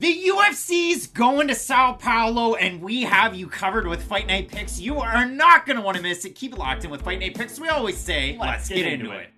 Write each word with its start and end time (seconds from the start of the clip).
The 0.00 0.28
UFC's 0.28 1.08
going 1.08 1.48
to 1.48 1.56
Sao 1.56 1.94
Paulo, 1.94 2.54
and 2.54 2.80
we 2.80 3.02
have 3.02 3.34
you 3.34 3.48
covered 3.48 3.88
with 3.88 4.00
Fight 4.00 4.28
Night 4.28 4.46
picks. 4.48 4.78
You 4.78 5.00
are 5.00 5.26
not 5.26 5.66
going 5.66 5.74
to 5.74 5.82
want 5.82 5.96
to 5.96 6.02
miss 6.04 6.24
it. 6.24 6.36
Keep 6.36 6.52
it 6.52 6.58
locked 6.60 6.84
in 6.84 6.90
with 6.90 7.02
Fight 7.02 7.18
Night 7.18 7.34
picks. 7.34 7.58
We 7.58 7.68
always 7.68 7.96
say, 7.96 8.36
let's, 8.38 8.40
let's 8.40 8.68
get, 8.68 8.76
get, 8.76 8.92
into, 8.92 9.06
into 9.06 9.18
it. 9.18 9.30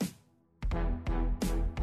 it. 0.00 0.84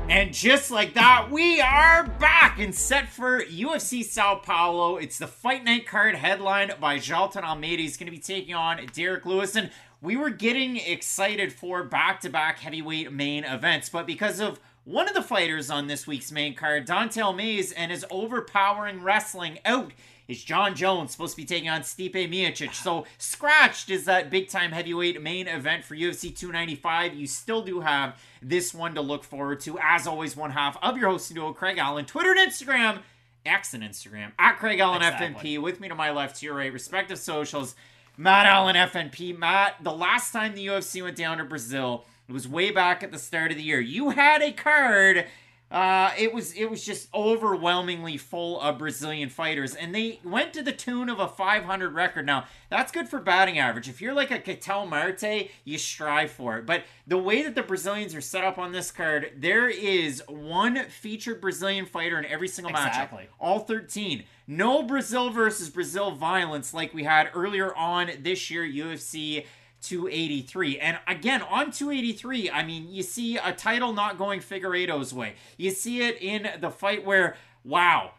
And 0.10 0.34
just 0.34 0.72
like 0.72 0.96
that, 0.96 1.30
we 1.30 1.62
are 1.62 2.08
back 2.20 2.58
and 2.58 2.74
set 2.74 3.08
for 3.08 3.44
UFC 3.44 4.04
Sao 4.04 4.42
Paulo. 4.44 4.98
It's 4.98 5.20
the 5.20 5.28
Fight 5.28 5.64
Night 5.64 5.86
card 5.86 6.16
headlined 6.16 6.74
by 6.80 6.98
Jailton 6.98 7.44
Almeida. 7.44 7.84
He's 7.84 7.98
going 7.98 8.08
to 8.08 8.12
be 8.12 8.18
taking 8.18 8.56
on 8.56 8.84
Derrick 8.94 9.28
Lewis. 9.28 9.56
And 9.56 9.70
we 10.02 10.18
were 10.18 10.32
getting 10.32 10.78
excited 10.78 11.54
for 11.54 11.84
back 11.84 12.22
to 12.22 12.32
back 12.32 12.58
heavyweight 12.58 13.14
main 13.14 13.44
events, 13.44 13.90
but 13.90 14.08
because 14.08 14.40
of 14.40 14.60
one 14.88 15.10
of 15.10 15.14
the 15.14 15.22
fighters 15.22 15.70
on 15.70 15.88
this 15.88 16.08
week's 16.08 16.32
main 16.32 16.56
card, 16.56 16.86
Don'Tale 16.86 17.34
Mayes, 17.34 17.74
and 17.74 17.92
his 17.92 18.06
overpowering 18.10 19.04
wrestling 19.04 19.60
out 19.66 19.92
is 20.30 20.42
Jon 20.42 20.76
Jones 20.76 21.12
supposed 21.12 21.36
to 21.36 21.42
be 21.42 21.46
taking 21.46 21.68
on 21.68 21.82
Stipe 21.82 22.14
Miocic. 22.14 22.74
So 22.74 23.06
scratched 23.18 23.90
is 23.90 24.06
that 24.06 24.30
big 24.30 24.48
time 24.48 24.72
heavyweight 24.72 25.22
main 25.22 25.50
event 25.50 25.84
for 25.84 25.94
UFC 25.94 26.34
295. 26.34 27.16
You 27.16 27.28
still 27.28 27.62
do 27.62 27.82
have 27.82 28.18
this 28.42 28.74
one 28.74 28.96
to 28.96 29.02
look 29.02 29.26
forward 29.26 29.60
to. 29.62 29.78
As 29.78 30.08
always, 30.08 30.38
one 30.38 30.52
half 30.52 30.78
of 30.82 30.98
your 30.98 31.10
hosting 31.10 31.36
duo, 31.36 31.52
Craig 31.52 31.78
Allen, 31.78 32.06
Twitter 32.06 32.32
and 32.32 32.40
Instagram, 32.40 33.02
X 33.46 33.74
and 33.74 33.84
Instagram 33.84 34.32
at 34.40 34.58
Craig 34.58 34.80
Allen 34.80 35.02
exactly. 35.02 35.58
FNP. 35.58 35.62
With 35.62 35.82
me 35.82 35.90
to 35.90 35.96
my 35.96 36.12
left, 36.12 36.38
to 36.38 36.46
your 36.46 36.56
right, 36.56 36.72
respective 36.72 37.20
socials. 37.20 37.76
Matt 38.16 38.46
Allen 38.46 38.78
FNP. 38.78 39.38
Matt, 39.38 39.76
the 39.84 39.92
last 39.92 40.32
time 40.32 40.56
the 40.56 40.66
UFC 40.66 41.04
went 41.04 41.18
down 41.18 41.40
to 41.40 41.44
Brazil 41.44 42.06
it 42.28 42.34
was 42.34 42.48
way 42.48 42.72
back 42.72 43.04
at 43.04 43.12
the 43.12 43.20
start 43.20 43.52
of 43.52 43.58
the 43.58 43.64
year. 43.64 43.80
You 43.80 44.10
had 44.12 44.42
a 44.42 44.52
card. 44.52 45.26
Uh, 45.70 46.12
it 46.18 46.34
was 46.34 46.54
it 46.54 46.70
was 46.70 46.86
just 46.86 47.14
overwhelmingly 47.14 48.16
full 48.16 48.60
of 48.62 48.78
Brazilian 48.78 49.28
fighters, 49.28 49.76
and 49.76 49.94
they 49.94 50.20
went 50.24 50.54
to 50.54 50.62
the 50.62 50.72
tune 50.72 51.10
of 51.10 51.20
a 51.20 51.28
500 51.28 51.94
record. 51.94 52.26
Now 52.26 52.46
that's 52.70 52.90
good 52.90 53.10
for 53.10 53.20
batting 53.20 53.60
average. 53.60 53.90
If 53.90 54.02
you're 54.02 54.14
like 54.14 54.32
a 54.32 54.40
Ketel 54.40 54.86
Marte, 54.86 55.50
you 55.66 55.78
strive 55.78 56.32
for 56.32 56.58
it. 56.58 56.66
But 56.66 56.84
the 57.06 57.18
way 57.18 57.44
that 57.44 57.54
the 57.54 57.64
Brazilians 57.64 58.16
are 58.16 58.22
set 58.22 58.46
up 58.46 58.58
on 58.58 58.72
this 58.72 58.92
card, 58.92 59.32
there 59.36 59.68
is 59.68 60.24
one 60.30 60.86
featured 60.86 61.42
Brazilian 61.42 61.86
fighter 61.86 62.18
in 62.18 62.26
every 62.26 62.48
single 62.48 62.72
exactly. 62.72 63.24
matchup. 63.24 63.28
All 63.38 63.60
13. 63.60 64.24
No 64.48 64.84
Brazil 64.84 65.30
versus 65.32 65.70
Brazil 65.70 66.12
violence 66.12 66.74
like 66.74 66.94
we 66.94 67.04
had 67.04 67.30
earlier 67.34 67.76
on 67.76 68.10
this 68.22 68.50
year, 68.50 68.64
UFC 68.64 69.46
283. 69.82 70.80
And 70.80 71.00
again, 71.08 71.42
on 71.42 71.72
283, 71.72 72.50
I 72.50 72.64
mean, 72.64 72.90
you 72.90 73.04
see 73.04 73.38
a 73.38 73.54
title 73.54 73.94
not 73.94 74.18
going 74.18 74.40
Figueiredo's 74.40 75.14
way. 75.14 75.36
You 75.58 75.72
see 75.72 76.02
it 76.02 76.22
in 76.22 76.50
the 76.60 76.70
fight 76.70 77.06
where, 77.06 77.36
wow, 77.64 78.14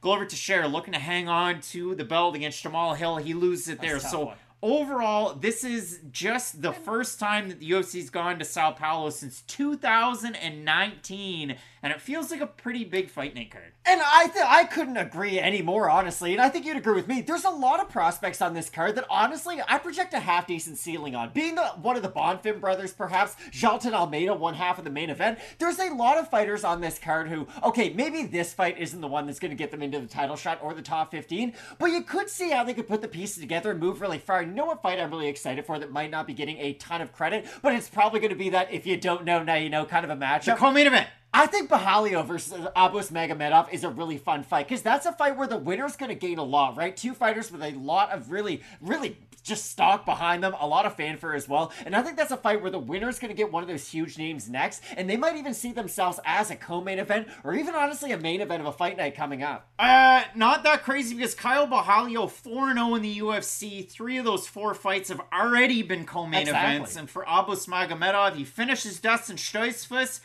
Glover 0.00 0.26
Teixeira 0.26 0.68
looking 0.68 0.94
to 0.94 1.00
hang 1.00 1.28
on 1.28 1.60
to 1.60 1.94
the 1.94 2.04
belt 2.04 2.34
against 2.34 2.64
Jamahal 2.64 2.96
Hill. 2.96 3.18
He 3.18 3.34
loses 3.34 3.68
it 3.68 3.80
there. 3.80 4.00
So 4.00 4.26
one 4.26 4.36
overall, 4.62 5.34
this 5.34 5.64
is 5.64 6.00
just 6.10 6.62
the 6.62 6.72
first 6.72 7.18
time 7.18 7.48
that 7.48 7.60
the 7.60 7.70
UFC's 7.70 8.10
gone 8.10 8.38
to 8.38 8.44
Sao 8.44 8.70
Paulo 8.70 9.10
since 9.10 9.40
2019, 9.42 11.56
and 11.82 11.92
it 11.92 12.00
feels 12.00 12.30
like 12.30 12.40
a 12.40 12.46
pretty 12.46 12.84
big 12.84 13.10
fight 13.10 13.34
night 13.34 13.50
card. 13.50 13.72
And 13.84 14.00
I 14.02 14.28
th- 14.28 14.44
I 14.46 14.64
couldn't 14.64 14.96
agree 14.96 15.38
anymore, 15.40 15.90
honestly. 15.90 16.32
And 16.32 16.40
I 16.40 16.48
think 16.48 16.64
you'd 16.64 16.76
agree 16.76 16.94
with 16.94 17.08
me. 17.08 17.20
There's 17.20 17.44
a 17.44 17.50
lot 17.50 17.80
of 17.80 17.88
prospects 17.88 18.40
on 18.40 18.54
this 18.54 18.70
card 18.70 18.94
that 18.94 19.04
honestly 19.10 19.60
I 19.66 19.78
project 19.78 20.14
a 20.14 20.20
half 20.20 20.46
decent 20.46 20.78
ceiling 20.78 21.16
on. 21.16 21.30
Being 21.32 21.56
the 21.56 21.64
one 21.64 21.96
of 21.96 22.02
the 22.02 22.08
Bonfim 22.08 22.60
brothers, 22.60 22.92
perhaps 22.92 23.34
Jailton 23.50 23.92
Almeida, 23.92 24.34
one 24.34 24.54
half 24.54 24.78
of 24.78 24.84
the 24.84 24.90
main 24.90 25.10
event. 25.10 25.38
There's 25.58 25.78
a 25.78 25.92
lot 25.92 26.18
of 26.18 26.28
fighters 26.28 26.62
on 26.62 26.80
this 26.80 26.98
card 26.98 27.28
who, 27.28 27.48
okay, 27.64 27.90
maybe 27.90 28.24
this 28.24 28.54
fight 28.54 28.78
isn't 28.78 29.00
the 29.00 29.08
one 29.08 29.26
that's 29.26 29.40
going 29.40 29.50
to 29.50 29.56
get 29.56 29.70
them 29.70 29.82
into 29.82 29.98
the 29.98 30.06
title 30.06 30.36
shot 30.36 30.60
or 30.62 30.74
the 30.74 30.82
top 30.82 31.10
15, 31.10 31.54
but 31.78 31.86
you 31.86 32.02
could 32.02 32.30
see 32.30 32.50
how 32.50 32.62
they 32.62 32.74
could 32.74 32.86
put 32.86 33.02
the 33.02 33.08
pieces 33.08 33.40
together 33.40 33.72
and 33.72 33.80
move 33.80 34.00
really 34.00 34.18
far. 34.18 34.42
You 34.42 34.52
know 34.52 34.66
what 34.66 34.82
fight 34.82 35.00
I'm 35.00 35.10
really 35.10 35.28
excited 35.28 35.66
for 35.66 35.78
that 35.80 35.90
might 35.90 36.10
not 36.10 36.26
be 36.26 36.34
getting 36.34 36.58
a 36.58 36.74
ton 36.74 37.00
of 37.00 37.12
credit, 37.12 37.46
but 37.60 37.74
it's 37.74 37.88
probably 37.88 38.20
going 38.20 38.30
to 38.30 38.36
be 38.36 38.50
that 38.50 38.72
if 38.72 38.86
you 38.86 38.96
don't 38.96 39.24
know 39.24 39.42
now 39.42 39.56
you 39.56 39.70
know 39.70 39.84
kind 39.84 40.04
of 40.04 40.10
a 40.10 40.16
matchup. 40.16 40.44
The 40.44 40.54
co-main 40.54 40.86
event. 40.86 41.08
I 41.34 41.46
think 41.46 41.70
Borralho 41.70 42.26
versus 42.26 42.52
Abus 42.76 43.10
Magomedov 43.10 43.72
is 43.72 43.84
a 43.84 43.88
really 43.88 44.18
fun 44.18 44.42
fight 44.42 44.68
because 44.68 44.82
that's 44.82 45.06
a 45.06 45.12
fight 45.12 45.36
where 45.36 45.46
the 45.46 45.56
winner's 45.56 45.96
going 45.96 46.10
to 46.10 46.14
gain 46.14 46.38
a 46.38 46.42
lot, 46.42 46.76
right? 46.76 46.94
Two 46.94 47.14
fighters 47.14 47.50
with 47.50 47.62
a 47.62 47.70
lot 47.70 48.10
of 48.10 48.30
really, 48.30 48.62
really 48.82 49.16
just 49.42 49.70
stock 49.70 50.04
behind 50.04 50.44
them, 50.44 50.54
a 50.60 50.66
lot 50.66 50.86
of 50.86 50.94
fanfare 50.94 51.34
as 51.34 51.48
well. 51.48 51.72
And 51.84 51.96
I 51.96 52.02
think 52.02 52.16
that's 52.16 52.30
a 52.30 52.36
fight 52.36 52.62
where 52.62 52.70
the 52.70 52.78
winner's 52.78 53.18
going 53.18 53.30
to 53.30 53.36
get 53.36 53.50
one 53.50 53.62
of 53.62 53.68
those 53.68 53.88
huge 53.88 54.18
names 54.18 54.48
next, 54.48 54.82
and 54.96 55.08
they 55.08 55.16
might 55.16 55.36
even 55.36 55.54
see 55.54 55.72
themselves 55.72 56.20
as 56.24 56.50
a 56.50 56.56
co-main 56.56 56.98
event 56.98 57.28
or 57.44 57.54
even 57.54 57.74
honestly 57.74 58.12
a 58.12 58.18
main 58.18 58.40
event 58.40 58.60
of 58.60 58.66
a 58.66 58.72
fight 58.72 58.96
night 58.96 59.16
coming 59.16 59.42
up. 59.42 59.68
Uh, 59.78 60.22
not 60.34 60.62
that 60.64 60.82
crazy 60.82 61.14
because 61.14 61.34
Caio 61.34 61.66
Borralho 61.66 62.30
4-0 62.30 62.96
in 62.96 63.02
the 63.02 63.18
UFC. 63.18 63.88
Three 63.88 64.18
of 64.18 64.24
those 64.24 64.46
four 64.46 64.74
fights 64.74 65.08
have 65.08 65.20
already 65.32 65.82
been 65.82 66.04
co-main 66.04 66.42
exactly. 66.42 66.76
events, 66.76 66.96
and 66.96 67.10
for 67.10 67.24
Abus 67.24 67.66
Magomedov, 67.66 68.36
he 68.36 68.44
finishes 68.44 69.00
Dustin 69.00 69.36
Stoltzfus 69.36 70.20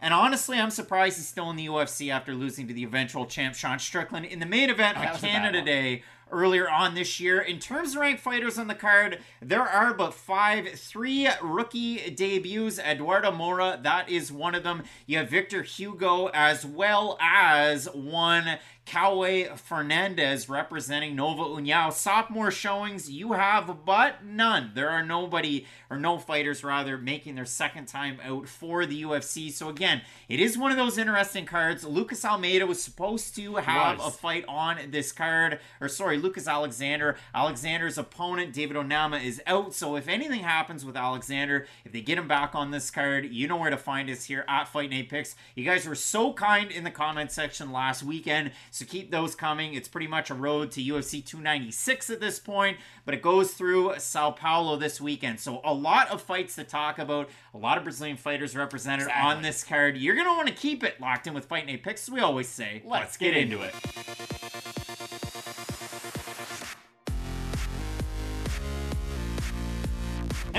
and 0.00 0.14
honestly, 0.14 0.58
I'm 0.58 0.70
surprised 0.70 1.16
he's 1.16 1.28
still 1.28 1.50
in 1.50 1.56
the 1.56 1.66
UFC 1.66 2.10
after 2.10 2.34
losing 2.34 2.66
to 2.68 2.74
the 2.74 2.84
eventual 2.84 3.26
champ 3.26 3.54
Sean 3.54 3.78
Strickland 3.78 4.26
in 4.26 4.38
the 4.38 4.46
main 4.46 4.70
event 4.70 4.96
on 4.96 5.16
Canada 5.18 5.62
Day 5.62 6.02
earlier 6.32 6.70
on 6.70 6.94
this 6.94 7.20
year. 7.20 7.40
In 7.40 7.58
terms 7.58 7.94
of 7.94 8.00
ranked 8.00 8.20
fighters 8.20 8.58
on 8.58 8.68
the 8.68 8.74
card, 8.74 9.18
there 9.40 9.62
are 9.62 9.92
but 9.94 10.14
five, 10.14 10.68
three 10.70 11.28
rookie 11.42 12.10
debuts. 12.10 12.78
Eduardo 12.78 13.30
Moura, 13.30 13.82
that 13.82 14.08
is 14.08 14.32
one 14.32 14.54
of 14.54 14.62
them. 14.62 14.84
You 15.06 15.18
have 15.18 15.28
Victor 15.30 15.62
Hugo 15.62 16.30
as 16.32 16.64
well 16.64 17.18
as 17.20 17.86
one 17.92 18.58
Kaue 18.90 19.48
Fernandes 19.52 20.48
representing 20.48 21.14
Nova 21.14 21.44
União. 21.44 21.92
Sophomore 21.92 22.50
showings 22.50 23.08
you 23.08 23.34
have, 23.34 23.84
but 23.84 24.24
none. 24.24 24.72
There 24.74 24.90
are 24.90 25.04
nobody, 25.04 25.64
or 25.88 25.96
no 25.96 26.18
fighters 26.18 26.64
rather, 26.64 26.98
making 26.98 27.36
their 27.36 27.44
second 27.44 27.86
time 27.86 28.18
out 28.24 28.48
for 28.48 28.86
the 28.86 29.04
UFC. 29.04 29.52
So 29.52 29.68
again, 29.68 30.02
it 30.28 30.40
is 30.40 30.58
one 30.58 30.72
of 30.72 30.76
those 30.76 30.98
interesting 30.98 31.46
cards. 31.46 31.84
Lucas 31.84 32.24
Almeida 32.24 32.66
was 32.66 32.82
supposed 32.82 33.36
to 33.36 33.54
have 33.56 34.00
a 34.00 34.10
fight 34.10 34.44
on 34.48 34.78
this 34.90 35.12
card, 35.12 35.60
or 35.80 35.86
sorry, 35.86 36.18
Lucas 36.18 36.48
Alexander. 36.48 37.16
Alexander's 37.32 37.96
opponent, 37.96 38.52
David 38.52 38.76
Onama, 38.76 39.24
is 39.24 39.40
out. 39.46 39.72
So 39.72 39.94
if 39.94 40.08
anything 40.08 40.40
happens 40.40 40.84
with 40.84 40.96
Alexander, 40.96 41.64
if 41.84 41.92
they 41.92 42.00
get 42.00 42.18
him 42.18 42.26
back 42.26 42.56
on 42.56 42.72
this 42.72 42.90
card, 42.90 43.26
you 43.26 43.46
know 43.46 43.56
where 43.56 43.70
to 43.70 43.76
find 43.76 44.10
us 44.10 44.24
here 44.24 44.44
at 44.48 44.66
Fight 44.66 44.90
Night 44.90 45.08
Picks. 45.08 45.36
You 45.54 45.64
guys 45.64 45.86
were 45.86 45.94
so 45.94 46.32
kind 46.32 46.72
in 46.72 46.82
the 46.82 46.90
comment 46.90 47.30
section 47.30 47.70
last 47.70 48.02
weekend. 48.02 48.50
So 48.72 48.79
keep 48.84 49.10
those 49.10 49.34
coming. 49.34 49.74
It's 49.74 49.88
pretty 49.88 50.06
much 50.06 50.30
a 50.30 50.34
road 50.34 50.70
to 50.72 50.82
UFC 50.82 51.24
296 51.24 52.10
at 52.10 52.20
this 52.20 52.38
point, 52.38 52.78
but 53.04 53.14
it 53.14 53.22
goes 53.22 53.52
through 53.52 53.94
Sao 53.98 54.30
Paulo 54.30 54.76
this 54.76 55.00
weekend. 55.00 55.40
So 55.40 55.60
a 55.64 55.74
lot 55.74 56.10
of 56.10 56.22
fights 56.22 56.54
to 56.56 56.64
talk 56.64 56.98
about, 56.98 57.30
a 57.54 57.58
lot 57.58 57.78
of 57.78 57.84
Brazilian 57.84 58.16
fighters 58.16 58.56
represented 58.56 59.06
exactly. 59.06 59.30
on 59.30 59.42
this 59.42 59.64
card. 59.64 59.96
You're 59.96 60.14
going 60.14 60.26
to 60.26 60.34
want 60.34 60.48
to 60.48 60.54
keep 60.54 60.82
it 60.84 61.00
locked 61.00 61.26
in 61.26 61.34
with 61.34 61.46
Fight 61.46 61.66
Night 61.66 61.82
Picks, 61.82 62.08
as 62.08 62.10
we 62.10 62.20
always 62.20 62.48
say. 62.48 62.82
Let's, 62.84 63.02
Let's 63.02 63.16
get, 63.16 63.34
get 63.34 63.42
into 63.42 63.62
it. 63.62 64.79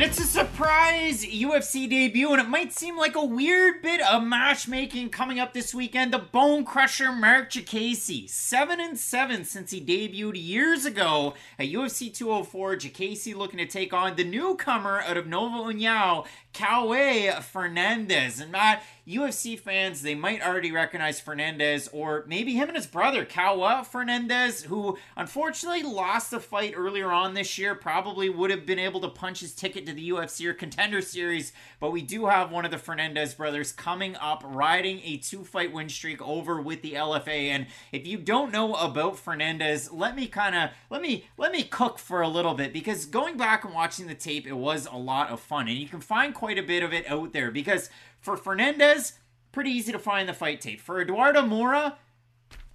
And 0.01 0.09
it's 0.09 0.19
a 0.19 0.23
surprise 0.23 1.23
UFC 1.23 1.87
debut, 1.87 2.31
and 2.31 2.41
it 2.41 2.49
might 2.49 2.73
seem 2.73 2.97
like 2.97 3.15
a 3.15 3.23
weird 3.23 3.83
bit 3.83 4.01
of 4.01 4.23
matchmaking 4.23 5.09
coming 5.09 5.39
up 5.39 5.53
this 5.53 5.75
weekend. 5.75 6.11
The 6.11 6.17
Bone 6.17 6.65
Crusher 6.65 7.11
Marc 7.11 7.51
Diakiese, 7.51 8.27
seven 8.27 8.79
and 8.79 8.97
seven 8.97 9.45
since 9.45 9.69
he 9.69 9.79
debuted 9.79 10.43
years 10.43 10.85
ago 10.85 11.35
at 11.59 11.67
UFC 11.67 12.11
204. 12.11 12.77
Diakiese 12.77 13.35
looking 13.35 13.59
to 13.59 13.67
take 13.67 13.93
on 13.93 14.15
the 14.15 14.23
newcomer 14.23 15.01
out 15.01 15.17
of 15.17 15.27
Nova 15.27 15.71
União, 15.71 16.25
Kaue 16.53 17.31
Fernandes. 17.37 18.41
And 18.41 18.51
Matt, 18.51 18.83
UFC 19.07 19.59
fans, 19.59 20.01
they 20.01 20.15
might 20.15 20.45
already 20.45 20.71
recognize 20.71 21.19
Fernandes 21.19 21.89
or 21.91 22.23
maybe 22.27 22.53
him 22.53 22.69
and 22.69 22.77
his 22.77 22.85
brother, 22.85 23.25
Kawa 23.25 23.85
Fernandes, 23.91 24.65
who 24.65 24.97
unfortunately 25.17 25.81
lost 25.81 26.31
a 26.33 26.39
fight 26.39 26.73
earlier 26.75 27.11
on 27.11 27.33
this 27.33 27.57
year. 27.57 27.73
Probably 27.73 28.29
would 28.29 28.51
have 28.51 28.65
been 28.65 28.79
able 28.79 29.01
to 29.01 29.09
punch 29.09 29.39
his 29.39 29.53
ticket 29.53 29.85
to 29.87 29.93
the 29.93 30.09
UFC 30.09 30.45
or 30.45 30.53
Contender 30.53 31.01
Series, 31.01 31.51
but 31.79 31.91
we 31.91 32.01
do 32.01 32.27
have 32.27 32.51
one 32.51 32.63
of 32.63 32.71
the 32.71 32.77
Fernandes 32.77 33.35
brothers 33.35 33.71
coming 33.71 34.15
up, 34.17 34.43
riding 34.45 35.01
a 35.03 35.17
two 35.17 35.43
fight 35.43 35.73
win 35.73 35.89
streak 35.89 36.21
over 36.21 36.61
with 36.61 36.81
the 36.81 36.93
LFA. 36.93 37.49
And 37.49 37.67
if 37.91 38.05
you 38.05 38.17
don't 38.17 38.51
know 38.51 38.75
about 38.75 39.15
Fernandes, 39.15 39.89
let 39.91 40.15
me 40.15 40.27
kind 40.27 40.55
of 40.55 40.69
let 40.89 41.01
me 41.01 41.25
let 41.37 41.51
me 41.51 41.63
cook 41.63 41.97
for 41.97 42.21
a 42.21 42.27
little 42.27 42.53
bit 42.53 42.71
because 42.71 43.05
going 43.05 43.35
back 43.35 43.63
and 43.63 43.73
watching 43.73 44.05
the 44.07 44.15
tape, 44.15 44.45
it 44.45 44.53
was 44.53 44.85
a 44.85 44.97
lot 44.97 45.29
of 45.29 45.39
fun, 45.39 45.67
and 45.67 45.77
you 45.77 45.87
can 45.87 46.01
find 46.01 46.35
quite 46.41 46.57
a 46.57 46.63
bit 46.63 46.81
of 46.81 46.91
it 46.91 47.07
out 47.07 47.33
there 47.33 47.51
because 47.51 47.91
for 48.19 48.35
Fernandes, 48.35 49.11
pretty 49.51 49.69
easy 49.69 49.91
to 49.91 49.99
find 49.99 50.27
the 50.27 50.33
fight 50.33 50.59
tape. 50.59 50.81
For 50.81 50.99
Eduardo 50.99 51.43
Moura, 51.43 51.97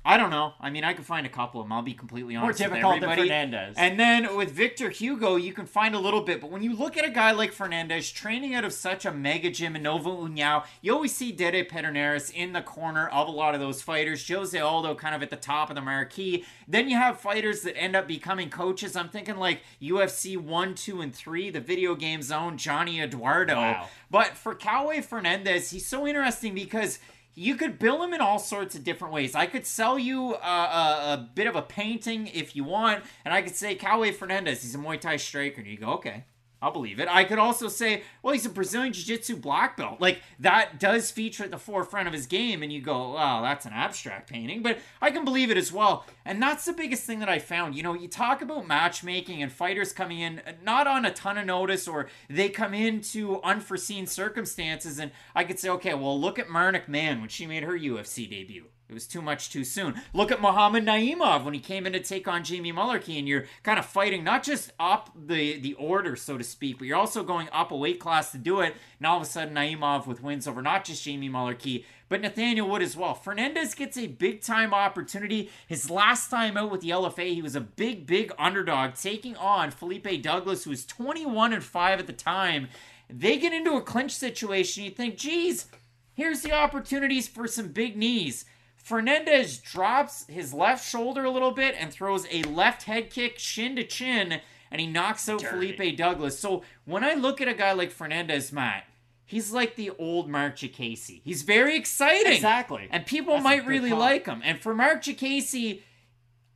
I 0.07 0.17
don't 0.17 0.31
know. 0.31 0.55
I 0.61 0.71
mean, 0.71 0.85
I 0.85 0.93
could 0.93 1.05
find 1.05 1.27
a 1.27 1.29
couple 1.29 1.61
of 1.61 1.65
them. 1.67 1.73
I'll 1.73 1.83
be 1.83 1.93
completely 1.93 2.37
honest. 2.37 2.61
More 2.61 2.69
with 2.69 2.75
difficult 2.75 3.01
than 3.01 3.11
everybody. 3.11 3.29
Fernandes. 3.29 3.75
And 3.77 3.99
then 3.99 4.37
with 4.37 4.53
Victor 4.53 4.89
Hugo, 4.89 5.35
you 5.35 5.53
can 5.53 5.67
find 5.67 5.97
a 5.97 5.99
little 5.99 6.21
bit. 6.21 6.41
But 6.41 6.53
when 6.53 6.63
you 6.63 6.77
look 6.77 6.97
at 6.97 7.05
a 7.05 7.11
guy 7.11 7.33
like 7.33 7.53
Fernandes 7.53 8.15
training 8.15 8.55
out 8.55 8.65
of 8.65 8.73
such 8.73 9.05
a 9.05 9.13
mega 9.13 9.51
gym 9.51 9.75
in 9.75 9.83
Nova 9.83 10.09
União, 10.09 10.65
you 10.81 10.95
always 10.95 11.13
see 11.13 11.33
Dede 11.33 11.69
Pederneiras 11.69 12.33
in 12.33 12.53
the 12.53 12.63
corner 12.63 13.09
of 13.09 13.27
a 13.27 13.33
lot 13.33 13.55
of 13.55 13.61
those 13.61 13.83
fighters. 13.83 14.27
Jose 14.29 14.57
Aldo 14.57 14.95
kind 14.95 15.15
of 15.15 15.25
at 15.25 15.31
the 15.31 15.37
top 15.37 15.71
of 15.71 15.75
the 15.75 15.83
marquee. 15.83 16.45
Then 16.69 16.89
you 16.89 16.97
have 16.97 17.19
fighters 17.19 17.63
that 17.63 17.77
end 17.77 17.97
up 17.97 18.07
becoming 18.07 18.49
coaches. 18.49 18.95
I'm 18.95 19.09
thinking 19.09 19.39
like 19.39 19.63
UFC 19.83 20.37
1, 20.37 20.75
2, 20.77 21.01
and 21.01 21.13
3, 21.13 21.51
the 21.51 21.61
video 21.61 21.97
game 21.97 22.23
zone, 22.23 22.59
Johnny 22.59 23.01
Eduardo. 23.01 23.57
Wow. 23.57 23.89
But 24.09 24.37
for 24.37 24.55
Cowboy 24.55 24.99
Fernandes, 24.99 25.73
he's 25.73 25.87
so 25.87 26.07
interesting 26.07 26.55
because 26.55 27.01
you 27.37 27.55
could 27.55 27.79
bill 27.79 28.03
him 28.03 28.15
in 28.15 28.21
all 28.21 28.39
sorts 28.39 28.75
of 28.75 28.83
different 28.83 29.13
ways. 29.13 29.35
I 29.35 29.47
could 29.47 29.67
sell 29.67 29.99
you 29.99 30.35
a, 30.35 30.39
a, 30.39 31.13
a 31.13 31.31
bit 31.35 31.47
of 31.47 31.55
a 31.55 31.63
painting 31.63 32.29
if 32.29 32.57
you 32.57 32.65
want, 32.65 33.05
and 33.25 33.33
I 33.33 33.43
could 33.43 33.55
say 33.55 33.75
Cowboy 33.75 34.13
Fernandes, 34.13 34.63
he's 34.63 34.75
a 34.75 34.79
Muay 34.79 34.99
Thai 34.99 35.17
striker, 35.17 35.61
and 35.61 35.71
you 35.71 35.77
go, 35.77 35.89
okay. 35.93 36.25
I'll 36.67 36.73
believe 36.73 36.99
it. 36.99 37.07
I 37.09 37.23
could 37.23 37.39
also 37.39 37.69
say, 37.69 38.03
well, 38.23 38.33
he's 38.33 38.45
a 38.45 38.51
Brazilian 38.51 38.93
Jiu 38.93 39.05
Jitsu 39.05 39.37
black 39.37 39.77
belt. 39.77 40.01
Like, 40.01 40.21
that 40.41 40.81
does 40.81 41.13
feature 41.13 41.45
at 41.45 41.53
the 41.53 41.59
forefront 41.59 42.09
of 42.09 42.13
his 42.13 42.27
game, 42.27 42.61
and 42.61 42.73
you 42.73 42.81
go, 42.81 43.13
wow, 43.13 43.41
that's 43.41 43.67
an 43.67 43.73
abstract 43.73 44.29
painting, 44.29 44.65
but 44.65 44.81
I 45.01 45.13
can 45.13 45.25
believe 45.25 45.53
it 45.53 45.57
as 45.57 45.73
well. 45.73 46.05
And 46.25 46.43
that's 46.43 46.65
the 46.65 46.73
biggest 46.73 47.05
thing 47.05 47.21
that 47.21 47.29
I 47.29 47.39
found. 47.39 47.77
You 47.77 47.85
know, 47.85 47.95
you 47.95 48.09
talk 48.09 48.43
about 48.43 48.67
matchmaking 48.67 49.45
and 49.45 49.53
fighters 49.53 49.93
coming 49.93 50.19
in 50.19 50.43
not 50.65 50.89
on 50.89 51.05
a 51.05 51.13
ton 51.13 51.39
of 51.39 51.47
notice, 51.47 51.87
or 51.87 52.09
they 52.29 52.49
come 52.49 52.75
into 52.75 53.41
unforeseen 53.43 54.09
circumstances, 54.09 54.99
and 54.99 55.13
I 55.37 55.45
could 55.45 55.61
say, 55.61 55.69
okay, 55.69 55.95
well, 55.95 56.21
look 56.21 56.37
at 56.37 56.51
Marnic 56.51 56.89
Mann 56.89 57.21
when 57.21 57.29
she 57.29 57.47
made 57.47 57.63
her 57.63 57.79
UFC 57.79 58.29
debut. 58.29 58.65
It 58.89 58.95
was 58.95 59.09
too 59.09 59.21
much 59.21 59.51
too 59.51 59.65
soon. 59.65 60.01
Look 60.13 60.31
at 60.31 60.41
Muhammad 60.41 60.85
Naimov 60.85 61.43
when 61.45 61.55
he 61.55 61.61
came 61.61 61.87
in 61.87 61.93
to 61.95 62.01
take 62.01 62.29
on 62.29 62.45
Jamie 62.45 62.73
Mullarkey, 62.73 63.19
and 63.19 63.27
you're 63.27 63.47
kind 63.65 63.81
of 63.81 63.85
fighting 63.85 64.23
not 64.23 64.45
just 64.45 64.73
up 64.79 65.11
the, 65.17 65.59
the 65.59 65.75
order, 65.75 66.15
so 66.15 66.39
to 66.39 66.45
speak, 66.45 66.79
but 66.79 66.87
you're 66.87 66.97
also 66.97 67.25
going 67.25 67.49
up 67.53 67.73
a 67.73 67.77
weight 67.77 67.99
class 67.99 68.31
to 68.31 68.39
do 68.39 68.61
it. 68.61 68.77
And 69.01 69.07
all 69.07 69.17
of 69.17 69.25
a 69.25 69.27
sudden, 69.27 69.57
Naimov 69.57 70.07
with 70.07 70.23
wins 70.23 70.47
over 70.47 70.63
not 70.63 70.85
just 70.85 71.03
Jamie 71.03 71.29
Mullarkey, 71.29 71.85
but 72.09 72.21
Nathaniel 72.21 72.69
Wood 72.69 72.83
as 72.83 72.97
well. 72.97 73.15
Fernandes 73.17 73.75
gets 73.75 73.99
a 73.99 74.07
big 74.07 74.41
time 74.41 74.73
opportunity. 74.73 75.51
His 75.67 75.91
last 75.91 76.31
time 76.31 76.57
out 76.57 76.71
with 76.71 76.81
the 76.81 76.91
LFA, 76.91 77.35
he 77.35 77.43
was 77.43 77.57
a 77.57 77.61
big, 77.61 78.07
big 78.07 78.33
underdog, 78.39 78.95
taking 78.95 79.37
on 79.37 79.73
Felipe 79.73 80.23
Douglas, 80.23 80.63
who 80.63 80.71
was 80.71 80.87
21 80.87 81.53
and 81.53 81.65
5 81.65 81.99
at 81.99 82.07
the 82.07 82.13
time. 82.13 82.69
They 83.11 83.37
get 83.39 83.53
into 83.53 83.75
a 83.75 83.83
clinch 83.83 84.13
situation. 84.13 84.85
You 84.85 84.91
think, 84.91 85.17
geez, 85.17 85.67
here's 86.15 86.43
the 86.43 86.53
opportunities 86.53 87.27
for 87.27 87.49
some 87.49 87.69
big 87.69 87.97
knees. 87.97 88.45
Fernandes 88.89 89.61
drops 89.63 90.27
his 90.29 90.55
left 90.55 90.89
shoulder 90.89 91.25
a 91.25 91.31
little 91.31 91.51
bit 91.51 91.75
and 91.79 91.93
throws 91.93 92.27
a 92.31 92.43
left 92.45 92.85
head 92.85 93.11
kick 93.11 93.39
shin 93.39 93.75
to 93.77 93.85
chin, 93.85 94.41
and 94.71 94.81
he 94.81 94.87
knocks 94.87 95.29
out 95.29 95.41
Dirty. 95.41 95.73
Felipe 95.77 95.97
Douglas. 95.97 96.39
So 96.39 96.63
when 96.85 97.03
I 97.03 97.15
look 97.15 97.41
at 97.41 97.49
a 97.49 97.55
guy 97.55 97.73
like 97.73 97.93
Fernandes, 97.93 98.53
Matt, 98.53 98.85
he's 99.25 99.51
like 99.51 99.75
the 99.75 99.91
old 99.99 100.29
Marc 100.29 100.57
Diakiese. 100.57 101.21
He's 101.25 101.43
very 101.43 101.77
exciting. 101.77 102.33
Exactly. 102.33 102.87
And 102.91 103.05
people 103.07 103.35
That's 103.35 103.45
might 103.45 103.67
really 103.67 103.91
call. 103.91 103.99
like 103.99 104.27
him. 104.27 104.41
And 104.45 104.61
for 104.61 104.73
Marc 104.73 105.03
Diakiese, 105.03 105.83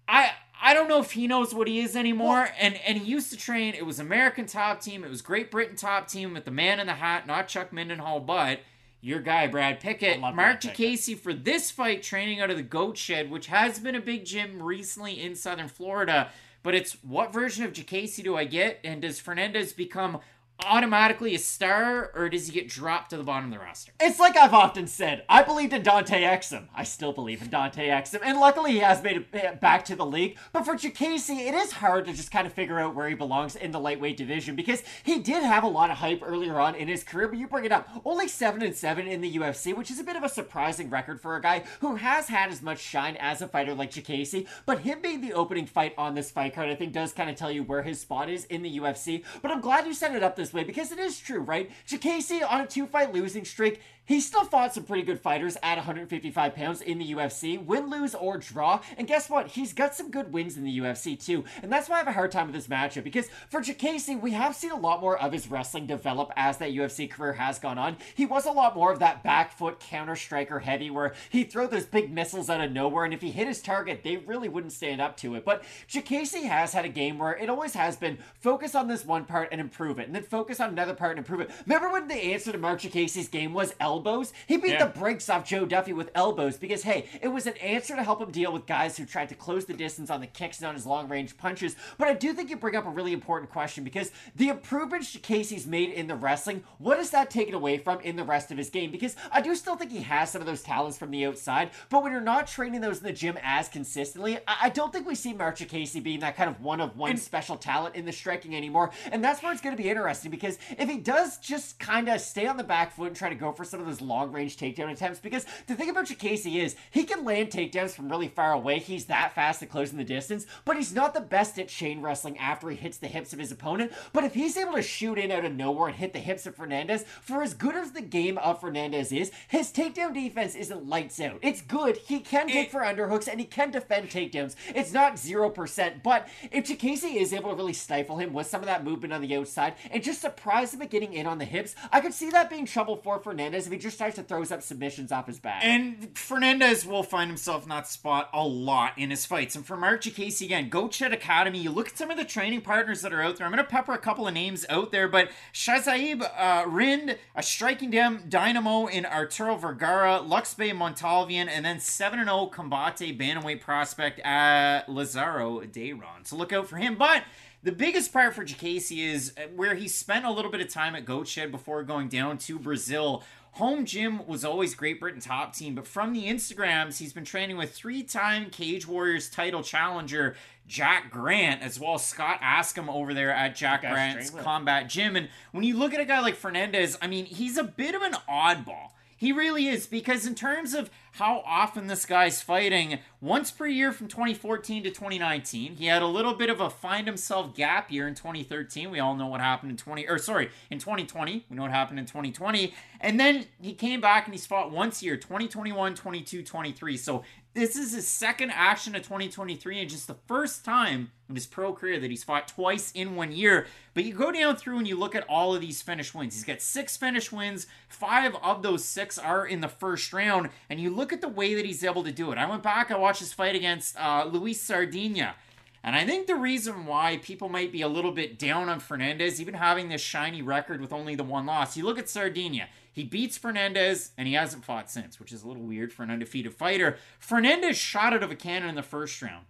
I 0.06 0.30
I 0.62 0.72
don't 0.74 0.88
know 0.88 1.00
if 1.00 1.12
he 1.12 1.26
knows 1.26 1.52
what 1.52 1.66
he 1.66 1.80
is 1.80 1.96
anymore. 1.96 2.50
and 2.60 2.76
and 2.86 2.98
he 2.98 3.10
used 3.10 3.30
to 3.32 3.36
train. 3.36 3.74
It 3.74 3.86
was 3.86 3.98
American 3.98 4.46
top 4.46 4.80
team. 4.80 5.02
It 5.02 5.10
was 5.10 5.20
Great 5.20 5.50
Britain 5.50 5.74
top 5.76 6.06
team 6.06 6.34
with 6.34 6.44
the 6.44 6.50
man 6.52 6.78
in 6.78 6.86
the 6.86 6.94
hat, 6.94 7.26
not 7.26 7.48
Chuck 7.48 7.72
Mindenhall, 7.72 8.24
but 8.24 8.60
your 9.00 9.20
guy 9.20 9.46
Brad 9.46 9.80
Pickett. 9.80 10.20
Mark. 10.20 10.60
Casey 10.60 11.14
for 11.14 11.32
this 11.32 11.70
fight, 11.70 12.02
training 12.02 12.40
out 12.40 12.50
of 12.50 12.56
the 12.56 12.62
Goat 12.62 12.96
Shed, 12.96 13.30
which 13.30 13.46
has 13.46 13.78
been 13.78 13.94
a 13.94 14.00
big 14.00 14.24
gym 14.24 14.62
recently 14.62 15.20
in 15.20 15.34
Southern 15.34 15.68
Florida. 15.68 16.30
But 16.62 16.74
it's 16.74 16.92
what 17.02 17.32
version 17.32 17.64
of 17.64 17.72
Diakiese 17.72 18.22
do 18.22 18.36
I 18.36 18.44
get? 18.44 18.80
And 18.84 19.02
does 19.02 19.20
Fernandes 19.20 19.74
become 19.74 20.20
automatically 20.66 21.34
a 21.34 21.38
star, 21.38 22.10
or 22.14 22.28
does 22.28 22.46
he 22.46 22.52
get 22.52 22.68
dropped 22.68 23.10
to 23.10 23.16
the 23.16 23.22
bottom 23.22 23.52
of 23.52 23.58
the 23.58 23.64
roster? 23.64 23.92
It's 24.00 24.18
like 24.18 24.36
I've 24.36 24.54
often 24.54 24.86
said. 24.86 25.24
I 25.28 25.42
believed 25.42 25.72
in 25.72 25.82
Dante 25.82 26.22
Exum. 26.22 26.68
I 26.74 26.84
still 26.84 27.12
believe 27.12 27.42
in 27.42 27.48
Dante 27.48 27.88
Exum, 27.88 28.20
and 28.22 28.38
luckily 28.38 28.72
he 28.72 28.78
has 28.78 29.02
made 29.02 29.16
it 29.32 29.44
uh, 29.44 29.54
back 29.54 29.84
to 29.86 29.96
the 29.96 30.06
league. 30.06 30.36
But 30.52 30.64
for 30.64 30.74
Diakiese, 30.74 31.30
it 31.30 31.54
is 31.54 31.72
hard 31.72 32.06
to 32.06 32.12
just 32.12 32.30
kind 32.30 32.46
of 32.46 32.52
figure 32.52 32.78
out 32.78 32.94
where 32.94 33.08
he 33.08 33.14
belongs 33.14 33.56
in 33.56 33.70
the 33.70 33.80
lightweight 33.80 34.16
division 34.16 34.56
because 34.56 34.82
he 35.02 35.18
did 35.18 35.42
have 35.42 35.64
a 35.64 35.68
lot 35.68 35.90
of 35.90 35.98
hype 35.98 36.22
earlier 36.24 36.58
on 36.60 36.74
in 36.74 36.88
his 36.88 37.04
career. 37.04 37.28
But 37.28 37.38
you 37.38 37.46
bring 37.46 37.64
it 37.64 37.72
up, 37.72 37.88
only 38.04 38.28
seven 38.28 38.62
and 38.62 38.74
seven 38.74 39.06
in 39.06 39.20
the 39.20 39.36
UFC, 39.36 39.76
which 39.76 39.90
is 39.90 39.98
a 39.98 40.04
bit 40.04 40.16
of 40.16 40.22
a 40.22 40.28
surprising 40.28 40.90
record 40.90 41.20
for 41.20 41.36
a 41.36 41.42
guy 41.42 41.64
who 41.80 41.96
has 41.96 42.28
had 42.28 42.50
as 42.50 42.62
much 42.62 42.78
shine 42.78 43.16
as 43.16 43.42
a 43.42 43.48
fighter 43.48 43.74
like 43.74 43.90
Diakiese. 43.90 44.46
But 44.66 44.80
him 44.80 45.00
being 45.00 45.20
the 45.20 45.32
opening 45.32 45.66
fight 45.66 45.94
on 45.96 46.14
this 46.14 46.30
fight 46.30 46.54
card, 46.54 46.70
I 46.70 46.74
think, 46.74 46.92
does 46.92 47.12
kind 47.12 47.30
of 47.30 47.36
tell 47.36 47.50
you 47.50 47.62
where 47.62 47.82
his 47.82 48.00
spot 48.00 48.28
is 48.28 48.44
in 48.46 48.62
the 48.62 48.78
UFC. 48.78 49.24
But 49.42 49.50
I'm 49.50 49.60
glad 49.60 49.86
you 49.86 49.94
set 49.94 50.14
it 50.14 50.22
up 50.22 50.36
this 50.36 50.49
way 50.52 50.64
because 50.64 50.92
it 50.92 50.98
is 50.98 51.18
true, 51.18 51.40
right? 51.40 51.70
Diakiese 51.88 52.42
on 52.48 52.60
a 52.60 52.66
two 52.66 52.86
fight 52.86 53.12
losing 53.12 53.44
streak. 53.44 53.80
He 54.10 54.18
still 54.18 54.44
fought 54.44 54.74
some 54.74 54.82
pretty 54.82 55.04
good 55.04 55.20
fighters 55.20 55.56
at 55.62 55.76
155 55.76 56.52
pounds 56.56 56.80
in 56.80 56.98
the 56.98 57.12
UFC, 57.12 57.64
win, 57.64 57.88
lose, 57.90 58.12
or 58.12 58.38
draw. 58.38 58.80
And 58.98 59.06
guess 59.06 59.30
what? 59.30 59.46
He's 59.46 59.72
got 59.72 59.94
some 59.94 60.10
good 60.10 60.32
wins 60.32 60.56
in 60.56 60.64
the 60.64 60.78
UFC 60.80 61.16
too. 61.16 61.44
And 61.62 61.72
that's 61.72 61.88
why 61.88 61.94
I 61.94 61.98
have 61.98 62.08
a 62.08 62.12
hard 62.12 62.32
time 62.32 62.48
with 62.48 62.56
this 62.56 62.66
matchup 62.66 63.04
because 63.04 63.28
for 63.48 63.60
Diakiese, 63.60 64.20
we 64.20 64.32
have 64.32 64.56
seen 64.56 64.72
a 64.72 64.76
lot 64.76 65.00
more 65.00 65.16
of 65.16 65.30
his 65.30 65.48
wrestling 65.48 65.86
develop 65.86 66.32
as 66.34 66.56
that 66.56 66.72
UFC 66.72 67.08
career 67.08 67.34
has 67.34 67.60
gone 67.60 67.78
on. 67.78 67.98
He 68.12 68.26
was 68.26 68.46
a 68.46 68.50
lot 68.50 68.74
more 68.74 68.90
of 68.90 68.98
that 68.98 69.22
back 69.22 69.52
foot 69.52 69.78
counter 69.78 70.16
striker 70.16 70.58
heavy 70.58 70.90
where 70.90 71.14
he'd 71.28 71.52
throw 71.52 71.68
those 71.68 71.86
big 71.86 72.12
missiles 72.12 72.50
out 72.50 72.60
of 72.60 72.72
nowhere, 72.72 73.04
and 73.04 73.14
if 73.14 73.20
he 73.20 73.30
hit 73.30 73.46
his 73.46 73.62
target, 73.62 74.02
they 74.02 74.16
really 74.16 74.48
wouldn't 74.48 74.72
stand 74.72 75.00
up 75.00 75.16
to 75.18 75.36
it. 75.36 75.44
But 75.44 75.62
Diakiese 75.88 76.48
has 76.48 76.72
had 76.72 76.84
a 76.84 76.88
game 76.88 77.16
where 77.16 77.36
it 77.36 77.48
always 77.48 77.74
has 77.74 77.94
been 77.94 78.18
focus 78.40 78.74
on 78.74 78.88
this 78.88 79.04
one 79.04 79.24
part 79.24 79.50
and 79.52 79.60
improve 79.60 80.00
it, 80.00 80.06
and 80.06 80.16
then 80.16 80.24
focus 80.24 80.58
on 80.58 80.70
another 80.70 80.94
part 80.94 81.12
and 81.12 81.20
improve 81.20 81.42
it. 81.42 81.52
Remember 81.64 81.92
when 81.92 82.08
the 82.08 82.16
answer 82.16 82.50
to 82.50 82.58
Mark 82.58 82.80
Diakiese's 82.80 83.28
game 83.28 83.54
was 83.54 83.72
elbows? 84.00 84.32
He 84.46 84.56
beat 84.56 84.72
Yeah. 84.72 84.86
the 84.86 84.98
brakes 84.98 85.28
off 85.28 85.44
Joe 85.44 85.66
Duffy 85.66 85.92
with 85.92 86.10
elbows 86.14 86.56
because, 86.56 86.82
hey, 86.84 87.04
it 87.20 87.28
was 87.28 87.46
an 87.46 87.56
answer 87.58 87.94
to 87.96 88.02
help 88.02 88.20
him 88.22 88.30
deal 88.30 88.50
with 88.52 88.66
guys 88.66 88.96
who 88.96 89.04
tried 89.04 89.28
to 89.28 89.34
close 89.34 89.66
the 89.66 89.74
distance 89.74 90.08
on 90.10 90.20
the 90.20 90.26
kicks 90.26 90.58
and 90.58 90.66
on 90.66 90.74
his 90.74 90.86
long 90.86 91.08
range 91.08 91.36
punches. 91.36 91.76
But 91.98 92.08
I 92.08 92.14
do 92.14 92.32
think 92.32 92.48
you 92.48 92.56
bring 92.56 92.76
up 92.76 92.86
a 92.86 92.90
really 92.90 93.12
important 93.12 93.50
question 93.50 93.84
because 93.84 94.10
the 94.34 94.48
improvements 94.48 95.16
Casey's 95.22 95.66
made 95.66 95.90
in 95.90 96.06
the 96.06 96.14
wrestling, 96.16 96.64
what 96.78 96.98
is 96.98 97.10
that 97.10 97.28
taken 97.30 97.54
away 97.54 97.76
from 97.76 98.00
in 98.00 98.16
the 98.16 98.24
rest 98.24 98.50
of 98.50 98.56
his 98.58 98.70
game? 98.70 98.90
Because 98.90 99.16
I 99.30 99.42
do 99.42 99.54
still 99.54 99.76
think 99.76 99.90
he 99.90 100.00
has 100.02 100.30
some 100.30 100.40
of 100.40 100.46
those 100.46 100.62
talents 100.62 100.96
from 100.96 101.10
the 101.10 101.26
outside, 101.26 101.70
but 101.90 102.02
when 102.02 102.12
you're 102.12 102.20
not 102.22 102.46
training 102.46 102.80
those 102.80 102.98
in 102.98 103.04
the 103.04 103.12
gym 103.12 103.38
as 103.42 103.68
consistently, 103.68 104.38
I, 104.48 104.56
I 104.62 104.68
don't 104.70 104.92
think 104.92 105.06
we 105.06 105.14
see 105.14 105.34
Marc 105.34 105.58
Diakiese 105.58 106.02
being 106.02 106.20
that 106.20 106.36
kind 106.36 106.48
of 106.48 106.62
one 106.62 106.80
of 106.80 106.96
one 106.96 107.18
special 107.18 107.56
talent 107.56 107.96
in 107.96 108.06
the 108.06 108.12
striking 108.12 108.56
anymore. 108.56 108.90
And 109.12 109.22
that's 109.22 109.42
where 109.42 109.52
it's 109.52 109.60
going 109.60 109.76
to 109.76 109.82
be 109.82 109.90
interesting 109.90 110.30
because 110.30 110.58
if 110.78 110.88
he 110.88 110.96
does 110.96 111.38
just 111.38 111.78
kind 111.78 112.08
of 112.08 112.20
stay 112.20 112.46
on 112.46 112.56
the 112.56 112.64
back 112.64 112.94
foot 112.94 113.08
and 113.08 113.16
try 113.16 113.28
to 113.28 113.34
go 113.34 113.52
for 113.52 113.64
some 113.64 113.79
of 113.80 113.86
those 113.86 114.00
long 114.00 114.32
range 114.32 114.56
takedown 114.56 114.90
attempts, 114.90 115.20
because 115.20 115.46
the 115.66 115.74
thing 115.74 115.90
about 115.90 116.06
Diakiese 116.06 116.60
is 116.60 116.76
he 116.90 117.04
can 117.04 117.24
land 117.24 117.50
takedowns 117.50 117.90
from 117.90 118.08
really 118.08 118.28
far 118.28 118.52
away. 118.52 118.78
He's 118.78 119.06
that 119.06 119.34
fast 119.34 119.62
at 119.62 119.70
closing 119.70 119.98
the 119.98 120.04
distance, 120.04 120.46
but 120.64 120.76
he's 120.76 120.94
not 120.94 121.14
the 121.14 121.20
best 121.20 121.58
at 121.58 121.68
chain 121.68 122.00
wrestling 122.02 122.38
after 122.38 122.68
he 122.70 122.76
hits 122.76 122.98
the 122.98 123.08
hips 123.08 123.32
of 123.32 123.38
his 123.38 123.52
opponent. 123.52 123.92
But 124.12 124.24
if 124.24 124.34
he's 124.34 124.56
able 124.56 124.74
to 124.74 124.82
shoot 124.82 125.18
in 125.18 125.30
out 125.30 125.44
of 125.44 125.52
nowhere 125.52 125.88
and 125.88 125.96
hit 125.96 126.12
the 126.12 126.18
hips 126.18 126.46
of 126.46 126.56
Fernandes, 126.56 127.04
for 127.04 127.42
as 127.42 127.54
good 127.54 127.74
as 127.74 127.92
the 127.92 128.02
game 128.02 128.38
of 128.38 128.60
Fernandes 128.60 129.16
is, 129.16 129.30
his 129.48 129.72
takedown 129.72 130.14
defense 130.14 130.54
isn't 130.54 130.88
lights 130.88 131.20
out. 131.20 131.38
It's 131.42 131.62
good. 131.62 131.96
He 131.96 132.20
can 132.20 132.48
take 132.48 132.70
for 132.70 132.80
underhooks 132.80 133.28
and 133.28 133.40
he 133.40 133.46
can 133.46 133.70
defend 133.70 134.10
takedowns. 134.10 134.56
It's 134.74 134.92
not 134.92 135.14
0%, 135.14 136.02
but 136.02 136.28
if 136.50 136.66
Diakiese 136.66 137.16
is 137.16 137.32
able 137.32 137.50
to 137.50 137.56
really 137.56 137.72
stifle 137.72 138.18
him 138.18 138.32
with 138.32 138.46
some 138.46 138.60
of 138.60 138.66
that 138.66 138.84
movement 138.84 139.12
on 139.12 139.20
the 139.20 139.36
outside 139.36 139.74
and 139.90 140.02
just 140.02 140.20
surprise 140.20 140.74
him 140.74 140.82
at 140.82 140.90
getting 140.90 141.12
in 141.12 141.26
on 141.26 141.38
the 141.38 141.44
hips, 141.44 141.74
I 141.92 142.00
could 142.00 142.14
see 142.14 142.30
that 142.30 142.50
being 142.50 142.66
trouble 142.66 142.96
for 142.96 143.18
Fernandes 143.18 143.69
if 143.70 143.74
he 143.74 143.78
just 143.80 143.98
tries 143.98 144.16
to 144.16 144.22
throw 144.24 144.42
up 144.42 144.62
submissions 144.62 145.12
off 145.12 145.28
his 145.28 145.38
back. 145.38 145.62
And 145.64 146.12
Fernandes 146.14 146.84
will 146.84 147.04
find 147.04 147.30
himself 147.30 147.66
that 147.68 147.86
spot 147.86 148.28
a 148.32 148.44
lot 148.44 148.94
in 148.96 149.10
his 149.10 149.24
fights. 149.24 149.54
And 149.54 149.64
for 149.64 149.76
Marc 149.76 150.02
Diakiese 150.02 150.40
again, 150.40 150.68
Goat 150.68 150.92
Shed 150.92 151.12
Academy, 151.12 151.60
you 151.60 151.70
look 151.70 151.88
at 151.88 151.96
some 151.98 152.10
of 152.10 152.16
the 152.16 152.24
training 152.24 152.62
partners 152.62 153.02
that 153.02 153.12
are 153.12 153.22
out 153.22 153.36
there. 153.36 153.46
I'm 153.46 153.52
going 153.52 153.64
to 153.64 153.70
pepper 153.70 153.92
a 153.92 153.98
couple 153.98 154.26
of 154.26 154.34
names 154.34 154.66
out 154.68 154.90
there, 154.90 155.06
but 155.06 155.30
Shazaib 155.52 156.28
uh, 156.36 156.64
Rind, 156.66 157.16
a 157.36 157.42
striking 157.42 157.90
down 157.90 158.24
dynamo 158.28 158.86
in 158.86 159.06
Arturo 159.06 159.54
Vergara, 159.54 160.20
Lux 160.20 160.52
Bay 160.54 160.70
Montalvian, 160.70 161.48
and 161.48 161.64
then 161.64 161.78
7 161.78 162.18
0 162.18 162.50
Combate 162.52 163.16
Bantamweight 163.16 163.60
prospect 163.60 164.18
at 164.20 164.88
Lazaro 164.88 165.60
Dayron. 165.60 166.24
So 166.24 166.34
look 166.34 166.52
out 166.52 166.66
for 166.66 166.76
him. 166.76 166.96
But 166.96 167.22
the 167.62 167.72
biggest 167.72 168.10
part 168.10 168.34
for 168.34 168.42
Diakiese 168.42 168.96
is 168.96 169.34
where 169.54 169.74
he 169.74 169.86
spent 169.86 170.24
a 170.24 170.30
little 170.30 170.50
bit 170.50 170.62
of 170.62 170.68
time 170.68 170.94
at 170.94 171.04
Goat 171.04 171.28
Shed 171.28 171.50
before 171.50 171.82
going 171.82 172.08
down 172.08 172.38
to 172.38 172.58
Brazil. 172.58 173.22
Home 173.52 173.84
gym 173.84 174.26
was 174.26 174.44
always 174.44 174.74
Great 174.74 175.00
Britain 175.00 175.20
top 175.20 175.54
team, 175.54 175.74
but 175.74 175.86
from 175.86 176.12
the 176.12 176.26
Instagrams, 176.26 176.98
he's 176.98 177.12
been 177.12 177.24
training 177.24 177.56
with 177.56 177.74
three 177.74 178.02
time 178.02 178.48
Cage 178.48 178.86
Warriors 178.86 179.28
title 179.28 179.62
challenger 179.62 180.36
Jack 180.68 181.10
Grant, 181.10 181.60
as 181.62 181.80
well 181.80 181.94
as 181.94 182.04
Scott 182.04 182.40
Askham 182.40 182.88
over 182.88 183.12
there 183.12 183.32
at 183.32 183.56
Jack 183.56 183.80
Grant's 183.80 184.30
combat 184.30 184.88
gym. 184.88 185.16
And 185.16 185.28
when 185.50 185.64
you 185.64 185.76
look 185.76 185.92
at 185.92 186.00
a 186.00 186.04
guy 186.04 186.20
like 186.20 186.40
Fernandes, 186.40 186.96
I 187.02 187.08
mean, 187.08 187.24
he's 187.24 187.58
a 187.58 187.64
bit 187.64 187.96
of 187.96 188.02
an 188.02 188.12
oddball. 188.28 188.90
He 189.16 189.32
really 189.32 189.66
is 189.66 189.86
because 189.86 190.26
in 190.26 190.34
terms 190.34 190.72
of 190.72 190.88
how 191.12 191.42
often 191.46 191.86
this 191.86 192.06
guy's 192.06 192.40
fighting 192.40 192.98
once 193.20 193.50
per 193.50 193.66
year 193.66 193.92
from 193.92 194.08
2014 194.08 194.84
to 194.84 194.90
2019. 194.90 195.76
He 195.76 195.86
had 195.86 196.02
a 196.02 196.06
little 196.06 196.34
bit 196.34 196.50
of 196.50 196.60
a 196.60 196.70
find 196.70 197.06
himself 197.06 197.54
gap 197.54 197.90
year 197.90 198.06
in 198.06 198.14
2013. 198.14 198.90
We 198.90 199.00
all 199.00 199.16
know 199.16 199.26
what 199.26 199.40
happened 199.40 199.70
in 199.70 199.76
20 199.76 200.06
or 200.08 200.18
sorry, 200.18 200.50
in 200.70 200.78
2020. 200.78 201.46
We 201.48 201.56
know 201.56 201.62
what 201.62 201.70
happened 201.70 201.98
in 201.98 202.06
2020. 202.06 202.72
And 203.00 203.18
then 203.18 203.46
he 203.60 203.74
came 203.74 204.00
back 204.00 204.26
and 204.26 204.34
he's 204.34 204.46
fought 204.46 204.70
once 204.70 205.02
a 205.02 205.06
year, 205.06 205.16
2021, 205.16 205.94
22, 205.94 206.42
23. 206.42 206.96
So 206.96 207.24
this 207.52 207.74
is 207.74 207.92
his 207.92 208.06
second 208.06 208.50
action 208.50 208.94
of 208.94 209.02
2023 209.02 209.80
and 209.80 209.90
just 209.90 210.06
the 210.06 210.16
first 210.26 210.64
time 210.64 211.10
in 211.28 211.34
his 211.34 211.46
pro 211.46 211.72
career 211.72 211.98
that 211.98 212.10
he's 212.10 212.22
fought 212.22 212.46
twice 212.46 212.92
in 212.92 213.16
one 213.16 213.32
year. 213.32 213.66
But 213.92 214.04
you 214.04 214.14
go 214.14 214.30
down 214.30 214.56
through 214.56 214.78
and 214.78 214.86
you 214.86 214.96
look 214.96 215.16
at 215.16 215.26
all 215.28 215.54
of 215.54 215.60
these 215.60 215.82
finish 215.82 216.14
wins. 216.14 216.34
He's 216.34 216.44
got 216.44 216.60
six 216.60 216.96
finish 216.96 217.32
wins. 217.32 217.66
Five 217.88 218.36
of 218.36 218.62
those 218.62 218.84
six 218.84 219.18
are 219.18 219.44
in 219.44 219.60
the 219.60 219.68
first 219.68 220.12
round. 220.12 220.50
And 220.68 220.78
you 220.78 220.90
look 220.90 221.12
at 221.12 221.20
the 221.20 221.28
way 221.28 221.54
that 221.54 221.64
he's 221.64 221.82
able 221.82 222.04
to 222.04 222.12
do 222.12 222.30
it. 222.30 222.38
I 222.38 222.48
went 222.48 222.62
back, 222.62 222.90
I 222.92 222.96
watched 222.96 223.20
his 223.20 223.32
fight 223.32 223.56
against 223.56 223.98
uh, 223.98 224.28
Luis 224.30 224.62
Sardinha. 224.62 225.34
And 225.82 225.96
I 225.96 226.04
think 226.04 226.26
the 226.26 226.36
reason 226.36 226.84
why 226.84 227.18
people 227.22 227.48
might 227.48 227.72
be 227.72 227.80
a 227.80 227.88
little 227.88 228.12
bit 228.12 228.38
down 228.38 228.68
on 228.68 228.80
Fernandes, 228.80 229.40
even 229.40 229.54
having 229.54 229.88
this 229.88 230.02
shiny 230.02 230.42
record 230.42 230.80
with 230.80 230.92
only 230.92 231.14
the 231.14 231.24
one 231.24 231.46
loss, 231.46 231.76
you 231.76 231.84
look 231.84 231.98
at 231.98 232.06
Sardinha. 232.06 232.66
He 232.92 233.04
beats 233.04 233.38
Fernandes 233.38 234.10
and 234.18 234.28
he 234.28 234.34
hasn't 234.34 234.64
fought 234.64 234.90
since, 234.90 235.18
which 235.18 235.32
is 235.32 235.42
a 235.42 235.48
little 235.48 235.62
weird 235.62 235.92
for 235.92 236.02
an 236.02 236.10
undefeated 236.10 236.52
fighter. 236.52 236.98
Fernandes 237.20 237.76
shot 237.76 238.12
out 238.12 238.22
of 238.22 238.30
a 238.30 238.36
cannon 238.36 238.68
in 238.68 238.74
the 238.74 238.82
first 238.82 239.22
round. 239.22 239.46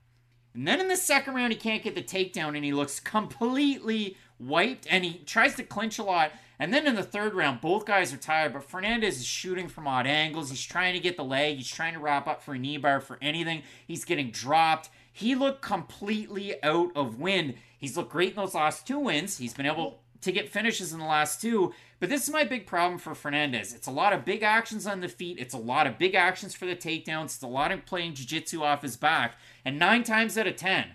And 0.55 0.67
then 0.67 0.81
in 0.81 0.89
the 0.89 0.97
second 0.97 1.35
round, 1.35 1.53
he 1.53 1.59
can't 1.59 1.83
get 1.83 1.95
the 1.95 2.03
takedown 2.03 2.55
and 2.57 2.65
he 2.65 2.73
looks 2.73 3.01
completely 3.01 4.17
wiped 4.39 4.87
and 4.91 5.05
he 5.05 5.23
tries 5.27 5.55
to 5.57 5.63
clinch 5.63 5.99
a 5.99 6.03
lot. 6.03 6.33
And 6.59 6.75
then 6.75 6.87
in 6.87 6.95
the 6.95 7.03
third 7.03 7.35
round, 7.35 7.61
both 7.61 7.87
guys 7.87 8.13
are 8.13 8.19
tired, 8.19 8.53
but 8.53 8.69
Fernandes 8.69 9.09
is 9.09 9.25
shooting 9.25 9.69
from 9.69 9.89
odd 9.89 10.07
angles. 10.07 10.51
He's 10.51 10.63
trying 10.63 10.93
to 10.93 11.01
get 11.01 11.17
the 11.17 11.25
leg, 11.25 11.57
he's 11.57 11.71
trying 11.71 11.95
to 11.95 12.01
wrap 12.01 12.27
up 12.27 12.43
for 12.43 12.55
a 12.55 12.59
knee 12.59 12.77
bar 12.77 13.01
for 13.01 13.19
anything. 13.23 13.63
He's 13.87 14.05
getting 14.05 14.31
dropped. 14.31 14.91
He 15.21 15.35
looked 15.35 15.61
completely 15.61 16.63
out 16.63 16.93
of 16.97 17.21
wind. 17.21 17.57
He's 17.77 17.95
looked 17.95 18.11
great 18.11 18.31
in 18.31 18.37
those 18.37 18.55
last 18.55 18.87
two 18.87 18.99
wins. 18.99 19.37
He's 19.37 19.53
been 19.53 19.67
able 19.67 20.01
to 20.23 20.33
get 20.33 20.49
finishes 20.49 20.95
in 20.95 20.99
the 20.99 21.05
last 21.05 21.43
two. 21.43 21.75
But 21.99 22.09
this 22.09 22.27
is 22.27 22.33
my 22.33 22.45
big 22.45 22.67
problem 22.67 22.99
for 22.99 23.13
Fernandes. 23.13 23.75
It's 23.75 23.87
a 23.87 23.91
lot 23.91 24.15
of 24.15 24.25
big 24.25 24.43
actions 24.43 24.87
on 24.87 25.01
the 25.01 25.09
feet. 25.09 25.39
It's 25.39 25.53
a 25.53 25.59
lot 25.59 25.87
of 25.87 25.99
big 25.99 26.15
actions 26.15 26.55
for 26.55 26.65
the 26.65 26.75
takedowns. 26.75 27.35
It's 27.35 27.43
a 27.43 27.47
lot 27.47 27.71
of 27.71 27.85
playing 27.85 28.15
jiu-jitsu 28.15 28.63
off 28.63 28.81
his 28.81 28.97
back. 28.97 29.37
And 29.63 29.79
nine 29.79 30.05
times 30.05 30.39
out 30.39 30.47
of 30.47 30.57
ten, 30.57 30.93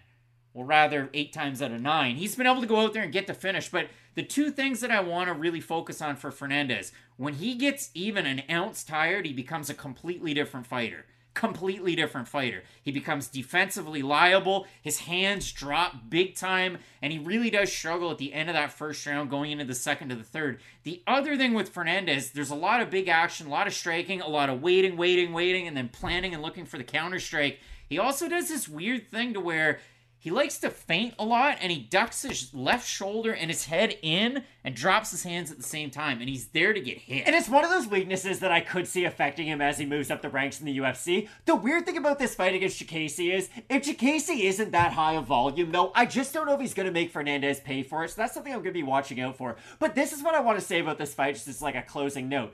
or 0.56 0.66
rather 0.66 1.12
eight 1.14 1.32
times 1.32 1.62
out 1.62 1.72
of 1.72 1.82
nine, 1.82 2.16
he's 2.16 2.36
been 2.36 2.48
able 2.48 2.62
to 2.62 2.68
go 2.68 2.80
out 2.80 2.94
there 2.94 3.04
and 3.04 3.14
get 3.14 3.28
the 3.28 3.36
finish. 3.36 3.70
But 3.70 3.90
the 4.16 4.24
two 4.24 4.50
things 4.50 4.80
that 4.80 4.90
I 4.90 5.02
want 5.02 5.28
to 5.28 5.36
really 5.36 5.62
focus 5.62 6.02
on 6.02 6.16
for 6.16 6.32
Fernandes, 6.32 6.92
when 7.18 7.36
he 7.36 7.54
gets 7.54 7.92
even 7.94 8.26
an 8.26 8.42
ounce 8.50 8.84
tired, 8.84 9.28
he 9.28 9.34
becomes 9.34 9.70
a 9.70 9.76
completely 9.76 10.34
different 10.34 10.66
fighter 10.66 11.06
completely 11.36 11.96
different 11.96 12.28
fighter. 12.28 12.64
He 12.82 12.92
becomes 12.92 13.28
defensively 13.28 14.02
liable. 14.02 14.66
His 14.82 15.00
hands 15.00 15.52
drop 15.52 16.10
big 16.10 16.36
time, 16.36 16.80
and 17.02 17.14
he 17.14 17.20
really 17.20 17.52
does 17.52 17.72
struggle 17.72 18.10
at 18.10 18.18
the 18.18 18.34
end 18.34 18.50
of 18.50 18.56
that 18.56 18.72
first 18.72 19.06
round, 19.06 19.30
going 19.30 19.52
into 19.52 19.66
the 19.66 19.76
second 19.76 20.10
to 20.10 20.16
the 20.16 20.24
third. 20.24 20.62
The 20.84 21.04
other 21.06 21.38
thing 21.38 21.54
with 21.54 21.74
Fernandes, 21.74 22.32
there's 22.34 22.50
a 22.50 22.56
lot 22.56 22.82
of 22.82 22.90
big 22.90 23.08
action, 23.08 23.46
a 23.46 23.52
lot 23.52 23.68
of 23.68 23.74
striking, 23.74 24.22
a 24.22 24.28
lot 24.28 24.50
of 24.50 24.64
waiting, 24.64 24.98
waiting, 24.98 25.34
waiting, 25.34 25.68
and 25.68 25.78
then 25.78 25.90
planning 25.90 26.34
and 26.34 26.42
looking 26.42 26.66
for 26.66 26.78
the 26.78 26.84
counter 26.84 27.20
strike. 27.20 27.60
He 27.88 28.00
also 28.00 28.28
does 28.28 28.50
this 28.50 28.68
weird 28.68 29.12
thing 29.12 29.34
to 29.34 29.40
where 29.40 29.80
he 30.26 30.32
likes 30.32 30.58
to 30.58 30.72
feint 30.72 31.14
a 31.20 31.24
lot 31.24 31.60
and 31.62 31.72
he 31.72 31.78
ducks 31.78 32.24
his 32.24 32.52
left 32.52 32.90
shoulder 32.90 33.32
and 33.32 33.52
his 33.52 33.66
head 33.66 33.96
in 34.02 34.44
and 34.64 34.74
drops 34.74 35.12
his 35.12 35.22
hands 35.22 35.52
at 35.52 35.58
the 35.58 35.64
same 35.64 35.92
time 35.92 36.20
and 36.20 36.28
he's 36.28 36.48
there 36.48 36.74
to 36.74 36.82
get 36.82 36.98
hit. 36.98 37.28
And 37.28 37.36
it's 37.36 37.48
one 37.48 37.64
of 37.64 37.70
those 37.70 37.86
weaknesses 37.86 38.40
that 38.40 38.52
I 38.52 38.60
could 38.60 38.88
see 38.88 39.06
affecting 39.06 39.46
him 39.46 39.62
as 39.62 39.78
he 39.78 39.86
moves 39.86 40.10
up 40.10 40.24
the 40.24 40.30
ranks 40.30 40.60
in 40.60 40.66
the 40.66 40.80
UFC. 40.80 41.30
The 41.46 41.56
weird 41.56 41.86
thing 41.86 41.98
about 41.98 42.18
this 42.18 42.34
fight 42.34 42.56
against 42.56 42.82
Diakiese 42.82 43.36
is 43.36 43.50
if 43.70 43.84
Diakiese 43.84 44.40
isn't 44.46 44.72
that 44.72 44.94
high 44.94 45.14
of 45.14 45.26
volume 45.26 45.72
though, 45.72 45.92
I 45.94 46.08
just 46.08 46.34
don't 46.34 46.48
know 46.48 46.56
if 46.56 46.60
he's 46.60 46.74
going 46.74 46.88
to 46.88 46.92
make 46.92 47.14
Fernandes 47.14 47.64
pay 47.64 47.84
for 47.84 48.04
it. 48.04 48.10
So 48.10 48.16
that's 48.18 48.34
something 48.34 48.52
I'm 48.52 48.64
going 48.64 48.74
to 48.74 48.80
be 48.80 48.82
watching 48.82 49.22
out 49.22 49.38
for. 49.38 49.58
But 49.78 49.94
this 49.94 50.12
is 50.12 50.24
what 50.24 50.34
I 50.34 50.40
want 50.40 50.58
to 50.58 50.66
say 50.66 50.80
about 50.80 50.98
this 50.98 51.14
fight 51.14 51.36
just 51.36 51.48
as 51.48 51.62
like 51.62 51.76
a 51.76 51.84
closing 51.84 52.30
note. 52.30 52.52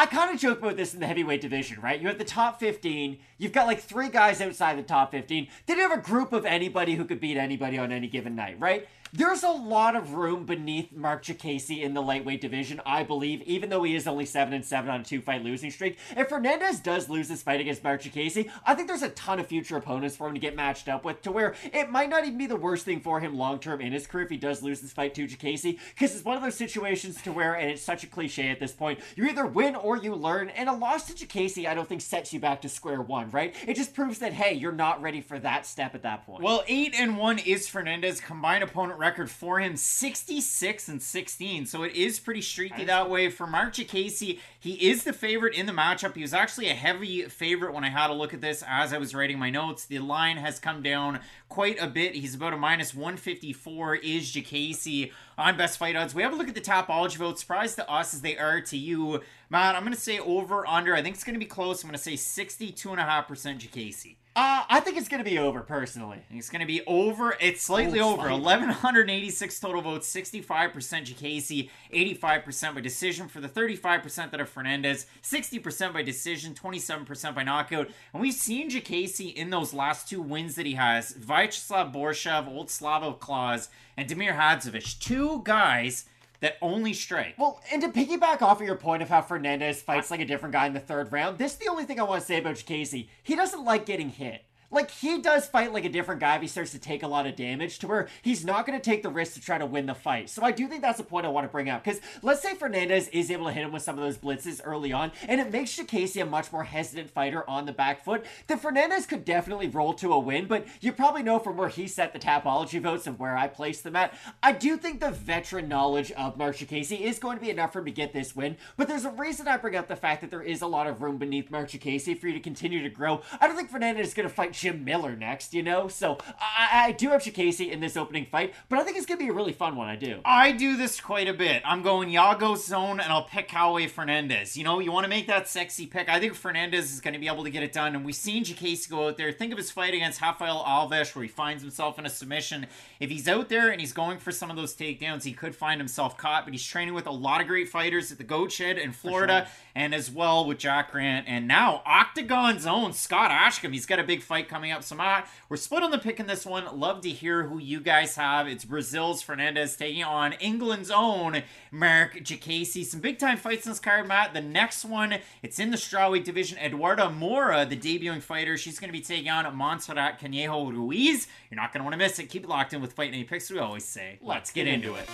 I 0.00 0.06
kind 0.06 0.32
of 0.32 0.40
joke 0.40 0.60
about 0.60 0.76
this 0.76 0.94
in 0.94 1.00
the 1.00 1.08
heavyweight 1.08 1.40
division, 1.40 1.80
right? 1.80 2.00
You 2.00 2.06
have 2.06 2.18
the 2.18 2.24
top 2.24 2.60
15, 2.60 3.18
you've 3.36 3.50
got 3.50 3.66
like 3.66 3.80
three 3.80 4.08
guys 4.08 4.40
outside 4.40 4.78
the 4.78 4.84
top 4.84 5.10
15. 5.10 5.48
Then 5.66 5.76
you 5.76 5.82
have 5.88 5.98
a 5.98 6.00
group 6.00 6.32
of 6.32 6.46
anybody 6.46 6.94
who 6.94 7.04
could 7.04 7.18
beat 7.18 7.36
anybody 7.36 7.78
on 7.78 7.90
any 7.90 8.06
given 8.06 8.36
night, 8.36 8.60
right? 8.60 8.86
There's 9.12 9.42
a 9.42 9.50
lot 9.50 9.96
of 9.96 10.12
room 10.12 10.44
beneath 10.44 10.92
Marc 10.92 11.24
Diakiese 11.24 11.80
in 11.82 11.94
the 11.94 12.02
lightweight 12.02 12.42
division, 12.42 12.80
I 12.84 13.04
believe, 13.04 13.40
even 13.42 13.70
though 13.70 13.82
he 13.82 13.94
is 13.94 14.06
only 14.06 14.26
7 14.26 14.52
and 14.52 14.64
7 14.64 14.90
on 14.90 15.00
a 15.00 15.04
two 15.04 15.22
fight 15.22 15.42
losing 15.42 15.70
streak. 15.70 15.96
If 16.16 16.28
Fernandes 16.28 16.82
does 16.82 17.08
lose 17.08 17.28
this 17.28 17.42
fight 17.42 17.60
against 17.60 17.82
Marc 17.82 18.02
Diakiese, 18.02 18.50
I 18.66 18.74
think 18.74 18.86
there's 18.86 19.02
a 19.02 19.08
ton 19.10 19.40
of 19.40 19.46
future 19.46 19.76
opponents 19.76 20.16
for 20.16 20.28
him 20.28 20.34
to 20.34 20.40
get 20.40 20.54
matched 20.54 20.88
up 20.88 21.04
with 21.04 21.22
to 21.22 21.32
where 21.32 21.54
it 21.72 21.90
might 21.90 22.10
not 22.10 22.24
even 22.24 22.36
be 22.36 22.46
the 22.46 22.56
worst 22.56 22.84
thing 22.84 23.00
for 23.00 23.20
him 23.20 23.36
long 23.36 23.58
term 23.58 23.80
in 23.80 23.92
his 23.92 24.06
career 24.06 24.24
if 24.24 24.30
he 24.30 24.36
does 24.36 24.62
lose 24.62 24.80
this 24.80 24.92
fight 24.92 25.14
to 25.14 25.26
Diakiese, 25.26 25.78
because 25.94 26.14
it's 26.14 26.24
one 26.24 26.36
of 26.36 26.42
those 26.42 26.56
situations 26.56 27.22
to 27.22 27.32
where, 27.32 27.54
and 27.54 27.70
it's 27.70 27.82
such 27.82 28.04
a 28.04 28.06
cliche 28.06 28.50
at 28.50 28.60
this 28.60 28.72
point, 28.72 29.00
you 29.16 29.26
either 29.26 29.46
win 29.46 29.74
or 29.74 29.96
you 29.96 30.14
learn, 30.14 30.50
and 30.50 30.68
a 30.68 30.72
loss 30.72 31.06
to 31.06 31.14
Diakiese 31.14 31.66
I 31.66 31.74
don't 31.74 31.88
think 31.88 32.02
sets 32.02 32.32
you 32.32 32.40
back 32.40 32.60
to 32.62 32.68
square 32.68 33.00
one, 33.00 33.30
right? 33.30 33.54
It 33.66 33.74
just 33.74 33.94
proves 33.94 34.18
that, 34.18 34.34
hey, 34.34 34.52
you're 34.54 34.72
not 34.72 35.00
ready 35.00 35.20
for 35.20 35.38
that 35.38 35.64
step 35.64 35.94
at 35.94 36.02
that 36.02 36.26
point. 36.26 36.42
Well, 36.42 36.62
8 36.66 36.94
and 36.94 37.16
1 37.16 37.38
is 37.38 37.68
Fernandes 37.68 38.22
combined 38.22 38.64
opponent 38.64 38.97
record 38.98 39.30
for 39.30 39.60
him 39.60 39.76
66 39.76 40.88
and 40.88 41.02
16. 41.02 41.66
So 41.66 41.82
it 41.82 41.94
is 41.94 42.18
pretty 42.18 42.40
streaky 42.42 42.84
that 42.84 43.08
way 43.08 43.30
for 43.30 43.46
Marc 43.46 43.74
Diakiese. 43.74 44.38
He 44.58 44.72
is 44.90 45.04
the 45.04 45.12
favorite 45.12 45.54
in 45.54 45.66
the 45.66 45.72
matchup. 45.72 46.14
He 46.14 46.22
was 46.22 46.34
actually 46.34 46.68
a 46.68 46.74
heavy 46.74 47.22
favorite 47.22 47.72
when 47.72 47.84
I 47.84 47.90
had 47.90 48.10
a 48.10 48.14
look 48.14 48.34
at 48.34 48.40
this 48.40 48.62
as 48.66 48.92
I 48.92 48.98
was 48.98 49.14
writing 49.14 49.38
my 49.38 49.50
notes. 49.50 49.86
The 49.86 50.00
line 50.00 50.36
has 50.36 50.58
come 50.58 50.82
down 50.82 51.20
quite 51.48 51.80
a 51.80 51.86
bit. 51.86 52.14
He's 52.14 52.34
about 52.34 52.52
a 52.52 52.56
minus 52.56 52.94
154 52.94 53.96
is 53.96 54.32
Diakiese 54.32 55.12
on 55.38 55.56
best 55.56 55.78
fight 55.78 55.96
odds. 55.96 56.14
We 56.14 56.22
have 56.22 56.32
a 56.32 56.36
look 56.36 56.48
at 56.48 56.54
the 56.54 56.60
Tapology 56.60 57.16
votes. 57.16 57.40
Surprised 57.40 57.76
to 57.76 57.90
us 57.90 58.12
as 58.12 58.20
they 58.20 58.36
are 58.36 58.60
to 58.60 58.76
you. 58.76 59.22
Matt, 59.50 59.74
I'm 59.76 59.82
going 59.82 59.94
to 59.94 60.00
say 60.00 60.18
over, 60.18 60.66
under. 60.66 60.94
I 60.94 61.02
think 61.02 61.14
it's 61.14 61.24
going 61.24 61.34
to 61.34 61.40
be 61.40 61.46
close. 61.46 61.82
I'm 61.82 61.88
going 61.88 61.96
to 61.98 62.02
say 62.02 62.12
62.5% 62.14 62.96
Diakiese. 62.96 64.16
Uh, 64.36 64.62
I 64.68 64.78
think 64.80 64.96
it's 64.98 65.08
going 65.08 65.24
to 65.24 65.28
be 65.28 65.38
over 65.38 65.62
personally. 65.62 66.18
It's 66.30 66.48
going 66.50 66.60
to 66.60 66.66
be 66.66 66.82
over. 66.86 67.34
It's 67.40 67.62
slightly 67.62 67.98
Oh, 67.98 68.12
over. 68.12 68.28
slightly. 68.28 68.42
1,186 68.44 69.58
total 69.58 69.80
votes, 69.82 70.14
65% 70.14 70.50
Diakiese, 70.72 71.70
85% 71.92 72.74
by 72.74 72.80
decision 72.80 73.26
for 73.26 73.40
the 73.40 73.48
35% 73.48 74.30
that 74.30 74.40
are 74.40 74.44
Fernandes, 74.44 75.06
60% 75.22 75.92
by 75.92 76.02
decision, 76.02 76.54
27% 76.54 77.34
by 77.34 77.42
knockout. 77.42 77.88
And 78.12 78.22
we've 78.22 78.34
seen 78.34 78.70
Diakiese 78.70 79.34
in 79.34 79.50
those 79.50 79.74
last 79.74 80.08
two 80.08 80.22
wins 80.22 80.54
that 80.54 80.66
he 80.66 80.74
has 80.74 81.14
Vyacheslav 81.14 81.92
Borshev, 81.92 82.46
Old 82.46 82.68
Slavo 82.68 83.18
Claus, 83.18 83.70
and 83.96 84.08
Demir 84.08 84.36
Hadzovic. 84.36 85.00
Two 85.00 85.40
guys 85.44 86.04
that 86.40 86.56
only 86.62 86.92
strike. 86.92 87.34
Well, 87.36 87.60
and 87.72 87.82
to 87.82 87.88
piggyback 87.88 88.42
off 88.42 88.60
of 88.60 88.66
your 88.66 88.76
point 88.76 89.02
of 89.02 89.08
how 89.08 89.22
Fernandes 89.22 89.76
fights 89.76 90.10
like 90.10 90.20
a 90.20 90.24
different 90.24 90.52
guy 90.52 90.66
in 90.66 90.72
the 90.72 90.80
third 90.80 91.12
round, 91.12 91.38
this 91.38 91.52
is 91.52 91.58
the 91.58 91.68
only 91.68 91.84
thing 91.84 91.98
I 92.00 92.04
want 92.04 92.20
to 92.20 92.26
say 92.26 92.38
about 92.38 92.62
Casey. 92.64 93.08
He 93.22 93.34
doesn't 93.34 93.64
like 93.64 93.86
getting 93.86 94.10
hit. 94.10 94.44
Like, 94.70 94.90
he 94.90 95.20
does 95.20 95.46
fight 95.46 95.72
like 95.72 95.84
a 95.84 95.88
different 95.88 96.20
guy 96.20 96.36
if 96.36 96.42
he 96.42 96.48
starts 96.48 96.72
to 96.72 96.78
take 96.78 97.02
a 97.02 97.08
lot 97.08 97.26
of 97.26 97.36
damage 97.36 97.78
to 97.78 97.88
where 97.88 98.08
he's 98.22 98.44
not 98.44 98.66
going 98.66 98.78
to 98.78 98.84
take 98.84 99.02
the 99.02 99.08
risk 99.08 99.34
to 99.34 99.40
try 99.40 99.58
to 99.58 99.66
win 99.66 99.86
the 99.86 99.94
fight. 99.94 100.28
So 100.28 100.42
I 100.42 100.50
do 100.50 100.68
think 100.68 100.82
that's 100.82 101.00
a 101.00 101.04
point 101.04 101.24
I 101.24 101.30
want 101.30 101.46
to 101.46 101.52
bring 101.52 101.70
up. 101.70 101.82
Because 101.82 102.00
let's 102.22 102.42
say 102.42 102.54
Fernandes 102.54 103.08
is 103.12 103.30
able 103.30 103.46
to 103.46 103.52
hit 103.52 103.64
him 103.64 103.72
with 103.72 103.82
some 103.82 103.98
of 103.98 104.04
those 104.04 104.18
blitzes 104.18 104.60
early 104.64 104.92
on, 104.92 105.12
and 105.26 105.40
it 105.40 105.50
makes 105.50 105.78
Casey 105.86 106.20
a 106.20 106.26
much 106.26 106.52
more 106.52 106.64
hesitant 106.64 107.10
fighter 107.10 107.48
on 107.48 107.66
the 107.66 107.72
back 107.72 108.04
foot, 108.04 108.24
then 108.46 108.58
Fernandes 108.58 109.08
could 109.08 109.24
definitely 109.24 109.68
roll 109.68 109.94
to 109.94 110.12
a 110.12 110.18
win. 110.18 110.46
But 110.46 110.66
you 110.80 110.92
probably 110.92 111.22
know 111.22 111.38
from 111.38 111.56
where 111.56 111.68
he 111.68 111.86
set 111.86 112.12
the 112.12 112.18
tapology 112.18 112.80
votes 112.80 113.06
and 113.06 113.18
where 113.18 113.36
I 113.36 113.48
placed 113.48 113.84
them 113.84 113.96
at. 113.96 114.14
I 114.42 114.52
do 114.52 114.76
think 114.76 115.00
the 115.00 115.10
veteran 115.10 115.68
knowledge 115.68 116.10
of 116.12 116.36
Marc 116.36 116.56
Diakiese 116.56 117.00
is 117.00 117.18
going 117.18 117.38
to 117.38 117.44
be 117.44 117.50
enough 117.50 117.72
for 117.72 117.78
him 117.78 117.86
to 117.86 117.90
get 117.90 118.12
this 118.12 118.36
win. 118.36 118.56
But 118.76 118.88
there's 118.88 119.04
a 119.04 119.10
reason 119.10 119.48
I 119.48 119.56
bring 119.56 119.76
up 119.76 119.88
the 119.88 119.96
fact 119.96 120.20
that 120.20 120.30
there 120.30 120.42
is 120.42 120.62
a 120.62 120.66
lot 120.66 120.86
of 120.86 121.00
room 121.00 121.16
beneath 121.16 121.50
Marc 121.50 121.70
Diakiese 121.70 122.18
for 122.18 122.26
you 122.26 122.34
to 122.34 122.40
continue 122.40 122.82
to 122.82 122.90
grow. 122.90 123.22
I 123.40 123.46
don't 123.46 123.56
think 123.56 123.70
Fernandes 123.70 124.00
is 124.00 124.14
going 124.14 124.28
to 124.28 124.34
fight 124.34 124.54
Jim 124.58 124.84
Miller 124.84 125.16
next, 125.16 125.54
you 125.54 125.62
know? 125.62 125.88
So 125.88 126.18
I, 126.40 126.86
I 126.88 126.92
do 126.92 127.10
have 127.10 127.22
Casey 127.22 127.70
in 127.70 127.80
this 127.80 127.96
opening 127.96 128.26
fight, 128.26 128.54
but 128.68 128.78
I 128.78 128.84
think 128.84 128.96
it's 128.96 129.06
going 129.06 129.18
to 129.18 129.24
be 129.24 129.30
a 129.30 129.34
really 129.34 129.52
fun 129.52 129.76
one. 129.76 129.88
I 129.88 129.96
do. 129.96 130.20
I 130.24 130.52
do 130.52 130.76
this 130.76 131.00
quite 131.00 131.28
a 131.28 131.34
bit. 131.34 131.62
I'm 131.64 131.82
going 131.82 132.08
Yago 132.10 132.56
zone 132.56 133.00
and 133.00 133.12
I'll 133.12 133.24
pick 133.24 133.48
Cowaway 133.48 133.86
Fernandes. 133.86 134.56
You 134.56 134.64
know, 134.64 134.80
you 134.80 134.90
want 134.90 135.04
to 135.04 135.08
make 135.08 135.26
that 135.26 135.48
sexy 135.48 135.86
pick. 135.86 136.08
I 136.08 136.18
think 136.18 136.34
Fernandes 136.34 136.84
is 136.84 137.00
going 137.00 137.14
to 137.14 137.20
be 137.20 137.28
able 137.28 137.44
to 137.44 137.50
get 137.50 137.62
it 137.62 137.72
done. 137.72 137.94
And 137.94 138.04
we've 138.04 138.14
seen 138.14 138.44
Jacase 138.44 138.88
go 138.88 139.08
out 139.08 139.16
there. 139.16 139.30
Think 139.30 139.52
of 139.52 139.58
his 139.58 139.70
fight 139.70 139.94
against 139.94 140.20
Rafael 140.20 140.64
Alves 140.64 141.14
where 141.14 141.22
he 141.22 141.28
finds 141.28 141.62
himself 141.62 141.98
in 141.98 142.06
a 142.06 142.10
submission. 142.10 142.66
If 142.98 143.10
he's 143.10 143.28
out 143.28 143.48
there 143.48 143.70
and 143.70 143.80
he's 143.80 143.92
going 143.92 144.18
for 144.18 144.32
some 144.32 144.50
of 144.50 144.56
those 144.56 144.74
takedowns, 144.74 145.24
he 145.24 145.32
could 145.32 145.54
find 145.54 145.80
himself 145.80 146.16
caught. 146.16 146.44
But 146.44 146.54
he's 146.54 146.64
training 146.64 146.94
with 146.94 147.06
a 147.06 147.12
lot 147.12 147.40
of 147.40 147.46
great 147.46 147.68
fighters 147.68 148.10
at 148.10 148.18
the 148.18 148.24
Goat 148.24 148.50
Shed 148.52 148.78
in 148.78 148.92
Florida 148.92 149.48
and 149.74 149.94
as 149.94 150.10
well 150.10 150.44
with 150.44 150.58
Jack 150.58 150.92
Grant. 150.92 151.26
And 151.28 151.46
now 151.46 151.82
Octagon 151.86 152.58
Zone, 152.58 152.92
Scott 152.92 153.30
Askham. 153.30 153.72
He's 153.72 153.86
got 153.86 153.98
a 153.98 154.04
big 154.04 154.22
fight 154.22 154.47
coming 154.48 154.72
up. 154.72 154.82
So, 154.82 154.96
Matt, 154.96 155.28
we're 155.48 155.56
split 155.56 155.82
on 155.82 155.90
the 155.90 155.98
pick 155.98 156.18
in 156.18 156.26
this 156.26 156.44
one. 156.44 156.64
Love 156.78 157.02
to 157.02 157.10
hear 157.10 157.44
who 157.44 157.58
you 157.58 157.80
guys 157.80 158.16
have. 158.16 158.48
It's 158.48 158.64
Brazil's 158.64 159.22
Fernandes 159.22 159.76
taking 159.78 160.04
on 160.04 160.32
England's 160.34 160.90
own 160.90 161.42
Marc 161.70 162.14
Diakiese. 162.16 162.84
Some 162.86 163.00
big 163.00 163.18
time 163.18 163.36
fights 163.36 163.66
in 163.66 163.72
this 163.72 163.80
card, 163.80 164.08
Matt. 164.08 164.34
The 164.34 164.40
next 164.40 164.84
one, 164.84 165.18
it's 165.42 165.58
in 165.58 165.70
the 165.70 165.76
strawweight 165.76 166.24
division. 166.24 166.58
Eduarda 166.58 167.16
Moura, 167.16 167.68
the 167.68 167.76
debuting 167.76 168.22
fighter, 168.22 168.56
she's 168.56 168.78
going 168.78 168.88
to 168.88 168.98
be 168.98 169.04
taking 169.04 169.30
on 169.30 169.54
Montserrat 169.54 170.18
Conejo 170.18 170.70
Ruiz. 170.70 171.28
You're 171.50 171.60
not 171.60 171.72
going 171.72 171.80
to 171.80 171.84
want 171.84 171.94
to 171.94 171.98
miss 171.98 172.18
it. 172.18 172.26
Keep 172.26 172.44
it 172.44 172.48
locked 172.48 172.72
in 172.72 172.80
with 172.80 172.92
Fight 172.92 173.12
Night 173.12 173.28
Picks. 173.28 173.50
We 173.50 173.58
always 173.58 173.84
say, 173.84 174.18
let's 174.22 174.50
get 174.50 174.66
into 174.66 174.94
it. 174.94 175.08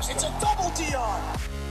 It's 0.00 0.24
a 0.24 0.38
double 0.40 0.70
Dion. 0.76 1.61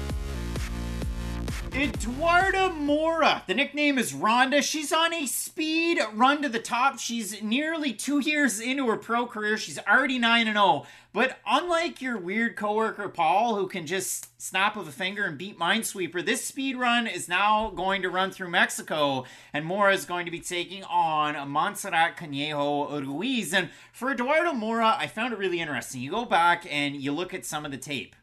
Eduarda 1.71 2.69
Moura. 2.77 3.45
The 3.47 3.53
nickname 3.53 3.97
is 3.97 4.11
Rhonda. 4.11 4.61
She's 4.61 4.91
on 4.91 5.13
a 5.13 5.25
speed 5.25 5.99
run 6.13 6.41
to 6.41 6.49
the 6.49 6.59
top. 6.59 6.99
She's 6.99 7.41
nearly 7.41 7.93
two 7.93 8.19
years 8.19 8.59
into 8.59 8.87
her 8.87 8.97
pro 8.97 9.25
career. 9.25 9.57
She's 9.57 9.79
already 9.79 10.19
9 10.19 10.47
0. 10.47 10.85
But 11.13 11.39
unlike 11.47 12.01
your 12.01 12.17
weird 12.17 12.57
coworker 12.57 13.07
Paul, 13.07 13.55
who 13.55 13.67
can 13.67 13.87
just 13.87 14.41
snap 14.41 14.75
of 14.75 14.89
a 14.89 14.91
finger 14.91 15.23
and 15.23 15.37
beat 15.37 15.57
Minesweeper, 15.57 16.25
this 16.25 16.43
speed 16.43 16.75
run 16.75 17.07
is 17.07 17.29
now 17.29 17.71
going 17.73 18.01
to 18.01 18.09
run 18.09 18.31
through 18.31 18.49
Mexico, 18.49 19.23
and 19.53 19.65
Moura 19.65 19.93
is 19.93 20.05
going 20.05 20.25
to 20.25 20.31
be 20.31 20.41
taking 20.41 20.83
on 20.83 21.49
Montserrat 21.49 22.17
Conejo 22.17 22.99
Ruiz. 22.99 23.53
And 23.53 23.69
for 23.93 24.11
Eduardo 24.11 24.51
Moura, 24.51 24.97
I 24.97 25.07
found 25.07 25.31
it 25.31 25.39
really 25.39 25.61
interesting. 25.61 26.01
You 26.01 26.11
go 26.11 26.25
back 26.25 26.65
and 26.69 26.97
you 26.97 27.13
look 27.13 27.33
at 27.33 27.45
some 27.45 27.63
of 27.63 27.71
the 27.71 27.77
tape. 27.77 28.15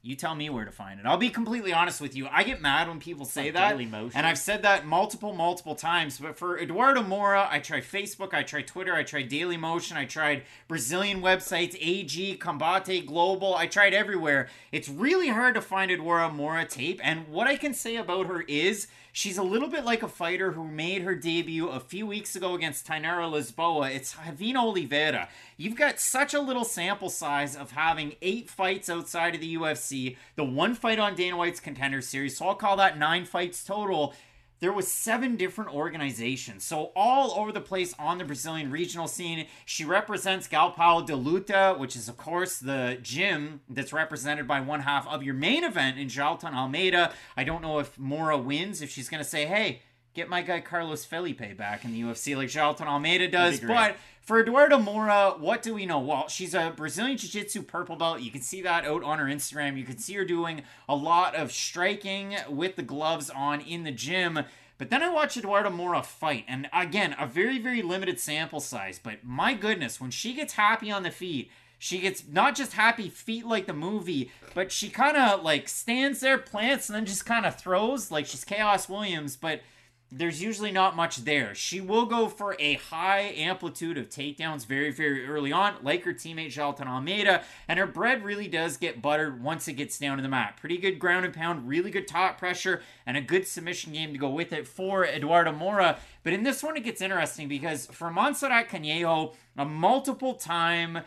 You 0.00 0.14
tell 0.14 0.34
me 0.34 0.48
where 0.48 0.64
to 0.64 0.70
find 0.70 1.00
it. 1.00 1.06
I'll 1.06 1.16
be 1.16 1.28
completely 1.28 1.72
honest 1.72 2.00
with 2.00 2.14
you. 2.14 2.28
I 2.30 2.44
get 2.44 2.62
mad 2.62 2.88
when 2.88 3.00
people 3.00 3.24
say 3.24 3.44
Like 3.44 3.54
that. 3.54 3.70
Daily 3.70 3.86
Motion. 3.86 4.16
And 4.16 4.26
I've 4.26 4.38
said 4.38 4.62
that 4.62 4.86
multiple, 4.86 5.34
multiple 5.34 5.74
times. 5.74 6.18
But 6.18 6.38
for 6.38 6.58
Eduardo 6.58 7.02
Moura, 7.02 7.48
I 7.50 7.58
tried 7.58 7.82
Facebook, 7.82 8.32
I 8.32 8.44
tried 8.44 8.68
Twitter, 8.68 8.94
I 8.94 9.02
tried 9.02 9.28
Daily 9.28 9.56
Motion, 9.56 9.96
I 9.96 10.04
tried 10.04 10.44
Brazilian 10.68 11.20
websites, 11.20 11.76
AG, 11.80 12.38
Combate 12.38 13.06
Global. 13.06 13.56
I 13.56 13.66
tried 13.66 13.92
everywhere. 13.92 14.48
It's 14.70 14.88
really 14.88 15.28
hard 15.28 15.54
to 15.56 15.60
find 15.60 15.90
Eduardo 15.90 16.34
Moura 16.34 16.68
tape. 16.68 17.00
And 17.02 17.26
what 17.28 17.48
I 17.48 17.56
can 17.56 17.74
say 17.74 17.96
about 17.96 18.26
her 18.26 18.42
is 18.42 18.86
she's 19.12 19.38
a 19.38 19.42
little 19.42 19.68
bit 19.68 19.84
like 19.84 20.02
a 20.02 20.08
fighter 20.08 20.52
who 20.52 20.64
made 20.64 21.02
her 21.02 21.14
debut 21.14 21.68
a 21.68 21.80
few 21.80 22.06
weeks 22.06 22.36
ago 22.36 22.54
against 22.54 22.86
Tainara 22.86 23.30
Lisboa. 23.30 23.94
It's 23.94 24.14
Javina 24.14 24.56
Oliveira. 24.56 25.28
You've 25.56 25.76
got 25.76 26.00
such 26.00 26.34
a 26.34 26.40
little 26.40 26.64
sample 26.64 27.10
size 27.10 27.56
of 27.56 27.72
having 27.72 28.16
eight 28.22 28.48
fights 28.48 28.88
outside 28.88 29.34
of 29.34 29.40
the 29.40 29.56
UFC, 29.56 30.16
the 30.36 30.44
one 30.44 30.74
fight 30.74 30.98
on 30.98 31.14
Dana 31.14 31.36
White's 31.36 31.60
Contender 31.60 32.00
Series, 32.00 32.36
so 32.36 32.46
I'll 32.46 32.54
call 32.54 32.76
that 32.76 32.98
nine 32.98 33.24
fights 33.24 33.64
total 33.64 34.14
there 34.60 34.72
was 34.72 34.88
seven 34.88 35.36
different 35.36 35.74
organizations. 35.74 36.64
So 36.64 36.92
all 36.96 37.38
over 37.38 37.52
the 37.52 37.60
place 37.60 37.94
on 37.98 38.18
the 38.18 38.24
brazilian 38.24 38.70
regional 38.70 39.08
scene 39.08 39.46
she 39.64 39.84
represents 39.84 40.48
galpao 40.48 41.06
de 41.06 41.12
luta 41.12 41.78
which 41.78 41.96
is 41.96 42.08
of 42.08 42.16
course 42.16 42.58
the 42.58 42.98
gym 43.02 43.60
that's 43.68 43.92
represented 43.92 44.46
by 44.46 44.60
one 44.60 44.80
half 44.80 45.06
of 45.08 45.22
your 45.22 45.34
main 45.34 45.64
event 45.64 45.98
in 45.98 46.08
jailton 46.08 46.54
almeida. 46.54 47.12
I 47.36 47.44
don't 47.44 47.62
know 47.62 47.78
if 47.78 47.96
moura 47.96 48.42
wins 48.42 48.82
if 48.82 48.90
she's 48.90 49.08
going 49.08 49.22
to 49.22 49.28
say 49.28 49.46
hey 49.46 49.82
get 50.14 50.28
my 50.28 50.42
guy 50.42 50.60
carlos 50.60 51.04
felipe 51.04 51.56
back 51.56 51.84
in 51.84 51.92
the 51.92 52.02
ufc 52.02 52.36
like 52.36 52.48
jailton 52.48 52.86
almeida 52.86 53.28
does 53.28 53.60
but 53.60 53.96
for 54.28 54.40
Eduardo 54.40 54.76
Moura, 54.76 55.40
what 55.40 55.62
do 55.62 55.72
we 55.72 55.86
know? 55.86 56.00
Well, 56.00 56.28
she's 56.28 56.52
a 56.52 56.70
Brazilian 56.76 57.16
Jiu 57.16 57.30
Jitsu 57.30 57.62
purple 57.62 57.96
belt. 57.96 58.20
You 58.20 58.30
can 58.30 58.42
see 58.42 58.60
that 58.60 58.84
out 58.84 59.02
on 59.02 59.18
her 59.18 59.24
Instagram. 59.24 59.78
You 59.78 59.84
can 59.84 59.96
see 59.96 60.12
her 60.16 60.24
doing 60.26 60.64
a 60.86 60.94
lot 60.94 61.34
of 61.34 61.50
striking 61.50 62.36
with 62.46 62.76
the 62.76 62.82
gloves 62.82 63.30
on 63.30 63.62
in 63.62 63.84
the 63.84 63.90
gym. 63.90 64.40
But 64.76 64.90
then 64.90 65.02
I 65.02 65.08
watched 65.08 65.38
Eduardo 65.38 65.70
Moura 65.70 66.04
fight, 66.04 66.44
and 66.46 66.68
again, 66.74 67.16
a 67.18 67.26
very, 67.26 67.58
very 67.58 67.80
limited 67.80 68.20
sample 68.20 68.60
size. 68.60 69.00
But 69.02 69.24
my 69.24 69.54
goodness, 69.54 69.98
when 69.98 70.10
she 70.10 70.34
gets 70.34 70.52
happy 70.52 70.90
on 70.90 71.04
the 71.04 71.10
feet, 71.10 71.50
she 71.78 71.98
gets 71.98 72.22
not 72.30 72.54
just 72.54 72.74
happy 72.74 73.08
feet 73.08 73.46
like 73.46 73.66
the 73.66 73.72
movie, 73.72 74.30
but 74.54 74.70
she 74.70 74.90
kind 74.90 75.16
of 75.16 75.42
like 75.42 75.70
stands 75.70 76.20
there, 76.20 76.36
plants, 76.36 76.90
and 76.90 76.96
then 76.96 77.06
just 77.06 77.24
kind 77.24 77.46
of 77.46 77.58
throws 77.58 78.10
like 78.10 78.26
she's 78.26 78.44
Khaos 78.44 78.90
Williams. 78.90 79.36
But 79.36 79.62
there's 80.10 80.42
usually 80.42 80.70
not 80.70 80.96
much 80.96 81.24
there. 81.24 81.54
She 81.54 81.80
will 81.80 82.06
go 82.06 82.28
for 82.28 82.56
a 82.58 82.74
high 82.74 83.32
amplitude 83.36 83.98
of 83.98 84.08
takedowns 84.08 84.64
very, 84.64 84.90
very 84.90 85.26
early 85.26 85.52
on, 85.52 85.74
like 85.82 86.04
her 86.04 86.14
teammate 86.14 86.46
Jailton 86.46 86.86
Almeida, 86.86 87.42
and 87.68 87.78
her 87.78 87.86
bread 87.86 88.24
really 88.24 88.48
does 88.48 88.78
get 88.78 89.02
buttered 89.02 89.42
once 89.42 89.68
it 89.68 89.74
gets 89.74 89.98
down 89.98 90.16
to 90.16 90.22
the 90.22 90.28
mat. 90.28 90.56
Pretty 90.58 90.78
good 90.78 90.98
ground 90.98 91.26
and 91.26 91.34
pound, 91.34 91.68
really 91.68 91.90
good 91.90 92.08
top 92.08 92.38
pressure, 92.38 92.80
and 93.06 93.16
a 93.18 93.20
good 93.20 93.46
submission 93.46 93.92
game 93.92 94.12
to 94.12 94.18
go 94.18 94.30
with 94.30 94.52
it 94.52 94.66
for 94.66 95.04
Eduardo 95.04 95.52
Moura. 95.52 95.98
But 96.22 96.32
in 96.32 96.42
this 96.42 96.62
one, 96.62 96.76
it 96.76 96.84
gets 96.84 97.02
interesting 97.02 97.48
because 97.48 97.86
for 97.86 98.10
Montserrat 98.10 98.68
Conejo, 98.70 99.34
a 99.58 99.64
multiple 99.66 100.34
time 100.34 101.00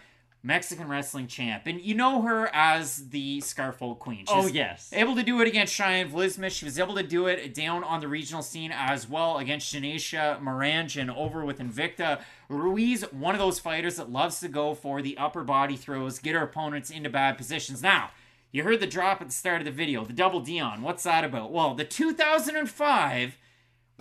Mexican 0.44 0.88
wrestling 0.88 1.28
champ, 1.28 1.64
and 1.68 1.80
you 1.80 1.94
know 1.94 2.24
her 2.24 2.50
as 2.54 3.10
the 3.10 3.40
Scarfold 3.42 4.00
Queen. 4.00 4.26
Oh, 4.28 4.48
yes. 4.48 4.90
able 4.92 5.16
to 5.16 5.24
do 5.24 5.40
it 5.40 5.48
against 5.48 5.74
Cheyenne 5.74 6.10
Vlisma. 6.10 6.50
She 6.50 6.66
was 6.66 6.80
able 6.80 6.96
to 6.96 7.04
do 7.04 7.28
it 7.28 7.54
down 7.54 7.84
on 7.84 8.00
the 8.00 8.08
regional 8.08 8.42
scene 8.42 8.72
as 8.74 9.08
well 9.08 9.38
against 9.38 9.74
Janaisa 9.74 10.42
Morandin 10.42 11.16
over 11.16 11.46
with 11.46 11.60
Invicta. 11.60 12.22
Ruiz, 12.50 13.04
one 13.12 13.36
of 13.36 13.40
those 13.40 13.60
fighters 13.60 13.98
that 13.98 14.12
loves 14.12 14.40
to 14.40 14.48
go 14.48 14.74
for 14.74 15.02
the 15.02 15.18
upper 15.18 15.44
body 15.44 15.78
throws, 15.78 16.18
get 16.18 16.34
her 16.34 16.44
opponents 16.44 16.90
into 16.90 17.10
bad 17.10 17.38
positions. 17.38 17.84
Now, 17.84 18.10
you 18.52 18.64
heard 18.64 18.80
the 18.80 18.88
drop 18.88 19.22
at 19.22 19.28
the 19.28 19.34
start 19.34 19.62
of 19.62 19.66
the 19.66 19.72
video, 19.72 20.04
the 20.04 20.12
double 20.12 20.42
Dion. 20.42 20.82
What's 20.82 21.04
that 21.04 21.24
about? 21.24 21.52
Well, 21.52 21.76
the 21.76 21.86
2005 21.86 23.38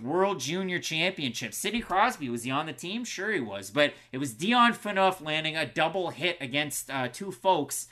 World 0.03 0.41
Junior 0.41 0.79
Championship. 0.79 1.55
Sidney 1.55 1.81
Crosby, 1.81 2.29
was 2.29 2.45
he 2.45 2.51
on 2.51 2.67
the 2.67 2.73
team? 2.73 3.05
Sure 3.05 3.33
he 3.33 3.41
was. 3.41 3.71
But 3.71 3.95
it 4.13 4.19
was 4.19 4.35
Dion 4.35 4.73
Phaneuf 4.73 5.25
landing 5.25 5.57
a 5.57 5.67
double 5.67 6.11
hit 6.11 6.37
against 6.41 6.91
uh, 6.91 7.09
two 7.09 7.33
folks 7.33 7.87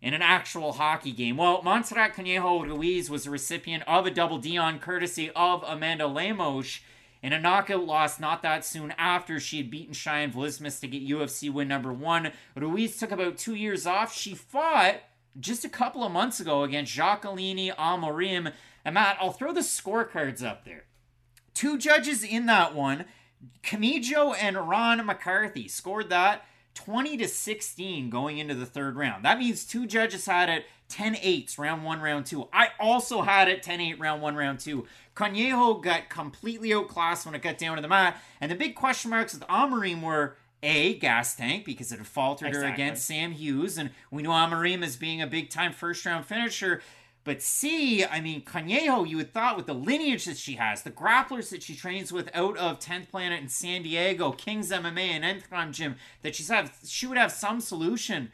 in 0.00 0.14
an 0.14 0.22
actual 0.22 0.72
hockey 0.72 1.12
game. 1.12 1.36
Well, 1.36 1.62
Montserrat 1.62 2.14
Conejo 2.14 2.64
Ruiz 2.64 3.08
was 3.08 3.24
the 3.24 3.30
recipient 3.30 3.84
of 3.86 4.04
a 4.04 4.10
double 4.10 4.38
Dion 4.38 4.80
courtesy 4.80 5.30
of 5.30 5.62
Amanda 5.66 6.06
Lemos 6.06 6.80
in 7.22 7.32
a 7.32 7.40
knockout 7.40 7.84
loss 7.84 8.18
not 8.18 8.42
that 8.42 8.64
soon 8.64 8.92
after 8.98 9.38
she 9.38 9.58
had 9.58 9.70
beaten 9.70 9.94
Cheyenne 9.94 10.32
Vlismas 10.32 10.80
to 10.80 10.88
get 10.88 11.08
UFC 11.08 11.52
win 11.52 11.68
number 11.68 11.92
one. 11.92 12.32
Ruiz 12.56 12.96
took 12.96 13.12
about 13.12 13.38
two 13.38 13.54
years 13.54 13.86
off. 13.86 14.12
She 14.12 14.34
fought 14.34 14.96
just 15.38 15.64
a 15.64 15.68
couple 15.68 16.02
of 16.02 16.12
months 16.12 16.40
ago 16.40 16.64
against 16.64 16.92
Jacqueline 16.92 17.72
Amorim. 17.78 18.52
And 18.84 18.94
Matt, 18.94 19.16
I'll 19.20 19.32
throw 19.32 19.52
the 19.52 19.60
scorecards 19.60 20.44
up 20.44 20.64
there. 20.64 20.84
Two 21.54 21.78
judges 21.78 22.24
in 22.24 22.46
that 22.46 22.74
one, 22.74 23.04
Camijo 23.62 24.34
and 24.40 24.56
Ron 24.56 25.04
McCarthy, 25.04 25.68
scored 25.68 26.10
that 26.10 26.44
20 26.74 27.16
to 27.18 27.28
16 27.28 28.10
going 28.10 28.38
into 28.38 28.54
the 28.54 28.66
third 28.66 28.96
round. 28.96 29.24
That 29.24 29.38
means 29.38 29.64
two 29.64 29.86
judges 29.86 30.26
had 30.26 30.48
it 30.48 30.64
10 30.88 31.14
8s 31.16 31.58
round 31.58 31.84
one, 31.84 32.00
round 32.00 32.26
two. 32.26 32.48
I 32.52 32.68
also 32.78 33.22
had 33.22 33.48
it 33.48 33.62
10 33.62 33.80
8 33.80 34.00
round 34.00 34.22
one, 34.22 34.36
round 34.36 34.60
two. 34.60 34.86
Conejo 35.14 35.74
got 35.74 36.08
completely 36.08 36.72
outclassed 36.72 37.26
when 37.26 37.34
it 37.34 37.42
got 37.42 37.58
down 37.58 37.76
to 37.76 37.82
the 37.82 37.88
mat. 37.88 38.20
And 38.40 38.50
the 38.50 38.56
big 38.56 38.74
question 38.74 39.10
marks 39.10 39.34
with 39.34 39.42
Amorim 39.48 40.02
were 40.02 40.36
a 40.62 40.94
gas 40.98 41.34
tank 41.34 41.64
because 41.64 41.92
it 41.92 41.98
had 41.98 42.06
faltered 42.06 42.54
her 42.54 42.64
against 42.64 43.04
Sam 43.04 43.32
Hughes, 43.32 43.78
and 43.78 43.90
we 44.10 44.22
know 44.22 44.30
Amorim 44.30 44.84
as 44.84 44.96
being 44.96 45.20
a 45.20 45.26
big 45.26 45.50
time 45.50 45.72
first 45.72 46.06
round 46.06 46.24
finisher. 46.24 46.80
But 47.24 47.40
C, 47.40 48.04
I 48.04 48.20
mean, 48.20 48.42
Conejo, 48.42 49.04
you 49.04 49.16
would 49.18 49.32
thought 49.32 49.56
with 49.56 49.66
the 49.66 49.74
lineage 49.74 50.24
that 50.24 50.36
she 50.36 50.54
has, 50.54 50.82
the 50.82 50.90
grapplers 50.90 51.50
that 51.50 51.62
she 51.62 51.76
trains 51.76 52.10
with 52.12 52.28
out 52.34 52.56
of 52.56 52.80
10th 52.80 53.10
Planet 53.10 53.40
in 53.40 53.48
San 53.48 53.82
Diego, 53.82 54.32
King's 54.32 54.70
MMA 54.70 55.20
and 55.20 55.24
Enthram 55.24 55.70
Gym, 55.70 55.96
that 56.22 56.34
she's 56.34 56.48
have 56.48 56.76
she 56.84 57.06
would 57.06 57.18
have 57.18 57.30
some 57.30 57.60
solution. 57.60 58.32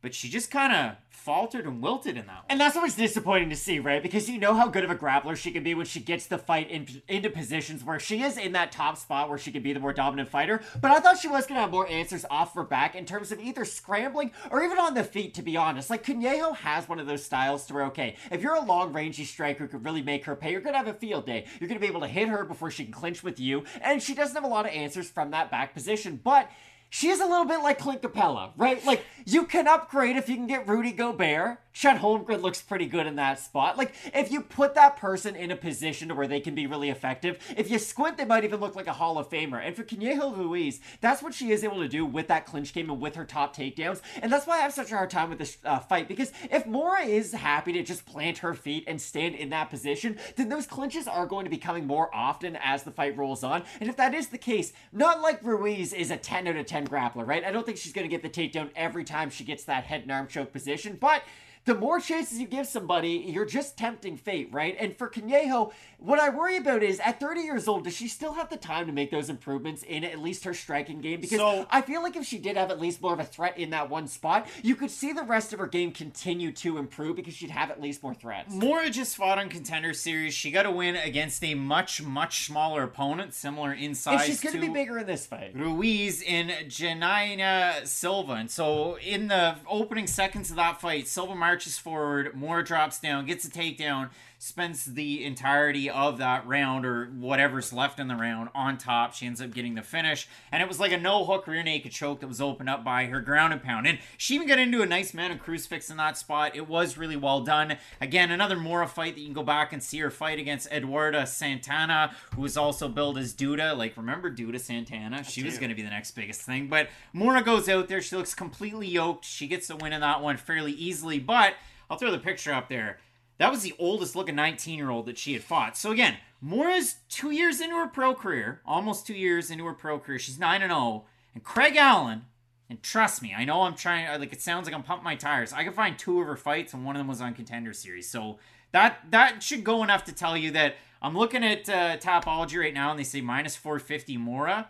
But 0.00 0.14
she 0.14 0.30
just 0.30 0.50
kind 0.50 0.72
of 0.72 0.96
faltered 1.20 1.66
and 1.66 1.82
wilted 1.82 2.16
in 2.16 2.26
that 2.26 2.36
one. 2.36 2.44
And 2.48 2.60
that's 2.60 2.76
always 2.76 2.94
disappointing 2.94 3.50
to 3.50 3.56
see, 3.56 3.78
right? 3.78 4.02
Because 4.02 4.28
you 4.28 4.38
know 4.38 4.54
how 4.54 4.68
good 4.68 4.84
of 4.84 4.90
a 4.90 4.94
grappler 4.94 5.36
she 5.36 5.50
can 5.50 5.62
be 5.62 5.74
when 5.74 5.86
she 5.86 6.00
gets 6.00 6.26
the 6.26 6.38
fight 6.38 6.70
in, 6.70 6.86
into 7.08 7.28
positions 7.28 7.84
where 7.84 8.00
she 8.00 8.22
is 8.22 8.38
in 8.38 8.52
that 8.52 8.72
top 8.72 8.96
spot 8.96 9.28
where 9.28 9.38
she 9.38 9.52
can 9.52 9.62
be 9.62 9.72
the 9.72 9.80
more 9.80 9.92
dominant 9.92 10.28
fighter. 10.28 10.62
But 10.80 10.90
I 10.90 11.00
thought 11.00 11.18
she 11.18 11.28
was 11.28 11.46
going 11.46 11.56
to 11.56 11.62
have 11.62 11.70
more 11.70 11.86
answers 11.88 12.24
off 12.30 12.54
her 12.54 12.64
back 12.64 12.94
in 12.94 13.04
terms 13.04 13.32
of 13.32 13.40
either 13.40 13.64
scrambling 13.64 14.32
or 14.50 14.62
even 14.62 14.78
on 14.78 14.94
the 14.94 15.04
feet, 15.04 15.34
to 15.34 15.42
be 15.42 15.56
honest. 15.56 15.90
Like, 15.90 16.04
Conejo 16.04 16.52
has 16.52 16.88
one 16.88 16.98
of 16.98 17.06
those 17.06 17.24
styles 17.24 17.66
to 17.66 17.74
where, 17.74 17.84
okay, 17.86 18.16
if 18.30 18.42
you're 18.42 18.54
a 18.54 18.64
long 18.64 18.92
rangey 18.94 19.26
striker 19.26 19.64
who 19.64 19.68
could 19.68 19.84
really 19.84 20.02
make 20.02 20.24
her 20.24 20.34
pay, 20.34 20.52
you're 20.52 20.60
going 20.60 20.74
to 20.74 20.78
have 20.78 20.88
a 20.88 20.94
field 20.94 21.26
day. 21.26 21.44
You're 21.60 21.68
going 21.68 21.78
to 21.78 21.86
be 21.86 21.90
able 21.90 22.00
to 22.00 22.08
hit 22.08 22.28
her 22.28 22.44
before 22.44 22.70
she 22.70 22.84
can 22.84 22.92
clinch 22.92 23.22
with 23.22 23.38
you. 23.38 23.64
And 23.82 24.02
she 24.02 24.14
doesn't 24.14 24.34
have 24.34 24.44
a 24.44 24.48
lot 24.48 24.64
of 24.64 24.72
answers 24.72 25.10
from 25.10 25.30
that 25.32 25.50
back 25.50 25.74
position. 25.74 26.18
But 26.22 26.50
she 26.90 27.08
is 27.08 27.20
a 27.20 27.24
little 27.24 27.46
bit 27.46 27.62
like 27.62 27.78
Clint 27.78 28.02
Capela, 28.02 28.50
right? 28.56 28.84
Like, 28.84 29.04
you 29.24 29.46
can 29.46 29.66
upgrade 29.68 30.16
if 30.16 30.28
you 30.28 30.34
can 30.34 30.48
get 30.48 30.68
Rudy 30.68 30.90
Gobert. 30.90 31.58
Chet 31.72 32.00
Holmgren 32.00 32.42
looks 32.42 32.60
pretty 32.60 32.86
good 32.86 33.06
in 33.06 33.16
that 33.16 33.38
spot. 33.38 33.78
Like, 33.78 33.94
if 34.12 34.30
you 34.30 34.40
put 34.40 34.74
that 34.74 34.96
person 34.96 35.36
in 35.36 35.50
a 35.50 35.56
position 35.56 36.14
where 36.16 36.26
they 36.26 36.40
can 36.40 36.54
be 36.54 36.66
really 36.66 36.90
effective, 36.90 37.38
if 37.56 37.70
you 37.70 37.78
squint, 37.78 38.18
they 38.18 38.24
might 38.24 38.44
even 38.44 38.60
look 38.60 38.74
like 38.74 38.88
a 38.88 38.92
Hall 38.92 39.18
of 39.18 39.30
Famer. 39.30 39.64
And 39.64 39.76
for 39.76 39.84
Conejo 39.84 40.34
Ruiz, 40.34 40.80
that's 41.00 41.22
what 41.22 41.32
she 41.32 41.52
is 41.52 41.62
able 41.62 41.80
to 41.80 41.88
do 41.88 42.04
with 42.04 42.28
that 42.28 42.46
clinch 42.46 42.72
game 42.72 42.90
and 42.90 43.00
with 43.00 43.14
her 43.14 43.24
top 43.24 43.56
takedowns. 43.56 44.00
And 44.20 44.32
that's 44.32 44.46
why 44.46 44.58
I 44.58 44.62
have 44.62 44.72
such 44.72 44.90
a 44.90 44.96
hard 44.96 45.10
time 45.10 45.30
with 45.30 45.38
this 45.38 45.58
uh, 45.64 45.78
fight, 45.78 46.08
because 46.08 46.32
if 46.50 46.64
Moura 46.64 47.06
is 47.06 47.32
happy 47.32 47.72
to 47.72 47.82
just 47.82 48.04
plant 48.04 48.38
her 48.38 48.54
feet 48.54 48.84
and 48.86 49.00
stand 49.00 49.36
in 49.36 49.50
that 49.50 49.70
position, 49.70 50.18
then 50.36 50.48
those 50.48 50.66
clinches 50.66 51.06
are 51.06 51.26
going 51.26 51.44
to 51.44 51.50
be 51.50 51.58
coming 51.58 51.86
more 51.86 52.14
often 52.14 52.56
as 52.56 52.82
the 52.82 52.90
fight 52.90 53.16
rolls 53.16 53.44
on. 53.44 53.62
And 53.80 53.88
if 53.88 53.96
that 53.96 54.14
is 54.14 54.28
the 54.28 54.38
case, 54.38 54.72
not 54.92 55.20
like 55.20 55.42
Ruiz 55.44 55.92
is 55.92 56.10
a 56.10 56.16
10 56.16 56.48
out 56.48 56.56
of 56.56 56.66
10 56.66 56.88
grappler, 56.88 57.26
right? 57.26 57.44
I 57.44 57.52
don't 57.52 57.64
think 57.64 57.78
she's 57.78 57.92
going 57.92 58.08
to 58.08 58.16
get 58.16 58.22
the 58.22 58.28
takedown 58.28 58.70
every 58.74 59.04
time 59.04 59.30
she 59.30 59.44
gets 59.44 59.64
that 59.64 59.84
head 59.84 60.02
and 60.02 60.10
arm 60.10 60.26
choke 60.26 60.52
position, 60.52 60.98
but 61.00 61.22
the 61.66 61.74
more 61.74 62.00
chances 62.00 62.38
you 62.38 62.46
give 62.46 62.66
somebody, 62.66 63.10
you're 63.28 63.44
just 63.44 63.76
tempting 63.76 64.16
fate, 64.16 64.48
right? 64.50 64.76
And 64.80 64.96
for 64.96 65.08
Conejo, 65.08 65.72
what 65.98 66.18
I 66.18 66.30
worry 66.30 66.56
about 66.56 66.82
is 66.82 66.98
at 67.00 67.20
30 67.20 67.42
years 67.42 67.68
old, 67.68 67.84
does 67.84 67.94
she 67.94 68.08
still 68.08 68.32
have 68.32 68.48
the 68.48 68.56
time 68.56 68.86
to 68.86 68.92
make 68.92 69.10
those 69.10 69.28
improvements 69.28 69.82
in 69.82 70.02
at 70.02 70.18
least 70.18 70.44
her 70.44 70.54
striking 70.54 71.00
game? 71.00 71.20
Because 71.20 71.38
So- 71.38 71.66
I 71.70 71.82
feel 71.82 72.02
like 72.02 72.16
if 72.16 72.24
she 72.24 72.38
did 72.38 72.56
have 72.56 72.70
at 72.70 72.80
least 72.80 73.02
more 73.02 73.12
of 73.12 73.20
a 73.20 73.24
threat 73.24 73.58
in 73.58 73.70
that 73.70 73.90
one 73.90 74.08
spot, 74.08 74.48
you 74.62 74.74
could 74.74 74.90
see 74.90 75.12
the 75.12 75.22
rest 75.22 75.52
of 75.52 75.58
her 75.58 75.66
game 75.66 75.92
continue 75.92 76.50
to 76.52 76.78
improve 76.78 77.16
because 77.16 77.34
she'd 77.34 77.50
have 77.50 77.70
at 77.70 77.80
least 77.80 78.02
more 78.02 78.14
threats. 78.14 78.54
Moura 78.54 78.90
just 78.90 79.16
fought 79.16 79.38
on 79.38 79.48
Contender 79.50 79.92
Series. 79.92 80.32
She 80.32 80.50
got 80.50 80.64
a 80.64 80.70
win 80.70 80.96
against 80.96 81.44
a 81.44 81.54
much, 81.54 82.02
much 82.02 82.46
smaller 82.46 82.82
opponent, 82.82 83.34
similar 83.34 83.72
in 83.74 83.94
size 83.94 84.20
And 84.20 84.30
she's 84.30 84.40
going 84.40 84.54
to 84.54 84.60
be 84.60 84.68
bigger 84.68 84.98
in 84.98 85.06
this 85.06 85.26
fight. 85.26 85.52
Ruiz 85.54 86.22
in 86.22 86.50
Janina 86.68 87.82
Silva. 87.84 88.32
And 88.32 88.50
so 88.50 88.96
in 88.98 89.28
the 89.28 89.56
opening 89.68 90.06
seconds 90.06 90.50
of 90.50 90.56
that 90.56 90.80
fight, 90.80 91.06
Silva 91.06 91.34
marches 91.50 91.78
forward, 91.78 92.32
Moura 92.32 92.64
drops 92.64 93.00
down, 93.00 93.26
gets 93.26 93.44
a 93.44 93.50
takedown, 93.50 94.08
spends 94.42 94.86
the 94.86 95.22
entirety 95.22 95.90
of 95.90 96.16
that 96.16 96.46
round 96.46 96.86
or 96.86 97.04
whatever's 97.08 97.74
left 97.74 98.00
in 98.00 98.08
the 98.08 98.16
round 98.16 98.48
on 98.54 98.78
top. 98.78 99.12
She 99.12 99.26
ends 99.26 99.42
up 99.42 99.52
getting 99.52 99.74
the 99.74 99.82
finish. 99.82 100.26
And 100.50 100.62
it 100.62 100.68
was 100.68 100.80
like 100.80 100.92
a 100.92 100.98
no 100.98 101.26
hook 101.26 101.46
rear 101.46 101.62
naked 101.62 101.92
choke 101.92 102.20
that 102.20 102.26
was 102.26 102.40
opened 102.40 102.70
up 102.70 102.82
by 102.82 103.04
her 103.04 103.20
ground 103.20 103.52
and 103.52 103.62
pound. 103.62 103.86
And 103.86 103.98
she 104.16 104.34
even 104.34 104.48
got 104.48 104.58
into 104.58 104.80
a 104.80 104.86
nice 104.86 105.12
man 105.12 105.30
and 105.30 105.38
crucifix 105.38 105.90
in 105.90 105.98
that 105.98 106.16
spot. 106.16 106.56
It 106.56 106.66
was 106.66 106.96
really 106.96 107.16
well 107.16 107.42
done. 107.42 107.76
Again, 108.00 108.30
another 108.30 108.56
Moura 108.56 108.88
fight 108.88 109.14
that 109.14 109.20
you 109.20 109.26
can 109.26 109.34
go 109.34 109.42
back 109.42 109.74
and 109.74 109.82
see 109.82 109.98
her 109.98 110.10
fight 110.10 110.38
against 110.38 110.70
Eduarda 110.70 111.28
Santana, 111.28 112.14
who 112.34 112.40
was 112.40 112.56
also 112.56 112.88
billed 112.88 113.18
as 113.18 113.34
Duda. 113.34 113.76
Like, 113.76 113.94
remember 113.94 114.34
Duda 114.34 114.58
Santana? 114.58 115.22
She 115.22 115.44
was 115.44 115.58
going 115.58 115.68
to 115.68 115.76
be 115.76 115.82
the 115.82 115.90
next 115.90 116.12
biggest 116.12 116.40
thing. 116.40 116.68
But 116.68 116.88
Moura 117.14 117.44
goes 117.44 117.68
out 117.68 117.88
there. 117.88 118.00
She 118.00 118.16
looks 118.16 118.34
completely 118.34 118.88
yoked. 118.88 119.26
She 119.26 119.46
gets 119.46 119.68
the 119.68 119.76
win 119.76 119.92
in 119.92 120.00
that 120.00 120.22
one 120.22 120.38
fairly 120.38 120.72
easily. 120.72 121.18
But 121.18 121.56
I'll 121.90 121.98
throw 121.98 122.10
the 122.10 122.18
picture 122.18 122.54
up 122.54 122.70
there. 122.70 123.00
That 123.40 123.50
was 123.50 123.62
the 123.62 123.74
oldest 123.78 124.14
looking 124.14 124.34
19 124.34 124.76
year 124.76 124.90
old 124.90 125.06
that 125.06 125.16
she 125.16 125.32
had 125.32 125.42
fought. 125.42 125.74
So 125.74 125.90
again, 125.90 126.18
Moura's 126.42 126.96
two 127.08 127.30
years 127.30 127.58
into 127.58 127.74
her 127.74 127.86
pro 127.86 128.14
career, 128.14 128.60
almost 128.66 129.06
two 129.06 129.14
years 129.14 129.50
into 129.50 129.64
her 129.64 129.72
pro 129.72 129.98
career. 129.98 130.18
She's 130.18 130.38
9 130.38 130.60
and 130.60 130.70
0. 130.70 131.06
And 131.34 131.42
Craig 131.42 131.74
Allen, 131.74 132.26
and 132.68 132.82
trust 132.82 133.22
me, 133.22 133.34
I 133.34 133.46
know 133.46 133.62
I'm 133.62 133.76
trying, 133.76 134.20
like, 134.20 134.34
it 134.34 134.42
sounds 134.42 134.66
like 134.66 134.74
I'm 134.74 134.82
pumping 134.82 135.04
my 135.04 135.16
tires. 135.16 135.54
I 135.54 135.64
could 135.64 135.74
find 135.74 135.98
two 135.98 136.20
of 136.20 136.26
her 136.26 136.36
fights, 136.36 136.74
and 136.74 136.84
one 136.84 136.96
of 136.96 137.00
them 137.00 137.08
was 137.08 137.22
on 137.22 137.32
Contender 137.32 137.72
Series. 137.72 138.10
So 138.10 138.38
that 138.72 138.98
that 139.10 139.42
should 139.42 139.64
go 139.64 139.82
enough 139.82 140.04
to 140.04 140.12
tell 140.12 140.36
you 140.36 140.50
that 140.50 140.74
I'm 141.00 141.16
looking 141.16 141.42
at 141.42 141.66
uh, 141.66 141.96
Tapology 141.96 142.60
right 142.60 142.74
now, 142.74 142.90
and 142.90 142.98
they 143.00 143.04
say 143.04 143.22
minus 143.22 143.56
450 143.56 144.18
Moura. 144.18 144.66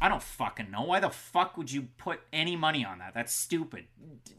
I 0.00 0.08
don't 0.08 0.22
fucking 0.22 0.70
know. 0.70 0.82
Why 0.82 1.00
the 1.00 1.10
fuck 1.10 1.56
would 1.56 1.70
you 1.70 1.88
put 1.98 2.20
any 2.32 2.56
money 2.56 2.84
on 2.84 2.98
that? 2.98 3.12
That's 3.12 3.32
stupid. 3.32 3.84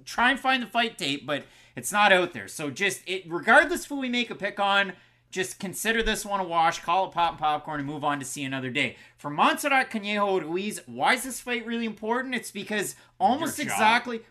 Try 0.05 0.31
and 0.31 0.39
find 0.39 0.63
the 0.63 0.67
fight 0.67 0.97
tape, 0.97 1.25
but 1.25 1.43
it's 1.75 1.91
not 1.91 2.11
out 2.11 2.33
there. 2.33 2.47
So 2.47 2.71
just 2.71 3.01
it 3.07 3.23
regardless 3.27 3.85
who 3.85 3.99
we 3.99 4.09
make 4.09 4.31
a 4.31 4.35
pick 4.35 4.59
on, 4.59 4.93
just 5.29 5.59
consider 5.59 6.01
this 6.03 6.25
one 6.25 6.39
a 6.39 6.43
wash, 6.43 6.79
call 6.79 7.07
it 7.07 7.11
pop 7.11 7.31
and 7.31 7.39
popcorn, 7.39 7.79
and 7.79 7.87
move 7.87 8.03
on 8.03 8.19
to 8.19 8.25
see 8.25 8.43
another 8.43 8.69
day. 8.69 8.97
For 9.17 9.29
Montserrat 9.29 9.89
Conejo 9.89 10.41
Ruiz, 10.41 10.81
why 10.87 11.13
is 11.13 11.23
this 11.23 11.39
fight 11.39 11.65
really 11.65 11.85
important? 11.85 12.35
It's 12.35 12.51
because 12.51 12.95
almost 13.19 13.59
exactly 13.59 14.21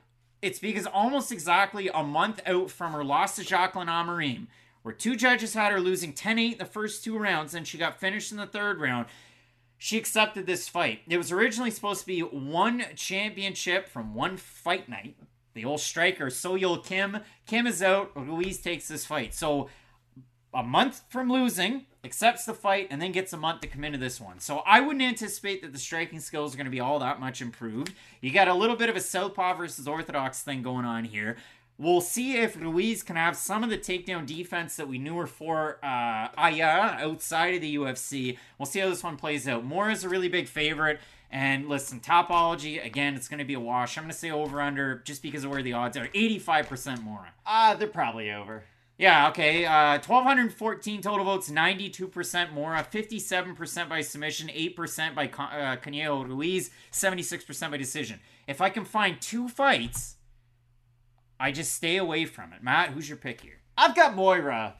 it's 0.42 0.58
because 0.58 0.86
almost 0.86 1.30
exactly 1.30 1.90
a 1.92 2.02
month 2.02 2.40
out 2.46 2.70
from 2.70 2.92
her 2.92 3.04
loss 3.04 3.36
to 3.36 3.44
Jacqueline 3.44 3.88
Amorim, 3.88 4.46
where 4.82 4.94
two 4.94 5.14
judges 5.14 5.54
had 5.54 5.70
her 5.70 5.80
losing 5.80 6.12
10-8 6.14 6.52
in 6.52 6.58
the 6.58 6.64
first 6.64 7.04
two 7.04 7.18
rounds, 7.18 7.54
and 7.54 7.66
she 7.66 7.76
got 7.76 8.00
finished 8.00 8.32
in 8.32 8.38
the 8.38 8.46
third 8.46 8.80
round 8.80 9.06
she 9.82 9.96
accepted 9.96 10.44
this 10.44 10.68
fight. 10.68 11.00
It 11.08 11.16
was 11.16 11.32
originally 11.32 11.70
supposed 11.70 12.02
to 12.02 12.06
be 12.06 12.20
one 12.20 12.84
championship 12.96 13.88
from 13.88 14.14
one 14.14 14.36
fight 14.36 14.90
night. 14.90 15.16
The 15.54 15.64
old 15.64 15.80
striker, 15.80 16.26
Soyul 16.26 16.84
Kim. 16.84 17.20
Kim 17.46 17.66
is 17.66 17.82
out. 17.82 18.12
Ruiz 18.14 18.58
takes 18.58 18.88
this 18.88 19.06
fight. 19.06 19.32
So 19.32 19.70
a 20.52 20.62
month 20.62 21.00
from 21.08 21.32
losing, 21.32 21.86
accepts 22.04 22.44
the 22.44 22.52
fight, 22.52 22.88
and 22.90 23.00
then 23.00 23.10
gets 23.10 23.32
a 23.32 23.38
month 23.38 23.62
to 23.62 23.68
come 23.68 23.82
into 23.82 23.96
this 23.96 24.20
one. 24.20 24.38
So 24.38 24.58
I 24.66 24.80
wouldn't 24.80 25.02
anticipate 25.02 25.62
that 25.62 25.72
the 25.72 25.78
striking 25.78 26.20
skills 26.20 26.52
are 26.52 26.58
going 26.58 26.66
to 26.66 26.70
be 26.70 26.80
all 26.80 26.98
that 26.98 27.18
much 27.18 27.40
improved. 27.40 27.94
You 28.20 28.32
got 28.32 28.48
a 28.48 28.54
little 28.54 28.76
bit 28.76 28.90
of 28.90 28.96
a 28.96 29.00
southpaw 29.00 29.54
versus 29.54 29.88
orthodox 29.88 30.42
thing 30.42 30.62
going 30.62 30.84
on 30.84 31.04
here. 31.04 31.38
We'll 31.80 32.02
see 32.02 32.36
if 32.36 32.56
Ruiz 32.56 33.02
can 33.02 33.16
have 33.16 33.34
some 33.38 33.64
of 33.64 33.70
the 33.70 33.78
takedown 33.78 34.26
defense 34.26 34.76
that 34.76 34.86
we 34.86 34.98
knew 34.98 35.16
her 35.16 35.26
for 35.26 35.78
uh, 35.82 36.28
Aya 36.36 36.98
outside 37.00 37.54
of 37.54 37.62
the 37.62 37.74
UFC. 37.74 38.36
We'll 38.58 38.66
see 38.66 38.80
how 38.80 38.90
this 38.90 39.02
one 39.02 39.16
plays 39.16 39.48
out. 39.48 39.64
Moore 39.64 39.88
is 39.90 40.04
a 40.04 40.10
really 40.10 40.28
big 40.28 40.46
favorite. 40.46 41.00
And 41.30 41.70
listen, 41.70 41.98
Tapology, 41.98 42.84
again, 42.84 43.14
it's 43.14 43.28
going 43.28 43.38
to 43.38 43.46
be 43.46 43.54
a 43.54 43.60
wash. 43.60 43.96
I'm 43.96 44.04
going 44.04 44.12
to 44.12 44.18
say 44.18 44.30
over 44.30 44.60
under 44.60 44.96
just 45.06 45.22
because 45.22 45.42
of 45.42 45.50
where 45.52 45.62
the 45.62 45.72
odds 45.72 45.96
are. 45.96 46.08
85% 46.08 46.98
Moura. 46.98 47.28
Ah, 47.46 47.74
they're 47.78 47.88
probably 47.88 48.30
over. 48.30 48.64
Yeah, 48.98 49.28
okay. 49.28 49.64
Uh, 49.64 50.00
1,214 50.06 51.00
total 51.00 51.24
votes, 51.24 51.50
92% 51.50 52.12
Moura, 52.52 52.86
57% 52.86 53.88
by 53.88 54.02
submission, 54.02 54.48
8% 54.48 55.14
by 55.14 55.28
Con- 55.28 55.50
uh, 55.50 55.76
Canelo 55.82 56.28
Ruiz, 56.28 56.68
76% 56.92 57.70
by 57.70 57.78
decision. 57.78 58.20
If 58.46 58.60
I 58.60 58.68
can 58.68 58.84
find 58.84 59.18
two 59.18 59.48
fights, 59.48 60.16
I 61.40 61.50
just 61.52 61.72
stay 61.74 61.96
away 61.96 62.26
from 62.26 62.52
it. 62.52 62.62
Matt, 62.62 62.90
who's 62.90 63.08
your 63.08 63.16
pick 63.18 63.40
here? 63.40 63.60
I've 63.76 63.96
got 63.96 64.14
Moira, 64.14 64.76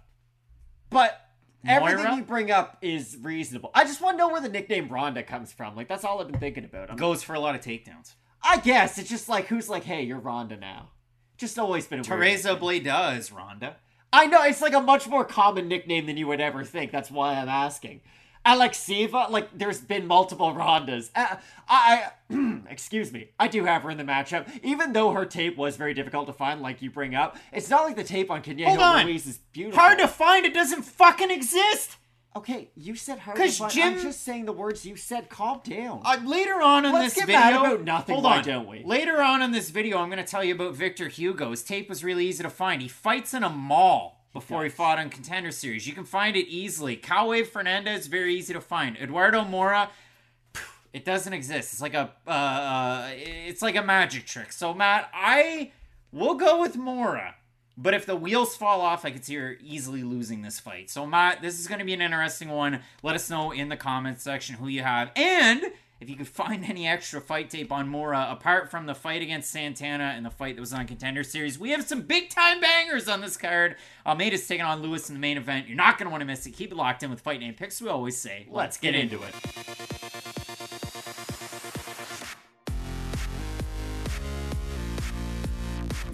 but 0.90 1.18
everything 1.66 2.18
you 2.18 2.22
bring 2.24 2.50
up 2.50 2.76
is 2.82 3.16
reasonable. 3.20 3.70
I 3.74 3.84
just 3.84 4.00
want 4.00 4.14
to 4.14 4.18
know 4.18 4.28
where 4.28 4.40
the 4.40 4.48
nickname 4.48 4.88
Rhonda 4.88 5.26
comes 5.26 5.52
from. 5.52 5.74
Like 5.74 5.88
that's 5.88 6.04
all 6.04 6.20
I've 6.20 6.30
been 6.30 6.38
thinking 6.40 6.64
about. 6.64 6.90
I'm- 6.90 6.98
Goes 6.98 7.22
for 7.22 7.34
a 7.34 7.40
lot 7.40 7.54
of 7.54 7.60
takedowns. 7.62 8.14
I 8.42 8.58
guess 8.58 8.98
it's 8.98 9.08
just 9.10 9.28
like 9.28 9.46
who's 9.46 9.68
like, 9.68 9.84
hey, 9.84 10.02
you're 10.02 10.20
Rhonda 10.20 10.58
now. 10.58 10.90
Just 11.36 11.58
always 11.58 11.86
been 11.86 12.00
a 12.00 12.02
Teresa. 12.04 12.56
Bleda 12.56 13.16
is 13.16 13.32
Ronda. 13.32 13.76
I 14.12 14.26
know 14.26 14.42
it's 14.42 14.60
like 14.60 14.72
a 14.74 14.80
much 14.80 15.06
more 15.08 15.24
common 15.24 15.68
nickname 15.68 16.06
than 16.06 16.16
you 16.16 16.26
would 16.26 16.40
ever 16.40 16.64
think. 16.64 16.90
That's 16.90 17.10
why 17.10 17.34
I'm 17.34 17.48
asking. 17.48 18.00
Alexiva, 18.44 19.26
like 19.30 19.48
there's 19.56 19.80
been 19.80 20.06
multiple 20.06 20.52
Rondas. 20.54 21.10
Uh, 21.14 21.36
I, 21.68 22.10
I 22.30 22.60
excuse 22.70 23.12
me, 23.12 23.28
I 23.38 23.48
do 23.48 23.64
have 23.64 23.82
her 23.82 23.90
in 23.90 23.98
the 23.98 24.04
matchup. 24.04 24.48
Even 24.62 24.92
though 24.92 25.10
her 25.12 25.26
tape 25.26 25.56
was 25.56 25.76
very 25.76 25.94
difficult 25.94 26.26
to 26.26 26.32
find, 26.32 26.60
like 26.62 26.80
you 26.82 26.90
bring 26.90 27.14
up, 27.14 27.36
it's 27.52 27.68
not 27.68 27.84
like 27.84 27.96
the 27.96 28.04
tape 28.04 28.30
on 28.30 28.42
Kenyaho 28.42 28.66
Hold 28.68 28.78
on. 28.80 29.06
Ruiz 29.06 29.26
is 29.26 29.38
beautiful. 29.52 29.78
Hard 29.80 29.98
to 29.98 30.08
find. 30.08 30.46
It 30.46 30.54
doesn't 30.54 30.82
fucking 30.82 31.30
exist. 31.30 31.96
Okay, 32.36 32.70
you 32.76 32.94
said 32.94 33.18
hard 33.18 33.36
'Cause 33.36 33.54
to 33.56 33.62
find. 33.64 33.72
Jim- 33.72 33.94
I'm 33.94 34.00
just 34.02 34.22
saying 34.22 34.44
the 34.46 34.52
words 34.52 34.86
you 34.86 34.94
said. 34.96 35.28
Calm 35.28 35.60
down. 35.64 36.00
Uh, 36.04 36.16
later 36.24 36.62
on 36.62 36.86
in 36.86 36.92
Let's 36.92 37.14
this 37.14 37.26
get 37.26 37.40
video, 37.42 37.60
about 37.60 37.82
nothing, 37.84 38.14
Hold 38.14 38.24
why 38.24 38.38
on. 38.38 38.44
don't 38.44 38.68
we? 38.68 38.84
Later 38.84 39.20
on 39.20 39.42
in 39.42 39.50
this 39.50 39.70
video, 39.70 39.98
I'm 39.98 40.08
going 40.10 40.24
to 40.24 40.30
tell 40.30 40.44
you 40.44 40.54
about 40.54 40.74
Victor 40.74 41.08
Hugo. 41.08 41.50
His 41.50 41.64
tape 41.64 41.88
was 41.88 42.04
really 42.04 42.26
easy 42.26 42.44
to 42.44 42.50
find. 42.50 42.82
He 42.82 42.88
fights 42.88 43.34
in 43.34 43.42
a 43.42 43.50
mall 43.50 44.19
before 44.32 44.64
he, 44.64 44.70
fought 44.70 44.98
on 44.98 45.10
Contender 45.10 45.50
Series. 45.50 45.86
You 45.86 45.92
can 45.92 46.04
find 46.04 46.36
it 46.36 46.46
easily. 46.48 46.96
Cowwave 46.96 47.48
Fernandes, 47.48 48.08
very 48.08 48.34
easy 48.34 48.52
to 48.52 48.60
find. 48.60 48.96
Eduardo 48.96 49.42
Moura, 49.42 49.88
it 50.92 51.04
doesn't 51.04 51.32
exist. 51.32 51.72
It's 51.72 51.82
like 51.82 51.94
a, 51.94 52.12
uh, 52.26 52.30
uh, 52.30 53.10
it's 53.14 53.62
like 53.62 53.76
a 53.76 53.82
magic 53.82 54.26
trick. 54.26 54.52
So 54.52 54.72
Matt, 54.74 55.10
I 55.12 55.72
will 56.12 56.34
go 56.34 56.60
with 56.60 56.76
Moura. 56.76 57.34
But 57.76 57.94
if 57.94 58.04
the 58.04 58.16
wheels 58.16 58.56
fall 58.56 58.82
off, 58.82 59.06
I 59.06 59.10
could 59.10 59.24
see 59.24 59.36
her 59.36 59.56
easily 59.62 60.02
losing 60.02 60.42
this 60.42 60.60
fight. 60.60 60.90
So, 60.90 61.06
Matt, 61.06 61.40
this 61.40 61.58
is 61.58 61.66
going 61.66 61.78
to 61.78 61.84
be 61.84 61.94
an 61.94 62.02
interesting 62.02 62.50
one. 62.50 62.80
Let 63.02 63.14
us 63.14 63.30
know 63.30 63.52
in 63.52 63.70
the 63.70 63.76
comments 63.76 64.22
section 64.22 64.56
who 64.56 64.68
you 64.68 64.82
have. 64.82 65.10
And 65.16 65.62
if 66.00 66.08
you 66.08 66.16
could 66.16 66.28
find 66.28 66.64
any 66.64 66.88
extra 66.88 67.20
fight 67.20 67.50
tape 67.50 67.70
on 67.70 67.90
Moura, 67.90 68.32
apart 68.32 68.70
from 68.70 68.86
the 68.86 68.94
fight 68.94 69.22
against 69.22 69.50
Santana 69.50 70.14
and 70.16 70.24
the 70.24 70.30
fight 70.30 70.56
that 70.56 70.60
was 70.60 70.72
on 70.72 70.86
Contender 70.86 71.22
Series, 71.22 71.58
we 71.58 71.70
have 71.70 71.84
some 71.84 72.02
big 72.02 72.30
time 72.30 72.60
bangers 72.60 73.08
on 73.08 73.20
this 73.20 73.36
card. 73.36 73.76
Almeida's 74.06 74.46
taking 74.46 74.64
on 74.64 74.80
Lewis 74.80 75.08
in 75.08 75.14
the 75.14 75.20
main 75.20 75.36
event. 75.36 75.68
You're 75.68 75.76
not 75.76 75.98
going 75.98 76.06
to 76.06 76.10
want 76.10 76.22
to 76.22 76.26
miss 76.26 76.46
it. 76.46 76.52
Keep 76.52 76.72
it 76.72 76.76
locked 76.76 77.02
in 77.02 77.10
with 77.10 77.20
Fight 77.20 77.40
Night 77.40 77.56
Picks. 77.56 77.82
We 77.82 77.88
always 77.88 78.16
say, 78.16 78.46
let's, 78.50 78.78
get, 78.78 78.94
into 78.94 79.20
it. 79.22 80.09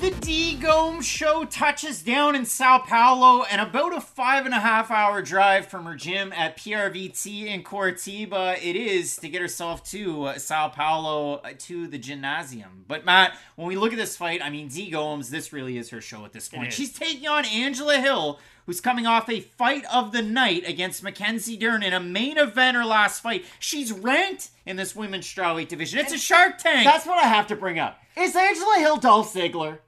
The 0.06 0.14
D 0.20 0.54
Gomes 0.54 1.04
show 1.04 1.44
touches 1.44 2.00
down 2.00 2.36
in 2.36 2.44
Sao 2.44 2.78
Paulo 2.78 3.42
and 3.42 3.60
about 3.60 3.92
a 3.92 4.00
five 4.00 4.46
and 4.46 4.54
a 4.54 4.60
half 4.60 4.88
hour 4.88 5.20
drive 5.20 5.66
from 5.66 5.84
her 5.84 5.96
gym 5.96 6.32
at 6.32 6.56
PRVT 6.56 7.46
in 7.46 7.64
Curitiba. 7.64 8.56
It 8.62 8.76
is 8.76 9.16
to 9.16 9.28
get 9.28 9.42
herself 9.42 9.82
to 9.90 10.34
Sao 10.36 10.68
Paulo 10.68 11.38
uh, 11.38 11.54
to 11.58 11.88
the 11.88 11.98
gymnasium. 11.98 12.84
But 12.86 13.04
Matt, 13.04 13.36
when 13.56 13.66
we 13.66 13.74
look 13.74 13.90
at 13.90 13.98
this 13.98 14.16
fight, 14.16 14.40
I 14.44 14.48
mean, 14.48 14.68
D 14.68 14.90
Gomes, 14.90 15.28
this 15.28 15.52
really 15.52 15.76
is 15.76 15.90
her 15.90 16.00
show 16.00 16.24
at 16.24 16.32
this 16.32 16.46
point. 16.48 16.72
She's 16.72 16.92
taking 16.92 17.26
on 17.26 17.44
Angela 17.44 17.98
Hill. 17.98 18.38
Who's 18.66 18.80
coming 18.80 19.08
off 19.08 19.28
a 19.28 19.40
fight 19.40 19.84
of 19.92 20.12
the 20.12 20.22
night 20.22 20.62
against 20.68 21.02
Mackenzie 21.02 21.56
Dern 21.56 21.82
in 21.82 21.92
a 21.92 22.00
main 22.00 22.38
event 22.38 22.76
her 22.76 22.84
last 22.84 23.22
fight? 23.22 23.44
She's 23.58 23.90
ranked 23.90 24.50
in 24.64 24.76
this 24.76 24.94
women's 24.94 25.26
strawweight 25.26 25.66
division. 25.66 25.98
It's 25.98 26.12
a 26.12 26.18
Shark 26.18 26.58
Tank. 26.58 26.84
That's 26.84 27.06
what 27.06 27.18
I 27.18 27.26
have 27.26 27.48
to 27.48 27.56
bring 27.56 27.80
up. 27.80 27.98
Is 28.16 28.36
Angela 28.36 28.76
Hill 28.78 28.98
Dolph 28.98 29.34
Ziggler? 29.34 29.78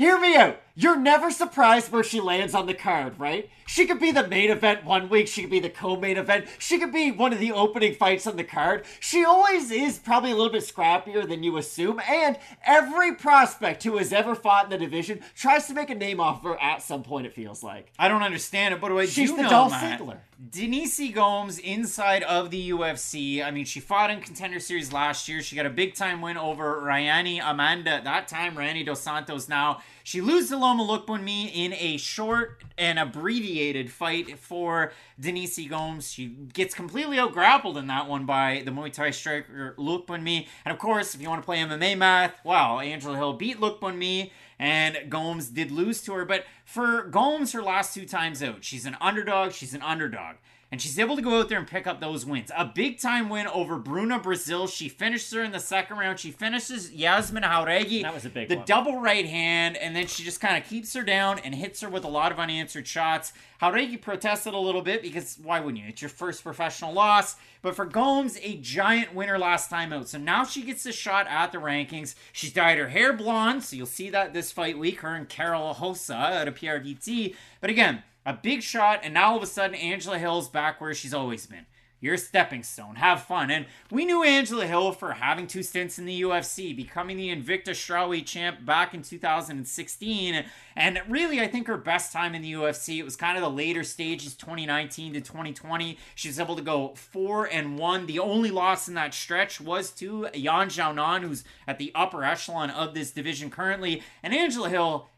Hear 0.00 0.18
me 0.18 0.34
out. 0.34 0.58
You're 0.80 0.96
never 0.96 1.30
surprised 1.30 1.92
where 1.92 2.02
she 2.02 2.22
lands 2.22 2.54
on 2.54 2.64
the 2.64 2.72
card, 2.72 3.20
right? 3.20 3.50
She 3.66 3.84
could 3.84 4.00
be 4.00 4.12
the 4.12 4.26
main 4.26 4.50
event 4.50 4.82
one 4.82 5.10
week, 5.10 5.28
she 5.28 5.42
could 5.42 5.50
be 5.50 5.60
the 5.60 5.68
co-main 5.68 6.16
event, 6.16 6.46
she 6.58 6.78
could 6.78 6.90
be 6.90 7.10
one 7.10 7.34
of 7.34 7.38
the 7.38 7.52
opening 7.52 7.94
fights 7.94 8.26
on 8.26 8.36
the 8.36 8.44
card. 8.44 8.86
She 8.98 9.22
always 9.22 9.70
is 9.70 9.98
probably 9.98 10.30
a 10.30 10.34
little 10.36 10.50
bit 10.50 10.62
scrappier 10.62 11.28
than 11.28 11.42
you 11.42 11.58
assume, 11.58 12.00
and 12.08 12.38
every 12.64 13.14
prospect 13.14 13.82
who 13.84 13.98
has 13.98 14.10
ever 14.10 14.34
fought 14.34 14.64
in 14.64 14.70
the 14.70 14.78
division 14.78 15.20
tries 15.34 15.66
to 15.66 15.74
make 15.74 15.90
a 15.90 15.94
name 15.94 16.18
off 16.18 16.42
her 16.44 16.58
at 16.58 16.82
some 16.82 17.02
point, 17.02 17.26
it 17.26 17.34
feels 17.34 17.62
like. 17.62 17.92
I 17.98 18.08
don't 18.08 18.22
understand 18.22 18.72
it, 18.72 18.80
but 18.80 18.90
what 18.90 19.02
I 19.02 19.06
She's 19.06 19.30
do 19.30 19.36
the 19.36 19.42
know, 19.42 19.50
Dolph 19.50 19.72
Matt, 19.72 20.00
Ziggler. 20.00 20.18
Denise 20.48 21.12
Gomes 21.12 21.58
inside 21.58 22.22
of 22.22 22.50
the 22.50 22.70
UFC. 22.70 23.44
I 23.44 23.50
mean, 23.50 23.66
she 23.66 23.78
fought 23.78 24.10
in 24.10 24.22
Contender 24.22 24.58
Series 24.58 24.90
last 24.90 25.28
year. 25.28 25.42
She 25.42 25.54
got 25.54 25.66
a 25.66 25.70
big 25.70 25.94
time 25.94 26.22
win 26.22 26.38
over 26.38 26.80
Ryani 26.80 27.40
Amanda. 27.44 28.00
That 28.02 28.26
time, 28.26 28.56
Ryani 28.56 28.86
Dos 28.86 29.02
Santos. 29.02 29.50
Now 29.50 29.82
she 30.10 30.20
loses 30.20 30.50
to 30.50 30.56
Loma 30.56 30.82
Lookboonmee 30.82 31.52
in 31.54 31.72
a 31.72 31.96
short 31.96 32.64
and 32.76 32.98
abbreviated 32.98 33.92
fight 33.92 34.40
for 34.40 34.90
Denise 35.20 35.68
Gomes. 35.68 36.10
She 36.10 36.26
gets 36.52 36.74
completely 36.74 37.16
out 37.20 37.32
grappled 37.32 37.78
in 37.78 37.86
that 37.86 38.08
one 38.08 38.26
by 38.26 38.62
the 38.64 38.72
Muay 38.72 38.92
Thai 38.92 39.10
striker 39.10 39.76
Lookboonmee. 39.78 40.48
And 40.64 40.72
of 40.72 40.80
course, 40.80 41.14
if 41.14 41.22
you 41.22 41.28
want 41.28 41.42
to 41.42 41.46
play 41.46 41.58
MMA 41.58 41.96
math, 41.96 42.44
wow, 42.44 42.80
Angela 42.80 43.16
Hill 43.16 43.34
beat 43.34 43.60
Lookboonmee 43.60 44.32
and 44.58 44.98
Gomes 45.08 45.46
did 45.46 45.70
lose 45.70 46.02
to 46.02 46.12
her. 46.14 46.24
But 46.24 46.44
for 46.64 47.04
Gomes, 47.04 47.52
her 47.52 47.62
last 47.62 47.94
two 47.94 48.04
times 48.04 48.42
out, 48.42 48.64
she's 48.64 48.86
an 48.86 48.96
underdog. 49.00 49.52
She's 49.52 49.74
an 49.74 49.82
underdog. 49.82 50.38
And 50.72 50.80
she's 50.80 51.00
able 51.00 51.16
to 51.16 51.22
go 51.22 51.40
out 51.40 51.48
there 51.48 51.58
and 51.58 51.66
pick 51.66 51.88
up 51.88 52.00
those 52.00 52.24
wins. 52.24 52.52
A 52.56 52.64
big 52.64 53.00
time 53.00 53.28
win 53.28 53.48
over 53.48 53.76
Bruna 53.76 54.20
Brazil. 54.20 54.68
She 54.68 54.88
finished 54.88 55.34
her 55.34 55.42
in 55.42 55.50
the 55.50 55.58
second 55.58 55.96
round. 55.98 56.20
She 56.20 56.30
finishes 56.30 56.92
Yasmin 56.92 57.42
Jauregui. 57.42 58.02
That 58.02 58.14
was 58.14 58.24
a 58.24 58.28
big 58.28 58.48
The 58.48 58.54
one. 58.56 58.64
double 58.66 59.00
right 59.00 59.26
hand, 59.26 59.76
and 59.76 59.96
then 59.96 60.06
she 60.06 60.22
just 60.22 60.40
kind 60.40 60.56
of 60.62 60.68
keeps 60.70 60.94
her 60.94 61.02
down 61.02 61.40
and 61.40 61.56
hits 61.56 61.80
her 61.80 61.88
with 61.88 62.04
a 62.04 62.08
lot 62.08 62.30
of 62.30 62.38
unanswered 62.38 62.86
shots. 62.86 63.32
Jauregui 63.60 64.00
protested 64.00 64.54
a 64.54 64.58
little 64.58 64.80
bit 64.80 65.02
because 65.02 65.40
why 65.42 65.58
wouldn't 65.58 65.82
you? 65.82 65.88
It's 65.88 66.02
your 66.02 66.08
first 66.08 66.44
professional 66.44 66.92
loss. 66.92 67.34
But 67.62 67.74
for 67.74 67.84
Gomes, 67.84 68.38
a 68.40 68.56
giant 68.58 69.12
winner 69.12 69.38
last 69.40 69.70
time 69.70 69.92
out. 69.92 70.08
So 70.08 70.18
now 70.18 70.44
she 70.44 70.62
gets 70.62 70.86
a 70.86 70.92
shot 70.92 71.26
at 71.26 71.50
the 71.50 71.58
rankings. 71.58 72.14
She's 72.32 72.52
dyed 72.52 72.78
her 72.78 72.88
hair 72.88 73.12
blonde, 73.12 73.64
so 73.64 73.74
you'll 73.74 73.86
see 73.86 74.08
that 74.10 74.32
this 74.32 74.52
fight 74.52 74.78
week. 74.78 75.00
Her 75.00 75.14
and 75.16 75.28
Carol 75.28 75.74
Hosa 75.74 76.14
out 76.14 76.46
of 76.48 76.54
PRVT. 76.54 77.34
But 77.60 77.70
again, 77.70 78.02
a 78.30 78.34
big 78.34 78.62
shot, 78.62 79.00
and 79.02 79.12
now 79.12 79.32
all 79.32 79.36
of 79.36 79.42
a 79.42 79.46
sudden 79.46 79.74
Angela 79.74 80.16
Hill's 80.16 80.48
back 80.48 80.80
where 80.80 80.94
she's 80.94 81.12
always 81.12 81.46
been. 81.46 81.66
You're 82.02 82.14
a 82.14 82.18
stepping 82.18 82.62
stone. 82.62 82.94
Have 82.94 83.24
fun. 83.24 83.50
And 83.50 83.66
we 83.90 84.06
knew 84.06 84.22
Angela 84.22 84.66
Hill 84.66 84.92
for 84.92 85.12
having 85.12 85.46
two 85.46 85.62
stints 85.62 85.98
in 85.98 86.06
the 86.06 86.22
UFC, 86.22 86.74
becoming 86.74 87.18
the 87.18 87.28
Invicta 87.28 87.70
Strawweight 87.70 88.24
champ 88.24 88.64
back 88.64 88.94
in 88.94 89.02
2016. 89.02 90.44
And 90.76 91.02
really, 91.08 91.40
I 91.40 91.48
think 91.48 91.66
her 91.66 91.76
best 91.76 92.10
time 92.10 92.34
in 92.34 92.40
the 92.40 92.52
UFC, 92.52 92.98
it 92.98 93.04
was 93.04 93.16
kind 93.16 93.36
of 93.36 93.42
the 93.42 93.50
later 93.50 93.82
stages, 93.82 94.34
2019 94.34 95.12
to 95.12 95.20
2020. 95.20 95.98
She 96.14 96.28
was 96.28 96.40
able 96.40 96.56
to 96.56 96.62
go 96.62 96.94
four 96.94 97.44
and 97.46 97.76
one. 97.78 98.06
The 98.06 98.20
only 98.20 98.50
loss 98.50 98.88
in 98.88 98.94
that 98.94 99.12
stretch 99.12 99.60
was 99.60 99.90
to 99.96 100.28
Yan 100.32 100.68
Xiaonan, 100.68 101.20
who's 101.22 101.44
at 101.66 101.78
the 101.78 101.92
upper 101.94 102.24
echelon 102.24 102.70
of 102.70 102.94
this 102.94 103.10
division 103.10 103.50
currently. 103.50 104.02
And 104.22 104.32
Angela 104.32 104.70
Hill, 104.70 105.08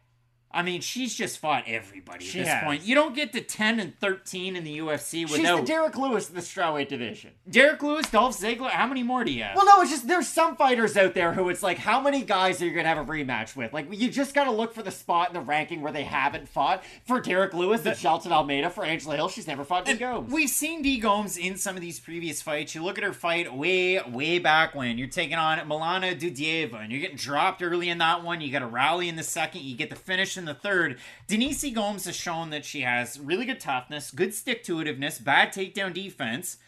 I 0.54 0.62
mean, 0.62 0.80
she's 0.80 1.14
just 1.14 1.38
fought 1.38 1.64
everybody 1.66 2.24
She 2.24 2.40
at 2.40 2.44
this 2.44 2.52
has. 2.54 2.64
point. 2.64 2.82
You 2.82 2.94
don't 2.94 3.14
get 3.14 3.32
to 3.32 3.40
10 3.40 3.80
and 3.80 3.98
13 3.98 4.56
in 4.56 4.64
the 4.64 4.78
UFC 4.78 5.22
without. 5.24 5.36
She's 5.36 5.46
the 5.60 5.62
Derrick 5.66 5.96
Lewis 5.96 6.28
of 6.28 6.34
the 6.34 6.40
strawweight 6.40 6.88
division. 6.88 7.30
Derrick 7.48 7.82
Lewis, 7.82 8.10
Dolph 8.10 8.38
Ziggler. 8.38 8.70
How 8.70 8.86
many 8.86 9.02
more 9.02 9.24
do 9.24 9.32
you 9.32 9.42
have? 9.42 9.56
Well, 9.56 9.64
no, 9.64 9.80
it's 9.82 9.90
just 9.90 10.06
there's 10.06 10.28
some 10.28 10.56
fighters 10.56 10.96
out 10.96 11.14
there 11.14 11.32
who 11.32 11.48
it's 11.48 11.62
like, 11.62 11.78
how 11.78 12.00
many 12.00 12.22
guys 12.22 12.60
are 12.60 12.66
you 12.66 12.72
gonna 12.74 12.88
have 12.88 12.98
a 12.98 13.04
rematch 13.04 13.56
with? 13.56 13.72
Like, 13.72 13.86
you 13.90 14.10
just 14.10 14.34
gotta 14.34 14.50
look 14.50 14.74
for 14.74 14.82
the 14.82 14.90
spot 14.90 15.28
in 15.28 15.34
the 15.34 15.40
ranking 15.40 15.80
where 15.80 15.92
they 15.92 16.04
haven't 16.04 16.48
fought. 16.48 16.84
For 17.06 17.20
Derrick 17.20 17.54
Lewis 17.54 17.80
and 17.80 17.90
uh, 17.90 17.94
Jailton 17.94 18.30
Almeida, 18.30 18.68
for 18.70 18.84
Angela 18.84 19.16
Hill, 19.16 19.28
she's 19.28 19.46
never 19.46 19.64
fought 19.64 19.86
D. 19.86 19.94
Gomes. 19.94 20.30
We've 20.32 20.48
seen 20.50 20.82
D 20.82 20.98
Gomes 20.98 21.36
in 21.36 21.56
some 21.56 21.76
of 21.76 21.80
these 21.80 21.98
previous 21.98 22.42
fights. 22.42 22.74
You 22.74 22.82
look 22.84 22.98
at 22.98 23.04
her 23.04 23.12
fight 23.12 23.52
way, 23.54 24.00
way 24.02 24.38
back 24.38 24.74
when 24.74 24.98
you're 24.98 25.08
taking 25.08 25.36
on 25.36 25.58
Milana 25.60 26.18
Dudieva 26.18 26.82
and 26.82 26.92
you're 26.92 27.00
getting 27.00 27.16
dropped 27.16 27.62
early 27.62 27.88
in 27.88 27.98
that 27.98 28.22
one. 28.22 28.40
You 28.40 28.52
got 28.52 28.60
to 28.60 28.66
rally 28.66 29.08
in 29.08 29.16
the 29.16 29.22
second. 29.22 29.62
You 29.62 29.76
get 29.76 29.90
the 29.90 29.96
finish 29.96 30.36
in 30.42 30.46
the 30.46 30.54
third. 30.54 30.98
Denise 31.26 31.64
Gomes 31.72 32.04
has 32.04 32.16
shown 32.16 32.50
that 32.50 32.64
she 32.64 32.80
has 32.82 33.18
really 33.18 33.44
good 33.46 33.60
toughness, 33.60 34.10
good 34.10 34.34
stick 34.34 34.62
to 34.64 34.76
itiveness, 34.76 35.22
bad 35.22 35.52
takedown 35.52 35.94
defense. 35.94 36.58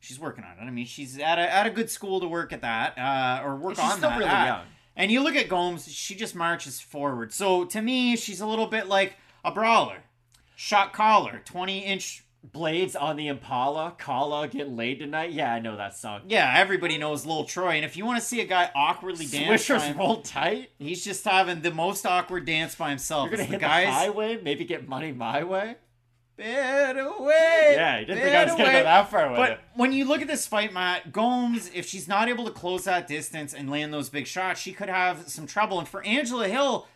She's 0.00 0.18
working 0.20 0.44
on 0.44 0.58
it. 0.58 0.68
I 0.68 0.70
mean, 0.70 0.86
she's 0.86 1.18
at 1.18 1.38
a, 1.38 1.52
at 1.52 1.66
a 1.66 1.70
good 1.70 1.90
school 1.90 2.20
to 2.20 2.28
work 2.28 2.52
at 2.52 2.60
that 2.62 2.98
uh, 2.98 3.42
or 3.44 3.56
work 3.56 3.76
She's 3.76 3.84
on 3.84 3.96
still 3.98 4.10
that. 4.10 4.18
really 4.18 4.30
at. 4.30 4.46
young. 4.46 4.66
And 4.96 5.10
you 5.10 5.22
look 5.22 5.36
at 5.36 5.48
Gomes, 5.48 5.90
she 5.90 6.14
just 6.14 6.34
marches 6.34 6.80
forward. 6.80 7.32
So 7.32 7.64
to 7.66 7.80
me, 7.80 8.16
she's 8.16 8.40
a 8.40 8.46
little 8.46 8.66
bit 8.66 8.88
like 8.88 9.16
a 9.44 9.50
brawler. 9.50 9.98
Shot 10.54 10.92
caller, 10.92 11.40
20 11.44 11.78
inch 11.80 12.24
Blades 12.44 12.96
on 12.96 13.16
the 13.16 13.28
Impala, 13.28 13.94
Kala 13.98 14.48
getting 14.48 14.76
laid 14.76 14.98
tonight. 14.98 15.30
Yeah, 15.32 15.54
I 15.54 15.60
know 15.60 15.76
that 15.76 15.96
song. 15.96 16.22
Yeah, 16.28 16.52
everybody 16.56 16.98
knows 16.98 17.24
Lil 17.24 17.44
Troy, 17.44 17.76
and 17.76 17.84
if 17.84 17.96
you 17.96 18.04
want 18.04 18.20
to 18.20 18.26
see 18.26 18.40
a 18.40 18.44
guy 18.44 18.70
awkwardly 18.74 19.26
dance, 19.26 19.64
Swishers 19.64 19.96
rolled 19.96 20.24
tight. 20.24 20.70
he's 20.78 21.04
just 21.04 21.24
having 21.24 21.60
the 21.62 21.70
most 21.70 22.04
awkward 22.04 22.44
dance 22.44 22.74
by 22.74 22.90
himself. 22.90 23.30
You're 23.30 23.36
gonna 23.36 23.44
hit 23.44 23.60
the 23.60 23.66
the 23.66 23.68
highway, 23.68 24.40
maybe 24.42 24.64
get 24.64 24.88
money 24.88 25.12
my 25.12 25.44
way. 25.44 25.76
Better 26.36 27.10
way. 27.20 27.74
Yeah, 27.76 28.00
you 28.00 28.06
didn't 28.06 28.22
think 28.22 28.34
I 28.34 28.44
was 28.44 28.52
gonna 28.54 28.72
go 28.72 28.82
that 28.82 29.10
far 29.10 29.28
with 29.28 29.36
But 29.36 29.50
it. 29.52 29.60
when 29.74 29.92
you 29.92 30.04
look 30.04 30.20
at 30.22 30.26
this 30.26 30.46
fight, 30.46 30.72
Matt 30.72 31.12
Gomes, 31.12 31.70
if 31.72 31.86
she's 31.86 32.08
not 32.08 32.28
able 32.28 32.44
to 32.46 32.50
close 32.50 32.84
that 32.84 33.06
distance 33.06 33.54
and 33.54 33.70
land 33.70 33.94
those 33.94 34.08
big 34.08 34.26
shots, 34.26 34.60
she 34.60 34.72
could 34.72 34.88
have 34.88 35.28
some 35.28 35.46
trouble. 35.46 35.78
And 35.78 35.86
for 35.86 36.02
Angela 36.02 36.48
Hill. 36.48 36.88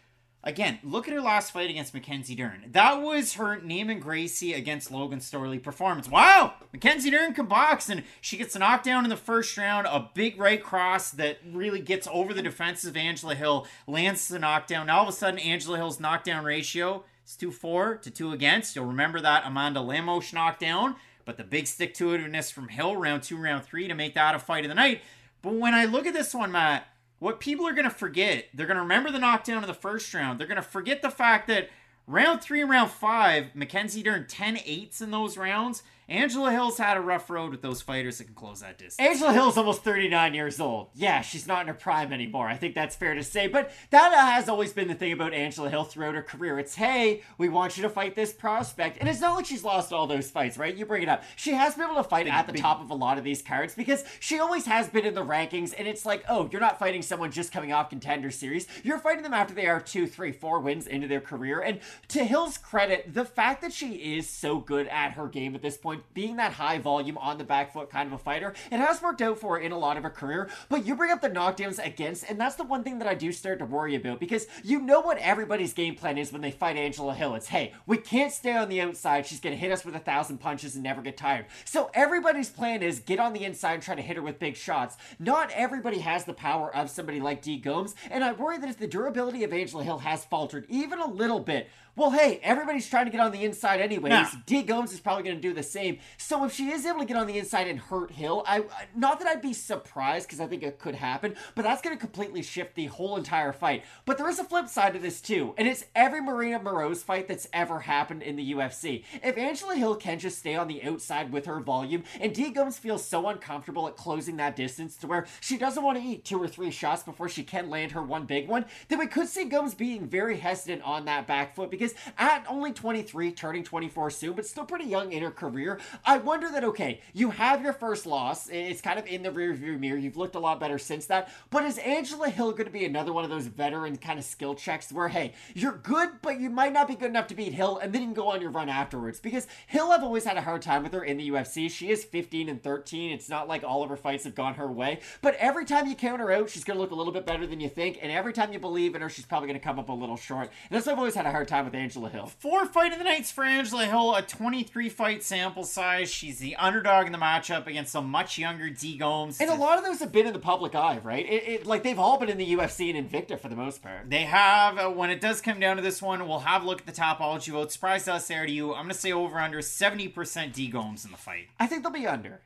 Again, 0.47 0.79
look 0.85 1.09
at 1.09 1.13
her 1.13 1.21
last 1.21 1.51
fight 1.51 1.71
against 1.71 1.93
Mackenzie 1.93 2.37
Dern. 2.37 2.67
That 2.71 3.03
was 3.03 3.35
her 3.35 3.53
and 3.53 4.01
Gracie 4.01 4.55
against 4.55 4.93
Logan 4.93 5.19
Storley 5.19 5.61
performance. 5.61 6.09
Wow! 6.09 6.55
Mackenzie 6.73 7.11
Dern 7.11 7.35
can 7.35 7.47
box, 7.47 7.89
and 7.89 8.05
she 8.21 8.37
gets 8.37 8.55
a 8.55 8.61
knockdown 8.61 9.03
in 9.03 9.11
the 9.11 9.17
first 9.17 9.57
round. 9.59 9.89
A 9.89 10.09
big 10.15 10.39
right 10.39 10.63
cross 10.63 11.11
that 11.11 11.39
really 11.53 11.81
gets 11.81 12.07
over 12.13 12.33
the 12.33 12.43
defenses 12.43 12.89
of 12.89 12.97
Angela 12.97 13.35
Hill, 13.35 13.67
lands 13.89 14.29
the 14.29 14.39
knockdown. 14.39 14.87
Now 14.87 14.99
all 14.99 15.03
of 15.03 15.09
a 15.09 15.13
sudden, 15.13 15.41
Angela 15.41 15.79
Hill's 15.79 15.99
knockdown 15.99 16.45
ratio 16.45 17.03
is 17.27 17.35
2 17.35 17.51
4 17.51 17.97
to 17.97 18.11
2 18.13 18.31
against. 18.31 18.77
You'll 18.77 18.85
remember 18.85 19.21
that 19.21 19.43
Amanda 19.45 19.81
Lemos 19.81 20.33
knockdown, 20.33 20.95
but 21.25 21.39
the 21.39 21.45
big 21.45 21.67
stick 21.67 21.93
to 21.95 22.11
itiveness 22.11 22.53
from 22.53 22.69
Hill, 22.69 22.95
round 22.95 23.25
two, 23.25 23.37
round 23.37 23.65
three, 23.65 23.89
to 23.89 23.95
make 23.97 24.15
that 24.15 24.37
a 24.37 24.39
fight 24.39 24.65
of 24.65 24.69
the 24.69 24.77
night. 24.77 25.03
But 25.43 25.55
when 25.55 25.75
I 25.75 25.87
look 25.87 26.07
at 26.07 26.15
this 26.15 26.33
one, 26.33 26.53
Matt, 26.53 26.87
what 27.19 27.41
people 27.41 27.67
are 27.67 27.73
going 27.73 27.85
to 27.85 27.91
forget, 27.91 28.47
they're 28.53 28.67
going 28.67 28.77
to 28.77 28.83
remember 28.83 29.11
the 29.11 29.19
knockdown 29.19 29.63
in 29.63 29.67
the 29.67 29.75
first 29.75 30.13
round. 30.13 30.39
They're 30.39 30.47
going 30.47 30.57
to 30.57 30.63
forget 30.63 31.03
the 31.03 31.11
fact 31.11 31.49
that 31.49 31.71
round 32.07 32.43
three 32.43 32.61
and 32.61 32.71
round 32.71 32.91
five, 32.91 33.55
Mackenzie 33.55 34.03
Dern 34.03 34.27
10 34.27 34.57
8s 34.57 35.01
in 35.01 35.11
those 35.11 35.37
rounds. 35.37 35.83
Angela 36.09 36.53
Hill's 36.53 36.79
had 36.79 36.97
a 36.97 37.01
rough 37.01 37.29
road 37.29 37.51
with 37.51 37.63
those 37.63 37.83
fighters 37.83 38.19
that 38.19 38.25
can 38.25 38.35
close 38.35 38.61
that 38.61 38.79
distance. 38.79 39.01
Angela 39.01 39.33
Hill's 39.33 39.57
almost 39.57 39.83
39 39.83 40.35
years 40.35 40.61
old. 40.61 40.91
Yeah, 40.95 41.21
she's 41.21 41.49
not 41.49 41.63
in 41.63 41.67
her 41.67 41.75
prime 41.75 42.13
anymore. 42.13 42.47
I 42.47 42.57
think 42.57 42.77
that's 42.77 42.95
fair 42.95 43.15
to 43.15 43.25
say. 43.25 43.49
But 43.49 43.73
that 43.91 44.13
has 44.15 44.49
always 44.49 44.73
been 44.73 44.87
the 44.87 44.95
thing 44.95 45.11
about 45.11 45.35
Angela 45.35 45.69
Hill 45.69 45.83
throughout 45.83 46.15
her 46.15 46.23
career. 46.23 46.61
It's, 46.61 46.77
hey, 46.77 47.23
we 47.39 47.49
want 47.49 47.77
you 47.77 47.83
to 47.83 47.89
fight 47.89 48.15
this 48.15 48.33
prospect. 48.33 48.99
And 49.01 49.09
it's 49.09 49.21
not 49.21 49.35
like 49.35 49.47
she's 49.47 49.65
lost 49.65 49.93
all 49.93 50.07
those 50.07 50.31
fights, 50.31 50.57
right? 50.57 50.77
You 50.77 50.87
bring 50.87 51.03
it 51.03 51.09
up. 51.09 51.25
She 51.35 51.55
has 51.55 51.75
been 51.75 51.87
able 51.87 51.97
to 51.97 52.09
fight 52.09 52.29
at 52.29 52.47
the 52.47 52.53
big- 52.53 52.63
top 52.63 52.81
of 52.81 52.91
a 52.91 52.95
lot 52.95 53.19
of 53.19 53.25
these 53.25 53.43
cards 53.43 53.75
because 53.75 54.05
she 54.21 54.39
always 54.39 54.67
has 54.67 54.89
been 54.89 55.05
in 55.05 55.15
the 55.15 55.25
rankings. 55.25 55.75
And 55.77 55.89
it's 55.89 56.07
like, 56.07 56.25
oh, 56.29 56.49
you're 56.53 56.61
not 56.61 56.79
fighting 56.79 57.03
someone 57.03 57.33
just 57.33 57.51
coming 57.51 57.73
off 57.73 57.91
contender 57.91 58.31
series. 58.31 58.69
You're 58.85 58.99
fighting 58.99 59.25
them 59.25 59.35
after 59.35 59.55
they 59.55 59.67
are 59.67 59.81
two, 59.81 60.07
three, 60.07 60.31
four 60.31 60.61
wins 60.61 60.87
into 60.87 61.09
their 61.09 61.21
career. 61.21 61.61
And 61.61 61.81
to 62.09 62.23
Hill's 62.23 62.59
credit, 62.59 63.13
the 63.13 63.25
fact 63.25 63.61
that 63.63 63.73
she 63.73 64.17
is 64.17 64.29
so 64.29 64.61
good 64.61 64.87
at 64.87 65.13
her 65.13 65.27
game 65.27 65.57
at 65.57 65.63
this 65.63 65.77
point, 65.77 65.96
being 66.15 66.37
that 66.37 66.53
high 66.53 66.79
volume 66.79 67.19
on 67.19 67.39
the 67.39 67.45
back 67.45 67.73
foot 67.73 67.91
kind 67.91 68.07
of 68.07 68.13
a 68.13 68.19
fighter. 68.19 68.55
It 68.71 68.79
has 68.79 69.03
worked 69.03 69.23
out 69.23 69.39
for 69.39 69.57
her 69.57 69.63
in 69.63 69.73
a 69.73 69.79
lot 69.79 69.97
of 69.97 70.03
her 70.03 70.11
career, 70.11 70.49
but 70.69 70.87
you 70.87 70.95
bring 70.95 71.11
up 71.11 71.21
the 71.21 71.31
knockdowns 71.31 71.85
against, 71.85 72.25
and 72.29 72.41
that's 72.41 72.57
the 72.57 72.65
one 72.65 72.83
thing 72.83 72.99
that 72.99 73.09
I 73.09 73.15
do 73.15 73.33
start 73.33 73.59
to 73.61 73.65
worry 73.65 73.95
about 73.95 74.21
because 74.21 74.47
you 74.63 74.81
know 74.81 75.01
what 75.01 75.19
everybody's 75.19 75.73
game 75.73 75.95
plan 75.95 76.19
is 76.19 76.33
when 76.33 76.43
they 76.43 76.51
fight 76.51 76.77
Angela 76.77 77.15
Hill. 77.15 77.35
It's 77.35 77.49
hey, 77.49 77.73
we 77.87 77.97
can't 77.97 78.33
stay 78.33 78.57
on 78.57 78.69
the 78.69 78.81
outside. 78.81 79.27
She's 79.27 79.41
gonna 79.41 79.57
hit 79.57 79.73
us 79.73 79.85
with 79.85 79.95
a 79.95 80.01
thousand 80.01 80.39
punches 80.39 80.75
and 80.75 80.85
never 80.85 81.03
get 81.03 81.17
tired. 81.17 81.47
So 81.65 81.91
everybody's 81.95 82.51
plan 82.51 82.83
is 82.83 83.01
get 83.01 83.19
on 83.19 83.33
the 83.33 83.45
inside 83.45 83.75
and 83.75 83.83
try 83.83 83.95
to 83.95 84.03
hit 84.03 84.17
her 84.17 84.23
with 84.23 84.39
big 84.39 84.57
shots. 84.57 84.97
Not 85.19 85.51
everybody 85.53 85.99
has 85.99 86.25
the 86.25 86.35
power 86.35 86.75
of 86.75 86.91
somebody 86.91 87.21
like 87.21 87.43
D 87.43 87.57
Gomes, 87.57 87.95
and 88.11 88.25
I 88.25 88.33
worry 88.33 88.59
that 88.59 88.71
if 88.71 88.79
the 88.79 88.87
durability 88.87 89.45
of 89.45 89.53
Angela 89.53 89.85
Hill 89.85 89.99
has 89.99 90.25
faltered 90.25 90.67
even 90.69 90.99
a 90.99 91.07
little 91.07 91.41
bit, 91.41 91.69
well, 91.97 92.11
hey, 92.11 92.41
everybody's 92.43 92.89
trying 92.89 93.07
to 93.07 93.11
get 93.11 93.21
on 93.21 93.33
the 93.33 93.43
inside 93.43 93.81
anyways. 93.81 94.11
Nah. 94.11 94.29
D 94.45 94.63
Gomes 94.63 94.93
is 94.93 95.01
probably 95.01 95.25
going 95.25 95.37
to 95.37 95.43
do 95.43 95.55
the 95.55 95.63
same. 95.63 95.99
So 96.19 96.45
if 96.45 96.53
she 96.53 96.71
is 96.71 96.85
able 96.85 97.01
to 97.01 97.07
get 97.07 97.17
on 97.17 97.27
the 97.27 97.39
inside 97.39 97.69
and 97.69 97.79
hurt 97.79 98.11
Hill, 98.11 98.45
I 98.47 98.65
not 98.95 99.19
that 99.19 99.29
I'd 99.29 99.41
be 99.41 99.55
surprised 99.55 100.29
because 100.29 100.39
I 100.39 100.47
think 100.47 100.63
it 100.63 100.79
could 100.79 100.95
happen, 100.95 101.35
but 101.55 101.63
that's 101.63 101.81
going 101.81 101.97
to 101.97 102.01
completely 102.01 102.43
shift 102.43 102.75
the 102.75 102.87
whole 102.87 103.17
entire 103.17 103.53
fight. 103.53 103.85
But 104.05 104.19
there 104.19 104.29
is 104.29 104.39
a 104.39 104.45
flip 104.45 104.69
side 104.69 104.93
to 104.93 104.99
this 104.99 105.23
too, 105.23 105.55
and 105.57 105.67
it's 105.67 105.87
every 105.95 106.21
Marina 106.21 106.61
Moroz 106.61 106.99
fight 106.99 107.29
that's 107.29 107.49
ever 107.53 107.81
happened 107.81 108.23
in 108.23 108.37
the 108.37 108.53
UFC. 108.53 109.05
If 109.25 109.39
Angela 109.39 109.75
Hill 109.75 109.97
can 109.97 110.19
just 110.19 110.39
stay 110.39 110.55
on 110.55 110.69
the 110.69 110.83
outside 110.83 111.33
with 111.33 111.47
her 111.47 111.61
volume, 111.61 112.05
and 112.21 112.35
D 112.35 112.51
Gomes 112.51 112.79
feels 112.79 113.05
so 113.05 113.27
uncomfortable 113.29 113.89
at 113.89 113.97
closing 113.97 114.37
that 114.37 114.55
distance 114.55 114.97
to 114.99 115.07
where 115.07 115.27
she 115.41 115.57
doesn't 115.57 115.83
want 115.83 115.97
to 115.97 116.05
eat 116.05 116.27
two 116.27 116.41
or 116.43 116.49
three 116.49 116.71
shots 116.71 117.03
before 117.03 117.31
she 117.31 117.43
can 117.43 117.71
land 117.71 117.93
her 117.93 118.03
one 118.03 118.27
big 118.27 118.49
one, 118.49 118.67
then 118.89 118.99
we 118.99 119.07
could 119.07 119.29
see 119.29 119.45
Gomes 119.45 119.75
being 119.75 120.07
very 120.07 120.37
hesitant 120.37 120.83
on 120.83 121.07
that 121.07 121.27
back 121.27 121.55
foot 121.55 121.71
because 121.71 121.86
at 122.19 122.45
only 122.49 122.73
23, 122.73 123.33
turning 123.33 123.65
24 123.65 124.11
soon, 124.11 124.33
but 124.35 124.47
still 124.47 124.65
pretty 124.65 124.87
young 124.87 125.13
in 125.13 125.23
her 125.23 125.31
career, 125.31 125.81
I 126.05 126.19
wonder 126.19 126.51
that, 126.51 126.65
okay, 126.65 127.01
you 127.13 127.31
have 127.31 127.63
your 127.63 127.73
first 127.73 128.07
loss. 128.07 128.49
It's 128.49 128.81
kind 128.81 128.99
of 128.99 129.07
in 129.07 129.23
the 129.23 129.31
rearview 129.31 129.79
mirror. 129.79 129.99
You've 129.99 130.17
looked 130.17 130.35
a 130.35 130.41
lot 130.41 130.61
better 130.61 130.79
since 130.79 131.07
that. 131.07 131.33
But 131.51 131.65
is 131.65 131.79
Angela 131.79 132.29
Hill 132.29 132.53
going 132.53 132.67
to 132.67 132.71
be 132.71 132.85
another 132.85 133.13
one 133.13 133.25
of 133.25 133.31
those 133.31 133.47
veteran 133.47 133.97
kind 133.97 134.19
of 134.19 134.25
skill 134.25 134.55
checks 134.55 134.93
where, 134.93 135.09
hey, 135.09 135.33
you're 135.55 135.77
good, 135.77 136.11
but 136.23 136.41
you 136.41 136.51
might 136.51 136.73
not 136.73 136.89
be 136.89 136.95
good 136.95 137.11
enough 137.11 137.27
to 137.29 137.35
beat 137.35 137.53
Hill, 137.53 137.79
and 137.79 137.93
then 137.93 138.03
you 138.03 138.09
can 138.09 138.15
go 138.15 138.29
on 138.29 138.41
your 138.41 138.51
run 138.51 138.69
afterwards? 138.69 139.21
Because 139.21 139.47
Hill, 139.67 139.91
I've 139.91 140.03
always 140.03 140.25
had 140.25 140.37
a 140.37 140.43
hard 140.43 140.63
time 140.63 140.83
with 140.83 140.93
her 140.93 141.05
in 141.05 141.17
the 141.17 141.31
UFC. 141.31 141.71
She 141.71 141.91
is 141.91 142.05
15 142.05 142.49
and 142.49 142.63
13. 142.63 143.13
It's 143.13 143.29
not 143.29 143.49
like 143.49 143.65
all 143.65 143.83
of 143.83 143.91
her 143.91 143.97
fights 143.97 144.25
have 144.25 144.35
gone 144.35 144.55
her 144.55 144.71
way. 144.71 145.01
But 145.23 145.35
every 145.37 145.65
time 145.65 145.87
you 145.87 145.95
count 145.95 146.21
her 146.21 146.33
out, 146.33 146.51
she's 146.51 146.65
going 146.65 146.77
to 146.77 146.81
look 146.81 146.91
a 146.91 146.95
little 146.95 147.13
bit 147.13 147.27
better 147.27 147.47
than 147.47 147.61
you 147.61 147.69
think. 147.69 147.99
And 148.03 148.11
every 148.11 148.33
time 148.33 148.53
you 148.53 148.59
believe 148.59 148.95
in 148.95 149.03
her, 149.03 149.09
she's 149.09 149.27
probably 149.27 149.49
going 149.49 149.59
to 149.59 149.65
come 149.65 149.79
up 149.79 149.89
a 149.89 149.93
little 149.93 150.17
short. 150.17 150.51
And 150.71 150.77
that's 150.77 150.87
why 150.87 150.93
I've 150.93 150.99
always 150.99 151.15
had 151.15 151.27
a 151.27 151.31
hard 151.31 151.49
time 151.49 151.65
with 151.65 151.75
Angela 151.77 152.09
Hill. 152.09 152.27
Four 152.27 152.67
fight 152.67 152.93
of 152.93 152.99
the 152.99 153.05
nights 153.05 153.31
for 153.31 153.45
Angela 153.45 153.87
Hill, 153.87 154.15
a 154.15 154.23
23 154.23 154.89
fight 154.89 155.23
sample 155.23 155.65
size. 155.65 156.11
She's 156.11 156.39
the 156.39 156.57
underdog 156.57 157.07
in 157.07 157.13
the 157.13 157.19
matchup 157.19 157.67
against 157.67 157.95
a 157.95 158.01
much 158.01 158.39
younger 158.39 158.71
D 158.71 158.97
Gomes. 158.97 159.41
And 159.41 159.51
a 159.51 159.55
lot 159.55 159.79
of 159.79 159.85
those 159.85 160.01
have 160.01 160.13
been 160.13 160.27
in 160.27 160.33
the 160.33 160.39
public 160.39 160.75
eye, 160.75 160.99
right? 161.03 161.25
It, 161.25 161.49
it, 161.49 161.67
like 161.67 161.83
they've 161.83 161.99
all 161.99 162.19
been 162.19 162.29
in 162.29 162.39
the 162.39 162.55
UFC 162.55 162.95
and 162.95 163.11
Invicta 163.11 163.39
for 163.39 163.49
the 163.49 163.57
most 163.57 163.83
part. 163.83 164.09
They 164.11 164.25
have, 164.25 164.79
uh, 164.79 164.89
when 164.89 165.11
it 165.11 165.21
does 165.21 165.41
come 165.41 165.61
down 165.61 165.77
to 165.77 165.83
this 165.83 166.03
one, 166.03 166.27
we'll 166.27 166.41
have 166.41 166.63
a 166.63 166.67
look 166.67 166.81
at 166.81 166.87
the 166.87 166.93
Tapology 166.93 167.53
vote. 167.53 167.71
Surprise 167.71 168.09
us 168.09 168.27
there 168.29 168.47
to 168.47 168.53
you. 168.53 168.71
I'm 168.71 168.85
going 168.85 168.89
to 168.89 168.95
say 168.95 169.13
over 169.13 169.39
under 169.39 169.59
70% 169.59 170.53
D 170.53 170.69
Gomes 170.69 171.05
in 171.05 171.11
the 171.11 171.17
fight. 171.17 171.49
I 171.61 171.67
think 171.67 171.83
they'll 171.83 171.93
be 171.93 172.07
under. 172.07 172.41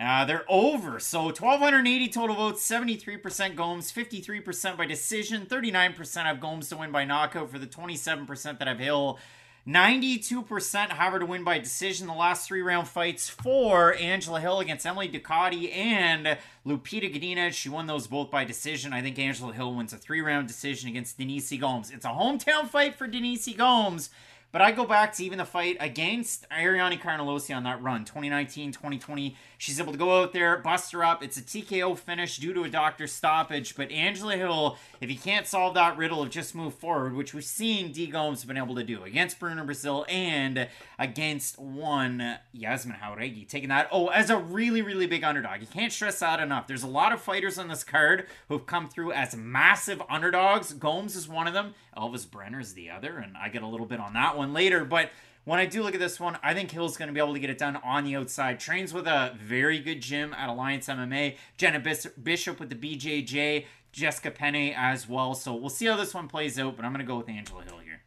Uh, 0.00 0.24
they're 0.24 0.44
over. 0.48 1.00
So 1.00 1.24
1,280 1.24 2.08
total 2.08 2.36
votes, 2.36 2.66
73% 2.68 3.56
Gomes, 3.56 3.90
53% 3.90 4.76
by 4.76 4.86
decision, 4.86 5.46
39% 5.46 6.22
have 6.22 6.40
Gomes 6.40 6.68
to 6.68 6.76
win 6.76 6.92
by 6.92 7.04
knockout 7.04 7.50
for 7.50 7.58
the 7.58 7.66
27% 7.66 8.58
that 8.58 8.68
have 8.68 8.78
Hill. 8.78 9.18
92% 9.66 10.90
have 10.90 11.12
her 11.12 11.18
to 11.18 11.26
win 11.26 11.44
by 11.44 11.58
decision. 11.58 12.06
The 12.06 12.14
last 12.14 12.46
three 12.46 12.62
round 12.62 12.88
fights 12.88 13.28
for 13.28 13.92
Angela 13.94 14.40
Hill 14.40 14.60
against 14.60 14.86
Emily 14.86 15.10
Ducati 15.10 15.76
and 15.76 16.38
Lupita 16.64 17.12
Godinez. 17.12 17.52
She 17.52 17.68
won 17.68 17.86
those 17.86 18.06
both 18.06 18.30
by 18.30 18.44
decision. 18.44 18.94
I 18.94 19.02
think 19.02 19.18
Angela 19.18 19.52
Hill 19.52 19.74
wins 19.74 19.92
a 19.92 19.98
three 19.98 20.22
round 20.22 20.48
decision 20.48 20.88
against 20.88 21.18
Denise 21.18 21.52
Gomes. 21.58 21.90
It's 21.90 22.06
a 22.06 22.10
hometown 22.10 22.68
fight 22.68 22.94
for 22.94 23.06
Denise 23.06 23.54
Gomes. 23.54 24.08
But 24.50 24.62
I 24.62 24.72
go 24.72 24.86
back 24.86 25.12
to 25.14 25.24
even 25.24 25.36
the 25.36 25.44
fight 25.44 25.76
against 25.78 26.46
Ariane 26.50 26.98
Carnelosi 26.98 27.54
on 27.54 27.64
that 27.64 27.82
run, 27.82 28.06
2019, 28.06 28.72
2020. 28.72 29.36
She's 29.60 29.80
able 29.80 29.90
to 29.90 29.98
go 29.98 30.22
out 30.22 30.32
there, 30.32 30.56
bust 30.56 30.92
her 30.92 31.02
up. 31.02 31.20
It's 31.20 31.36
a 31.36 31.42
TKO 31.42 31.98
finish 31.98 32.38
due 32.38 32.54
to 32.54 32.62
a 32.62 32.68
doctor's 32.68 33.10
stoppage. 33.10 33.74
But 33.74 33.90
Angela 33.90 34.36
Hill, 34.36 34.78
if 35.00 35.10
you 35.10 35.18
can't 35.18 35.48
solve 35.48 35.74
that 35.74 35.96
riddle 35.96 36.22
of 36.22 36.30
just 36.30 36.54
move 36.54 36.74
forward, 36.74 37.16
which 37.16 37.34
we've 37.34 37.42
seen 37.42 37.90
D 37.90 38.06
Gomes 38.06 38.44
been 38.44 38.56
able 38.56 38.76
to 38.76 38.84
do 38.84 39.02
against 39.02 39.40
Bruna 39.40 39.64
Brasil 39.64 40.06
and 40.08 40.68
against 40.96 41.58
one 41.58 42.38
Yasmin 42.52 42.98
Jauregui, 43.02 43.48
taking 43.48 43.68
that, 43.70 43.88
oh, 43.90 44.06
as 44.08 44.30
a 44.30 44.38
really, 44.38 44.80
really 44.80 45.08
big 45.08 45.24
underdog. 45.24 45.60
You 45.60 45.66
can't 45.66 45.92
stress 45.92 46.20
that 46.20 46.38
enough. 46.38 46.68
There's 46.68 46.84
a 46.84 46.88
lot 46.88 47.12
of 47.12 47.20
fighters 47.20 47.58
on 47.58 47.66
this 47.66 47.82
card 47.82 48.28
who've 48.48 48.64
come 48.64 48.88
through 48.88 49.10
as 49.10 49.34
massive 49.34 50.00
underdogs. 50.08 50.72
Gomes 50.72 51.16
is 51.16 51.28
one 51.28 51.48
of 51.48 51.52
them, 51.52 51.74
Elves 51.96 52.26
Brener 52.26 52.60
is 52.60 52.74
the 52.74 52.90
other, 52.90 53.18
and 53.18 53.36
I 53.36 53.48
get 53.48 53.64
a 53.64 53.66
little 53.66 53.86
bit 53.86 53.98
on 53.98 54.12
that 54.12 54.36
one 54.36 54.52
later. 54.52 54.84
But 54.84 55.10
when 55.48 55.58
I 55.58 55.66
do 55.66 55.82
look 55.82 55.94
at 55.94 56.00
this 56.00 56.20
one, 56.20 56.38
I 56.42 56.52
think 56.52 56.70
Hill's 56.70 56.96
going 56.96 57.08
to 57.08 57.14
be 57.14 57.20
able 57.20 57.32
to 57.32 57.40
get 57.40 57.48
it 57.48 57.58
done 57.58 57.76
on 57.76 58.04
the 58.04 58.16
outside. 58.16 58.60
Trains 58.60 58.92
with 58.92 59.06
a 59.06 59.34
very 59.42 59.78
good 59.78 60.02
gym 60.02 60.34
at 60.34 60.48
Alliance 60.48 60.88
MMA. 60.88 61.36
Jenna 61.56 61.80
Bishop 61.80 62.60
with 62.60 62.68
the 62.68 62.74
BJJ. 62.74 63.64
Jessica 63.90 64.30
Penne 64.30 64.74
as 64.76 65.08
well. 65.08 65.34
So 65.34 65.54
we'll 65.54 65.70
see 65.70 65.86
how 65.86 65.96
this 65.96 66.12
one 66.12 66.28
plays 66.28 66.58
out, 66.58 66.76
but 66.76 66.84
I'm 66.84 66.92
going 66.92 67.04
to 67.04 67.10
go 67.10 67.16
with 67.16 67.30
Angela 67.30 67.62
Hill 67.62 67.78
here. 67.78 68.02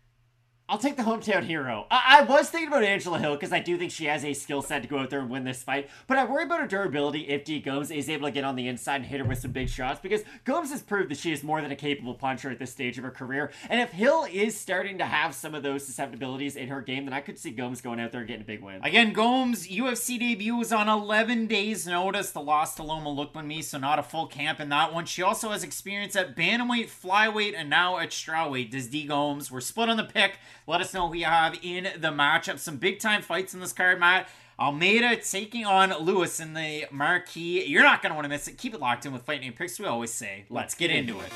I'll 0.71 0.77
take 0.77 0.95
the 0.95 1.03
hometown 1.03 1.43
hero. 1.43 1.85
I, 1.91 2.19
I 2.19 2.23
was 2.23 2.49
thinking 2.49 2.69
about 2.69 2.85
Angela 2.85 3.19
Hill 3.19 3.35
because 3.35 3.51
I 3.51 3.59
do 3.59 3.77
think 3.77 3.91
she 3.91 4.05
has 4.05 4.23
a 4.23 4.33
skill 4.33 4.61
set 4.61 4.81
to 4.83 4.87
go 4.87 4.99
out 4.99 5.09
there 5.09 5.19
and 5.19 5.29
win 5.29 5.43
this 5.43 5.61
fight, 5.61 5.89
but 6.07 6.17
I 6.17 6.23
worry 6.23 6.45
about 6.45 6.61
her 6.61 6.67
durability 6.67 7.27
if 7.27 7.43
D 7.43 7.59
Gomes 7.59 7.91
is 7.91 8.09
able 8.09 8.29
to 8.29 8.31
get 8.31 8.45
on 8.45 8.55
the 8.55 8.69
inside 8.69 8.95
and 8.95 9.05
hit 9.05 9.19
her 9.19 9.25
with 9.25 9.39
some 9.39 9.51
big 9.51 9.67
shots 9.67 9.99
because 10.01 10.21
Gomes 10.45 10.71
has 10.71 10.81
proved 10.81 11.11
that 11.11 11.17
she 11.17 11.33
is 11.33 11.43
more 11.43 11.61
than 11.61 11.71
a 11.71 11.75
capable 11.75 12.13
puncher 12.13 12.49
at 12.49 12.57
this 12.57 12.71
stage 12.71 12.97
of 12.97 13.03
her 13.03 13.11
career. 13.11 13.51
And 13.69 13.81
if 13.81 13.91
Hill 13.91 14.25
is 14.31 14.57
starting 14.57 14.97
to 14.99 15.05
have 15.05 15.35
some 15.35 15.53
of 15.53 15.61
those 15.61 15.85
susceptibilities 15.85 16.55
in 16.55 16.69
her 16.69 16.79
game, 16.79 17.03
then 17.03 17.13
I 17.13 17.19
could 17.19 17.37
see 17.37 17.51
Gomes 17.51 17.81
going 17.81 17.99
out 17.99 18.13
there 18.13 18.21
and 18.21 18.27
getting 18.29 18.43
a 18.43 18.47
big 18.47 18.63
win. 18.63 18.81
Again, 18.81 19.11
Gomes' 19.11 19.67
UFC 19.67 20.17
debut 20.17 20.55
was 20.55 20.71
on 20.71 20.87
11 20.87 21.47
days' 21.47 21.85
notice. 21.85 22.31
The 22.31 22.39
loss 22.39 22.75
to 22.75 22.83
Loma 22.83 23.09
Lookboonmee, 23.09 23.65
so 23.65 23.77
not 23.77 23.99
a 23.99 24.03
full 24.03 24.27
camp 24.27 24.61
in 24.61 24.69
that 24.69 24.93
one. 24.93 25.03
She 25.03 25.21
also 25.21 25.49
has 25.49 25.65
experience 25.65 26.15
at 26.15 26.33
bantamweight, 26.33 26.87
flyweight, 26.87 27.55
and 27.57 27.69
now 27.69 27.97
at 27.97 28.11
strawweight. 28.11 28.71
Does 28.71 28.87
D 28.87 29.05
Gomes? 29.05 29.51
We're 29.51 29.59
split 29.59 29.89
on 29.89 29.97
the 29.97 30.05
pick. 30.05 30.37
Let 30.67 30.81
us 30.81 30.93
know 30.93 31.07
who 31.07 31.15
you 31.15 31.25
have 31.25 31.57
in 31.61 31.85
the 31.97 32.09
matchup. 32.09 32.59
Some 32.59 32.77
big 32.77 32.99
time 32.99 33.21
fights 33.21 33.53
in 33.53 33.59
this 33.59 33.73
card, 33.73 33.99
Matt. 33.99 34.29
Almeida 34.59 35.15
taking 35.15 35.65
on 35.65 35.91
Lewis 36.03 36.39
in 36.39 36.53
the 36.53 36.85
marquee. 36.91 37.65
You're 37.65 37.83
not 37.83 38.03
going 38.03 38.11
to 38.11 38.15
want 38.15 38.25
to 38.25 38.29
miss 38.29 38.47
it. 38.47 38.59
Keep 38.59 38.75
it 38.75 38.79
locked 38.79 39.05
in 39.05 39.11
with 39.11 39.23
Fight 39.23 39.41
Night 39.41 39.55
Picks. 39.55 39.79
We 39.79 39.85
always 39.85 40.13
say, 40.13 40.45
let's 40.49 40.75
get 40.75 40.91
into 40.91 41.19
it. 41.19 41.31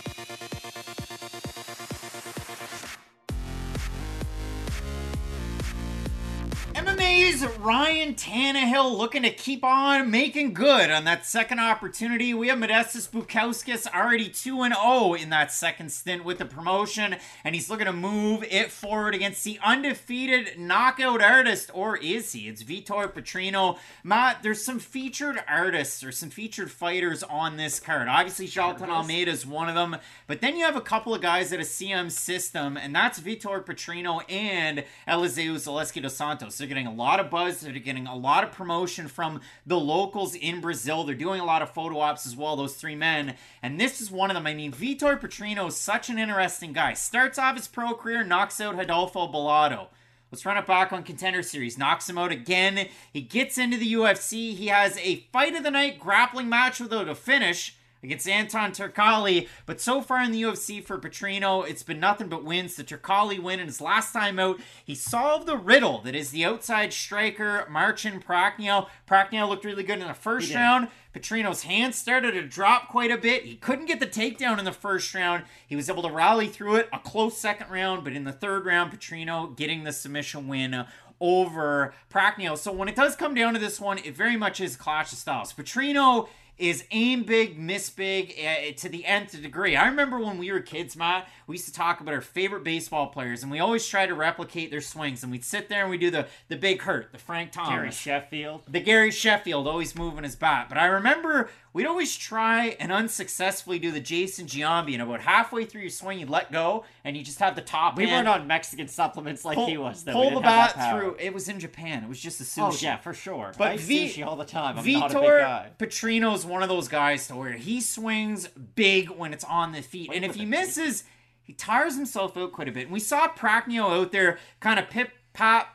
MMA's 7.05 7.45
Ryan 7.59 8.15
Tannehill 8.15 8.97
looking 8.97 9.21
to 9.21 9.29
keep 9.29 9.63
on 9.63 10.09
making 10.09 10.53
good 10.53 10.89
on 10.89 11.03
that 11.03 11.23
second 11.23 11.59
opportunity. 11.59 12.33
We 12.33 12.47
have 12.47 12.57
Modestas 12.57 13.07
Bukauskas 13.07 13.85
already 13.93 14.27
2 14.27 14.63
0 14.63 15.13
in 15.13 15.29
that 15.29 15.51
second 15.51 15.91
stint 15.91 16.25
with 16.25 16.39
the 16.39 16.45
promotion, 16.45 17.17
and 17.43 17.53
he's 17.53 17.69
looking 17.69 17.85
to 17.85 17.93
move 17.93 18.43
it 18.49 18.71
forward 18.71 19.13
against 19.13 19.43
the 19.43 19.59
undefeated 19.63 20.59
knockout 20.59 21.21
artist, 21.21 21.69
or 21.75 21.95
is 21.97 22.33
he? 22.33 22.47
It's 22.47 22.63
Vitor 22.63 23.13
Petrino. 23.13 23.77
Matt, 24.03 24.41
there's 24.41 24.63
some 24.63 24.79
featured 24.79 25.37
artists 25.47 26.03
or 26.03 26.11
some 26.11 26.31
featured 26.31 26.71
fighters 26.71 27.21
on 27.21 27.57
this 27.57 27.79
card. 27.79 28.07
Obviously, 28.07 28.47
Jailton 28.47 28.89
Almeida 28.89 29.29
is 29.29 29.45
one 29.45 29.69
of 29.69 29.75
them, 29.75 29.97
but 30.25 30.41
then 30.41 30.57
you 30.57 30.65
have 30.65 30.75
a 30.75 30.81
couple 30.81 31.13
of 31.13 31.21
guys 31.21 31.53
at 31.53 31.59
a 31.59 31.63
CM 31.63 32.09
system, 32.09 32.77
and 32.77 32.95
that's 32.95 33.19
Vitor 33.19 33.63
Petrino 33.63 34.21
and 34.27 34.83
Elizeu 35.07 35.55
Zaleski 35.55 36.01
dos 36.01 36.15
Santos. 36.15 36.57
They're 36.57 36.67
getting 36.67 36.87
a 36.87 36.94
lot 36.95 37.19
of 37.19 37.29
buzz. 37.29 37.61
They're 37.61 37.73
getting 37.73 38.07
a 38.07 38.15
lot 38.15 38.43
of 38.43 38.51
promotion 38.51 39.07
from 39.07 39.41
the 39.65 39.79
locals 39.79 40.35
in 40.35 40.61
Brazil. 40.61 41.03
They're 41.03 41.15
doing 41.15 41.41
a 41.41 41.45
lot 41.45 41.61
of 41.61 41.71
photo 41.71 41.99
ops 41.99 42.25
as 42.25 42.35
well, 42.35 42.55
those 42.55 42.75
three 42.75 42.95
men. 42.95 43.35
And 43.61 43.79
this 43.79 44.01
is 44.01 44.09
one 44.09 44.29
of 44.29 44.35
them. 44.35 44.47
I 44.47 44.53
mean, 44.53 44.71
Vitor 44.71 45.19
Petrino 45.19 45.67
is 45.67 45.75
such 45.75 46.09
an 46.09 46.17
interesting 46.17 46.73
guy. 46.73 46.93
Starts 46.93 47.37
off 47.37 47.57
his 47.57 47.67
pro 47.67 47.93
career, 47.93 48.23
knocks 48.23 48.59
out 48.59 48.75
Rodolfo 48.75 49.27
Bellato. 49.27 49.87
Let's 50.31 50.45
run 50.45 50.57
it 50.57 50.65
back 50.65 50.91
on 50.91 51.03
Contender 51.03 51.43
Series. 51.43 51.77
Knocks 51.77 52.09
him 52.09 52.17
out 52.17 52.31
again. 52.31 52.89
He 53.13 53.21
gets 53.21 53.57
into 53.57 53.77
the 53.77 53.93
UFC. 53.93 54.55
He 54.55 54.67
has 54.67 54.97
a 54.97 55.27
fight 55.31 55.55
of 55.55 55.63
the 55.63 55.71
night 55.71 55.99
grappling 55.99 56.49
match 56.49 56.79
without 56.79 57.07
a 57.07 57.15
finish 57.15 57.77
against 58.05 58.29
Anton 58.29 58.71
Turkalj. 58.71 59.47
But 59.65 59.81
so 59.81 60.01
far 60.01 60.21
in 60.21 60.31
the 60.31 60.41
UFC 60.41 60.83
for 60.83 60.97
Petrino, 60.97 61.67
it's 61.67 61.83
been 61.83 61.99
nothing 61.99 62.29
but 62.29 62.43
wins. 62.45 62.75
The 62.75 62.83
Turkalj 62.83 63.39
win 63.39 63.59
in 63.59 63.67
his 63.67 63.81
last 63.81 64.13
time 64.13 64.39
out, 64.39 64.59
he 64.83 64.95
solved 64.95 65.47
the 65.47 65.57
riddle 65.57 65.99
that 66.01 66.15
is 66.15 66.31
the 66.31 66.45
outside 66.45 66.93
striker, 66.93 67.67
Marcin 67.69 68.21
Prachnio. 68.21 68.87
Prachnio 69.09 69.49
looked 69.49 69.65
really 69.65 69.83
good 69.83 69.99
in 69.99 70.07
the 70.07 70.13
first 70.13 70.53
round. 70.53 70.87
Petrino's 71.13 71.63
hands 71.63 71.97
started 71.97 72.33
to 72.33 72.41
drop 72.45 72.89
quite 72.89 73.09
a 73.09 73.17
bit. 73.17 73.45
He 73.45 73.55
couldn't 73.55 73.85
get 73.85 74.01
the 74.01 74.07
takedown 74.07 74.59
in 74.59 74.65
the 74.65 74.73
first 74.73 75.13
round. 75.15 75.43
He 75.65 75.75
was 75.75 75.89
able 75.89 76.03
to 76.03 76.09
rally 76.09 76.47
through 76.47 76.75
it. 76.75 76.89
A 76.91 76.99
close 76.99 77.37
second 77.37 77.71
round, 77.71 78.03
but 78.03 78.13
in 78.13 78.25
the 78.25 78.33
third 78.33 78.65
round, 78.65 78.91
Petrino 78.91 79.55
getting 79.55 79.85
the 79.85 79.93
submission 79.93 80.47
win 80.47 80.85
over 81.21 81.93
Prachnio. 82.11 82.57
So 82.57 82.71
when 82.71 82.89
it 82.89 82.95
does 82.95 83.15
come 83.15 83.33
down 83.33 83.53
to 83.53 83.59
this 83.59 83.79
one, 83.79 83.97
it 83.99 84.15
very 84.15 84.35
much 84.35 84.59
is 84.59 84.75
clash 84.75 85.11
of 85.13 85.17
styles. 85.17 85.53
Petrino 85.53 86.27
is 86.57 86.85
aim 86.91 87.23
big, 87.23 87.57
miss 87.57 87.89
big 87.89 88.33
uh, 88.39 88.71
to 88.77 88.89
the 88.89 89.05
nth 89.05 89.41
degree. 89.41 89.75
I 89.75 89.87
remember 89.87 90.19
when 90.19 90.37
we 90.37 90.51
were 90.51 90.61
kids, 90.61 90.95
Matt, 90.95 91.27
we 91.47 91.55
used 91.55 91.65
to 91.65 91.73
talk 91.73 91.99
about 91.99 92.13
our 92.13 92.21
favorite 92.21 92.63
baseball 92.63 93.07
players, 93.07 93.43
and 93.43 93.51
we 93.51 93.59
always 93.59 93.85
try 93.87 94.05
to 94.05 94.13
replicate 94.13 94.71
their 94.71 94.81
swings. 94.81 95.23
And 95.23 95.31
we'd 95.31 95.43
sit 95.43 95.69
there 95.69 95.81
and 95.81 95.89
we 95.89 95.97
do 95.97 96.09
the 96.09 96.27
the 96.47 96.55
big 96.55 96.81
hurt, 96.83 97.11
the 97.11 97.17
Frank 97.17 97.51
Thomas, 97.51 97.69
Gary 97.69 97.91
Sheffield, 97.91 98.63
the 98.67 98.79
Gary 98.79 99.11
Sheffield, 99.11 99.67
always 99.67 99.95
moving 99.95 100.23
his 100.23 100.35
bat. 100.35 100.67
But 100.69 100.77
I 100.77 100.85
remember 100.85 101.49
we'd 101.75 101.85
always 101.85 102.15
try 102.15 102.67
and 102.79 102.89
unsuccessfully 102.89 103.77
do 103.79 103.91
the 103.91 103.99
Jason 103.99 104.47
Giambi, 104.47 104.93
and 104.93 105.01
about 105.01 105.19
halfway 105.19 105.65
through 105.65 105.81
your 105.81 105.89
swing, 105.89 106.19
you 106.19 106.25
let 106.25 106.49
go, 106.49 106.85
and 107.03 107.17
you 107.17 107.23
just 107.23 107.39
have 107.39 107.53
the 107.53 107.61
top. 107.61 107.97
We 107.97 108.07
hand. 108.07 108.25
weren't 108.25 108.41
on 108.41 108.47
Mexican 108.47 108.87
supplements 108.87 109.43
like 109.43 109.55
pull, 109.55 109.67
he 109.67 109.77
was. 109.77 110.05
Though. 110.05 110.13
Pull 110.13 110.35
the 110.35 110.39
bat 110.39 110.89
through. 110.89 111.17
It 111.19 111.33
was 111.33 111.49
in 111.49 111.59
Japan. 111.59 112.03
It 112.03 112.09
was 112.09 112.19
just 112.19 112.39
a 112.39 112.61
oh, 112.61 112.69
sushi. 112.69 112.73
Oh 112.73 112.77
yeah, 112.79 112.97
for 112.97 113.13
sure. 113.13 113.51
But 113.57 113.67
I 113.67 113.77
V- 113.77 114.07
sushi 114.07 114.25
all 114.25 114.37
the 114.37 114.45
time. 114.45 114.79
I'm 114.79 114.89
not 114.93 115.11
a 115.11 115.13
big 115.13 115.23
Vitor. 115.23 115.77
Petrino's 115.77 116.45
one 116.45 116.63
of 116.63 116.69
those 116.69 116.87
guys 116.87 117.27
to 117.27 117.35
where 117.35 117.51
he 117.53 117.81
swings 117.81 118.47
big 118.47 119.09
when 119.09 119.33
it's 119.33 119.43
on 119.43 119.73
the 119.73 119.81
feet, 119.81 120.09
and 120.13 120.23
if 120.23 120.35
he 120.35 120.45
misses, 120.45 121.03
he 121.43 121.51
tires 121.51 121.97
himself 121.97 122.37
out 122.37 122.53
quite 122.53 122.69
a 122.69 122.71
bit. 122.71 122.83
And 122.83 122.93
we 122.93 123.01
saw 123.01 123.27
Prachnio 123.27 123.99
out 123.99 124.13
there, 124.13 124.39
kind 124.61 124.79
of 124.79 124.89
pip 124.89 125.11
pop, 125.33 125.67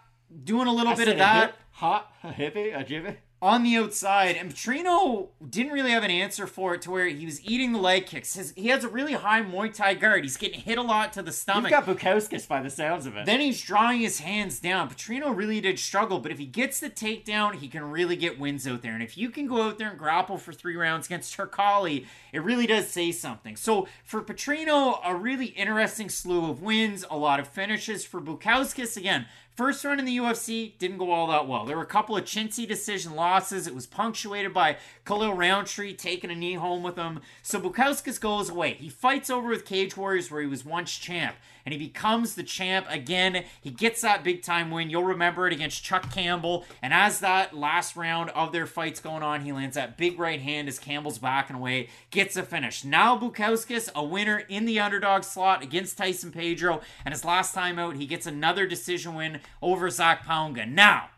doing 0.44 0.66
a 0.66 0.72
little 0.72 0.94
I 0.94 0.96
bit 0.96 1.08
of 1.08 1.18
that 1.18 1.50
hip, 1.50 1.56
hot, 1.72 2.10
a 2.24 2.32
hippie, 2.32 2.74
a 2.74 2.84
jibby. 2.84 3.16
On 3.42 3.62
the 3.62 3.74
outside, 3.76 4.36
and 4.36 4.54
Petrino 4.54 5.28
didn't 5.48 5.72
really 5.72 5.92
have 5.92 6.04
an 6.04 6.10
answer 6.10 6.46
for 6.46 6.74
it 6.74 6.82
to 6.82 6.90
where 6.90 7.06
he 7.08 7.24
was 7.24 7.42
eating 7.42 7.72
the 7.72 7.78
leg 7.78 8.04
kicks. 8.04 8.34
His, 8.34 8.52
he 8.54 8.68
has 8.68 8.84
a 8.84 8.88
really 8.88 9.14
high 9.14 9.40
Muay 9.40 9.72
Thai 9.72 9.94
guard. 9.94 10.24
He's 10.24 10.36
getting 10.36 10.60
hit 10.60 10.76
a 10.76 10.82
lot 10.82 11.14
to 11.14 11.22
the 11.22 11.28
You've 11.28 11.36
stomach. 11.36 11.70
got 11.70 11.86
Bukauskas 11.86 12.46
by 12.46 12.60
the 12.60 12.68
sounds 12.68 13.06
of 13.06 13.16
it. 13.16 13.24
Then 13.24 13.40
he's 13.40 13.62
drawing 13.62 14.00
his 14.00 14.18
hands 14.20 14.60
down. 14.60 14.90
Petrino 14.90 15.34
really 15.34 15.58
did 15.62 15.78
struggle, 15.78 16.18
but 16.18 16.30
if 16.30 16.38
he 16.38 16.44
gets 16.44 16.80
the 16.80 16.90
takedown, 16.90 17.54
he 17.54 17.68
can 17.68 17.82
really 17.90 18.14
get 18.14 18.38
wins 18.38 18.68
out 18.68 18.82
there. 18.82 18.92
And 18.92 19.02
if 19.02 19.16
you 19.16 19.30
can 19.30 19.46
go 19.46 19.62
out 19.62 19.78
there 19.78 19.88
and 19.88 19.98
grapple 19.98 20.36
for 20.36 20.52
three 20.52 20.76
rounds 20.76 21.06
against 21.06 21.34
Turkalj, 21.34 22.04
it 22.34 22.42
really 22.42 22.66
does 22.66 22.88
say 22.88 23.10
something. 23.10 23.56
So 23.56 23.88
for 24.04 24.20
Petrino, 24.20 25.00
a 25.02 25.14
really 25.16 25.46
interesting 25.46 26.10
slew 26.10 26.50
of 26.50 26.60
wins, 26.60 27.06
a 27.10 27.16
lot 27.16 27.40
of 27.40 27.48
finishes. 27.48 28.04
For 28.04 28.20
Bukauskas, 28.20 28.98
again, 28.98 29.24
First 29.56 29.84
run 29.84 29.98
in 29.98 30.04
the 30.04 30.16
UFC 30.16 30.78
didn't 30.78 30.98
go 30.98 31.10
all 31.10 31.26
that 31.26 31.46
well. 31.46 31.66
There 31.66 31.76
were 31.76 31.82
a 31.82 31.86
couple 31.86 32.16
of 32.16 32.24
chintzy 32.24 32.66
decision 32.66 33.14
losses. 33.14 33.66
It 33.66 33.74
was 33.74 33.86
punctuated 33.86 34.54
by 34.54 34.78
Khalil 35.04 35.34
Rountree 35.34 35.94
taking 35.94 36.30
a 36.30 36.34
knee 36.34 36.54
home 36.54 36.82
with 36.82 36.96
him. 36.96 37.20
So 37.42 37.60
Bukauskas 37.60 38.20
goes 38.20 38.48
away. 38.48 38.74
He 38.74 38.88
fights 38.88 39.28
over 39.28 39.48
with 39.48 39.66
Cage 39.66 39.96
Warriors 39.96 40.30
where 40.30 40.40
he 40.40 40.46
was 40.46 40.64
once 40.64 40.96
champ. 40.96 41.36
And 41.64 41.72
he 41.72 41.78
becomes 41.78 42.34
the 42.34 42.42
champ 42.42 42.86
again. 42.88 43.44
He 43.60 43.70
gets 43.70 44.00
that 44.02 44.24
big 44.24 44.42
time 44.42 44.70
win. 44.70 44.90
You'll 44.90 45.04
remember 45.04 45.46
it 45.46 45.52
against 45.52 45.84
Chuck 45.84 46.12
Campbell. 46.12 46.64
And 46.82 46.92
as 46.92 47.20
that 47.20 47.56
last 47.56 47.96
round 47.96 48.30
of 48.30 48.52
their 48.52 48.66
fights 48.66 49.00
going 49.00 49.22
on, 49.22 49.42
he 49.42 49.52
lands 49.52 49.76
that 49.76 49.96
big 49.96 50.18
right 50.18 50.40
hand 50.40 50.68
as 50.68 50.78
Campbell's 50.78 51.18
backing 51.18 51.56
away, 51.56 51.88
gets 52.10 52.36
a 52.36 52.42
finish. 52.42 52.84
Now 52.84 53.18
Bukauskas, 53.18 53.92
a 53.94 54.04
winner 54.04 54.38
in 54.48 54.64
the 54.64 54.80
underdog 54.80 55.24
slot 55.24 55.62
against 55.62 55.98
Tyson 55.98 56.32
Pedro. 56.32 56.80
And 57.04 57.12
his 57.12 57.24
last 57.24 57.54
time 57.54 57.78
out, 57.78 57.96
he 57.96 58.06
gets 58.06 58.26
another 58.26 58.66
decision 58.66 59.14
win 59.14 59.40
over 59.62 59.90
Zach 59.90 60.24
Pauga. 60.24 60.68
Now, 60.68 61.10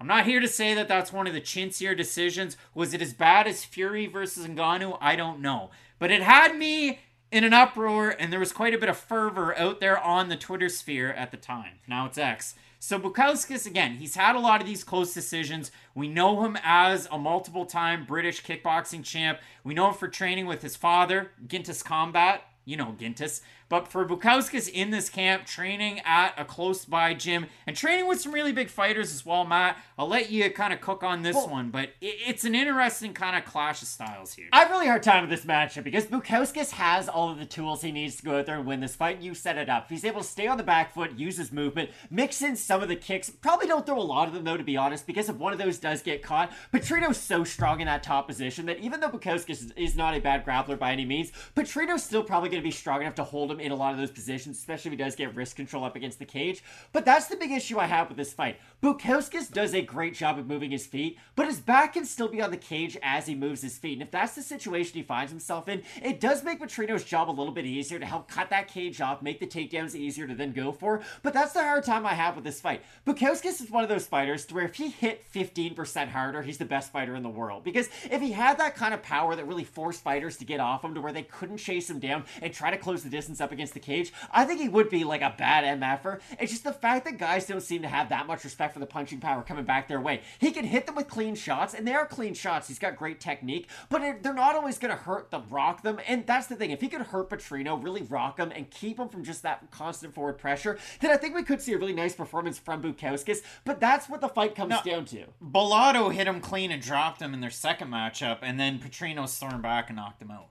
I'm 0.00 0.06
not 0.06 0.24
here 0.24 0.40
to 0.40 0.48
say 0.48 0.72
that 0.74 0.88
that's 0.88 1.12
one 1.12 1.26
of 1.26 1.34
the 1.34 1.42
chintzier 1.42 1.94
decisions. 1.94 2.56
Was 2.74 2.94
it 2.94 3.02
as 3.02 3.12
bad 3.12 3.46
as 3.46 3.66
Fury 3.66 4.06
versus 4.06 4.46
Ngannou? 4.46 4.96
I 4.98 5.14
don't 5.14 5.40
know. 5.40 5.70
But 5.98 6.10
it 6.10 6.22
had 6.22 6.56
me 6.56 7.00
in 7.32 7.44
an 7.44 7.52
uproar, 7.52 8.10
and 8.10 8.32
there 8.32 8.40
was 8.40 8.52
quite 8.52 8.74
a 8.74 8.78
bit 8.78 8.88
of 8.88 8.96
fervor 8.96 9.56
out 9.56 9.80
there 9.80 9.98
on 9.98 10.28
the 10.28 10.36
Twitter 10.36 10.68
sphere 10.68 11.12
at 11.12 11.30
the 11.30 11.36
time. 11.36 11.78
Now 11.86 12.06
it's 12.06 12.18
X. 12.18 12.54
So 12.82 12.98
Bukauskas, 12.98 13.66
again, 13.66 13.96
he's 13.96 14.14
had 14.14 14.34
a 14.34 14.40
lot 14.40 14.60
of 14.60 14.66
these 14.66 14.84
close 14.84 15.12
decisions. 15.12 15.70
We 15.94 16.08
know 16.08 16.42
him 16.44 16.56
as 16.64 17.06
a 17.12 17.18
multiple 17.18 17.66
time 17.66 18.06
British 18.06 18.42
kickboxing 18.42 19.04
champ. 19.04 19.38
We 19.62 19.74
know 19.74 19.88
him 19.88 19.94
for 19.94 20.08
training 20.08 20.46
with 20.46 20.62
his 20.62 20.76
father, 20.76 21.30
Gintis 21.46 21.84
Combat. 21.84 22.42
You 22.64 22.78
know 22.78 22.96
Gintis. 22.98 23.42
But 23.70 23.86
for 23.86 24.04
Bukauskas 24.04 24.68
in 24.68 24.90
this 24.90 25.08
camp, 25.08 25.46
training 25.46 26.00
at 26.04 26.34
a 26.36 26.44
close 26.44 26.84
by 26.84 27.14
gym 27.14 27.46
and 27.68 27.76
training 27.76 28.08
with 28.08 28.20
some 28.20 28.32
really 28.32 28.52
big 28.52 28.68
fighters 28.68 29.14
as 29.14 29.24
well, 29.24 29.44
Matt. 29.44 29.78
I'll 29.96 30.08
let 30.08 30.28
you 30.28 30.50
kind 30.50 30.72
of 30.72 30.80
cook 30.80 31.04
on 31.04 31.22
this 31.22 31.36
Well- 31.36 31.48
one, 31.48 31.70
but 31.70 31.90
it, 32.00 32.16
it's 32.26 32.44
an 32.44 32.56
interesting 32.56 33.14
kind 33.14 33.36
of 33.36 33.44
clash 33.44 33.80
of 33.80 33.86
styles 33.86 34.34
here. 34.34 34.48
I 34.52 34.58
have 34.58 34.70
a 34.70 34.72
really 34.72 34.88
hard 34.88 35.04
time 35.04 35.22
with 35.22 35.30
this 35.30 35.46
matchup 35.46 35.84
because 35.84 36.06
Bukauskas 36.06 36.72
has 36.72 37.08
all 37.08 37.30
of 37.30 37.38
the 37.38 37.46
tools 37.46 37.80
he 37.82 37.92
needs 37.92 38.16
to 38.16 38.24
go 38.24 38.40
out 38.40 38.46
there 38.46 38.56
and 38.56 38.66
win 38.66 38.80
this 38.80 38.96
fight. 38.96 39.20
You 39.20 39.34
set 39.34 39.56
it 39.56 39.68
up. 39.68 39.88
He's 39.88 40.04
able 40.04 40.22
to 40.22 40.26
stay 40.26 40.48
on 40.48 40.56
the 40.56 40.64
back 40.64 40.92
foot, 40.92 41.16
use 41.16 41.36
his 41.36 41.52
movement, 41.52 41.90
mix 42.10 42.42
in 42.42 42.56
some 42.56 42.82
of 42.82 42.88
the 42.88 42.96
kicks. 42.96 43.30
Probably 43.30 43.68
don't 43.68 43.86
throw 43.86 44.00
a 44.00 44.02
lot 44.02 44.26
of 44.26 44.34
them 44.34 44.42
though, 44.42 44.56
to 44.56 44.64
be 44.64 44.76
honest, 44.76 45.06
because 45.06 45.28
if 45.28 45.36
one 45.36 45.52
of 45.52 45.60
those 45.60 45.78
does 45.78 46.02
get 46.02 46.24
caught, 46.24 46.50
Petrino's 46.72 47.18
so 47.18 47.44
strong 47.44 47.80
in 47.80 47.86
that 47.86 48.02
top 48.02 48.26
position 48.26 48.66
that 48.66 48.80
even 48.80 48.98
though 48.98 49.10
Bukauskas 49.10 49.50
is, 49.50 49.72
is 49.76 49.96
not 49.96 50.14
a 50.16 50.18
bad 50.18 50.44
grappler 50.44 50.76
by 50.76 50.90
any 50.92 51.04
means, 51.04 51.30
Petrino's 51.54 52.02
still 52.02 52.24
probably 52.24 52.48
going 52.48 52.60
to 52.60 52.66
be 52.66 52.72
strong 52.72 53.02
enough 53.02 53.14
to 53.14 53.22
hold 53.22 53.48
him 53.52 53.59
in 53.60 53.72
a 53.72 53.74
lot 53.74 53.92
of 53.92 53.98
those 53.98 54.10
positions, 54.10 54.58
especially 54.58 54.90
if 54.90 54.98
he 54.98 55.04
does 55.04 55.16
get 55.16 55.34
wrist 55.34 55.56
control 55.56 55.84
up 55.84 55.96
against 55.96 56.18
the 56.18 56.24
cage. 56.24 56.62
But 56.92 57.04
that's 57.04 57.26
the 57.26 57.36
big 57.36 57.50
issue 57.50 57.78
I 57.78 57.86
have 57.86 58.08
with 58.08 58.16
this 58.16 58.32
fight. 58.32 58.58
Bukauskas 58.82 59.52
does 59.52 59.74
a 59.74 59.82
great 59.82 60.14
job 60.14 60.38
of 60.38 60.46
moving 60.46 60.70
his 60.70 60.86
feet, 60.86 61.18
but 61.36 61.44
his 61.44 61.60
back 61.60 61.92
can 61.92 62.06
still 62.06 62.28
be 62.28 62.40
on 62.40 62.50
the 62.50 62.56
cage 62.56 62.96
as 63.02 63.26
he 63.26 63.34
moves 63.34 63.60
his 63.60 63.76
feet. 63.76 63.92
And 63.92 64.02
if 64.02 64.10
that's 64.10 64.34
the 64.34 64.40
situation 64.42 64.94
he 64.94 65.02
finds 65.02 65.30
himself 65.30 65.68
in, 65.68 65.82
it 66.02 66.18
does 66.18 66.42
make 66.42 66.60
Petrino's 66.60 67.04
job 67.04 67.28
a 67.28 67.32
little 67.32 67.52
bit 67.52 67.66
easier 67.66 67.98
to 67.98 68.06
help 68.06 68.26
cut 68.26 68.48
that 68.48 68.68
cage 68.68 69.02
off, 69.02 69.20
make 69.20 69.38
the 69.38 69.46
takedowns 69.46 69.94
easier 69.94 70.26
to 70.26 70.34
then 70.34 70.52
go 70.52 70.72
for. 70.72 71.02
But 71.22 71.34
that's 71.34 71.52
the 71.52 71.62
hard 71.62 71.84
time 71.84 72.06
I 72.06 72.14
have 72.14 72.36
with 72.36 72.44
this 72.44 72.58
fight. 72.58 72.82
Bukauskas 73.06 73.60
is 73.60 73.70
one 73.70 73.82
of 73.82 73.90
those 73.90 74.06
fighters 74.06 74.50
where 74.50 74.64
if 74.64 74.76
he 74.76 74.88
hit 74.88 75.30
15% 75.30 76.08
harder, 76.08 76.40
he's 76.40 76.56
the 76.56 76.64
best 76.64 76.90
fighter 76.90 77.14
in 77.14 77.22
the 77.22 77.28
world. 77.28 77.64
Because 77.64 77.90
if 78.10 78.22
he 78.22 78.32
had 78.32 78.56
that 78.60 78.76
kind 78.76 78.94
of 78.94 79.02
power 79.02 79.36
that 79.36 79.46
really 79.46 79.64
forced 79.64 80.02
fighters 80.02 80.38
to 80.38 80.46
get 80.46 80.58
off 80.58 80.82
him 80.82 80.94
to 80.94 81.02
where 81.02 81.12
they 81.12 81.24
couldn't 81.24 81.58
chase 81.58 81.90
him 81.90 81.98
down 81.98 82.24
and 82.40 82.54
try 82.54 82.70
to 82.70 82.78
close 82.78 83.02
the 83.02 83.10
distance 83.10 83.42
up 83.42 83.52
against 83.52 83.74
the 83.74 83.80
cage, 83.80 84.10
I 84.32 84.46
think 84.46 84.58
he 84.58 84.70
would 84.70 84.88
be 84.88 85.04
like 85.04 85.20
a 85.20 85.34
bad 85.36 85.64
MFer. 85.80 86.20
It's 86.38 86.50
just 86.50 86.64
the 86.64 86.72
fact 86.72 87.04
that 87.04 87.18
guys 87.18 87.46
don't 87.46 87.60
seem 87.60 87.82
to 87.82 87.88
have 87.88 88.08
that 88.08 88.26
much 88.26 88.42
respect 88.42 88.69
for 88.72 88.80
the 88.80 88.86
punching 88.86 89.20
power 89.20 89.42
coming 89.42 89.64
back 89.64 89.88
their 89.88 90.00
way. 90.00 90.22
He 90.38 90.50
can 90.52 90.64
hit 90.64 90.86
them 90.86 90.94
with 90.94 91.08
clean 91.08 91.34
shots, 91.34 91.74
and 91.74 91.86
they 91.86 91.94
are 91.94 92.06
clean 92.06 92.34
shots. 92.34 92.68
He's 92.68 92.78
got 92.78 92.96
great 92.96 93.20
technique, 93.20 93.68
but 93.88 94.22
they're 94.22 94.34
not 94.34 94.54
always 94.54 94.78
going 94.78 94.96
to 94.96 95.02
hurt 95.02 95.30
them, 95.30 95.44
rock 95.50 95.82
them. 95.82 96.00
And 96.06 96.26
that's 96.26 96.46
the 96.46 96.56
thing. 96.56 96.70
If 96.70 96.80
he 96.80 96.88
could 96.88 97.00
hurt 97.02 97.30
Petrino, 97.30 97.82
really 97.82 98.02
rock 98.02 98.38
him, 98.38 98.52
and 98.54 98.70
keep 98.70 98.98
him 98.98 99.08
from 99.08 99.24
just 99.24 99.42
that 99.42 99.70
constant 99.70 100.14
forward 100.14 100.38
pressure, 100.38 100.78
then 101.00 101.10
I 101.10 101.16
think 101.16 101.34
we 101.34 101.42
could 101.42 101.60
see 101.60 101.72
a 101.72 101.78
really 101.78 101.92
nice 101.92 102.14
performance 102.14 102.58
from 102.58 102.82
Bukauskas. 102.82 103.42
But 103.64 103.80
that's 103.80 104.08
what 104.08 104.20
the 104.20 104.28
fight 104.28 104.54
comes 104.54 104.70
No. 104.70 104.80
down 104.84 105.04
to. 105.06 105.24
Bellato 105.42 106.12
hit 106.12 106.26
him 106.26 106.40
clean 106.40 106.70
and 106.70 106.82
dropped 106.82 107.20
him 107.20 107.34
in 107.34 107.40
their 107.40 107.50
second 107.50 107.88
matchup, 107.88 108.38
and 108.42 108.58
then 108.58 108.78
Petrino 108.78 109.28
stormed 109.28 109.62
back 109.62 109.88
and 109.88 109.96
knocked 109.96 110.22
him 110.22 110.30
out. 110.30 110.48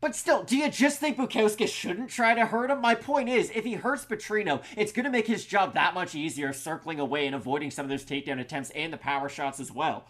But 0.00 0.14
still, 0.14 0.44
do 0.44 0.56
you 0.56 0.70
just 0.70 1.00
think 1.00 1.16
Bukowski 1.16 1.66
shouldn't 1.66 2.10
try 2.10 2.34
to 2.34 2.46
hurt 2.46 2.70
him? 2.70 2.80
My 2.80 2.94
point 2.94 3.28
is, 3.28 3.50
if 3.52 3.64
he 3.64 3.74
hurts 3.74 4.04
Petrino, 4.04 4.62
it's 4.76 4.92
going 4.92 5.04
to 5.04 5.10
make 5.10 5.26
his 5.26 5.44
job 5.44 5.74
that 5.74 5.92
much 5.92 6.14
easier 6.14 6.52
circling 6.52 7.00
away 7.00 7.26
and 7.26 7.34
avoiding 7.34 7.72
some 7.72 7.84
of 7.84 7.90
those 7.90 8.04
takedown 8.04 8.40
attempts 8.40 8.70
and 8.70 8.92
the 8.92 8.96
power 8.96 9.28
shots 9.28 9.58
as 9.58 9.72
well. 9.72 10.06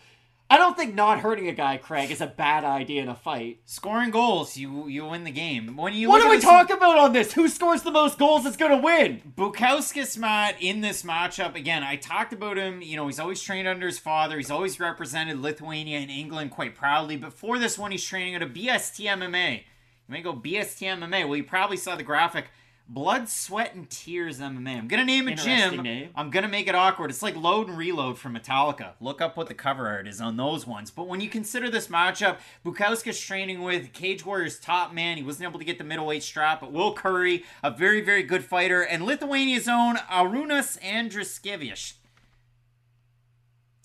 I 0.50 0.56
don't 0.56 0.76
think 0.78 0.94
not 0.94 1.20
hurting 1.20 1.46
a 1.48 1.52
guy, 1.52 1.76
Craig, 1.76 2.10
is 2.10 2.22
a 2.22 2.26
bad 2.26 2.64
idea 2.64 3.02
in 3.02 3.08
a 3.08 3.14
fight. 3.14 3.60
Scoring 3.66 4.10
goals, 4.10 4.56
you 4.56 4.88
you 4.88 5.04
win 5.04 5.24
the 5.24 5.30
game. 5.30 5.76
When 5.76 5.92
you 5.92 6.08
What 6.08 6.22
are 6.22 6.30
we 6.30 6.40
talking 6.40 6.76
about 6.76 6.96
on 6.96 7.12
this? 7.12 7.34
Who 7.34 7.48
scores 7.48 7.82
the 7.82 7.90
most 7.90 8.18
goals 8.18 8.46
is 8.46 8.56
going 8.56 8.70
to 8.70 8.82
win? 8.82 9.34
Bukauskas, 9.36 10.16
Matt, 10.16 10.56
in 10.58 10.80
this 10.80 11.02
matchup, 11.02 11.54
again, 11.54 11.82
I 11.82 11.96
talked 11.96 12.32
about 12.32 12.56
him. 12.56 12.80
You 12.80 12.96
know, 12.96 13.06
he's 13.08 13.20
always 13.20 13.42
trained 13.42 13.68
under 13.68 13.86
his 13.86 13.98
father. 13.98 14.38
He's 14.38 14.50
always 14.50 14.80
represented 14.80 15.38
Lithuania 15.38 15.98
and 15.98 16.10
England 16.10 16.50
quite 16.50 16.74
proudly. 16.74 17.18
Before 17.18 17.58
this 17.58 17.78
one, 17.78 17.90
he's 17.90 18.04
training 18.04 18.34
at 18.34 18.42
a 18.42 18.46
BST 18.46 19.04
MMA. 19.04 19.64
You 20.08 20.14
may 20.14 20.22
go 20.22 20.32
BST 20.32 20.86
MMA. 20.86 21.28
Well, 21.28 21.36
you 21.36 21.44
probably 21.44 21.76
saw 21.76 21.94
the 21.94 22.02
graphic. 22.02 22.46
Blood, 22.90 23.28
Sweat, 23.28 23.74
and 23.74 23.90
Tears 23.90 24.40
MMA. 24.40 24.78
I'm 24.78 24.88
to 24.88 25.04
name 25.04 25.28
a 25.28 25.34
gym. 25.34 25.82
name. 25.82 26.08
I'm 26.16 26.30
going 26.30 26.44
to 26.44 26.48
make 26.48 26.66
it 26.66 26.74
awkward. 26.74 27.10
It's 27.10 27.20
like 27.20 27.36
Load 27.36 27.68
and 27.68 27.76
Reload 27.76 28.16
from 28.16 28.34
Metallica. 28.34 28.92
Look 28.98 29.20
up 29.20 29.36
what 29.36 29.48
the 29.48 29.52
cover 29.52 29.86
art 29.86 30.08
is 30.08 30.22
on 30.22 30.38
those 30.38 30.66
ones. 30.66 30.90
But 30.90 31.06
when 31.06 31.20
you 31.20 31.28
consider 31.28 31.68
this 31.68 31.88
matchup, 31.88 32.38
Bukauskas 32.64 33.22
training 33.22 33.60
with 33.62 33.92
Cage 33.92 34.24
Warriors 34.24 34.58
top 34.58 34.94
man. 34.94 35.18
He 35.18 35.22
wasn't 35.22 35.50
able 35.50 35.58
to 35.58 35.66
get 35.66 35.76
the 35.76 35.84
middleweight 35.84 36.22
strap, 36.22 36.62
but 36.62 36.72
Will 36.72 36.94
Curry, 36.94 37.44
a 37.62 37.70
very, 37.70 38.00
very 38.00 38.22
good 38.22 38.42
fighter, 38.42 38.80
and 38.80 39.04
Lithuania's 39.04 39.68
own 39.68 39.96
Arunas 40.10 40.80
Andriskevich. 40.80 41.92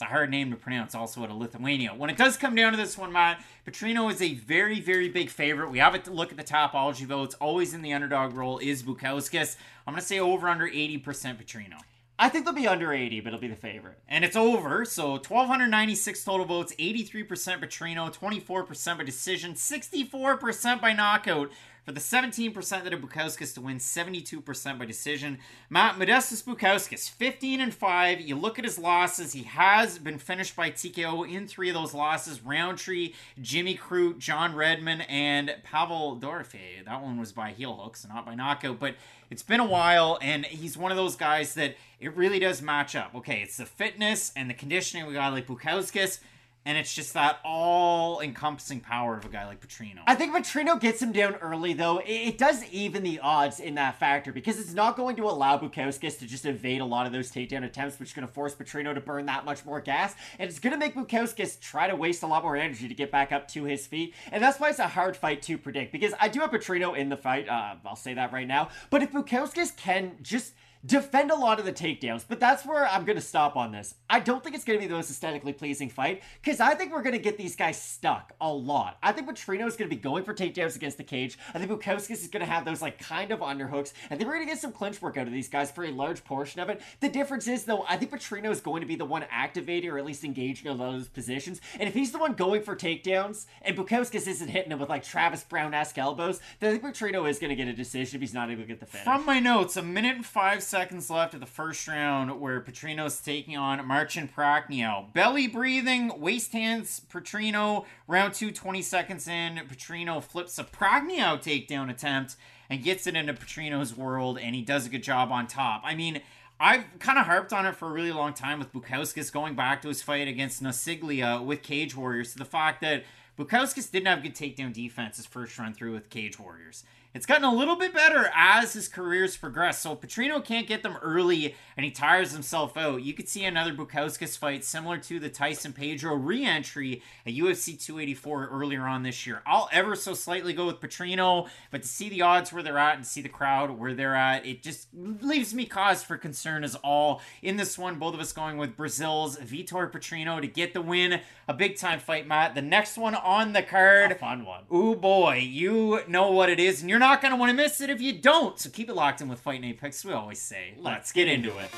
A 0.04 0.08
hard 0.08 0.30
name 0.30 0.52
to 0.52 0.58
pronounce, 0.58 0.94
also 0.94 1.24
out 1.24 1.30
of 1.30 1.38
Lithuania. 1.38 1.92
When 1.92 2.10
it 2.10 2.18
does 2.18 2.36
come 2.36 2.56
down 2.56 2.74
to 2.74 2.78
this 2.78 2.98
one, 2.98 3.14
Matt, 3.14 3.42
Petrino 3.66 4.12
is 4.12 4.22
a 4.22 4.34
very, 4.34 4.82
very 4.82 5.08
big 5.08 5.30
favorite. 5.30 5.72
We 5.72 5.80
have 5.80 5.96
it 5.96 6.04
to 6.04 6.12
look 6.12 6.30
at 6.30 6.36
the 6.36 6.44
Tapology 6.44 7.06
votes. 7.06 7.36
Always 7.36 7.74
in 7.74 7.82
the 7.82 7.94
underdog 7.94 8.34
role 8.34 8.58
is 8.58 8.84
Bukauskas. 8.84 9.56
I'm 9.88 9.94
going 9.94 10.02
to 10.02 10.06
say 10.06 10.20
over 10.20 10.50
under 10.50 10.68
80% 10.68 11.02
Petrino. 11.02 11.80
I 12.20 12.28
think 12.28 12.44
they'll 12.44 12.54
be 12.54 12.68
under 12.68 12.92
80, 12.92 13.22
but 13.22 13.30
it'll 13.30 13.40
be 13.40 13.48
the 13.48 13.56
favorite. 13.56 13.98
And 14.10 14.26
it's 14.26 14.36
over. 14.36 14.84
So 14.84 15.12
1,296 15.12 16.22
total 16.26 16.46
votes, 16.46 16.76
83% 16.78 17.26
Petrino, 17.62 18.14
24% 18.14 18.98
by 18.98 19.04
decision, 19.06 19.54
64% 19.54 20.82
by 20.82 20.92
knockout 20.92 21.50
for 21.84 21.92
the 21.92 22.00
17% 22.00 22.54
that 22.84 22.94
of 22.94 23.02
Bukauskas 23.02 23.54
to 23.56 23.62
win 23.62 23.78
72% 23.78 24.80
by 24.80 24.86
decision. 24.86 25.38
Matt 25.70 25.96
Modestas 25.96 26.44
Bukauskas, 26.44 27.10
15 27.10 27.60
and 27.60 27.74
5. 27.74 28.22
You 28.22 28.36
look 28.38 28.58
at 28.58 28.66
his 28.66 28.80
losses, 28.80 29.34
he 29.34 29.44
has 29.44 30.00
been 30.00 30.18
finished 30.18 30.56
by 30.56 30.72
TKO 30.72 31.30
in 31.30 31.48
three 31.48 31.70
of 31.70 31.76
those 31.76 31.94
losses 31.94 32.42
Rountree, 32.42 33.14
Jimmy 33.42 33.78
Crute, 33.78 34.18
John 34.18 34.56
Redman, 34.56 35.02
and 35.02 35.56
Pavel 35.64 36.18
Dorofei. 36.18 36.86
That 36.86 37.02
one 37.02 37.20
was 37.20 37.34
by 37.34 37.52
heel 37.52 37.76
hooks, 37.76 38.08
not 38.08 38.26
by 38.26 38.36
knockout, 38.36 38.80
but 38.80 38.96
it's 39.30 39.44
been 39.44 39.60
a 39.60 39.66
while, 39.66 40.18
and 40.22 40.46
he's 40.46 40.78
one 40.78 40.92
of 40.92 40.98
those 40.98 41.16
guys 41.16 41.54
that 41.56 41.76
it 42.00 42.16
really 42.16 42.40
does 42.40 42.62
match 42.62 42.96
up. 42.96 43.16
Okay, 43.16 43.42
it's 43.42 43.58
the 43.58 43.66
fitness 43.66 44.32
and 44.36 44.50
the 44.50 44.54
conditioning 44.54 45.06
we 45.06 45.14
got 45.14 45.34
like 45.34 45.48
Bukauskas 45.48 46.20
and 46.66 46.78
it's 46.78 46.94
just 46.94 47.14
that 47.14 47.40
all 47.44 48.22
encompassing 48.22 48.80
power 48.80 49.18
of 49.18 49.26
a 49.26 49.30
guy 49.30 49.46
like 49.46 49.66
Petrino. 49.66 50.00
I 50.08 50.16
think 50.16 50.34
Petrino 50.34 50.80
gets 50.80 51.02
him 51.02 51.12
down 51.12 51.36
early, 51.36 51.74
though. 51.74 52.02
It 52.06 52.38
does 52.38 52.64
even 52.72 53.04
the 53.04 53.20
odds 53.20 53.60
in 53.60 53.76
that 53.76 54.00
factor 54.00 54.32
because 54.32 54.60
it's 54.60 54.74
not 54.74 54.96
going 54.96 55.16
to 55.18 55.24
allow 55.24 55.58
Bukauskas 55.58 56.20
to 56.20 56.26
just 56.26 56.46
evade 56.46 56.82
a 56.82 56.86
lot 56.86 57.06
of 57.06 57.12
those 57.12 57.32
takedown 57.32 57.66
attempts, 57.66 58.00
which 58.00 58.10
is 58.10 58.16
going 58.16 58.28
to 58.28 58.34
force 58.34 58.56
Petrino 58.56 58.94
to 58.94 59.02
burn 59.02 59.26
that 59.26 59.44
much 59.46 59.66
more 59.66 59.82
gas. 59.82 60.16
And 60.40 60.50
it's 60.50 60.60
going 60.60 60.74
to 60.74 60.80
make 60.80 60.96
Bukauskas 60.96 61.60
try 61.60 61.88
to 61.88 61.96
waste 61.96 62.24
a 62.24 62.28
lot 62.28 62.44
more 62.44 62.56
energy 62.56 62.88
to 62.88 62.94
get 62.96 63.12
back 63.12 63.32
up 63.32 63.48
to 63.50 63.66
his 63.66 63.86
feet. 63.86 64.14
And 64.32 64.42
that's 64.42 64.60
why 64.60 64.70
it's 64.70 64.80
a 64.80 64.88
hard 64.88 65.18
fight 65.18 65.42
to 65.44 65.58
predict 65.58 65.92
because 65.92 66.14
I 66.20 66.30
do 66.30 66.40
have 66.40 66.52
Petrino 66.52 66.96
in 66.98 67.10
the 67.10 67.18
fight. 67.18 67.50
Uh, 67.50 67.76
I'll 67.86 67.96
say 67.96 68.14
that 68.14 68.32
right 68.32 68.48
now. 68.48 68.70
But 68.90 69.04
if 69.04 69.12
Bukauskas 69.12 69.76
can 69.76 70.14
just 70.22 70.54
defend 70.86 71.32
a 71.32 71.36
lot 71.36 71.60
of 71.60 71.66
the 71.66 71.72
takedowns, 71.72 72.26
but 72.28 72.40
that's 72.40 72.66
where 72.66 72.86
I'm 72.88 73.06
going 73.06 73.16
to 73.16 73.22
stop 73.22 73.56
on 73.56 73.72
this. 73.72 73.96
I 74.10 74.20
don't 74.20 74.44
think 74.44 74.56
it's 74.56 74.66
going 74.66 74.78
to 74.78 74.84
be 74.84 74.88
the 74.88 74.96
most 74.96 75.10
aesthetically 75.10 75.54
pleasing 75.54 75.90
fight 75.90 76.22
because 76.42 76.60
I 76.60 76.76
think 76.76 76.92
we're 76.92 77.02
going 77.02 77.16
to 77.16 77.22
get 77.22 77.38
these 77.38 77.56
guys 77.56 77.82
stuck 77.82 78.34
a 78.42 78.52
lot. 78.52 78.98
I 79.02 79.12
think 79.14 79.30
Petrino 79.30 79.66
is 79.68 79.78
going 79.78 79.90
to 79.90 79.96
be 79.96 80.02
going 80.02 80.24
for 80.24 80.34
takedowns 80.34 80.76
against 80.76 80.98
the 80.98 81.04
cage. 81.04 81.38
I 81.54 81.60
think 81.60 81.72
Bukauskas 81.72 82.12
is 82.12 82.28
going 82.28 82.46
to 82.46 82.52
have 82.52 82.66
those 82.66 82.82
like 82.82 83.00
kind 83.00 83.32
of 83.32 83.40
underhooks. 83.40 83.94
I 84.12 84.16
think 84.16 84.28
we're 84.28 84.36
going 84.36 84.46
to 84.46 84.52
get 84.52 84.60
some 84.60 84.74
clinch 84.74 85.02
work 85.02 85.18
out 85.18 85.28
of 85.28 85.34
these 85.34 85.48
guys 85.48 85.72
for 85.72 85.86
a 85.86 85.92
large 85.92 86.24
portion 86.26 86.60
of 86.60 86.70
it. 86.70 86.82
The 87.00 87.10
difference 87.10 87.48
is 87.48 87.64
though, 87.64 87.86
I 87.88 87.96
think 87.96 88.12
Petrino 88.12 88.52
is 88.52 88.60
going 88.60 88.82
to 88.82 88.88
be 88.88 88.96
the 88.96 89.06
one 89.06 89.26
activating 89.32 89.90
or 89.90 89.98
at 89.98 90.06
least 90.06 90.24
engaging 90.24 90.70
in 90.70 90.78
those 90.78 91.08
positions. 91.08 91.62
And 91.80 91.88
if 91.88 91.94
he's 91.94 92.12
the 92.12 92.20
one 92.20 92.34
going 92.34 92.62
for 92.62 92.76
takedowns 92.76 93.46
and 93.62 93.78
Bukauskas 93.78 94.28
isn't 94.28 94.50
hitting 94.50 94.72
him 94.72 94.80
with 94.80 94.90
like 94.90 95.04
Travis 95.04 95.44
Browne-esque 95.44 95.98
elbows, 95.98 96.42
then 96.60 96.74
I 96.74 96.78
think 96.78 96.94
Petrino 96.94 97.30
is 97.30 97.40
going 97.40 97.50
to 97.50 97.56
get 97.56 97.68
a 97.68 97.74
decision 97.74 98.18
if 98.18 98.22
he's 98.22 98.34
not 98.34 98.52
able 98.52 98.64
to 98.64 98.68
get 98.68 98.82
the 98.82 98.86
finish. 98.86 99.06
From 99.06 99.26
my 99.26 99.40
notes, 99.40 99.78
a 99.78 99.82
minute 99.82 100.16
and 100.18 100.26
five 100.26 100.62
seconds 100.74 101.12
left 101.12 101.36
of 101.36 101.40
the 101.40 101.46
first 101.46 101.88
round 101.88 102.42
where 102.42 102.60
Petrino's 102.60 103.22
taking 103.22 103.56
on 103.56 103.86
Marcin 103.88 104.28
Prachnio. 104.28 105.14
Belly 105.14 105.46
breathing, 105.46 106.20
waist 106.20 106.52
hands, 106.52 107.00
Petrino. 107.14 107.86
Round 108.08 108.34
two, 108.34 108.50
20 108.50 108.82
seconds 108.82 109.28
in. 109.28 109.58
Petrino 109.70 110.24
flips 110.24 110.58
a 110.58 110.64
Prachnio 110.64 111.38
takedown 111.38 111.92
attempt 111.92 112.38
and 112.72 112.84
gets 112.84 113.06
it 113.06 113.16
into 113.16 113.36
Petrino's 113.36 113.96
world, 113.96 114.40
and 114.40 114.56
he 114.56 114.64
does 114.64 114.88
a 114.88 114.90
good 114.90 115.04
job 115.04 115.32
on 115.32 115.46
top. 115.46 115.84
I 115.86 115.94
mean, 115.94 116.22
I've 116.60 116.86
kind 116.98 117.20
of 117.20 117.28
harped 117.28 117.54
on 117.54 117.68
it 117.68 117.76
for 117.76 117.88
a 117.88 117.92
really 117.92 118.12
long 118.12 118.34
time 118.34 118.58
with 118.58 118.74
Bukauskas 118.74 119.32
going 119.32 119.54
back 119.54 119.84
to 119.84 119.90
his 119.90 120.02
fight 120.02 120.28
against 120.28 120.64
Nasiglia 120.64 121.46
with 121.46 121.62
Cage 121.62 121.96
Warriors 121.96 122.32
to 122.32 122.40
the 122.40 122.46
fact 122.46 122.82
that 122.82 123.04
Bukauskas 123.38 123.92
didn't 123.92 124.08
have 124.08 124.24
good 124.24 124.34
takedown 124.34 124.74
defense 124.74 125.18
his 125.18 125.28
first 125.28 125.60
run 125.60 125.76
through 125.76 125.94
with 125.94 126.10
Cage 126.10 126.40
Warriors. 126.40 126.84
It's 127.14 127.28
gotten 127.28 127.44
a 127.44 127.54
little 127.54 127.76
bit 127.76 127.94
better 127.94 128.32
as 128.36 128.74
his 128.74 128.88
career's 128.88 129.38
progressed. 129.38 129.84
So 129.84 129.96
Petrino 129.96 130.44
can't 130.44 130.66
get 130.66 130.82
them 130.82 130.98
early 131.04 131.54
and 131.78 131.86
he 131.86 131.92
tires 131.92 132.32
himself 132.32 132.76
out. 132.76 133.04
You 133.04 133.14
could 133.14 133.30
see 133.30 133.46
another 133.46 133.72
Bukauskas 133.72 134.36
fight 134.36 134.64
similar 134.64 134.98
to 134.98 135.20
the 135.20 135.30
Tyson 135.30 135.74
Pedro 135.74 136.16
re-entry 136.16 137.04
at 137.28 137.34
UFC 137.34 137.80
284 137.80 138.48
earlier 138.48 138.82
on 138.82 139.04
this 139.04 139.28
year. 139.28 139.44
I'll 139.46 139.70
ever 139.72 139.96
so 139.96 140.16
slightly 140.16 140.54
go 140.54 140.66
with 140.66 140.82
Petrino, 140.82 141.48
but 141.70 141.84
to 141.84 141.88
see 141.88 142.10
the 142.10 142.24
odds 142.24 142.52
where 142.52 142.64
they're 142.64 142.80
at 142.80 142.96
and 142.96 143.06
see 143.06 143.22
the 143.22 143.30
crowd 143.30 143.70
where 143.70 143.94
they're 143.94 144.16
at, 144.16 144.44
it 144.48 144.64
just 144.64 144.88
leaves 144.96 145.54
me 145.54 145.66
cause 145.66 146.02
for 146.02 146.18
concern 146.18 146.64
as 146.64 146.74
all. 146.78 147.22
In 147.44 147.58
this 147.58 147.78
one, 147.78 148.00
both 148.00 148.16
of 148.16 148.22
us 148.22 148.34
going 148.34 148.58
with 148.58 148.76
Brazil's 148.76 149.38
Vitor 149.38 149.92
Petrino 149.92 150.42
to 150.42 150.48
get 150.48 150.74
the 150.74 150.82
win. 150.82 151.22
A 151.46 151.54
big 151.54 151.76
time 151.76 152.00
fight, 152.00 152.26
Matt. 152.26 152.56
The 152.56 152.62
next 152.62 152.98
one 152.98 153.16
on 153.16 153.52
the 153.52 153.62
card. 153.62 154.14
A 154.14 154.16
fun 154.16 154.46
one. 154.46 154.64
Ooh 154.74 154.96
boy, 154.96 155.40
you 155.40 156.00
know 156.08 156.32
what 156.32 156.50
it 156.50 156.58
is, 156.58 156.80
and 156.80 156.90
you're 156.90 157.00
not 157.00 157.22
going 157.22 157.34
to 157.34 157.38
want 157.38 157.50
to 157.50 157.54
miss 157.54 157.82
it 157.82 157.90
if 157.90 158.00
you 158.00 158.14
don't. 158.14 158.58
So 158.58 158.70
keep 158.70 158.90
it 158.90 158.94
locked 158.96 159.20
in 159.20 159.28
with 159.28 159.42
Fight 159.42 159.62
Night 159.62 159.78
Picks. 159.78 160.06
We 160.06 160.14
always 160.14 160.42
say, 160.42 160.76
let's 160.78 161.12
get 161.12 161.28
into 161.28 161.58
it. 161.58 161.70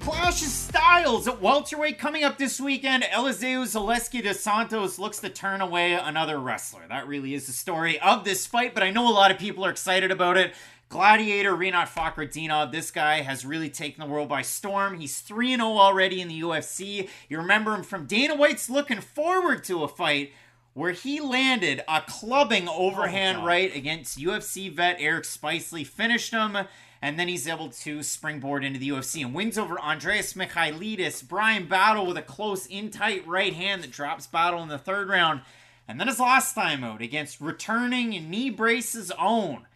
Clash 0.00 0.42
of 0.42 0.48
Styles 0.48 1.28
at 1.28 1.40
welterweight 1.40 1.98
coming 1.98 2.24
up 2.24 2.38
this 2.38 2.60
weekend. 2.60 3.04
Elizeu 3.04 3.62
Zaleski 3.62 4.20
dos 4.20 4.40
Santos 4.40 4.98
looks 4.98 5.20
to 5.20 5.28
turn 5.28 5.60
away 5.60 5.92
another 5.92 6.40
wrestler. 6.40 6.82
That 6.88 7.06
really 7.06 7.34
is 7.34 7.46
the 7.46 7.52
story 7.52 8.00
of 8.00 8.24
this 8.24 8.46
fight, 8.46 8.74
but 8.74 8.82
I 8.82 8.90
know 8.90 9.08
a 9.08 9.12
lot 9.12 9.30
of 9.30 9.38
people 9.38 9.64
are 9.64 9.70
excited 9.70 10.10
about 10.10 10.36
it. 10.36 10.54
Gladiator 10.90 11.52
Rinat 11.52 11.86
Fakhretdinov, 11.86 12.72
this 12.72 12.90
guy 12.90 13.20
has 13.20 13.44
really 13.46 13.70
taken 13.70 14.00
the 14.00 14.12
world 14.12 14.28
by 14.28 14.42
storm. 14.42 14.98
He's 14.98 15.20
3 15.20 15.54
0 15.54 15.64
already 15.64 16.20
in 16.20 16.26
the 16.26 16.40
UFC. 16.40 17.08
You 17.28 17.38
remember 17.38 17.72
him 17.72 17.84
from 17.84 18.06
Dana 18.06 18.34
White's 18.34 18.68
looking 18.68 19.00
forward 19.00 19.62
to 19.64 19.84
a 19.84 19.88
fight 19.88 20.32
where 20.74 20.90
he 20.90 21.20
landed 21.20 21.84
a 21.86 22.00
clubbing 22.00 22.68
oh, 22.68 22.88
overhand 22.88 23.38
God. 23.38 23.46
right 23.46 23.76
against 23.76 24.18
UFC 24.18 24.68
vet 24.68 24.96
Eric 24.98 25.22
Spicely, 25.22 25.86
finished 25.86 26.32
him, 26.32 26.56
and 27.00 27.16
then 27.16 27.28
he's 27.28 27.46
able 27.46 27.68
to 27.68 28.02
springboard 28.02 28.64
into 28.64 28.80
the 28.80 28.88
UFC 28.88 29.24
and 29.24 29.32
wins 29.32 29.58
over 29.58 29.78
Andreas 29.78 30.32
Michailidis. 30.32 31.26
Bryan 31.26 31.68
Battle 31.68 32.04
with 32.04 32.16
a 32.16 32.22
close, 32.22 32.66
in 32.66 32.90
tight 32.90 33.24
right 33.28 33.54
hand 33.54 33.84
that 33.84 33.92
drops 33.92 34.26
Battle 34.26 34.60
in 34.60 34.68
the 34.68 34.76
third 34.76 35.08
round. 35.08 35.42
And 35.86 36.00
then 36.00 36.08
his 36.08 36.18
last 36.18 36.54
time 36.54 36.82
out 36.82 37.00
against 37.00 37.40
returning 37.40 38.28
knee 38.28 38.50
braces 38.50 39.12
own 39.16 39.66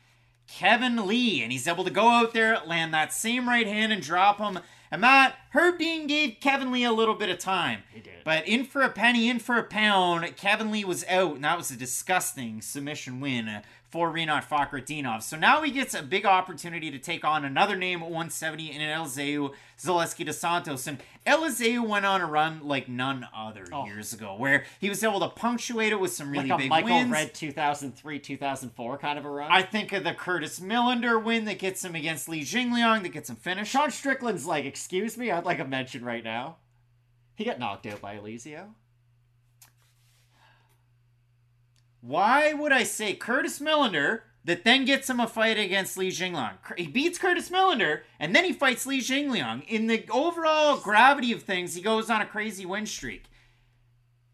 Kevin 0.46 1.06
Lee, 1.06 1.42
and 1.42 1.50
he's 1.50 1.66
able 1.66 1.84
to 1.84 1.90
go 1.90 2.08
out 2.08 2.32
there, 2.32 2.60
land 2.66 2.92
that 2.94 3.12
same 3.12 3.48
right 3.48 3.66
hand, 3.66 3.92
and 3.92 4.02
drop 4.02 4.38
him. 4.38 4.58
And 4.90 5.02
that 5.02 5.36
Herb 5.50 5.78
Dean 5.78 6.06
gave 6.06 6.36
Kevin 6.40 6.70
Lee 6.70 6.84
a 6.84 6.92
little 6.92 7.14
bit 7.14 7.28
of 7.28 7.38
time. 7.38 7.82
He 7.92 8.00
did. 8.00 8.22
But 8.24 8.46
in 8.46 8.64
for 8.64 8.82
a 8.82 8.90
penny, 8.90 9.28
in 9.28 9.40
for 9.40 9.56
a 9.56 9.64
pound, 9.64 10.36
Kevin 10.36 10.70
Lee 10.70 10.84
was 10.84 11.04
out, 11.08 11.34
and 11.34 11.44
that 11.44 11.58
was 11.58 11.70
a 11.70 11.76
disgusting 11.76 12.62
submission 12.62 13.20
win 13.20 13.62
for 13.94 14.12
Rinat 14.12 14.44
Fakhretdinov. 14.44 15.22
So 15.22 15.36
now 15.36 15.62
he 15.62 15.70
gets 15.70 15.94
a 15.94 16.02
big 16.02 16.26
opportunity 16.26 16.90
to 16.90 16.98
take 16.98 17.24
on 17.24 17.44
another 17.44 17.76
name 17.76 18.02
at 18.02 18.06
170 18.06 18.72
in 18.72 18.80
Elizeu 18.80 19.52
Zaleski 19.78 20.26
dos 20.26 20.36
Santos. 20.36 20.88
And 20.88 20.98
Elizeu 21.24 21.86
went 21.86 22.04
on 22.04 22.20
a 22.20 22.26
run 22.26 22.66
like 22.66 22.88
none 22.88 23.28
other 23.32 23.64
oh. 23.70 23.86
years 23.86 24.12
ago, 24.12 24.34
where 24.36 24.64
he 24.80 24.88
was 24.88 25.04
able 25.04 25.20
to 25.20 25.28
punctuate 25.28 25.92
it 25.92 26.00
with 26.00 26.12
some 26.12 26.32
really 26.32 26.48
like 26.48 26.58
a 26.58 26.62
big 26.62 26.70
Michael 26.70 26.90
wins. 26.90 27.12
Red 27.12 27.34
2003, 27.34 28.18
2004 28.18 28.98
kind 28.98 29.16
of 29.16 29.24
a 29.24 29.30
run. 29.30 29.52
I 29.52 29.62
think 29.62 29.92
of 29.92 30.02
the 30.02 30.12
Curtis 30.12 30.58
Millender 30.58 31.22
win 31.22 31.44
that 31.44 31.60
gets 31.60 31.84
him 31.84 31.94
against 31.94 32.28
Li 32.28 32.40
Jingliang 32.40 33.04
that 33.04 33.10
gets 33.10 33.30
him 33.30 33.36
finished. 33.36 33.70
Sean 33.70 33.92
Strickland's 33.92 34.44
like, 34.44 34.64
excuse 34.64 35.16
me, 35.16 35.30
I'd 35.30 35.44
like 35.44 35.60
a 35.60 35.64
mention 35.64 36.04
right 36.04 36.24
now. 36.24 36.56
He 37.36 37.44
got 37.44 37.60
knocked 37.60 37.86
out 37.86 38.00
by 38.00 38.16
Elizeu. 38.16 38.70
Why 42.06 42.52
would 42.52 42.70
I 42.70 42.82
say 42.82 43.14
Curtis 43.14 43.60
Millender 43.60 44.20
that 44.44 44.62
then 44.62 44.84
gets 44.84 45.08
him 45.08 45.20
a 45.20 45.26
fight 45.26 45.58
against 45.58 45.96
Li 45.96 46.10
Jingliang? 46.10 46.58
He 46.76 46.86
beats 46.86 47.18
Curtis 47.18 47.48
Millender 47.48 48.02
and 48.20 48.36
then 48.36 48.44
he 48.44 48.52
fights 48.52 48.84
Li 48.84 49.00
Jingliang. 49.00 49.64
In 49.66 49.86
the 49.86 50.04
overall 50.10 50.76
gravity 50.76 51.32
of 51.32 51.44
things, 51.44 51.74
he 51.74 51.80
goes 51.80 52.10
on 52.10 52.20
a 52.20 52.26
crazy 52.26 52.66
win 52.66 52.84
streak. 52.84 53.24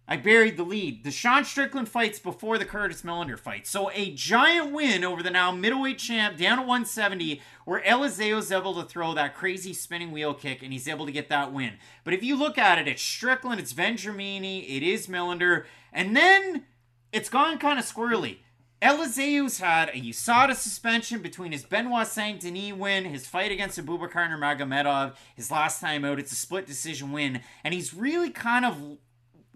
I 0.09 0.17
buried 0.17 0.57
the 0.57 0.65
lead. 0.65 1.05
The 1.05 1.13
Sean 1.13 1.45
Strickland 1.45 1.89
fights 1.89 2.19
before 2.19 2.59
the 2.59 2.65
Curtis 2.65 3.03
Millender 3.03 3.39
fight. 3.39 3.69
So 3.69 3.89
a 3.95 4.13
giant 4.15 4.73
win 4.73 5.05
over 5.05 5.23
the 5.23 5.31
now 5.31 5.53
middleweight 5.53 5.99
champ 5.99 6.37
down 6.37 6.59
at 6.59 6.67
170, 6.67 7.41
where 7.65 7.85
Elizeu's 7.85 8.51
able 8.51 8.75
to 8.75 8.83
throw 8.83 9.15
that 9.15 9.37
crazy 9.37 9.73
spinning 9.73 10.11
wheel 10.11 10.35
kick 10.35 10.65
and 10.65 10.73
he's 10.73 10.89
able 10.89 11.07
to 11.07 11.13
get 11.13 11.29
that 11.29 11.53
win. 11.53 11.75
But 12.03 12.15
if 12.15 12.25
you 12.25 12.35
look 12.35 12.59
at 12.59 12.81
it, 12.81 12.89
it's 12.89 13.01
Strickland, 13.01 13.61
it's 13.61 13.73
Vendramini, 13.73 14.65
it 14.65 14.83
is 14.83 15.07
Millender, 15.07 15.67
and 15.93 16.17
then 16.17 16.65
it's 17.13 17.29
gone 17.29 17.59
kind 17.59 17.79
of 17.79 17.85
squirrely. 17.85 18.39
Elizeu's 18.83 19.59
had 19.59 19.91
a 19.91 20.01
USADA 20.01 20.55
suspension 20.55 21.21
between 21.21 21.53
his 21.53 21.65
Benoit 21.65 22.07
Saint 22.07 22.41
Denis 22.41 22.73
win, 22.73 23.05
his 23.05 23.27
fight 23.27 23.53
against 23.53 23.79
Abubakar 23.79 24.31
Nurmagomedov, 24.31 25.17
his 25.37 25.51
last 25.51 25.81
time 25.81 26.03
out. 26.05 26.19
It's 26.19 26.33
a 26.33 26.37
split 26.37 26.67
decision 26.67 27.13
win, 27.13 27.41
and 27.63 27.75
he's 27.75 27.93
really 27.93 28.31
kind 28.31 28.65
of 28.65 28.97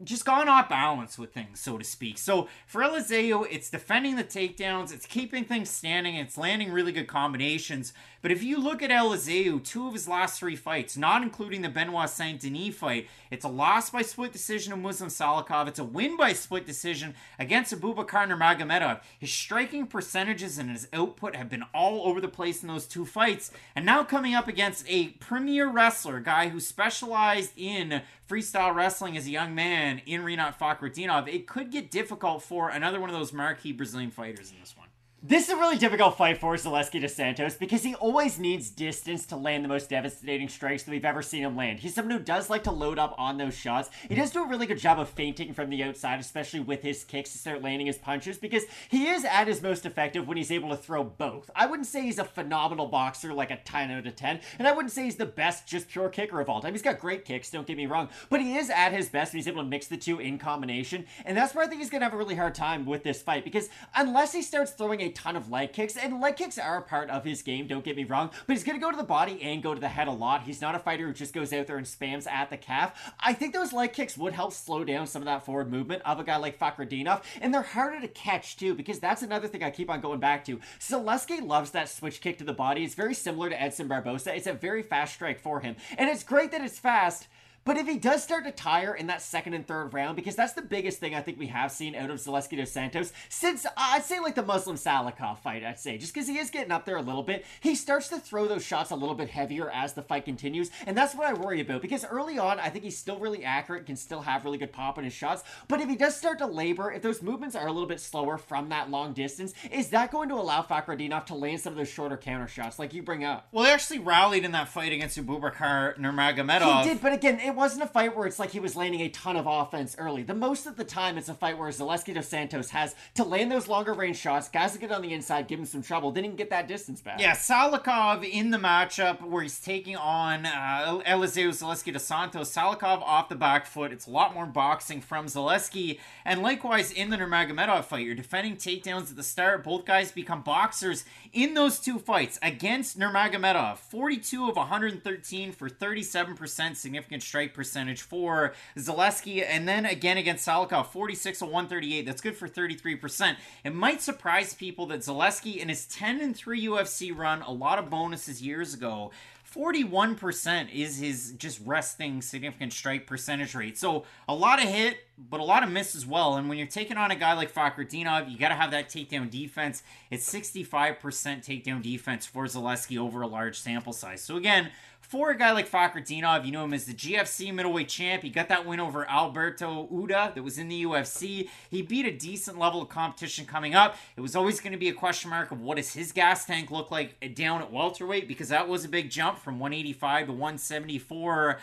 just 0.03 0.27
gone 0.27 0.49
off 0.49 0.69
balance 0.69 1.19
with 1.19 1.33
things, 1.33 1.61
so 1.61 1.79
to 1.79 1.85
speak. 1.85 2.19
So 2.19 2.49
for 2.67 2.83
Elizeu, 2.83 3.47
it's 3.51 3.71
defending 3.71 4.17
the 4.17 4.25
takedowns, 4.25 4.93
it's 4.93 5.07
keeping 5.07 5.45
things 5.45 5.71
standing, 5.71 6.17
it's 6.17 6.37
landing 6.37 6.73
really 6.73 6.93
good 6.93 7.07
combinations. 7.07 7.95
But 8.25 8.33
if 8.33 8.43
you 8.43 8.59
look 8.59 8.83
at 8.83 8.89
Elizeu, 8.89 9.63
two 9.63 9.87
of 9.87 9.93
his 9.93 10.09
last 10.09 10.41
three 10.41 10.57
fights, 10.57 10.97
not 10.97 11.23
including 11.23 11.61
the 11.61 11.69
Benoit 11.69 12.09
Saint 12.09 12.41
Denis 12.41 12.75
fight, 12.75 13.07
it's 13.31 13.45
a 13.45 13.51
loss 13.51 13.91
by 13.91 14.01
split 14.01 14.33
decision 14.33 14.73
of 14.73 14.79
Muslim 14.79 15.11
Salikhov. 15.11 15.69
It's 15.69 15.79
a 15.79 15.85
win 15.85 16.17
by 16.17 16.33
split 16.33 16.65
decision 16.65 17.15
against 17.39 17.79
Abubakar 17.79 18.27
Nurmagomedov. 18.27 19.03
His 19.19 19.31
striking 19.31 19.87
percentages 19.87 20.57
and 20.57 20.71
his 20.71 20.89
output 20.95 21.37
have 21.37 21.51
been 21.51 21.65
all 21.75 22.09
over 22.09 22.19
the 22.19 22.29
place 22.29 22.63
in 22.63 22.69
those 22.69 22.87
two 22.87 23.05
fights. 23.05 23.51
And 23.77 23.85
now 23.85 24.05
coming 24.05 24.35
up 24.35 24.49
against 24.49 24.87
a 24.89 25.09
premier 25.09 25.69
wrestler, 25.69 26.17
a 26.17 26.23
guy 26.23 26.49
who 26.49 26.61
specialized 26.61 27.53
in 27.59 28.01
freestyle 28.27 28.75
wrestling 28.75 29.19
as 29.19 29.27
a 29.27 29.33
young 29.33 29.55
man 29.55 30.01
in 30.07 30.23
Renat 30.23 30.57
Fakhretdinov, 30.59 31.29
it 31.29 31.47
could 31.47 31.71
get 31.71 31.91
difficult 31.91 32.43
for 32.43 32.71
another 32.71 33.03
one 33.03 33.11
of 33.11 33.17
those 33.17 33.35
marquee 33.35 33.73
Brazilian 33.73 34.11
fighters 34.11 34.51
in 34.51 34.59
this 34.61 34.75
one. 34.79 34.84
This 35.27 35.45
is 35.45 35.55
a 35.55 35.57
really 35.57 35.79
difficult 35.79 36.19
fight 36.19 36.37
for 36.37 36.55
Zaleski 36.55 37.01
dos 37.01 37.15
Santos 37.15 37.55
because 37.55 37.83
he 37.83 37.95
always 37.95 38.39
needs 38.39 38.69
distance 38.69 39.25
to 39.25 39.37
land 39.37 39.65
the 39.65 39.71
most 39.71 39.89
devastating 39.89 40.51
strikes 40.51 40.83
that 40.83 40.91
we've 40.91 41.03
ever 41.03 41.23
seen 41.23 41.45
him 41.45 41.57
land. 41.57 41.79
He's 41.79 41.95
someone 41.95 42.19
who 42.19 42.23
does 42.23 42.51
like 42.51 42.65
to 42.65 42.71
load 42.71 42.99
up 42.99 43.15
on 43.17 43.39
those 43.39 43.57
shots. 43.57 43.89
He 44.07 44.17
does 44.17 44.33
do 44.33 44.45
a 44.45 44.47
really 44.47 44.67
good 44.67 44.77
job 44.77 45.01
of 45.01 45.09
feinting 45.09 45.55
from 45.55 45.71
the 45.71 45.83
outside, 45.83 46.21
especially 46.21 46.61
with 46.61 46.83
his 46.83 47.05
kicks 47.05 47.33
to 47.33 47.39
start 47.39 47.63
landing 47.63 47.87
his 47.87 47.97
punches 47.97 48.37
because 48.37 48.65
he 48.91 49.07
is 49.07 49.25
at 49.25 49.49
his 49.49 49.63
most 49.63 49.87
effective 49.87 50.29
when 50.29 50.37
he's 50.37 50.53
able 50.53 50.69
to 50.69 50.77
throw 50.77 51.03
both. 51.03 51.51
I 51.57 51.65
wouldn't 51.65 51.89
say 51.89 52.03
he's 52.03 52.19
a 52.19 52.25
phenomenal 52.25 52.89
boxer 52.89 53.33
like 53.33 53.51
a 53.51 53.57
10 53.57 53.93
out 53.93 54.07
of 54.07 54.17
10, 54.17 54.41
and 54.59 54.69
I 54.69 54.73
wouldn't 54.73 54.93
say 54.93 55.05
he's 55.05 55.17
the 55.17 55.25
best 55.25 55.67
just 55.67 55.89
pure 55.89 56.11
kicker 56.11 56.39
of 56.39 56.51
all 56.51 56.61
time. 56.61 56.75
He's 56.75 56.83
got 56.83 56.99
great 56.99 57.25
kicks, 57.25 57.51
don't 57.51 57.67
get 57.67 57.79
me 57.79 57.87
wrong, 57.87 58.11
but 58.29 58.43
he 58.43 58.59
is 58.59 58.69
at 58.69 58.93
his 58.93 59.09
best 59.09 59.33
when 59.33 59.39
he's 59.39 59.49
able 59.49 59.63
to 59.63 59.69
mix 59.69 59.87
the 59.87 59.97
two 59.97 60.19
in 60.19 60.37
combination, 60.37 61.07
and 61.25 61.35
that's 61.35 61.55
where 61.55 61.65
I 61.65 61.67
think 61.67 61.81
he's 61.81 61.89
going 61.89 62.03
to 62.03 62.05
have 62.05 62.13
a 62.13 62.19
really 62.19 62.37
hard 62.37 62.55
time 62.55 62.85
with 62.85 63.05
this 63.05 63.23
fight 63.23 63.43
because 63.43 63.71
unless 63.97 64.35
he 64.35 64.43
starts 64.43 64.73
throwing 64.73 65.01
a 65.01 65.14
ton 65.15 65.37
of 65.37 65.51
leg 65.51 65.73
kicks, 65.73 65.97
and 65.97 66.21
leg 66.21 66.37
kicks 66.37 66.59
are 66.59 66.79
a 66.79 66.83
part 66.83 67.11
of 67.11 67.25
his 67.25 67.43
game, 67.43 67.67
don't 67.67 67.85
get 67.85 67.97
me 67.97 68.05
wrong, 68.05 68.31
but 68.47 68.55
he's 68.55 68.65
going 68.65 68.79
to 68.79 68.85
go 68.85 68.91
to 68.91 68.97
the 68.97 69.03
body 69.03 69.41
and 69.43 69.63
go 69.63 69.75
to 69.75 69.81
the 69.81 69.89
head 69.89 70.09
a 70.09 70.13
lot. 70.13 70.43
He's 70.43 70.61
not 70.61 70.75
a 70.75 70.79
fighter 70.79 71.07
who 71.07 71.13
just 71.13 71.33
goes 71.33 71.53
out 71.53 71.67
there 71.67 71.77
and 71.77 71.87
spams 71.87 72.31
at 72.31 72.51
the 72.51 72.57
calf. 72.57 73.13
I 73.21 73.33
think 73.33 73.55
those 73.55 73.73
leg 73.73 73.93
kicks 73.93 74.19
would 74.19 74.33
help 74.33 74.53
slow 74.53 74.85
down 74.85 75.07
some 75.07 75.23
of 75.23 75.27
that 75.27 75.45
forward 75.45 75.71
movement 75.71 76.03
of 76.05 76.21
a 76.21 76.25
guy 76.25 76.37
like 76.37 76.59
Fakhretdinov, 76.59 77.23
and 77.41 77.53
they're 77.53 77.63
harder 77.63 78.01
to 78.01 78.09
catch 78.09 78.57
too, 78.57 78.75
because 78.75 78.99
that's 78.99 79.23
another 79.23 79.49
thing 79.49 79.63
I 79.63 79.71
keep 79.71 79.91
on 79.91 80.01
going 80.01 80.21
back 80.21 80.45
to. 80.47 80.61
Zaleski 80.81 81.45
loves 81.45 81.71
that 81.71 81.89
switch 81.89 82.21
kick 82.21 82.39
to 82.39 82.45
the 82.45 82.53
body. 82.53 82.85
It's 82.85 82.95
very 82.95 83.15
similar 83.15 83.51
to 83.51 83.61
Edson 83.61 83.89
Barbosa. 83.89 84.37
It's 84.37 84.47
a 84.47 84.53
very 84.53 84.83
fast 84.83 85.15
strike 85.15 85.41
for 85.41 85.61
him, 85.61 85.77
and 85.97 86.11
it's 86.11 86.25
great 86.25 86.51
that 86.53 86.63
it's 86.63 86.79
fast. 86.79 87.29
But 87.65 87.79
if 87.79 87.87
he 87.87 87.99
does 87.99 88.23
start 88.23 88.45
to 88.45 88.51
tire 88.51 88.95
in 88.95 89.07
that 89.07 89.23
second 89.23 89.55
and 89.55 89.67
third 89.67 89.95
round, 89.95 90.17
because 90.17 90.37
that's 90.37 90.53
the 90.53 90.63
biggest 90.63 90.99
thing 90.99 91.15
I 91.15 91.23
think 91.23 91.39
we 91.39 91.47
have 91.47 91.73
seen 91.73 91.95
out 91.95 92.11
of 92.11 92.19
Zaleski 92.19 92.59
dos 92.59 92.71
Santos 92.71 93.13
since 93.31 93.65
uh, 93.65 93.71
I'd 93.77 94.05
say 94.05 94.21
like 94.21 94.35
the 94.35 94.43
Muslim 94.43 94.77
Salikhov 94.77 95.39
fight, 95.39 95.65
I'd 95.65 95.79
say, 95.81 95.97
just 95.97 96.13
because 96.13 96.29
he 96.29 96.37
is 96.39 96.51
getting 96.51 96.73
up 96.73 96.85
there 96.85 96.97
a 96.97 97.03
little 97.03 97.23
bit, 97.23 97.47
he 97.61 97.75
starts 97.75 98.09
to 98.09 98.19
throw 98.19 98.47
those 98.47 98.65
shots 98.65 98.91
a 98.91 98.97
little 98.97 99.15
bit 99.15 99.31
heavier 99.31 99.71
as 99.71 99.95
the 99.95 100.03
fight 100.03 100.27
continues, 100.27 100.71
and 100.87 100.97
that's 100.97 101.15
what 101.15 101.27
I 101.27 101.33
worry 101.33 101.61
about 101.61 101.81
because 101.81 102.05
early 102.05 102.39
on 102.39 102.61
I 102.61 102.69
think 102.69 102.85
he's 102.85 102.99
still 102.99 103.19
really 103.19 103.45
accurate, 103.45 103.87
can 103.87 103.97
still 103.97 104.21
have 104.21 104.45
really 104.45 104.59
good 104.59 104.73
pop 104.73 104.99
in 104.99 105.05
his 105.05 105.15
shots, 105.15 105.43
but 105.67 105.81
if 105.81 105.89
he 105.89 105.97
does 105.97 106.15
start 106.15 106.39
to 106.41 106.47
labor, 106.47 106.93
if 106.93 107.01
those 107.01 107.23
movements 107.23 107.57
are 107.57 107.67
a 107.67 107.73
little 107.73 107.89
bit 107.89 108.01
slower 108.01 108.37
from 108.37 108.69
that 108.69 108.91
long 108.91 109.15
distance, 109.15 109.55
is 109.71 109.89
that 109.89 110.11
going 110.11 110.29
to 110.29 110.35
allow 110.35 110.61
Fakhretdinov 110.61 111.25
to 111.27 111.35
land 111.35 111.61
some 111.61 111.73
of 111.73 111.79
those 111.79 111.89
shorter 111.89 112.19
counter 112.19 112.47
shots 112.47 112.79
like 112.79 112.93
you 112.93 113.03
bring 113.03 113.25
up? 113.25 113.49
Well, 113.53 113.65
they 113.65 113.73
actually 113.73 114.01
rallied 114.01 114.45
in 114.45 114.53
that 114.53 114.69
fight 114.69 114.93
against 114.93 115.19
Abubakar 115.19 115.97
Nurmagomedov. 115.99 116.83
He 116.83 116.91
did, 116.91 117.01
but 117.01 117.13
again, 117.13 117.41
it 117.41 117.54
wasn't 117.55 117.83
a 117.83 117.87
fight 117.87 118.17
where 118.17 118.27
it's 118.27 118.39
like 118.39 118.51
he 118.51 118.61
was 118.61 118.77
landing 118.77 119.01
a 119.01 119.09
ton 119.09 119.37
of 119.37 119.47
offense 119.47 119.97
early. 119.99 120.23
The 120.23 120.35
most 120.35 120.67
of 120.67 120.77
the 120.77 120.85
time, 120.85 121.19
it's 121.19 121.29
a 121.29 121.35
fight 121.35 121.59
where 121.59 121.69
Zaleski 121.71 122.15
dos 122.15 122.29
Santos 122.29 122.71
has 122.71 122.95
to 123.15 123.25
land 123.25 123.51
those 123.51 123.69
longer 123.69 123.93
range 123.93 124.17
shots. 124.17 124.49
Guys 124.49 124.77
get 124.77 124.91
on 124.91 125.03
the 125.03 125.13
inside, 125.13 125.49
give 125.49 125.59
him 125.59 125.67
some 125.67 125.83
trouble. 125.83 126.11
Then 126.13 126.25
he 126.25 126.31
can 126.31 126.37
get 126.37 126.51
that 126.51 126.69
distance 126.69 127.01
back. 127.01 127.21
Yeah, 127.21 127.33
Salikhov 127.33 128.29
in 128.29 128.51
the 128.51 128.59
matchup 128.59 129.21
where 129.23 129.43
he's 129.43 129.61
taking 129.61 129.97
on 129.97 130.47
uh, 130.47 131.01
Elizeu 131.07 131.49
Zaleski 131.49 131.93
dos 131.93 132.05
Santos. 132.05 132.53
Salikhov 132.53 133.03
off 133.03 133.29
the 133.29 133.35
back 133.35 133.67
foot. 133.67 133.93
It's 133.93 134.07
a 134.07 134.11
lot 134.11 134.35
more 134.35 134.47
boxing 134.47 135.01
from 135.01 135.27
Zaleski. 135.27 135.99
And 136.25 136.43
likewise 136.43 136.91
in 136.91 137.11
the 137.11 137.17
Nurmagomedov 137.17 137.85
fight, 137.85 138.07
you're 138.07 138.15
defending 138.15 138.57
takedowns 138.57 139.11
at 139.11 139.17
the 139.17 139.23
start. 139.23 139.65
Both 139.65 139.85
guys 139.85 140.13
become 140.13 140.43
boxers 140.43 141.05
in 141.33 141.55
those 141.55 141.79
two 141.79 141.99
fights 141.99 142.39
against 142.43 142.99
Nurmagomedov. 142.99 143.79
42 143.79 144.49
of 144.49 144.57
113 144.57 145.53
for 145.53 145.69
37% 145.69 146.77
significant 146.77 147.23
strike 147.23 147.44
percentage 147.53 148.01
for 148.01 148.55
Zaleski. 148.79 149.45
And 149.47 149.69
then 149.69 149.85
again 149.85 150.17
against 150.17 150.47
Salikhov, 150.47 150.87
46 150.87 151.43
of 151.43 151.49
138. 151.49 152.07
That's 152.07 152.23
good 152.23 152.37
for 152.37 152.49
33%. 152.49 153.37
It 153.65 153.75
might 153.75 154.01
surprise 154.01 154.55
people 154.55 154.87
that 154.87 155.01
Zaleski 155.01 155.57
in 155.57 155.69
his 155.69 155.87
10 155.87 156.21
and 156.21 156.35
3 156.35 156.67
UFC 156.67 157.15
run, 157.15 157.43
a 157.43 157.53
lot 157.53 157.79
of 157.79 157.91
bonuses 157.91 158.41
years 158.41 158.73
ago, 158.73 159.11
41% 159.55 160.73
is 160.73 160.99
his 160.99 161.33
just 161.33 161.61
resting 161.65 162.21
significant 162.23 162.73
strike 162.73 163.07
percentage 163.07 163.55
rate. 163.55 163.79
So 163.79 164.05
a 164.29 164.35
lot 164.35 164.61
of 164.61 164.69
hit, 164.69 164.99
but 165.17 165.39
a 165.39 165.45
lot 165.45 165.63
of 165.63 165.71
miss 165.71 165.95
as 165.95 166.05
well. 166.05 166.35
And 166.35 166.49
when 166.49 166.59
you're 166.59 166.67
taking 166.67 166.97
on 166.97 167.13
a 167.13 167.15
guy 167.15 167.35
like 167.35 167.55
Fakhretdinov, 167.55 168.31
you 168.31 168.37
got 168.37 168.49
to 168.49 168.57
have 168.57 168.73
that 168.73 168.89
takedown 168.89 169.31
defense. 169.31 169.85
It's 170.11 170.29
65% 170.33 170.99
takedown 170.99 171.83
defense 171.83 172.27
for 172.27 172.47
Zaleski 172.47 172.99
over 172.99 173.23
a 173.23 173.29
large 173.29 173.59
sample 173.59 173.93
size. 173.93 174.23
So 174.23 174.37
again, 174.37 174.71
for 175.15 175.31
a 175.31 175.39
guy 175.39 175.53
like 175.53 175.71
Fakhretdinov, 175.71 176.45
you 176.45 176.51
know 176.51 176.65
him 176.65 176.75
as 176.75 176.87
the 176.87 176.93
GFC 176.93 177.55
middleweight 177.55 177.89
champ. 177.89 178.25
He 178.25 178.31
got 178.31 178.49
that 178.49 178.67
win 178.67 178.81
over 178.81 179.09
Alberto 179.09 179.87
Uda 179.93 180.35
that 180.35 180.43
was 180.43 180.59
in 180.59 180.67
the 180.67 180.83
UFC. 180.83 181.49
He 181.71 181.83
beat 181.83 182.05
a 182.05 182.11
decent 182.11 182.59
level 182.59 182.83
of 182.83 182.89
competition 182.89 183.47
coming 183.47 183.77
up. 183.77 183.95
It 184.17 184.23
was 184.23 184.35
always 184.35 184.59
going 184.59 184.73
to 184.73 184.79
be 184.79 184.89
a 184.89 184.93
question 184.93 185.31
mark 185.31 185.53
of 185.53 185.61
what 185.61 185.77
does 185.77 185.93
his 185.93 186.11
gas 186.11 186.47
tank 186.47 186.73
look 186.73 186.91
like 186.91 187.33
down 187.37 187.63
at 187.63 187.71
welterweight 187.71 188.27
because 188.27 188.49
that 188.49 188.67
was 188.67 188.85
a 188.85 188.89
big 188.89 189.09
jump 189.09 189.39
from 189.39 189.61
185 189.61 190.27
to 190.27 190.33
174. 190.33 191.61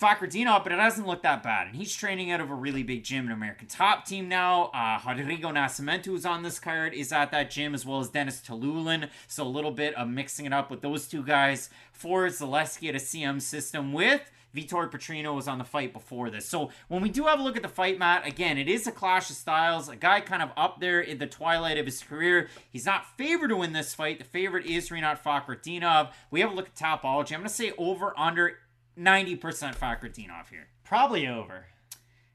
Fakhretdinov, 0.00 0.64
but 0.64 0.72
it 0.72 0.78
hasn't 0.78 1.06
looked 1.06 1.22
that 1.22 1.42
bad. 1.42 1.68
And 1.68 1.76
he's 1.76 1.94
training 1.94 2.30
out 2.30 2.40
of 2.40 2.50
a 2.50 2.54
really 2.54 2.82
big 2.82 3.04
gym, 3.04 3.26
an 3.26 3.32
American 3.32 3.68
top 3.68 4.04
team 4.04 4.28
now. 4.28 4.64
Uh, 4.74 4.98
Rodrigo 5.06 5.50
Nascimento, 5.50 6.06
who's 6.06 6.26
on 6.26 6.42
this 6.42 6.58
card, 6.58 6.94
is 6.94 7.12
at 7.12 7.30
that 7.30 7.50
gym, 7.50 7.74
as 7.74 7.86
well 7.86 8.00
as 8.00 8.08
Dennis 8.08 8.40
Tululin. 8.40 9.08
So 9.28 9.44
a 9.44 9.48
little 9.48 9.70
bit 9.70 9.94
of 9.94 10.08
mixing 10.08 10.46
it 10.46 10.52
up 10.52 10.70
with 10.70 10.80
those 10.80 11.06
two 11.06 11.22
guys 11.22 11.70
for 11.92 12.26
Zaleski 12.26 12.88
at 12.88 12.94
a 12.94 12.98
CM 12.98 13.40
system 13.40 13.92
with 13.92 14.22
Vitor 14.54 14.90
Petrino 14.90 15.34
was 15.34 15.48
on 15.48 15.58
the 15.58 15.64
fight 15.64 15.92
before 15.92 16.30
this. 16.30 16.46
So 16.46 16.70
when 16.88 17.02
we 17.02 17.08
do 17.08 17.24
have 17.24 17.40
a 17.40 17.42
look 17.42 17.56
at 17.56 17.62
the 17.62 17.68
fight, 17.68 17.98
Matt, 17.98 18.26
again, 18.26 18.58
it 18.58 18.68
is 18.68 18.86
a 18.86 18.92
clash 18.92 19.30
of 19.30 19.36
styles. 19.36 19.88
A 19.88 19.96
guy 19.96 20.20
kind 20.20 20.42
of 20.42 20.50
up 20.56 20.80
there 20.80 21.00
in 21.00 21.18
the 21.18 21.26
twilight 21.26 21.78
of 21.78 21.86
his 21.86 22.02
career. 22.02 22.48
He's 22.70 22.86
not 22.86 23.06
favored 23.16 23.48
to 23.48 23.56
win 23.56 23.72
this 23.72 23.94
fight. 23.94 24.18
The 24.18 24.24
favorite 24.24 24.66
is 24.66 24.90
Rinat 24.90 25.22
Fakhretdinov. 25.22 26.10
We 26.30 26.40
have 26.40 26.52
a 26.52 26.54
look 26.54 26.68
at 26.68 26.74
Tapology. 26.74 27.32
I'm 27.32 27.40
going 27.40 27.44
to 27.44 27.48
say 27.48 27.72
over 27.78 28.12
under 28.18 28.58
90% 28.98 29.74
Fakhretdinov 29.76 30.48
here. 30.50 30.66
Probably 30.84 31.26
over. 31.26 31.66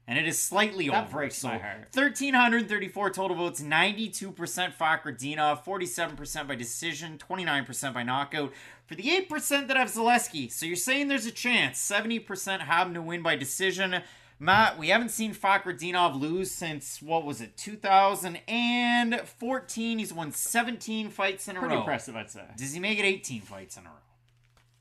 And 0.06 0.18
it 0.18 0.26
is 0.26 0.42
slightly 0.42 0.88
That 0.88 1.04
over. 1.04 1.12
breaks 1.18 1.36
so 1.36 1.48
my 1.48 1.58
heart. 1.58 1.88
1,334 1.92 3.10
total 3.10 3.36
votes, 3.36 3.60
92% 3.60 4.32
Fakhretdinov, 4.74 5.62
47% 5.64 6.48
by 6.48 6.54
decision, 6.54 7.18
29% 7.18 7.92
by 7.92 8.02
knockout. 8.02 8.52
For 8.86 8.94
the 8.94 9.02
8% 9.02 9.68
that 9.68 9.76
have 9.76 9.88
Zaleski, 9.88 10.50
so 10.50 10.64
you're 10.64 10.76
saying 10.76 11.08
there's 11.08 11.26
a 11.26 11.30
chance. 11.30 11.78
70% 11.78 12.60
have 12.60 12.86
him 12.88 12.94
to 12.94 13.02
win 13.02 13.22
by 13.22 13.36
decision. 13.36 14.00
Matt, 14.40 14.78
we 14.78 14.88
haven't 14.88 15.10
seen 15.10 15.34
Fakhretdinov 15.34 16.18
lose 16.18 16.50
since, 16.52 17.02
what 17.02 17.26
was 17.26 17.42
it, 17.42 17.58
2014. 17.58 19.98
He's 19.98 20.12
won 20.14 20.32
17 20.32 21.10
fights 21.10 21.48
in 21.48 21.56
a 21.56 21.60
Pretty 21.60 21.74
row. 21.74 21.80
impressive, 21.80 22.16
I'd 22.16 22.30
say. 22.30 22.44
Does 22.56 22.72
he 22.72 22.80
make 22.80 22.98
it 22.98 23.04
18 23.04 23.42
fights 23.42 23.76
in 23.76 23.84
a 23.84 23.90
row? 23.90 23.94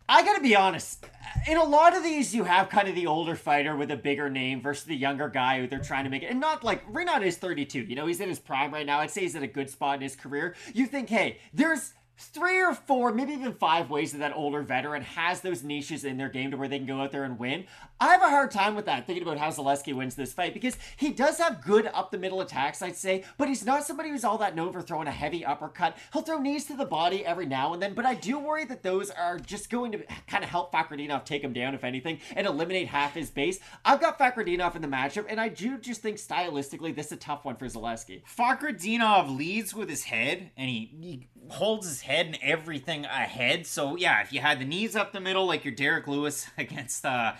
I 0.09 0.23
gotta 0.23 0.41
be 0.41 0.55
honest. 0.55 1.03
Uh, 1.03 1.51
in 1.51 1.57
a 1.57 1.63
lot 1.63 1.95
of 1.95 2.01
these, 2.01 2.33
you 2.33 2.45
have 2.45 2.69
kind 2.69 2.87
of 2.87 2.95
the 2.95 3.07
older 3.07 3.35
fighter 3.35 3.75
with 3.75 3.91
a 3.91 3.97
bigger 3.97 4.29
name 4.29 4.61
versus 4.61 4.85
the 4.85 4.95
younger 4.95 5.27
guy 5.27 5.59
who 5.59 5.67
they're 5.67 5.79
trying 5.79 6.05
to 6.05 6.09
make 6.09 6.23
it. 6.23 6.27
And 6.27 6.39
not 6.39 6.63
like 6.63 6.89
Renat 6.91 7.25
is 7.25 7.37
32. 7.37 7.81
You 7.81 7.95
know, 7.95 8.07
he's 8.07 8.21
in 8.21 8.29
his 8.29 8.39
prime 8.39 8.73
right 8.73 8.85
now. 8.85 8.99
I'd 8.99 9.11
say 9.11 9.21
he's 9.21 9.35
at 9.35 9.43
a 9.43 9.47
good 9.47 9.69
spot 9.69 9.95
in 9.95 10.01
his 10.01 10.15
career. 10.15 10.55
You 10.73 10.85
think, 10.85 11.09
hey, 11.09 11.39
there's 11.53 11.93
three 12.17 12.61
or 12.61 12.73
four, 12.73 13.13
maybe 13.13 13.33
even 13.33 13.53
five 13.53 13.89
ways 13.89 14.11
that 14.11 14.19
that 14.19 14.33
older 14.35 14.61
veteran 14.61 15.03
has 15.03 15.41
those 15.41 15.61
niches 15.61 16.03
in 16.03 16.17
their 16.17 16.29
game 16.29 16.51
to 16.51 16.57
where 16.57 16.67
they 16.67 16.77
can 16.77 16.87
go 16.87 17.01
out 17.01 17.11
there 17.11 17.23
and 17.23 17.37
win. 17.37 17.65
I 17.99 18.09
have 18.09 18.21
a 18.21 18.29
hard 18.29 18.51
time 18.51 18.75
with 18.75 18.85
that, 18.85 19.07
thinking 19.07 19.23
about 19.23 19.39
how 19.39 19.49
Zaleski 19.49 19.93
wins 19.93 20.13
this 20.13 20.31
fight 20.31 20.53
because 20.53 20.77
he 20.97 21.11
does 21.11 21.39
have 21.39 21.63
good 21.63 21.87
up 21.87 22.11
the 22.11 22.17
middle 22.19 22.41
attacks, 22.41 22.81
I'd 22.81 22.95
say, 22.95 23.23
but 23.37 23.47
he's 23.47 23.65
not 23.65 23.85
somebody 23.85 24.09
who's 24.09 24.23
all 24.23 24.37
that 24.37 24.55
known 24.55 24.71
for 24.71 24.81
throwing 24.81 25.07
a 25.07 25.11
heavy 25.11 25.43
uppercut. 25.43 25.97
He'll 26.13 26.21
throw 26.21 26.39
knees 26.39 26.65
to 26.65 26.75
the 26.75 26.85
body 26.85 27.25
every 27.25 27.47
now 27.47 27.73
and 27.73 27.81
then, 27.81 27.95
but 27.95 28.05
I 28.05 28.13
do 28.13 28.37
worry 28.37 28.65
that 28.65 28.83
those 28.83 29.09
are 29.09 29.39
just 29.39 29.71
going 29.71 29.93
to 29.93 30.03
kind 30.27 30.43
of 30.43 30.49
help 30.49 30.71
Fakhretdinov 30.71 31.25
take 31.25 31.43
him 31.43 31.53
down, 31.53 31.73
if 31.73 31.83
anything, 31.83 32.19
and 32.35 32.45
eliminate 32.45 32.87
half 32.87 33.15
his 33.15 33.31
base. 33.31 33.59
I've 33.83 33.99
got 33.99 34.19
Fakhretdinov 34.19 34.75
in 34.75 34.83
the 34.83 34.87
matchup, 34.87 35.25
and 35.27 35.41
I 35.41 35.49
do 35.49 35.79
just 35.79 36.01
think 36.01 36.17
stylistically 36.17 36.95
this 36.95 37.07
is 37.07 37.13
a 37.13 37.17
tough 37.17 37.45
one 37.45 37.55
for 37.55 37.65
Zaleski. 37.65 38.21
Fakhretdinov 38.25 39.35
leads 39.35 39.73
with 39.73 39.89
his 39.89 40.03
head, 40.03 40.51
and 40.55 40.69
he, 40.69 40.91
he 41.01 41.27
holds 41.49 41.87
his 41.87 42.01
head 42.01 42.27
and 42.27 42.37
everything 42.41 43.05
ahead. 43.05 43.65
So 43.65 43.95
yeah, 43.95 44.21
if 44.21 44.33
you 44.33 44.41
had 44.41 44.59
the 44.59 44.65
knees 44.65 44.95
up 44.95 45.13
the 45.13 45.19
middle 45.19 45.45
like 45.45 45.65
your 45.65 45.73
Derrick 45.73 46.07
Lewis 46.07 46.47
against 46.57 47.05
uh, 47.05 47.33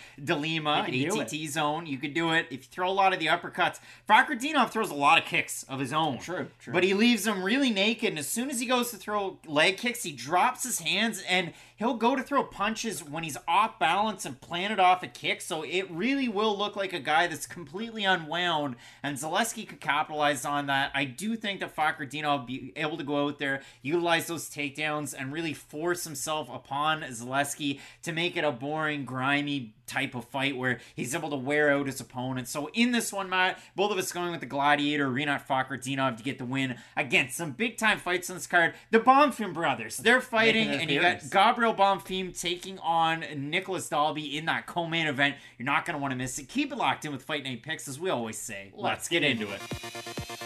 Can 0.48 1.22
ATT 1.22 1.50
zone, 1.50 1.86
you 1.86 1.98
could 1.98 2.14
do 2.14 2.32
it. 2.32 2.48
If 2.50 2.60
you 2.60 2.68
throw 2.72 2.90
a 2.90 2.92
lot 2.92 3.14
of 3.14 3.20
the 3.20 3.28
uppercuts, 3.28 3.80
Fakhretdinov 4.08 4.72
throws 4.72 4.90
a 4.90 4.96
lot 4.96 5.18
of 5.18 5.26
kicks 5.26 5.64
of 5.64 5.80
his 5.80 5.94
own. 5.94 6.20
True, 6.20 6.48
true. 6.60 6.74
But 6.74 6.84
he 6.84 6.94
leaves 6.94 7.24
them 7.24 7.44
really 7.44 7.70
naked, 7.70 8.10
and 8.10 8.20
as 8.20 8.28
soon 8.28 8.50
as 8.50 8.60
he 8.60 8.66
goes 8.66 8.92
to 8.92 8.98
throw 8.98 9.40
leg 9.46 9.78
kicks, 9.78 10.04
he 10.04 10.12
drops 10.12 10.64
his 10.64 10.80
hands 10.80 11.24
and 11.28 11.54
he'll 11.76 11.94
go 11.94 12.16
to 12.16 12.24
throw 12.24 12.44
punches 12.44 13.04
when 13.04 13.24
he's 13.24 13.38
off 13.48 13.78
balance 13.80 14.26
and 14.26 14.42
planted 14.42 14.80
off 14.80 15.04
a 15.04 15.08
kick. 15.08 15.42
So 15.42 15.64
it 15.64 15.90
really 15.92 16.28
will 16.28 16.58
look 16.58 16.76
like 16.76 16.94
a 16.94 17.00
guy 17.00 17.28
that's 17.28 17.48
completely 17.48 18.04
unwound, 18.04 18.76
and 19.04 19.18
Zaleski 19.18 19.68
could 19.68 19.80
capitalize 19.80 20.46
on 20.46 20.68
that. 20.68 20.92
I 20.94 21.06
do 21.06 21.36
think 21.36 21.60
that 21.60 21.76
Fakhretdinov 21.76 22.40
will 22.40 22.46
be 22.46 22.74
able 22.76 22.98
to 22.98 23.04
go 23.04 23.28
out 23.28 23.40
there, 23.40 23.62
utilize 23.82 24.28
those 24.28 24.50
takedowns, 24.50 25.14
and 25.18 25.32
really 25.32 25.54
force 25.54 26.04
himself 26.04 26.50
upon 26.52 27.02
Zaleski 27.02 27.80
to 28.04 28.12
make 28.12 28.36
it 28.38 28.44
a 28.44 28.52
boring, 28.52 29.06
grimy 29.06 29.74
type 29.88 30.14
of 30.16 30.26
fight 30.26 30.58
where 30.58 30.80
he's 30.96 31.16
able 31.16 31.30
to 31.30 31.36
wear 31.36 31.72
out 31.72 31.88
his 31.88 32.00
opponent. 32.00 32.48
So 32.48 32.70
in 32.74 32.92
this 32.92 33.12
one, 33.12 33.30
Matt, 33.30 33.60
both 33.76 33.92
of 33.92 33.98
us 33.98 34.12
going 34.12 34.32
with 34.32 34.42
the 34.42 34.46
Gladiator, 34.46 35.08
Renat 35.10 35.48
Fakhretdinov 35.48 36.18
to 36.18 36.24
get 36.24 36.38
the 36.38 36.46
win 36.46 36.78
against 36.96 37.38
some 37.38 37.52
big 37.52 37.78
time 37.78 37.98
fights 37.98 38.30
on 38.30 38.36
this 38.36 38.48
card. 38.48 38.74
The 38.92 39.00
Bonfim 39.00 39.54
brothers, 39.54 39.98
they're 39.98 40.22
fighting, 40.22 40.70
and 40.70 40.90
you 40.90 41.02
got. 41.02 41.30
Gabriel 41.32 41.74
Bonfim 41.74 42.38
taking 42.40 42.78
on 42.80 43.26
Nicolas 43.36 43.90
Dalby 43.90 44.38
in 44.38 44.46
that 44.46 44.66
co-main 44.66 45.08
event. 45.08 45.36
You're 45.58 45.66
not 45.66 45.86
going 45.86 45.96
to 45.96 46.02
want 46.02 46.12
to 46.12 46.18
miss 46.18 46.38
it. 46.40 46.50
Keep 46.50 46.72
it 46.72 46.78
locked 46.78 47.06
in 47.06 47.12
with 47.12 47.24
Fight 47.24 47.44
Night 47.44 47.64
Picks, 47.64 47.88
as 47.88 48.00
we 48.00 48.10
always 48.10 48.38
say. 48.38 48.72
Let's 48.76 49.08
get 49.08 49.24
into 49.24 49.48
it. 49.52 50.37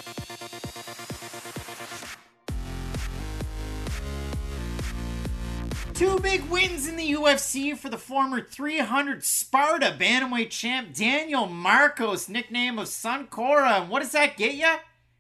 Two 6.02 6.18
big 6.20 6.44
wins 6.46 6.88
in 6.88 6.96
the 6.96 7.12
UFC 7.14 7.78
for 7.78 7.88
the 7.88 7.96
former 7.96 8.42
300 8.42 9.24
Sparta 9.24 9.96
bantamweight 10.00 10.50
champ 10.50 10.96
Daniel 10.96 11.46
Marcos, 11.46 12.28
nickname 12.28 12.80
of 12.80 12.88
Soncora. 12.88 13.82
And 13.82 13.88
what 13.92 14.02
does 14.02 14.12
that 14.14 14.36
get 14.36 14.56
you? 14.56 14.78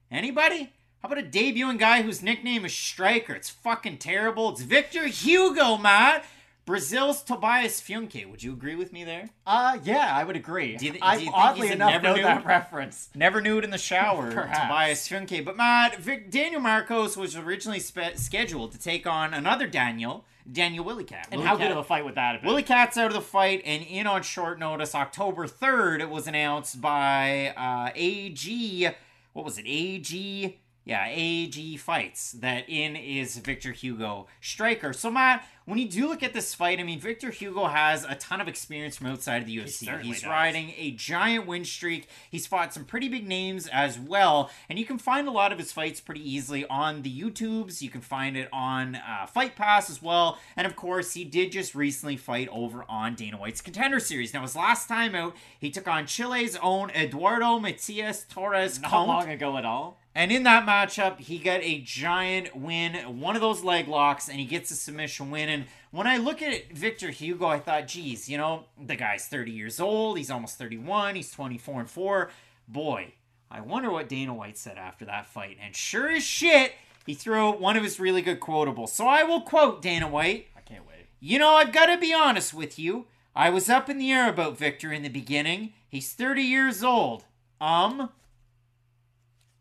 Anybody? 0.09 0.71
How 1.03 1.05
about 1.07 1.19
a 1.19 1.21
debuting 1.21 1.77
guy 1.77 2.01
whose 2.01 2.23
nickname 2.23 2.65
is 2.65 2.73
Striker? 2.73 3.33
It's 3.35 3.47
fucking 3.51 3.99
terrible. 3.99 4.49
It's 4.49 4.61
Victor 4.63 5.05
Hugo, 5.05 5.77
Matt. 5.77 6.25
Brazil's 6.65 7.21
Tobias 7.21 7.79
Funke. 7.79 8.27
Would 8.27 8.41
you 8.41 8.51
agree 8.51 8.73
with 8.75 8.91
me 8.91 9.03
there? 9.03 9.29
Uh, 9.45 9.77
yeah, 9.83 10.11
I 10.15 10.23
would 10.23 10.35
agree. 10.35 10.77
Do 10.77 10.87
you- 10.87 10.93
do 10.93 10.99
I 11.03 11.17
you 11.17 11.29
oddly 11.31 11.67
enough 11.69 11.91
never 11.91 12.03
know 12.03 12.15
knew? 12.15 12.23
that 12.23 12.43
reference. 12.43 13.09
Never 13.13 13.39
knew 13.39 13.59
it 13.59 13.63
in 13.63 13.69
the 13.69 13.77
shower. 13.77 14.29
Tobias 14.31 15.07
Funke. 15.07 15.45
But 15.45 15.57
Matt, 15.57 15.97
Vic, 15.97 16.31
Daniel 16.31 16.59
Marcos 16.61 17.15
was 17.15 17.35
originally 17.35 17.79
spe- 17.79 18.15
scheduled 18.15 18.71
to 18.71 18.79
take 18.79 19.05
on 19.05 19.35
another 19.35 19.67
Daniel, 19.67 20.25
Daniel 20.49 20.85
Willycat. 20.85 21.25
And 21.31 21.39
Willy 21.39 21.45
how 21.45 21.57
Cat- 21.57 21.67
good 21.67 21.71
of 21.71 21.77
a 21.77 21.83
fight 21.83 22.05
would 22.05 22.15
that 22.15 22.33
have 22.33 22.41
been? 22.41 22.51
Willycat's 22.51 22.97
out 22.97 23.07
of 23.07 23.13
the 23.13 23.21
fight, 23.21 23.61
and 23.65 23.83
in 23.83 24.07
on 24.07 24.23
short 24.23 24.59
notice, 24.59 24.95
October 24.95 25.47
3rd, 25.47 25.99
it 26.01 26.09
was 26.09 26.27
announced 26.27 26.81
by 26.81 27.49
uh, 27.57 27.91
AG. 27.95 28.89
What 29.33 29.45
was 29.45 29.57
it? 29.57 29.65
AG. 29.67 30.59
Yeah, 30.83 31.05
AG 31.07 31.77
Fights. 31.77 32.31
That 32.31 32.67
in 32.67 32.95
is 32.95 33.37
Victor 33.37 33.71
Hugo 33.71 34.25
Striker. 34.41 34.93
So, 34.93 35.11
Matt, 35.11 35.45
when 35.65 35.77
you 35.77 35.87
do 35.87 36.07
look 36.09 36.23
at 36.23 36.33
this 36.33 36.55
fight, 36.55 36.79
I 36.79 36.83
mean, 36.83 36.99
Victor 36.99 37.29
Hugo 37.29 37.65
has 37.67 38.03
a 38.03 38.15
ton 38.15 38.41
of 38.41 38.47
experience 38.47 38.97
from 38.97 39.05
outside 39.05 39.43
of 39.43 39.45
the 39.45 39.55
UFC. 39.57 39.85
certainly 39.85 40.07
He's 40.07 40.21
does. 40.23 40.29
riding 40.31 40.73
a 40.75 40.89
giant 40.91 41.45
win 41.45 41.65
streak. 41.65 42.09
He's 42.31 42.47
fought 42.47 42.73
some 42.73 42.83
pretty 42.83 43.09
big 43.09 43.27
names 43.27 43.67
as 43.67 43.99
well, 43.99 44.49
and 44.69 44.79
you 44.79 44.85
can 44.85 44.97
find 44.97 45.27
a 45.27 45.31
lot 45.31 45.51
of 45.51 45.59
his 45.59 45.71
fights 45.71 46.01
pretty 46.01 46.27
easily 46.27 46.65
on 46.65 47.03
the 47.03 47.21
YouTubes. 47.21 47.83
You 47.83 47.91
can 47.91 48.01
find 48.01 48.35
it 48.35 48.49
on 48.51 48.95
uh, 48.95 49.27
Fight 49.27 49.55
Pass 49.55 49.87
as 49.87 50.01
well, 50.01 50.39
and 50.57 50.65
of 50.65 50.75
course, 50.75 51.13
he 51.13 51.23
did 51.23 51.51
just 51.51 51.75
recently 51.75 52.17
fight 52.17 52.49
over 52.51 52.85
on 52.89 53.13
Dana 53.13 53.37
White's 53.37 53.61
Contender 53.61 53.99
Series. 53.99 54.33
Now, 54.33 54.41
his 54.41 54.55
last 54.55 54.87
time 54.87 55.13
out, 55.13 55.35
he 55.59 55.69
took 55.69 55.87
on 55.87 56.07
Chile's 56.07 56.57
own 56.59 56.89
Eduardo 56.89 57.59
Matias 57.59 58.25
Torres 58.27 58.81
Not 58.81 58.89
Count. 58.89 59.07
long 59.07 59.29
ago 59.29 59.57
at 59.57 59.63
all. 59.65 59.99
And 60.13 60.31
in 60.31 60.43
that 60.43 60.65
matchup, 60.65 61.19
he 61.19 61.37
got 61.39 61.61
a 61.61 61.79
giant 61.79 62.53
win, 62.55 63.19
one 63.19 63.35
of 63.35 63.41
those 63.41 63.63
leg 63.63 63.87
locks, 63.87 64.27
and 64.27 64.39
he 64.39 64.45
gets 64.45 64.69
a 64.69 64.75
submission 64.75 65.31
win. 65.31 65.47
And 65.47 65.65
when 65.91 66.05
I 66.05 66.17
look 66.17 66.41
at 66.41 66.73
Victor 66.73 67.11
Hugo, 67.11 67.45
I 67.45 67.59
thought, 67.59 67.87
geez, 67.87 68.27
you 68.27 68.37
know, 68.37 68.65
the 68.77 68.97
guy's 68.97 69.27
30 69.27 69.51
years 69.51 69.79
old. 69.79 70.17
He's 70.17 70.29
almost 70.29 70.57
31. 70.57 71.15
He's 71.15 71.31
24 71.31 71.79
and 71.81 71.89
4. 71.89 72.29
Boy, 72.67 73.13
I 73.49 73.61
wonder 73.61 73.89
what 73.89 74.09
Dana 74.09 74.33
White 74.33 74.57
said 74.57 74.77
after 74.77 75.05
that 75.05 75.27
fight. 75.27 75.57
And 75.61 75.73
sure 75.73 76.09
as 76.09 76.23
shit, 76.23 76.73
he 77.05 77.13
threw 77.13 77.35
out 77.35 77.61
one 77.61 77.77
of 77.77 77.83
his 77.83 77.99
really 77.99 78.21
good 78.21 78.41
quotables. 78.41 78.89
So 78.89 79.07
I 79.07 79.23
will 79.23 79.41
quote 79.41 79.81
Dana 79.81 80.09
White. 80.09 80.47
I 80.57 80.61
can't 80.61 80.85
wait. 80.85 81.07
You 81.21 81.39
know, 81.39 81.51
I've 81.51 81.71
got 81.71 81.85
to 81.85 81.97
be 81.97 82.13
honest 82.13 82.53
with 82.53 82.77
you. 82.77 83.07
I 83.33 83.49
was 83.49 83.69
up 83.69 83.89
in 83.89 83.97
the 83.97 84.11
air 84.11 84.29
about 84.29 84.57
Victor 84.57 84.91
in 84.91 85.03
the 85.03 85.09
beginning. 85.09 85.71
He's 85.87 86.11
30 86.11 86.41
years 86.41 86.83
old. 86.83 87.23
Um. 87.61 88.09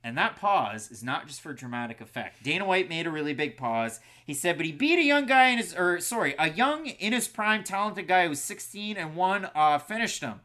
And 0.03 0.16
that 0.16 0.36
pause 0.36 0.90
is 0.90 1.03
not 1.03 1.26
just 1.26 1.42
for 1.42 1.53
dramatic 1.53 2.01
effect. 2.01 2.42
Dana 2.42 2.64
White 2.64 2.88
made 2.88 3.07
a 3.07 3.11
really 3.11 3.34
big 3.34 3.57
pause. 3.57 4.01
He 4.24 4.32
said, 4.32 4.57
but 4.57 4.64
he 4.64 4.72
beat 4.72 4.98
a 4.98 5.03
young 5.03 5.26
guy 5.26 5.48
in 5.48 5.59
his, 5.59 5.74
or 5.74 6.01
sorry, 6.01 6.34
a 6.38 6.48
young 6.48 6.86
in 6.86 7.12
his 7.12 7.28
prime, 7.28 7.64
talented 7.64 8.09
guy 8.09 8.24
who 8.24 8.30
was 8.30 8.40
16 8.40 8.96
and 8.96 9.14
one, 9.14 9.51
uh, 9.55 9.78
finished 9.78 10.22
him. 10.22 10.40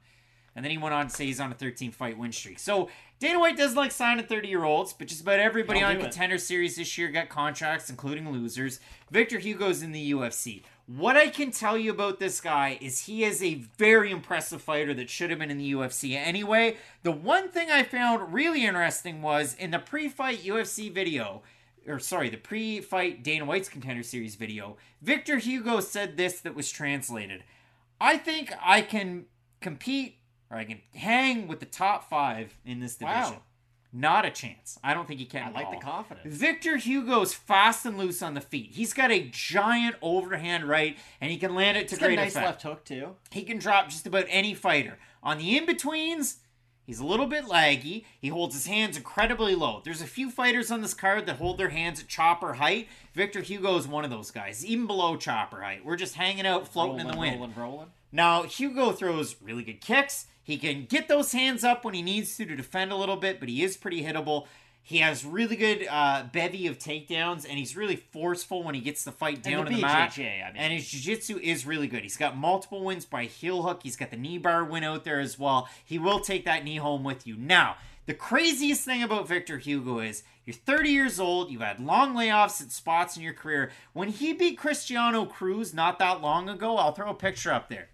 And 0.56 0.64
then 0.64 0.72
he 0.72 0.78
went 0.78 0.94
on 0.94 1.08
to 1.08 1.14
say 1.14 1.26
he's 1.26 1.40
on 1.40 1.52
a 1.52 1.56
13 1.56 1.92
fight 1.92 2.18
win 2.18 2.32
streak. 2.32 2.60
So 2.60 2.90
Dana 3.20 3.40
White 3.40 3.58
doesn't 3.58 3.78
like 3.78 3.92
signing 3.92 4.26
30 4.26 4.48
year 4.48 4.64
olds, 4.64 4.94
but 4.94 5.08
just 5.08 5.22
about 5.22 5.40
everybody 5.40 5.82
I'll 5.82 5.90
on 5.90 5.96
do 5.96 6.02
it. 6.02 6.04
Contender 6.04 6.38
Series 6.38 6.76
this 6.76 6.98
year 6.98 7.10
got 7.10 7.30
contracts, 7.30 7.90
including 7.90 8.30
losers. 8.32 8.80
Victor 9.12 9.40
Hugo's 9.40 9.82
in 9.82 9.92
the 9.92 10.12
UFC. 10.12 10.64
What 10.88 11.18
I 11.18 11.30
can 11.30 11.50
tell 11.50 11.78
you 11.78 11.90
about 11.90 12.20
this 12.20 12.40
guy 12.40 12.78
is 12.80 13.06
he 13.06 13.24
is 13.24 13.42
a 13.42 13.56
very 13.78 14.12
impressive 14.12 14.62
fighter 14.62 14.94
that 14.94 15.10
should 15.10 15.32
have 15.32 15.40
been 15.40 15.50
in 15.50 15.58
the 15.58 15.74
UFC 15.74 16.16
anyway. 16.16 16.78
The 17.02 17.12
one 17.12 17.50
thing 17.50 17.72
I 17.72 17.82
found 17.82 18.32
really 18.32 18.64
interesting 18.64 19.24
was 19.24 19.56
in 19.56 19.72
the 19.72 19.80
pre 19.80 20.10
fight 20.10 20.44
UFC 20.44 20.94
video, 20.94 21.42
or 21.88 21.98
sorry, 21.98 22.30
the 22.30 22.38
pre 22.38 22.82
fight 22.82 23.24
Dana 23.24 23.46
White's 23.46 23.68
Contender 23.68 24.04
Series 24.04 24.36
video, 24.36 24.78
Victor 25.02 25.40
Hugo 25.40 25.80
said 25.80 26.18
this 26.18 26.40
that 26.42 26.54
was 26.54 26.72
translated. 26.72 27.44
I 28.00 28.18
think 28.18 28.54
I 28.64 28.82
can 28.82 29.26
compete 29.62 30.20
or 30.52 30.58
I 30.58 30.66
can 30.66 30.82
hang 30.94 31.48
with 31.48 31.62
the 31.62 31.66
top 31.66 32.08
five 32.08 32.56
in 32.64 32.80
this 32.80 32.96
division. 32.96 33.34
Wow. 33.34 33.42
Not 33.98 34.26
a 34.26 34.30
chance. 34.30 34.78
I 34.84 34.94
don't 34.94 35.08
think 35.08 35.22
he 35.22 35.26
can. 35.26 35.48
I 35.48 35.52
like 35.52 35.72
the 35.72 35.78
confidence. 35.78 36.36
Victor 36.36 36.76
Hugo's 36.76 37.34
fast 37.34 37.86
and 37.86 37.98
loose 37.98 38.22
on 38.22 38.34
the 38.34 38.42
feet. 38.42 38.72
He's 38.74 38.92
got 38.92 39.10
a 39.10 39.30
giant 39.32 39.96
overhand 40.02 40.66
right, 40.66 40.98
and 41.22 41.32
he 41.32 41.38
can 41.38 41.56
land 41.56 41.78
it 41.78 41.88
to 41.88 41.96
He's 41.96 42.00
got 42.00 42.10
a 42.10 42.16
nice 42.18 42.34
effect. 42.34 42.46
left 42.46 42.62
hook 42.64 42.84
too. 42.84 43.16
He 43.32 43.44
can 43.44 43.58
drop 43.58 43.88
just 43.88 44.06
about 44.06 44.26
any 44.28 44.54
fighter. 44.54 44.98
On 45.24 45.38
the 45.38 45.56
in 45.58 45.66
betweens, 45.66 46.40
he's 46.86 47.00
a 47.00 47.06
little 47.06 47.26
bit 47.26 47.46
laggy. 47.46 48.04
He 48.20 48.28
holds 48.28 48.54
his 48.54 48.66
hands 48.66 48.98
incredibly 48.98 49.56
low. 49.56 49.82
There's 49.86 50.02
a 50.02 50.08
few 50.08 50.30
fighters 50.30 50.72
on 50.72 50.82
this 50.82 50.94
card 50.94 51.26
that 51.28 51.38
hold 51.38 51.58
their 51.58 51.70
hands 51.70 52.02
at 52.02 52.10
chopper 52.10 52.56
height. 52.56 52.90
Victor 53.14 53.40
Hugo 53.40 53.78
is 53.78 53.88
one 53.88 54.04
of 54.04 54.12
those 54.12 54.30
guys, 54.30 54.66
even 54.66 54.88
below 54.88 55.16
chopper 55.16 55.62
height. 55.62 55.86
We're 55.86 55.96
just 55.96 56.16
hanging 56.16 56.46
out, 56.46 56.68
floating 56.68 57.00
in 57.00 57.08
the 57.08 57.18
wind. 57.18 57.38
rolling, 57.40 57.54
rolling. 57.56 57.88
Now, 58.16 58.44
Hugo 58.44 58.94
throws 58.94 59.36
really 59.42 59.64
good 59.64 59.82
kicks. 59.82 60.28
He 60.42 60.56
can 60.56 60.86
get 60.86 61.10
those 61.10 61.34
hands 61.34 61.66
up 61.66 61.84
when 61.84 61.94
he 61.94 62.02
needs 62.02 62.38
to 62.38 62.46
to 62.46 62.56
defend 62.56 62.94
a 62.94 62.96
little 62.96 63.18
bit, 63.18 63.42
but 63.42 63.50
he 63.50 63.62
is 63.62 63.76
pretty 63.76 64.04
hittable. 64.04 64.48
He 64.82 65.00
has 65.00 65.26
really 65.26 65.58
good 65.58 65.86
uh, 65.90 66.24
bevy 66.32 66.68
of 66.68 66.78
takedowns, 66.78 67.44
and 67.44 67.58
he's 67.58 67.76
really 67.76 67.98
forceful 67.98 68.64
when 68.64 68.74
he 68.74 68.80
gets 68.80 69.04
the 69.04 69.12
fight 69.12 69.36
And 69.36 69.44
down 69.44 69.66
the 69.66 69.72
in 69.72 69.76
the 69.78 69.82
mat. 69.82 70.18
I 70.18 70.22
mean. 70.22 70.54
And 70.56 70.72
his 70.72 70.88
jiu-jitsu 70.88 71.40
is 71.40 71.66
really 71.66 71.88
good. 71.88 72.04
He's 72.04 72.16
got 72.16 72.38
multiple 72.38 72.86
wins 72.86 73.04
by 73.04 73.26
heel 73.26 73.64
hook. 73.64 73.82
He's 73.84 73.98
got 73.98 74.12
the 74.12 74.18
knee 74.18 74.38
bar 74.38 74.64
win 74.64 74.86
out 74.86 75.04
there 75.04 75.20
as 75.20 75.38
well. 75.38 75.68
He 75.84 76.00
will 76.00 76.22
take 76.22 76.46
that 76.46 76.64
knee 76.64 76.78
home 76.78 77.04
with 77.04 77.28
you. 77.28 77.36
Now, 77.36 77.76
the 78.06 78.14
craziest 78.14 78.86
thing 78.86 79.04
about 79.04 79.28
Victor 79.28 79.58
Hugo 79.58 80.00
is 80.00 80.24
you're 80.46 80.54
30 80.54 80.90
years 80.90 81.20
old, 81.20 81.52
you've 81.52 81.62
had 81.62 81.82
long 81.82 82.16
layoffs 82.16 82.62
at 82.62 82.72
spots 82.72 83.18
in 83.18 83.24
your 83.24 83.34
career. 83.34 83.72
When 83.92 84.08
he 84.08 84.32
beat 84.32 84.58
Cristiano 84.58 85.26
Cruz 85.26 85.74
not 85.74 86.00
that 86.00 86.22
long 86.22 86.48
ago, 86.48 86.78
I'll 86.78 86.94
throw 86.94 87.10
a 87.10 87.16
picture 87.16 87.52
up 87.52 87.68
there. 87.68 87.90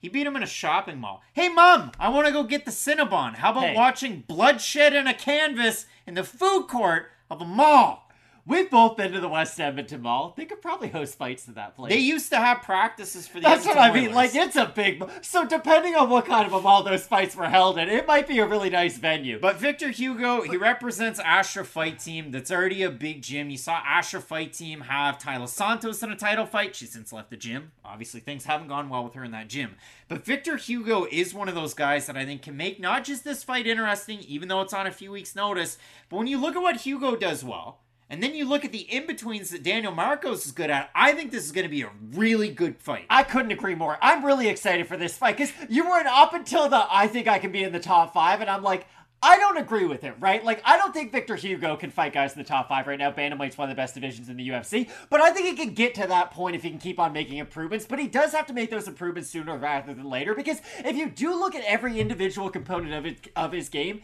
He 0.00 0.08
beat 0.08 0.26
him 0.26 0.34
in 0.34 0.42
a 0.42 0.46
shopping 0.46 0.98
mall. 0.98 1.22
Hey, 1.34 1.48
mom, 1.50 1.92
I 2.00 2.08
want 2.08 2.26
to 2.26 2.32
go 2.32 2.42
get 2.42 2.64
the 2.64 2.70
Cinnabon. 2.70 3.34
How 3.34 3.50
about 3.50 3.64
Hey. 3.64 3.74
watching 3.74 4.20
bloodshed 4.26 4.94
in 4.94 5.06
a 5.06 5.12
canvas 5.14 5.84
in 6.06 6.14
the 6.14 6.24
food 6.24 6.68
court 6.68 7.12
of 7.30 7.40
a 7.42 7.44
mall? 7.44 8.09
We've 8.46 8.70
both 8.70 8.96
been 8.96 9.12
to 9.12 9.20
the 9.20 9.28
West 9.28 9.60
Edmonton 9.60 10.02
Mall. 10.02 10.34
They 10.36 10.44
could 10.44 10.62
probably 10.62 10.88
host 10.88 11.16
fights 11.16 11.44
to 11.44 11.52
that 11.52 11.76
place. 11.76 11.92
They 11.92 11.98
used 11.98 12.30
to 12.30 12.36
have 12.36 12.62
practices 12.62 13.28
for 13.28 13.38
the 13.38 13.42
That's 13.42 13.66
what 13.66 13.76
Edmonton 13.76 14.00
I 14.00 14.06
mean. 14.06 14.14
Like 14.14 14.34
it's 14.34 14.56
a 14.56 14.66
big. 14.66 15.02
So 15.22 15.46
depending 15.46 15.94
on 15.94 16.08
what 16.08 16.26
kind 16.26 16.46
of 16.46 16.52
a 16.52 16.60
mall 16.60 16.82
those 16.82 17.06
fights 17.06 17.36
were 17.36 17.48
held 17.48 17.78
in, 17.78 17.88
it 17.88 18.06
might 18.06 18.26
be 18.26 18.38
a 18.38 18.46
really 18.46 18.70
nice 18.70 18.98
venue. 18.98 19.38
But 19.38 19.56
Victor 19.56 19.90
Hugo, 19.90 20.42
he 20.42 20.56
represents 20.56 21.20
Astra 21.20 21.64
Fight 21.64 21.98
Team. 21.98 22.30
That's 22.30 22.50
already 22.50 22.82
a 22.82 22.90
big 22.90 23.22
gym. 23.22 23.50
You 23.50 23.58
saw 23.58 23.80
Astra 23.84 24.20
Fight 24.20 24.52
Team 24.52 24.82
have 24.82 25.18
Taila 25.18 25.48
Santos 25.48 26.02
in 26.02 26.10
a 26.10 26.16
title 26.16 26.46
fight. 26.46 26.74
She's 26.74 26.92
since 26.92 27.12
left 27.12 27.30
the 27.30 27.36
gym. 27.36 27.72
Obviously, 27.84 28.20
things 28.20 28.44
haven't 28.44 28.68
gone 28.68 28.88
well 28.88 29.04
with 29.04 29.14
her 29.14 29.24
in 29.24 29.32
that 29.32 29.48
gym. 29.48 29.76
But 30.08 30.24
Victor 30.24 30.56
Hugo 30.56 31.06
is 31.10 31.34
one 31.34 31.48
of 31.48 31.54
those 31.54 31.74
guys 31.74 32.06
that 32.06 32.16
I 32.16 32.24
think 32.24 32.42
can 32.42 32.56
make 32.56 32.80
not 32.80 33.04
just 33.04 33.22
this 33.22 33.44
fight 33.44 33.66
interesting, 33.66 34.20
even 34.20 34.48
though 34.48 34.60
it's 34.60 34.72
on 34.72 34.86
a 34.86 34.92
few 34.92 35.10
weeks' 35.12 35.36
notice, 35.36 35.78
but 36.08 36.16
when 36.16 36.26
you 36.26 36.40
look 36.40 36.56
at 36.56 36.62
what 36.62 36.80
Hugo 36.80 37.16
does 37.16 37.44
well, 37.44 37.79
And 38.10 38.20
then 38.20 38.34
you 38.34 38.44
look 38.44 38.64
at 38.64 38.72
the 38.72 38.80
in 38.80 39.06
betweens 39.06 39.50
that 39.50 39.62
Daniel 39.62 39.92
Marcos 39.92 40.44
is 40.44 40.50
good 40.50 40.68
at. 40.68 40.90
I 40.96 41.12
think 41.12 41.30
this 41.30 41.44
is 41.44 41.52
going 41.52 41.64
to 41.64 41.70
be 41.70 41.82
a 41.82 41.90
really 42.12 42.50
good 42.50 42.76
fight. 42.78 43.06
I 43.08 43.22
couldn't 43.22 43.52
agree 43.52 43.76
more. 43.76 43.96
I'm 44.02 44.24
really 44.24 44.48
excited 44.48 44.88
for 44.88 44.96
this 44.96 45.16
fight 45.16 45.36
because 45.36 45.52
you 45.68 45.88
weren't 45.88 46.08
up 46.08 46.34
until 46.34 46.68
the 46.68 46.84
I 46.90 47.06
think 47.06 47.28
I 47.28 47.38
can 47.38 47.52
be 47.52 47.62
in 47.62 47.72
the 47.72 47.78
top 47.78 48.12
five, 48.12 48.40
and 48.40 48.50
I'm 48.50 48.64
like, 48.64 48.86
I 49.22 49.36
don't 49.36 49.58
agree 49.58 49.84
with 49.84 50.02
it, 50.02 50.14
right? 50.18 50.42
Like, 50.42 50.62
I 50.64 50.78
don't 50.78 50.94
think 50.94 51.12
Victor 51.12 51.36
Hugo 51.36 51.76
can 51.76 51.90
fight 51.90 52.14
guys 52.14 52.32
in 52.32 52.38
the 52.38 52.44
top 52.44 52.68
five 52.68 52.86
right 52.86 52.98
now. 52.98 53.12
Bantamweight's 53.12 53.58
one 53.58 53.68
of 53.68 53.76
the 53.76 53.80
best 53.80 53.94
divisions 53.94 54.30
in 54.30 54.36
the 54.36 54.48
UFC, 54.48 54.90
but 55.10 55.20
I 55.20 55.30
think 55.30 55.46
he 55.46 55.54
can 55.54 55.74
get 55.74 55.94
to 55.96 56.06
that 56.06 56.30
point 56.30 56.56
if 56.56 56.62
he 56.62 56.70
can 56.70 56.78
keep 56.78 56.98
on 56.98 57.12
making 57.12 57.36
improvements. 57.36 57.84
But 57.86 57.98
he 57.98 58.08
does 58.08 58.32
have 58.32 58.46
to 58.46 58.54
make 58.54 58.70
those 58.70 58.88
improvements 58.88 59.28
sooner 59.28 59.56
rather 59.58 59.92
than 59.92 60.08
later 60.08 60.34
because 60.34 60.62
if 60.78 60.96
you 60.96 61.10
do 61.10 61.38
look 61.38 61.54
at 61.54 61.62
every 61.64 62.00
individual 62.00 62.48
component 62.48 62.94
of 62.94 63.04
it 63.04 63.28
of 63.36 63.52
his 63.52 63.68
game, 63.68 64.00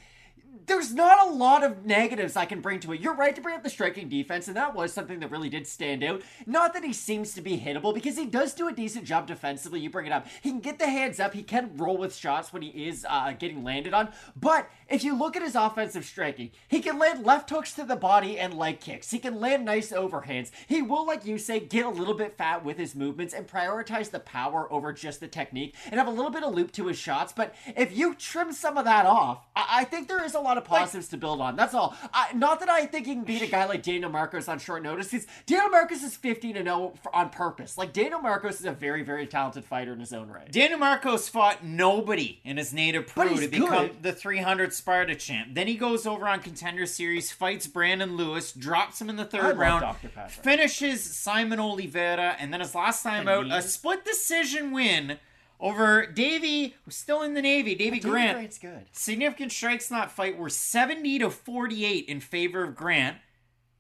there's 0.67 0.93
not 0.95 1.27
a 1.27 1.31
lot 1.31 1.63
of 1.63 1.85
negatives 1.85 2.37
I 2.37 2.47
can 2.47 2.61
bring 2.61 2.81
to 2.81 2.93
it. 2.93 3.01
You're 3.01 3.15
right 3.15 3.35
to 3.35 3.41
bring 3.41 3.57
up 3.57 3.63
the 3.63 3.71
striking 3.71 4.09
defense, 4.09 4.49
and 4.49 4.57
that 4.57 4.75
was 4.75 4.93
something 4.93 5.21
that 5.21 5.31
really 5.31 5.49
did 5.49 5.67
stand 5.67 6.03
out. 6.03 6.23
Not 6.47 6.73
that 6.75 6.85
he 6.85 6.93
seems 6.93 7.35
to 7.35 7.41
be 7.41 7.59
hittable, 7.59 7.95
because 7.95 8.17
he 8.17 8.27
does 8.27 8.55
do 8.55 8.69
a 8.69 8.73
decent 8.73 9.05
job 9.05 9.27
defensively. 9.27 9.81
You 9.81 9.91
bring 9.91 10.07
it 10.07 10.13
up. 10.13 10.27
He 10.43 10.51
can 10.51 10.61
get 10.61 10.79
the 10.79 10.89
hands 10.89 11.21
up, 11.21 11.35
he 11.35 11.43
can 11.43 11.77
roll 11.77 11.97
with 11.97 12.15
shots 12.15 12.53
when 12.53 12.63
he 12.63 12.87
is 12.89 13.07
uh, 13.09 13.33
getting 13.39 13.65
landed 13.65 13.95
on. 13.95 14.09
But 14.35 14.71
if 14.89 15.05
you 15.05 15.19
look 15.19 15.37
at 15.37 15.43
his 15.43 15.55
offensive 15.55 16.05
striking, 16.05 16.51
he 16.69 16.81
can 16.81 16.99
land 16.99 17.25
left 17.25 17.51
hooks 17.51 17.73
to 17.75 17.85
the 17.85 17.97
body 17.97 18.39
and 18.39 18.55
leg 18.55 18.81
kicks. 18.81 19.11
He 19.11 19.19
can 19.19 19.41
land 19.41 19.65
nice 19.65 19.93
overhands. 19.93 20.51
He 20.67 20.83
will, 20.83 21.07
like 21.07 21.27
you 21.27 21.39
say, 21.39 21.61
get 21.61 21.87
a 21.87 21.91
little 21.91 22.15
bit 22.15 22.37
fat 22.37 22.65
with 22.65 22.79
his 22.79 22.95
movements 22.95 23.35
and 23.35 23.47
prioritize 23.47 24.11
the 24.11 24.21
power 24.21 24.73
over 24.73 24.93
just 24.93 25.21
the 25.21 25.29
technique 25.29 25.75
and 25.87 25.97
have 25.97 26.07
a 26.07 26.11
little 26.11 26.31
bit 26.31 26.43
of 26.43 26.55
loop 26.55 26.73
to 26.73 26.87
his 26.87 26.99
shots. 26.99 27.33
But 27.33 27.55
if 27.77 27.97
you 27.97 28.15
trim 28.15 28.53
some 28.53 28.79
of 28.79 28.85
that 28.85 29.07
off, 29.07 29.45
I, 29.55 29.81
I 29.81 29.85
think 29.85 30.09
there 30.09 30.25
is 30.25 30.35
a 30.35 30.41
lot 30.47 30.59
of 30.59 30.65
positives 30.65 31.09
to 31.09 31.17
build 31.17 31.41
on. 31.41 31.57
That's 31.57 31.75
all. 31.75 31.97
I, 32.13 32.33
not 32.33 32.61
that 32.61 32.69
I 32.69 32.87
think 32.87 33.07
he 33.07 33.15
can 33.15 33.25
beat 33.25 33.43
a 33.43 33.47
guy 33.47 33.67
like 33.67 33.83
Daniel 33.83 34.11
Marcos 34.11 34.49
on 34.49 34.59
short 34.59 34.83
notice. 34.83 35.11
Because 35.11 35.27
Daniel 35.47 35.71
Marcos 35.71 36.03
is 36.03 36.17
15 36.17 36.55
to 36.55 36.63
0 36.63 36.95
on 37.13 37.31
purpose. 37.31 37.77
Like 37.77 37.93
Daniel 37.93 38.21
Marcos 38.21 38.61
is 38.61 38.67
a 38.67 38.73
very, 38.73 39.03
very 39.03 39.27
talented 39.27 39.65
fighter 39.65 39.93
in 39.93 40.01
his 40.01 40.13
own 40.13 40.29
right. 40.29 40.51
Daniel 40.51 40.79
Marcos 40.79 41.29
fought 41.29 41.65
nobody 41.65 42.41
in 42.45 42.57
his 42.57 42.73
native 42.73 43.07
Peru 43.07 43.37
to 43.41 43.49
become 43.49 43.89
good. 43.89 44.03
the 44.03 44.13
300 44.13 44.73
Sparta 44.73 45.15
champ. 45.15 45.55
Then 45.55 45.67
he 45.67 45.77
goes 45.77 46.07
over 46.07 46.29
on 46.29 46.41
Contender 46.41 46.87
Series, 46.87 47.33
fights 47.33 47.67
Brandon 47.67 48.17
Lewis, 48.17 48.53
drops 48.53 49.01
him 49.01 49.11
in 49.11 49.17
the 49.17 49.25
third 49.25 49.57
round, 49.57 49.85
finishes 50.29 51.03
Simon 51.03 51.61
Oliveira, 51.61 52.37
and 52.39 52.53
then 52.53 52.61
his 52.61 52.75
last 52.75 53.03
time 53.03 53.27
The 53.27 53.33
out, 53.33 53.51
a 53.51 53.63
split 53.63 54.05
decision 54.05 54.73
win 54.73 55.19
over 55.59 56.07
Davy, 56.07 56.75
who's 56.85 56.97
still 56.97 57.23
in 57.23 57.35
the 57.35 57.43
Navy, 57.43 57.75
Davy 57.75 57.99
Grant. 57.99 58.37
Grant's 58.37 58.59
good. 58.59 58.87
Significant 58.93 59.53
strikes 59.53 59.91
in 59.91 59.97
that 59.97 60.11
fight 60.11 60.37
were 60.37 60.51
70 60.51 61.21
to 61.21 61.31
48 61.31 62.05
in 62.07 62.21
favor 62.21 62.65
of 62.65 62.77
Grant. 62.77 63.17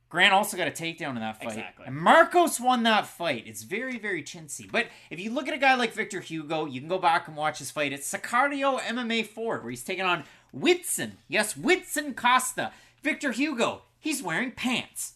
Grant 0.08 0.32
also 0.32 0.56
got 0.56 0.68
a 0.68 0.70
takedown 0.70 1.10
in 1.10 1.16
that 1.16 1.38
fight. 1.38 1.48
Exactly. 1.48 1.86
And 1.86 1.96
Marcos 1.96 2.60
won 2.60 2.84
that 2.84 3.06
fight. 3.06 3.44
It's 3.46 3.64
very, 3.64 3.98
very 3.98 4.22
chintzy. 4.22 4.70
But 4.70 4.86
if 5.10 5.18
you 5.18 5.30
look 5.30 5.48
at 5.48 5.54
a 5.54 5.58
guy 5.58 5.74
like 5.74 5.92
Victor 5.92 6.20
Hugo, 6.20 6.64
you 6.64 6.80
can 6.80 6.88
go 6.88 6.98
back 6.98 7.26
and 7.26 7.36
watch 7.36 7.58
his 7.58 7.70
fight 7.72 7.92
at 7.92 8.00
Sicario 8.00 8.78
MMA 8.80 9.26
4, 9.26 9.60
where 9.60 9.70
he's 9.70 9.82
taking 9.82 10.04
on 10.04 10.24
Whitson. 10.52 11.18
Yes, 11.28 11.56
Whitson 11.56 12.14
Costa. 12.14 12.72
Victor 13.02 13.32
Hugo, 13.32 13.82
he's 13.98 14.22
wearing 14.22 14.52
pants. 14.52 15.14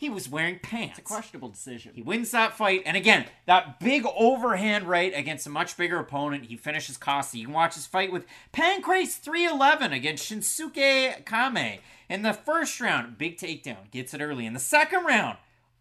He 0.00 0.08
was 0.08 0.30
wearing 0.30 0.58
pants. 0.60 0.98
It's 0.98 1.00
a 1.00 1.12
questionable 1.12 1.50
decision. 1.50 1.92
He 1.94 2.00
wins 2.00 2.30
that 2.30 2.56
fight, 2.56 2.84
and 2.86 2.96
again, 2.96 3.26
that 3.44 3.80
big 3.80 4.06
overhand 4.16 4.88
right 4.88 5.12
against 5.14 5.46
a 5.46 5.50
much 5.50 5.76
bigger 5.76 5.98
opponent. 5.98 6.46
He 6.46 6.56
finishes 6.56 6.96
Costa. 6.96 7.36
You 7.36 7.44
can 7.44 7.52
watch 7.52 7.74
his 7.74 7.86
fight 7.86 8.10
with 8.10 8.24
Pancrase 8.50 9.18
311 9.18 9.92
against 9.92 10.32
Shinsuke 10.32 11.26
Kame. 11.26 11.80
In 12.08 12.22
the 12.22 12.32
first 12.32 12.80
round, 12.80 13.18
big 13.18 13.36
takedown, 13.36 13.90
gets 13.90 14.14
it 14.14 14.22
early. 14.22 14.46
In 14.46 14.54
the 14.54 14.58
second 14.58 15.04
round, 15.04 15.36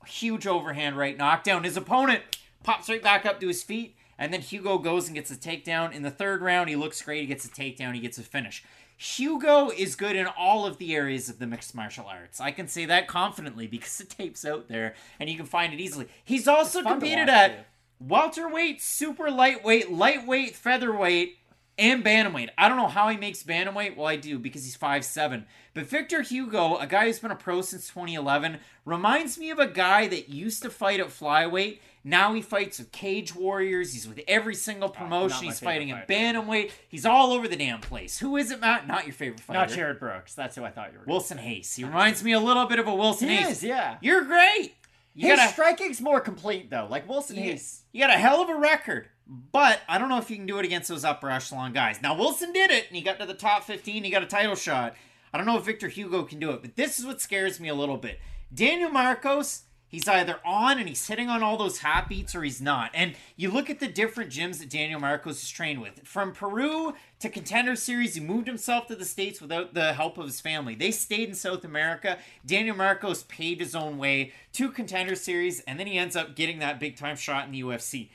huge 0.06 0.46
overhand 0.46 0.98
right 0.98 1.18
knockdown. 1.18 1.64
His 1.64 1.78
opponent 1.78 2.24
pops 2.62 2.90
right 2.90 3.02
back 3.02 3.26
up 3.26 3.40
to 3.40 3.48
his 3.48 3.64
feet, 3.64 3.96
and 4.18 4.34
then 4.34 4.42
Hugo 4.42 4.80
goes 4.80 5.08
and 5.08 5.16
gets 5.16 5.32
a 5.32 5.38
takedown. 5.38 5.94
In 5.94 6.04
the 6.04 6.12
third 6.12 6.42
round, 6.42 6.68
he 6.68 6.76
looks 6.76 7.02
great. 7.02 7.22
He 7.22 7.28
gets 7.28 7.46
a 7.46 7.50
takedown. 7.50 7.94
He 7.94 8.02
gets 8.02 8.18
a 8.18 8.24
finish. 8.24 8.66
Hugo 9.02 9.70
is 9.70 9.96
good 9.96 10.18
in 10.18 10.28
all 10.28 10.66
of 10.66 10.78
the 10.78 10.94
areas 10.94 11.30
of 11.30 11.40
the 11.40 11.48
mixed 11.48 11.74
martial 11.74 12.06
arts. 12.06 12.42
I 12.42 12.52
can 12.52 12.68
say 12.68 12.84
that 12.84 13.08
confidently 13.08 13.66
because 13.66 13.98
the 13.98 14.04
tape's 14.04 14.44
out 14.44 14.68
there 14.68 14.94
and 15.22 15.30
you 15.30 15.38
can 15.38 15.46
find 15.46 15.74
it 15.74 15.80
easily. 15.80 16.08
He's 16.26 16.50
also 16.50 16.80
It's 16.80 16.84
fun 16.88 17.00
to 17.00 17.06
competed 17.06 17.30
at 17.30 17.48
too. 17.60 17.64
welterweight, 18.02 18.82
super 18.82 19.32
lightweight, 19.32 19.90
lightweight, 19.90 20.54
featherweight, 20.54 21.38
and 21.80 22.04
bantamweight. 22.04 22.50
I 22.58 22.68
don't 22.68 22.78
know 22.78 22.88
how 22.88 23.08
he 23.10 23.18
makes 23.18 23.42
bantamweight. 23.44 23.96
Well, 23.96 24.08
I 24.08 24.18
do 24.18 24.38
because 24.38 24.66
he's 24.66 24.78
5'7. 24.78 25.46
But 25.74 25.86
Victor 25.86 26.22
Hugo, 26.22 26.78
a 26.78 26.86
guy 26.86 27.06
who's 27.06 27.20
been 27.20 27.32
a 27.32 27.36
pro 27.36 27.62
since 27.62 27.88
2011, 27.88 28.60
reminds 28.86 29.38
me 29.38 29.50
of 29.50 29.60
a 29.60 29.68
guy 29.68 30.08
that 30.08 30.30
used 30.30 30.62
to 30.64 30.70
fight 30.70 31.00
at 31.00 31.08
flyweight. 31.08 31.80
Now 32.04 32.34
he 32.34 32.42
fights 32.42 32.80
with 32.80 32.92
Cage 32.92 33.36
Warriors. 33.36 33.94
He's 33.94 34.08
with 34.08 34.22
every 34.28 34.56
single 34.56 34.90
oh, 34.90 34.92
promotion. 34.92 35.46
my 35.46 35.52
he's 35.52 35.60
fighting 35.60 35.92
at 35.92 36.08
bantamweight. 36.08 36.72
He's 36.88 37.06
all 37.06 37.32
over 37.34 37.48
the 37.48 37.56
damn 37.56 37.82
place. 37.82 38.20
Who 38.20 38.38
is 38.38 38.52
it, 38.52 38.60
Matt? 38.60 38.88
Not 38.88 39.06
your 39.06 39.14
favorite 39.14 39.42
fighter. 39.42 39.60
Not 39.60 39.70
Jarred 39.70 40.00
Brooks. 40.00 40.34
That's 40.34 40.56
who 40.56 40.64
I 40.64 40.72
thought 40.72 40.92
you 40.94 41.00
were. 41.00 41.06
Wilson 41.06 41.38
Reis. 41.38 41.76
He 41.76 41.84
reminds 41.84 42.24
me 42.24 42.32
a 42.32 42.40
little 42.40 42.66
bit 42.66 42.80
of 42.80 42.88
a 42.88 42.96
Wilson 42.96 43.30
He 43.30 43.38
Reis. 43.38 43.58
is, 43.58 43.64
yeah. 43.64 43.98
You're 44.02 44.24
great. 44.24 44.76
You 45.14 45.28
His 45.28 45.38
got 45.38 45.50
a 45.50 45.52
striking's 45.52 46.00
more 46.00 46.22
complete 46.22 46.70
though. 46.70 46.88
Like 46.90 47.08
Wilson 47.10 47.38
Reis. 47.38 47.84
you 47.92 48.00
got 48.00 48.10
a 48.16 48.18
hell 48.18 48.42
of 48.42 48.50
a 48.50 48.56
record, 48.56 49.08
but 49.30 49.82
I 49.88 50.00
don't 50.00 50.10
know 50.10 50.18
if 50.18 50.30
you 50.32 50.38
can 50.38 50.48
do 50.48 50.58
it 50.58 50.66
against 50.66 50.90
those 50.90 51.06
upper 51.06 51.30
echelon 51.30 51.72
guys. 51.72 52.02
Now 52.02 52.16
Wilson 52.16 52.52
did 52.52 52.72
it, 52.72 52.88
and 52.88 52.96
he 52.96 53.04
got 53.04 53.20
to 53.20 53.26
the 53.28 53.36
top 53.36 53.64
15. 53.64 54.04
He 54.04 54.10
got 54.10 54.24
a 54.24 54.28
title 54.28 54.56
shot. 54.56 54.96
I 55.32 55.38
don't 55.38 55.46
know 55.46 55.58
if 55.58 55.66
Victor 55.66 55.88
Hugo 55.88 56.24
can 56.24 56.40
do 56.40 56.50
it, 56.52 56.62
but 56.62 56.76
this 56.76 56.98
is 56.98 57.06
what 57.06 57.22
scares 57.22 57.60
me 57.60 57.70
a 57.70 57.76
little 57.76 57.98
bit. 57.98 58.20
Daniel 58.52 58.90
Marcos, 58.90 59.66
he's 59.88 60.08
either 60.08 60.40
on 60.44 60.80
and 60.80 60.90
he's 60.90 61.06
hitting 61.06 61.30
on 61.30 61.44
all 61.44 61.56
those 61.56 61.82
hot 61.82 62.10
beats, 62.10 62.34
or 62.34 62.42
he's 62.42 62.60
not. 62.60 62.90
And 62.96 63.14
you 63.36 63.52
look 63.52 63.70
at 63.70 63.80
the 63.80 63.88
different 63.88 64.32
gyms 64.32 64.58
that 64.58 64.72
Daniel 64.72 65.00
Marcos 65.00 65.44
is 65.44 65.50
trained 65.52 65.80
with. 65.80 66.02
From 66.04 66.32
Peru 66.32 66.96
to 67.20 67.30
Contender 67.30 67.76
Series, 67.76 68.16
he 68.16 68.22
moved 68.22 68.48
himself 68.48 68.88
to 68.88 68.96
the 68.96 69.06
States 69.06 69.40
without 69.40 69.76
the 69.76 69.94
help 69.94 70.18
of 70.18 70.26
his 70.26 70.42
family. 70.42 70.74
They 70.74 70.90
stayed 70.90 71.30
in 71.30 71.36
South 71.36 71.64
America. 71.64 72.18
Daniel 72.44 72.76
Marcos 72.76 73.22
paved 73.24 73.62
his 73.62 73.76
own 73.76 74.00
way 74.00 74.34
to 74.54 74.72
Contender 74.72 75.14
Series, 75.14 75.60
and 75.62 75.80
then 75.80 75.86
he 75.86 76.00
ends 76.00 76.16
up 76.16 76.36
getting 76.36 76.58
that 76.58 76.80
big 76.80 76.98
time 76.98 77.16
shot 77.16 77.46
in 77.46 77.52
the 77.52 77.62
UFC. 77.62 78.10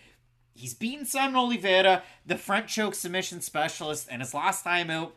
He's 0.54 0.74
beaten 0.74 1.04
Simon 1.04 1.36
Oliveira, 1.36 2.02
the 2.24 2.38
front 2.38 2.68
choke 2.68 2.94
submission 2.94 3.40
specialist, 3.40 4.08
and 4.10 4.22
his 4.22 4.32
last 4.32 4.62
time 4.62 4.88
out, 4.88 5.16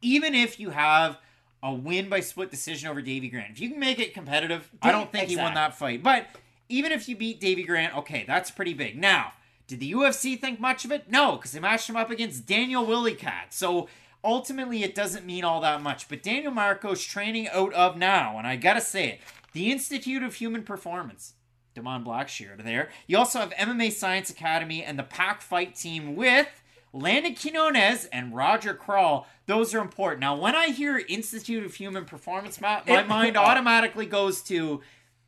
even 0.00 0.34
if 0.34 0.58
you 0.58 0.70
have 0.70 1.18
a 1.62 1.72
win 1.72 2.08
by 2.08 2.20
split 2.20 2.50
decision 2.50 2.88
over 2.88 3.02
Davy 3.02 3.28
Grant, 3.28 3.50
if 3.50 3.60
you 3.60 3.68
can 3.70 3.78
make 3.78 3.98
it 3.98 4.14
competitive, 4.14 4.70
I 4.80 4.92
don't 4.92 5.12
think 5.12 5.28
he 5.28 5.36
won 5.36 5.54
that 5.54 5.74
fight. 5.76 6.02
But 6.02 6.26
even 6.68 6.92
if 6.92 7.08
you 7.08 7.16
beat 7.16 7.40
Davy 7.40 7.64
Grant, 7.64 7.96
okay, 7.98 8.24
that's 8.26 8.50
pretty 8.50 8.74
big. 8.74 8.98
Now, 8.98 9.32
did 9.66 9.80
the 9.80 9.92
UFC 9.92 10.40
think 10.40 10.60
much 10.60 10.84
of 10.84 10.92
it? 10.92 11.10
No, 11.10 11.36
because 11.36 11.52
they 11.52 11.60
matched 11.60 11.88
him 11.88 11.96
up 11.96 12.10
against 12.10 12.46
Daniel 12.46 12.86
Willycat. 12.86 13.50
So 13.50 13.88
ultimately, 14.24 14.82
it 14.82 14.94
doesn't 14.94 15.26
mean 15.26 15.44
all 15.44 15.60
that 15.60 15.82
much. 15.82 16.08
But 16.08 16.22
Daniel 16.22 16.52
Marcos 16.52 17.04
training 17.04 17.48
out 17.48 17.74
of 17.74 17.98
now, 17.98 18.38
and 18.38 18.46
I 18.46 18.56
gotta 18.56 18.80
say 18.80 19.08
it, 19.08 19.20
the 19.52 19.70
Institute 19.70 20.22
of 20.22 20.36
Human 20.36 20.62
Performance. 20.62 21.34
Damon 21.78 22.04
Blackshear 22.04 22.62
there. 22.62 22.88
You 23.06 23.18
also 23.18 23.38
have 23.40 23.50
MMA 23.50 23.92
Science 23.92 24.30
Academy 24.30 24.82
and 24.82 24.98
the 24.98 25.02
Pack 25.04 25.40
Fight 25.42 25.74
team 25.76 26.16
with 26.16 26.48
Landon 26.92 27.34
Quinones 27.34 28.06
and 28.06 28.34
Roger 28.34 28.74
Crawl. 28.74 29.26
Those 29.46 29.74
are 29.74 29.80
important. 29.80 30.20
Now, 30.20 30.36
when 30.36 30.54
I 30.56 30.68
hear 30.68 30.98
Institute 31.08 31.64
of 31.64 31.74
Human 31.74 32.04
Performance, 32.04 32.60
Matt, 32.60 32.86
my 32.88 33.02
mind 33.04 33.36
automatically 33.36 34.06
goes 34.06 34.42
to 34.42 34.80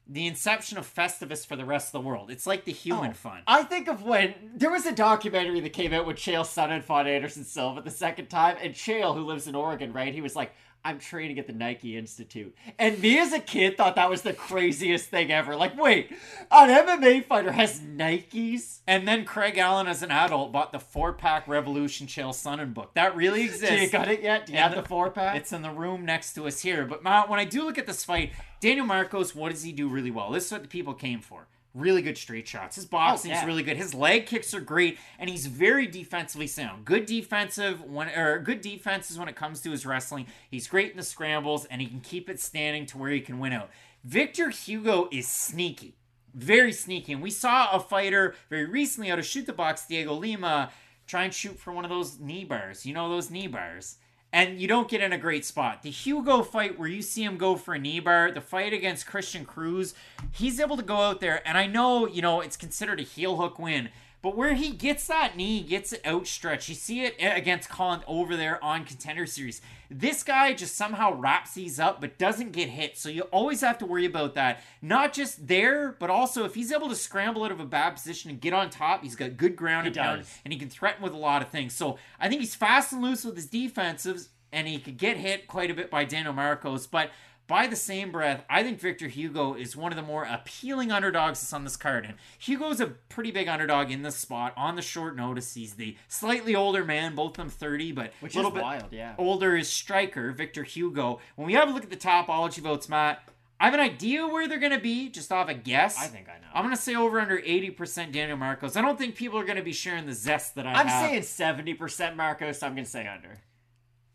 the 0.09 0.27
inception 0.27 0.77
of 0.77 0.93
Festivus 0.93 1.47
for 1.47 1.55
the 1.55 1.65
rest 1.65 1.95
of 1.95 2.03
the 2.03 2.09
world. 2.09 2.33
It's 2.33 2.45
like 2.47 2.65
the 2.65 2.73
human 2.73 3.11
Oh, 3.11 3.15
fund. 3.15 3.43
I 3.47 3.63
think 3.63 3.87
of 3.87 4.03
when 4.03 4.35
there 4.57 4.71
was 4.71 4.85
a 4.85 4.93
documentary 4.93 5.61
that 5.61 5.73
came 5.73 5.93
out 5.93 6.05
when 6.05 6.17
Chael 6.17 6.43
Sonnen 6.43 6.83
fought 6.83 7.07
Anderson 7.07 7.45
Silva 7.45 7.81
the 7.81 7.93
second 7.93 8.27
time, 8.27 8.57
and 8.61 8.75
Chael, 8.75 9.15
who 9.15 9.23
lives 9.23 9.47
in 9.47 9.55
Oregon, 9.55 9.93
right? 9.93 10.13
He 10.13 10.21
was 10.21 10.35
like, 10.35 10.53
I'm 10.85 10.99
training 10.99 11.39
at 11.39 11.47
the 11.47 11.53
Nike 11.53 11.97
Institute. 11.97 12.55
And 12.79 12.99
me 13.01 13.19
as 13.19 13.33
a 13.33 13.39
kid 13.39 13.77
thought 13.77 13.97
that 13.97 14.09
was 14.09 14.23
the 14.23 14.33
craziest 14.33 15.11
thing 15.11 15.31
ever. 15.31 15.55
Like, 15.55 15.79
wait, 15.79 16.11
an 16.51 16.69
MMA 16.87 17.25
fighter 17.25 17.53
has 17.53 17.81
Nikes? 17.81 18.79
And 18.87 19.07
then 19.07 19.25
Craig 19.25 19.59
Allen, 19.59 19.87
as 19.87 20.03
an 20.03 20.11
adult, 20.11 20.53
bought 20.53 20.73
the 20.73 20.79
four 20.79 21.13
pack 21.13 21.47
Revolution 21.47 22.07
Chael 22.07 22.31
Sonnen 22.31 22.73
book. 22.73 22.95
That 22.95 23.15
really 23.15 23.45
exists. 23.45 23.69
Do 23.77 23.77
you 23.77 23.91
got 23.91 24.09
it 24.09 24.23
yet? 24.23 24.47
Do 24.47 24.53
you 24.53 24.59
And 24.59 24.75
have 24.75 24.83
the 24.83 24.89
four 24.89 25.11
pack? 25.11 25.37
It's 25.37 25.53
in 25.53 25.63
the 25.63 25.71
room 25.71 26.05
next 26.07 26.35
to 26.35 26.47
us 26.47 26.61
here. 26.61 26.87
But 26.87 27.03
Matt, 27.03 27.29
when 27.29 27.39
I 27.39 27.45
do 27.45 27.63
look 27.65 27.79
at 27.79 27.87
this 27.87 28.05
fight, 28.05 28.33
Daniel 28.61 28.87
Marcos, 28.87 29.35
what 29.35 29.51
does 29.51 29.63
he 29.63 29.73
do 29.73 29.89
really 29.89 30.11
well? 30.11 30.31
This 30.31 30.47
is 30.47 30.53
what 30.53 30.63
the 30.63 30.69
people 30.69 30.95
came 30.95 31.21
for. 31.21 31.47
Really 31.75 32.03
good 32.03 32.19
straight 32.19 32.49
shots. 32.49 32.77
His 32.77 32.87
oh, 32.87 32.89
boxing's 32.91 33.33
yeah. 33.33 33.47
really 33.47 33.63
good. 33.63 33.77
His 33.77 33.95
leg 33.95 34.27
kicks 34.27 34.53
are 34.55 34.61
great, 34.61 34.99
and 35.19 35.31
he's 35.31 35.47
very 35.47 35.87
defensively 35.87 36.47
sound. 36.47 36.85
Good 36.85 37.07
defensive 37.07 37.83
when 37.83 38.09
or 38.09 38.39
good 38.41 38.61
defenses 38.61 39.19
when 39.19 39.29
it 39.29 39.37
comes 39.37 39.61
to 39.63 39.71
his 39.71 39.87
wrestling. 39.87 40.27
He's 40.51 40.67
great 40.67 40.91
in 40.91 40.97
the 40.97 41.03
scrambles, 41.03 41.65
and 41.67 41.81
he 41.81 41.87
can 41.87 42.01
keep 42.01 42.29
it 42.29 42.41
standing 42.41 42.87
to 42.87 42.99
where 42.99 43.11
he 43.11 43.21
can 43.21 43.39
win 43.39 43.53
out. 43.53 43.71
Victor 44.03 44.51
Hugo 44.51 45.09
is 45.13 45.29
sneaky 45.29 45.95
very 46.35 46.73
sneaky. 46.73 47.13
And 47.13 47.23
we 47.23 47.31
saw 47.31 47.71
a 47.73 47.81
fighter 47.81 48.35
very 48.49 48.67
recently 48.67 49.11
out 49.11 49.19
of 49.19 49.27
Chute 49.27 49.55
Boxe, 49.57 49.87
Diego 49.87 50.15
Lima, 50.15 50.71
try 51.07 51.25
and 51.25 51.35
shoot 51.35 51.59
for 51.59 51.73
one 51.73 51.85
of 51.85 51.91
those 51.91 52.19
knee 52.19 52.45
bars. 52.45 52.87
You 52.87 52.95
know 52.95 53.09
those 53.09 53.31
knee 53.31 53.47
bars. 53.47 53.97
And 54.33 54.61
you 54.61 54.69
don't 54.69 54.89
get 54.89 55.01
in 55.01 55.13
a 55.13 55.19
great 55.19 55.45
spot. 55.45 55.83
The 55.83 55.91
Hugo 55.91 56.43
fight 56.43 56.79
where 56.79 56.89
you 56.89 57.03
see 57.03 57.25
him 57.25 57.37
go 57.37 57.57
for 57.57 57.75
a 57.75 57.79
knee 57.79 58.01
bar, 58.01 58.31
the 58.31 58.41
fight 58.41 58.73
against 58.73 59.07
Christian 59.07 59.45
Cruz, 59.45 59.95
he's 60.31 60.61
able 60.61 60.77
to 60.77 60.83
go 60.83 60.97
out 60.97 61.21
there, 61.21 61.47
and 61.47 61.59
I 61.59 61.67
know, 61.67 62.07
you 62.07 62.23
know, 62.23 62.41
it's 62.41 62.57
considered 62.57 63.01
a 63.01 63.05
heel 63.05 63.37
hook 63.37 63.59
win. 63.59 63.89
But 64.23 64.37
where 64.37 64.53
he 64.53 64.71
gets 64.71 65.07
that 65.07 65.37
knee, 65.37 65.63
gets 65.63 65.95
it 65.95 66.03
outstretched, 66.07 66.69
you 66.69 66.75
see 66.75 67.05
it 67.05 67.17
eh, 67.19 67.35
against 67.35 67.71
Colin 67.71 68.01
over 68.07 68.37
there 68.37 68.63
on 68.63 68.85
Contender 68.85 69.25
Series. 69.25 69.63
This 69.91 70.23
guy 70.23 70.53
just 70.53 70.77
somehow 70.77 71.15
wraps 71.15 71.55
these 71.55 71.81
up, 71.81 72.03
but 72.03 72.19
doesn't 72.19 72.53
get 72.53 72.69
hit. 72.69 72.99
So 72.99 73.09
you 73.09 73.23
always 73.23 73.63
have 73.63 73.79
to 73.79 73.87
worry 73.87 74.05
about 74.05 74.35
that. 74.35 74.63
Not 74.83 75.15
just 75.15 75.49
there, 75.49 75.97
but 75.99 76.11
also 76.11 76.45
if 76.45 76.55
he's 76.55 76.71
able 76.71 76.91
to 76.91 76.95
scramble 76.95 77.45
out 77.45 77.51
of 77.51 77.61
a 77.61 77.65
bad 77.65 77.91
position 77.91 78.31
and 78.31 78.41
get 78.41 78.53
on 78.53 78.69
top, 78.69 79.03
he's 79.03 79.17
got 79.17 79.39
good 79.39 79.57
ground 79.57 79.87
and 79.87 79.97
pound, 79.97 80.25
and 80.45 80.53
he 80.53 80.59
can 80.59 80.69
threaten 80.69 81.03
with 81.03 81.15
a 81.15 81.19
lot 81.19 81.41
of 81.41 81.49
things. 81.49 81.75
So 81.75 81.97
I 82.21 82.29
think 82.29 82.41
he's 82.41 82.55
fast 82.55 82.93
and 82.93 83.01
loose 83.03 83.25
with 83.25 83.37
his 83.37 83.49
defensives, 83.49 84.29
and 84.53 84.69
he 84.69 84.79
could 84.79 84.99
get 84.99 85.17
hit 85.17 85.47
quite 85.47 85.71
a 85.71 85.75
bit 85.75 85.91
by 85.91 86.05
Daniel 86.05 86.35
Marcos. 86.35 86.87
But 86.87 87.11
by 87.51 87.67
the 87.67 87.77
same 87.77 88.13
breath, 88.13 88.45
I 88.49 88.63
think 88.63 88.79
Victor 88.81 89.09
Hugo 89.09 89.55
is 89.55 89.77
one 89.77 89.91
of 89.93 89.97
the 89.97 90.03
more 90.03 90.23
appealing 90.25 90.93
underdogs 90.93 91.41
that's 91.41 91.53
on 91.53 91.65
this 91.65 91.77
card. 91.77 92.05
And 92.07 92.15
Hugo's 92.39 92.81
a 92.81 92.87
pretty 92.87 93.33
big 93.33 93.49
underdog 93.49 93.91
in 93.91 94.03
this 94.03 94.15
spot 94.17 94.55
on 94.57 94.77
the 94.77 94.83
short 94.83 95.17
notice. 95.17 95.53
He's 95.55 95.75
the 95.75 95.97
slightly 96.07 96.55
older 96.55 96.85
man, 96.85 97.17
both 97.17 97.33
of 97.33 97.37
them 97.37 97.51
30, 97.51 97.93
but 97.93 98.13
Which 98.21 98.35
a 98.35 98.39
little 98.39 98.53
is 98.53 98.55
bit 98.55 98.63
wild, 98.63 98.93
yeah. 98.93 99.17
older 99.19 99.57
is 99.57 99.69
striker 99.69 100.31
Victor 100.31 100.63
Hugo. 100.63 101.19
When 101.35 101.47
we 101.47 101.55
have 101.55 101.69
a 101.69 101.73
look 101.73 101.83
at 101.83 101.91
the 101.91 101.97
Tapology 101.97 102.61
votes, 102.61 102.89
Matt, 102.89 103.23
I 103.59 103.65
have 103.65 103.75
an 103.75 103.81
idea 103.81 104.27
where 104.27 104.49
they're 104.49 104.59
going 104.59 104.73
to 104.73 104.79
be, 104.79 105.11
just 105.11 105.31
off 105.33 105.49
a 105.51 105.55
guess. 105.55 105.99
I 105.99 106.07
think 106.07 106.29
I 106.29 106.39
know. 106.39 106.47
I'm 106.55 106.65
going 106.65 106.75
to 106.75 106.81
say 106.81 106.95
over 106.95 107.21
under 107.21 107.39
80% 107.39 108.13
Daniel 108.13 108.39
Marcos. 108.39 108.75
I 108.77 108.81
don't 108.81 108.97
think 108.97 109.17
people 109.17 109.39
are 109.39 109.45
going 109.45 109.59
to 109.59 109.63
be 109.63 109.73
sharing 109.75 110.07
the 110.07 110.15
zest 110.15 110.55
that 110.55 110.67
I 110.67 110.73
I'm 110.75 110.87
have. 110.87 111.09
saying 111.11 111.23
seventy 111.25 111.75
percent 111.75 112.17
Marcos. 112.17 112.63
I'm 112.63 112.75
gonna 112.75 112.87
say 112.87 113.07
under. 113.07 113.39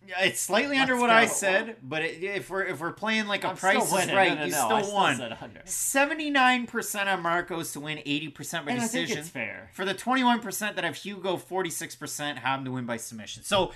Yeah, 0.08 0.22
It's 0.24 0.40
slightly 0.40 0.78
under 0.78 0.94
Let's 0.94 1.02
what 1.02 1.08
go. 1.08 1.14
I 1.14 1.26
said, 1.26 1.78
but 1.82 2.04
it, 2.04 2.24
if 2.24 2.50
we're 2.50 2.64
if 2.64 2.80
we're 2.80 2.92
playing 2.94 3.28
like 3.28 3.44
a 3.44 3.50
I'm 3.50 3.58
price 3.58 3.86
is 3.88 4.12
right, 4.12 4.30
No, 4.30 4.36
no, 4.36 4.46
you 4.46 4.52
no, 4.52 4.82
still 4.82 4.94
won. 4.94 5.36
Seventy 5.66 6.30
nine 6.30 6.68
percent 6.68 7.10
on 7.10 7.22
Marcos 7.22 7.74
to 7.74 7.80
win, 7.80 8.00
eighty 8.06 8.30
percent 8.30 8.66
by 8.66 8.74
And 8.74 8.82
decision. 8.82 9.24
fair. 9.24 9.70
For 9.74 9.84
the 9.86 9.94
twenty 9.94 10.24
one 10.24 10.40
percent 10.42 10.76
that 10.76 10.86
have 10.86 10.96
Hugo, 10.96 11.38
forty 11.38 11.70
six 11.70 11.96
percent 11.96 12.40
have 12.40 12.60
him 12.60 12.66
to 12.66 12.72
win 12.72 12.86
by 12.86 12.98
submission. 12.98 13.44
So 13.44 13.72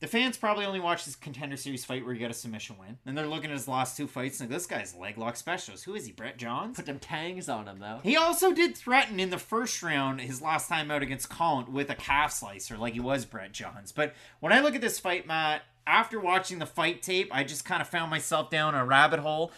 the 0.00 0.06
fans 0.06 0.36
probably 0.36 0.66
only 0.66 0.80
watch 0.80 1.04
this 1.04 1.16
contender 1.16 1.56
series 1.56 1.84
fight 1.84 2.04
where 2.04 2.12
you 2.12 2.20
get 2.20 2.30
a 2.30 2.34
submission 2.34 2.76
win, 2.78 2.98
and 3.06 3.16
they're 3.16 3.26
looking 3.26 3.50
at 3.50 3.56
his 3.56 3.66
last 3.66 3.96
two 3.96 4.06
fights 4.06 4.40
and 4.40 4.50
like, 4.50 4.56
this 4.56 4.66
guy's 4.66 4.94
leg 4.94 5.16
lock 5.16 5.36
specialist. 5.36 5.84
Who 5.84 5.94
is 5.94 6.06
he? 6.06 6.12
Brett 6.12 6.36
Johns? 6.36 6.76
Put 6.76 6.86
them 6.86 6.98
tangs 6.98 7.48
on 7.48 7.66
him 7.66 7.78
though. 7.78 8.00
He 8.02 8.16
also 8.16 8.52
did 8.52 8.76
threaten 8.76 9.18
in 9.18 9.30
the 9.30 9.38
first 9.38 9.82
round 9.82 10.20
his 10.20 10.42
last 10.42 10.68
time 10.68 10.90
out 10.90 11.02
against 11.02 11.30
Collin 11.30 11.72
with 11.72 11.90
a 11.90 11.94
calf 11.94 12.32
slicer, 12.32 12.76
like 12.76 12.94
he 12.94 13.00
was 13.00 13.24
Brett 13.24 13.52
Johns. 13.52 13.92
But 13.92 14.14
when 14.40 14.52
I 14.52 14.60
look 14.60 14.74
at 14.74 14.80
this 14.80 14.98
fight, 14.98 15.26
Matt, 15.26 15.62
after 15.86 16.20
watching 16.20 16.58
the 16.58 16.66
fight 16.66 17.02
tape, 17.02 17.28
I 17.32 17.44
just 17.44 17.64
kind 17.64 17.80
of 17.80 17.88
found 17.88 18.10
myself 18.10 18.50
down 18.50 18.74
a 18.74 18.84
rabbit 18.84 19.20
hole. 19.20 19.52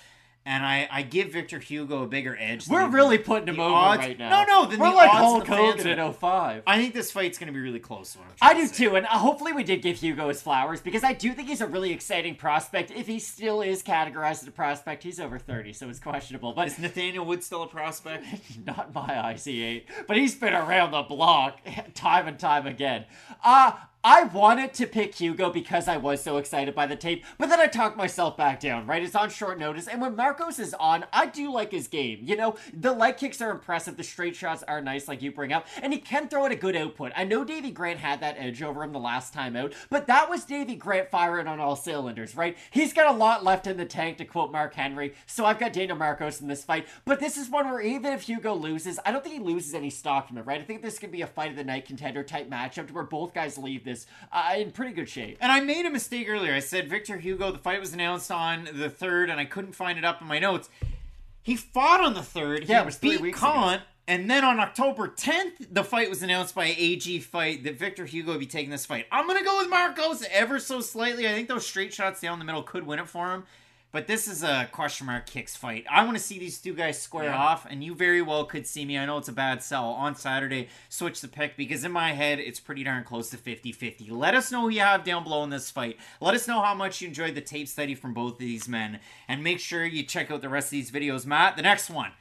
And 0.49 0.65
I, 0.65 0.89
I 0.91 1.03
give 1.03 1.31
Victor 1.31 1.59
Hugo 1.59 2.05
a 2.05 2.07
bigger 2.07 2.35
edge. 2.41 2.67
We're 2.69 2.81
the- 2.85 2.89
really 2.89 3.19
putting 3.19 3.49
him 3.49 3.61
over 3.61 3.75
odds- 3.75 3.99
right 4.07 4.19
now. 4.19 4.31
No, 4.31 4.63
no, 4.63 4.71
then 4.71 4.79
we're 4.81 4.89
the 4.91 4.97
like 4.97 5.11
odds 5.11 5.19
Hulk 5.19 5.47
the 5.47 5.57
Hogan 5.57 5.99
in 5.99 6.13
05. 6.15 6.63
I 6.67 6.79
think 6.79 6.95
this 6.95 7.11
fight's 7.13 7.37
going 7.37 7.49
to 7.49 7.53
be 7.53 7.61
really 7.61 7.79
close. 7.81 8.11
is 8.13 8.17
what 8.17 8.27
I'm 8.41 8.51
I 8.51 8.55
do 8.55 8.67
to 8.67 8.75
say. 8.75 8.85
too, 8.85 8.97
and 8.97 9.05
uh, 9.05 9.11
hopefully 9.11 9.53
we 9.53 9.63
did 9.63 9.83
give 9.83 9.97
Hugo 9.97 10.29
his 10.29 10.41
flowers 10.41 10.81
because 10.81 11.05
I 11.05 11.13
do 11.13 11.33
think 11.35 11.49
he's 11.49 11.61
a 11.61 11.67
really 11.67 11.93
exciting 11.93 12.35
prospect. 12.35 12.91
If 12.91 13.07
he 13.07 13.19
still 13.19 13.61
is 13.61 13.83
categorized 13.83 14.41
as 14.43 14.49
a 14.49 14.51
prospect, 14.51 15.03
he's 15.03 15.21
over 15.21 15.39
30, 15.39 15.75
so 15.75 15.89
it's 15.91 15.99
questionable. 16.01 16.55
But 16.55 16.69
Is 16.69 16.79
Nathaniel 16.79 17.27
Wood 17.27 17.45
still 17.45 17.63
a 17.65 17.69
prospect? 17.69 18.25
not 18.67 18.95
my 18.95 19.07
IC8, 19.35 19.83
but 20.07 20.17
he's 20.17 20.35
been 20.35 20.55
around 20.55 20.93
the 20.93 21.03
block 21.03 21.61
time 21.95 22.27
and 22.27 22.39
time 22.39 22.67
again. 22.67 23.05
Uh, 23.45 23.73
I 24.05 24.23
wanted 24.23 24.75
to 24.75 24.87
pick 24.87 25.17
Hugo 25.17 25.51
because 25.51 25.89
I 25.89 25.97
was 25.97 26.23
so 26.23 26.37
excited 26.37 26.73
by 26.73 26.87
the 26.87 26.95
tape, 26.95 27.25
but 27.37 27.49
then 27.49 27.59
I 27.59 27.67
talked 27.67 27.97
myself 27.97 28.37
back 28.37 28.61
down, 28.61 28.87
right? 28.87 29.03
It's 29.03 29.17
on 29.17 29.29
short 29.29 29.59
notice, 29.59 29.89
and 29.89 30.01
when 30.01 30.15
Marcos 30.15 30.61
is 30.61 30.73
on, 30.79 31.05
I 31.13 31.27
do 31.27 31.53
like 31.53 31.73
his 31.73 31.89
game. 31.89 32.21
You 32.23 32.37
know, 32.37 32.55
the 32.73 32.93
leg 32.93 33.17
kicks 33.17 33.43
are 33.43 33.51
impressive, 33.51 33.97
the 33.97 34.05
straight 34.05 34.37
shots 34.37 34.63
are 34.69 34.81
nice, 34.81 35.09
like 35.09 35.21
you 35.21 35.33
bring 35.33 35.53
up, 35.53 35.67
and 35.83 35.93
he 35.93 35.99
can 35.99 36.29
throw 36.29 36.47
at 36.47 36.53
a 36.53 36.57
good 36.57 36.77
output. 36.77 37.11
I 37.17 37.25
know 37.25 37.45
Davy 37.45 37.73
Grant 37.73 37.99
had 37.99 38.21
that 38.21 38.37
edge 38.39 38.63
over 38.63 38.85
him 38.85 38.93
the 38.93 39.01
last 39.01 39.35
time 39.35 39.57
out, 39.57 39.73
but 39.91 40.07
that 40.07 40.31
was 40.31 40.45
Davy 40.45 40.77
Grant 40.77 41.11
firing 41.11 41.49
on 41.49 41.59
all 41.59 41.75
cylinders, 41.75 42.37
right? 42.37 42.57
He's 42.71 42.93
got 42.93 43.13
a 43.13 43.19
lot 43.19 43.43
left 43.43 43.67
in 43.67 43.79
the 43.79 43.85
tank, 43.85 44.19
to 44.19 44.25
quote 44.25 44.53
Mark 44.53 44.75
Henry, 44.75 45.15
so 45.27 45.45
I've 45.45 45.59
got 45.59 45.73
Daniel 45.73 45.99
Marcos 45.99 46.41
in 46.41 46.47
this 46.47 46.63
fight, 46.63 46.87
but 47.05 47.19
this 47.19 47.37
is 47.37 47.51
one 47.51 47.69
where 47.69 47.81
even 47.81 48.13
if 48.13 48.23
Hugo 48.23 48.55
loses, 48.55 49.01
I 49.05 49.11
don't 49.11 49.25
think 49.25 49.35
he 49.35 49.41
loses 49.41 49.75
any 49.75 49.91
stock 49.91 50.29
from 50.29 50.39
it, 50.39 50.47
right? 50.47 50.61
I 50.61 50.65
think 50.65 50.83
this 50.83 51.01
could 51.01 51.11
be 51.11 51.23
a 51.23 51.27
fight 51.27 51.51
of 51.51 51.57
the 51.57 51.65
night 51.65 51.85
contender 51.85 52.23
type 52.23 52.49
matchup 52.49 52.93
where 52.93 53.03
both 53.03 53.35
guys 53.35 53.59
leave 53.59 53.88
this 53.89 54.07
uh, 54.33 54.55
in 54.57 54.71
pretty 54.71 54.93
good 54.93 55.09
shape. 55.09 55.39
And 55.41 55.51
I 55.51 55.61
made 55.61 55.87
a 55.87 55.91
mistake 55.91 56.29
earlier. 56.29 56.55
I 56.55 56.61
said 56.61 56.89
Victor 56.89 57.19
Hugo, 57.19 57.51
the 57.51 57.59
fight 57.59 57.81
was 57.81 57.93
announced 57.93 58.31
on 58.31 58.69
the 58.73 58.91
third, 58.91 59.31
and 59.31 59.41
I 59.41 59.45
couldn't 59.45 59.73
find 59.73 59.99
it 59.99 60.05
up 60.05 60.21
in 60.21 60.27
my 60.29 60.39
notes. 60.39 60.69
He 61.43 61.57
fought 61.57 62.01
on 62.01 62.15
the 62.15 62.23
third. 62.23 62.69
Yeah, 62.69 62.77
he 62.77 62.83
it 62.83 62.87
was 62.87 62.97
three 62.97 63.11
beat 63.13 63.21
weeks 63.21 63.41
Colin, 63.41 63.81
and 64.07 64.31
then 64.31 64.45
on 64.45 64.61
October 64.61 65.09
10th, 65.09 65.69
the 65.71 65.85
fight 65.85 66.09
was 66.09 66.23
announced 66.23 66.55
by 66.55 66.75
AG 66.77 67.19
Fight 67.21 67.65
that 67.65 67.79
Victor 67.79 68.07
Hugo 68.07 68.33
would 68.33 68.41
be 68.41 68.47
taking 68.47 68.71
this 68.71 68.87
fight. 68.87 69.07
I'm 69.13 69.27
gonna 69.27 69.45
go 69.45 69.59
with 69.59 69.69
Marcos 69.69 70.25
ever 70.31 70.59
so 70.59 70.81
slightly. 70.81 71.29
I 71.29 71.33
think 71.33 71.49
those 71.49 71.67
straight 71.67 71.93
shots 71.93 72.21
down 72.21 72.39
the 72.39 72.45
middle 72.45 72.63
could 72.63 72.87
win 72.87 72.99
it 72.99 73.09
for 73.09 73.33
him. 73.33 73.45
But 73.91 74.07
this 74.07 74.29
is 74.29 74.43
a 74.43 74.69
question 74.71 75.07
mark 75.07 75.25
kicks 75.27 75.57
fight. 75.57 75.87
I 75.91 76.05
want 76.05 76.17
to 76.19 76.23
see 76.23 76.39
these 76.39 76.61
two 76.61 76.75
guys 76.75 77.01
square 77.01 77.25
Yeah. 77.31 77.39
off, 77.39 77.65
and 77.65 77.83
you 77.83 77.95
very 77.95 78.21
well 78.21 78.45
could 78.45 78.67
see 78.67 78.85
me. 78.85 78.99
I 78.99 79.07
know 79.07 79.17
it's 79.17 79.29
a 79.29 79.33
bad 79.33 79.63
sell 79.63 79.87
on 79.87 80.15
Saturday. 80.15 80.69
Switch 80.91 81.23
the 81.23 81.29
pick 81.29 81.57
because 81.57 81.85
in 81.85 81.93
my 81.93 82.13
head, 82.13 82.39
it's 82.39 82.61
pretty 82.61 82.85
darn 82.85 83.03
close 83.05 83.31
to 83.31 83.39
50 83.39 83.73
50. 83.73 84.11
Let 84.11 84.35
us 84.35 84.53
know 84.53 84.61
who 84.63 84.69
you 84.69 84.81
have 84.81 85.05
down 85.05 85.25
below 85.25 85.43
in 85.43 85.49
this 85.49 85.71
fight. 85.71 85.97
Let 86.21 86.35
us 86.35 86.47
know 86.47 86.61
how 86.61 86.75
much 86.75 87.01
you 87.01 87.09
enjoyed 87.09 87.35
the 87.35 87.41
tape 87.41 87.67
study 87.67 87.95
from 87.95 88.13
both 88.13 88.35
of 88.35 88.39
these 88.41 88.69
men. 88.69 89.01
And 89.27 89.43
make 89.43 89.59
sure 89.59 89.87
you 89.87 90.03
check 90.03 90.31
out 90.31 90.43
the 90.43 90.51
rest 90.51 90.67
of 90.67 90.73
these 90.73 90.91
videos. 90.91 91.25
Matt, 91.25 91.57
the 91.57 91.63
next 91.63 91.89
one. 91.89 92.13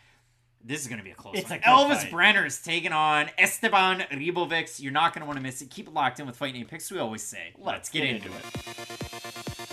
This 0.63 0.82
is 0.82 0.88
going 0.88 0.97
to 0.99 1.03
be 1.03 1.11
a 1.11 1.15
close 1.15 1.36
It's 1.38 1.49
one. 1.49 1.59
a 1.59 1.68
Elves 1.68 2.03
fight. 2.05 2.11
Brener 2.13 2.45
is 2.45 2.61
taking 2.61 2.91
on 2.93 3.30
Esteban 3.38 4.05
Ribovics. 4.11 4.82
You're 4.82 4.91
not 4.93 5.13
going 5.13 5.22
to 5.22 5.26
want 5.26 5.38
to 5.38 5.43
miss 5.43 5.61
it. 5.61 5.70
Keep 5.70 5.88
it 5.89 5.93
locked 5.93 6.20
in 6.20 6.26
with 6.26 6.36
Fight 6.38 6.55
Night 6.55 6.68
Picks, 6.70 6.89
we 6.91 6.97
always 6.99 7.24
say. 7.24 7.53
Let's, 7.57 7.89
get, 7.89 8.03
into 8.05 8.30
it. 8.30 9.66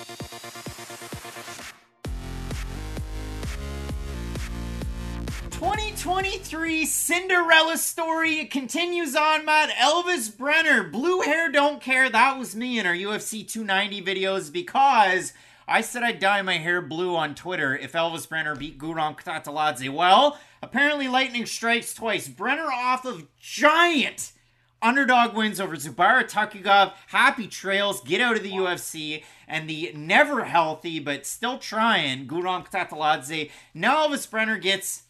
2023 5.64 6.84
Cinderella 6.84 7.78
story 7.78 8.40
it 8.40 8.50
continues 8.50 9.16
on, 9.16 9.46
Matt. 9.46 9.70
Elves 9.78 10.28
Brener, 10.28 10.92
blue 10.92 11.22
hair, 11.22 11.50
don't 11.50 11.80
care. 11.80 12.10
That 12.10 12.38
was 12.38 12.54
me 12.54 12.78
in 12.78 12.84
our 12.84 12.92
UFC 12.92 13.48
290 13.48 14.02
videos 14.02 14.52
because 14.52 15.32
I 15.66 15.80
said 15.80 16.02
I'd 16.02 16.18
dye 16.18 16.42
my 16.42 16.58
hair 16.58 16.82
blue 16.82 17.16
on 17.16 17.34
Twitter 17.34 17.74
if 17.74 17.94
Elves 17.94 18.26
Brener 18.26 18.58
beat 18.58 18.78
Guram 18.78 19.18
Kutateladze. 19.18 19.88
Well, 19.88 20.38
apparently 20.60 21.08
lightning 21.08 21.46
strikes 21.46 21.94
twice. 21.94 22.28
Brener 22.28 22.68
off 22.70 23.06
of 23.06 23.26
giant 23.40 24.32
underdog 24.82 25.34
wins 25.34 25.58
over 25.58 25.76
Zubaira 25.76 26.30
Tukhugov. 26.30 26.92
Happy 27.06 27.46
trails, 27.46 28.02
get 28.02 28.20
out 28.20 28.36
of 28.36 28.42
the 28.42 28.52
UFC, 28.52 29.24
and 29.48 29.66
the 29.66 29.92
never 29.94 30.44
healthy 30.44 31.00
but 31.00 31.24
still 31.24 31.56
trying 31.56 32.26
Guram 32.26 32.68
Kutateladze. 32.68 33.50
Now 33.72 34.02
Elves 34.02 34.26
Brener 34.26 34.60
gets. 34.60 35.03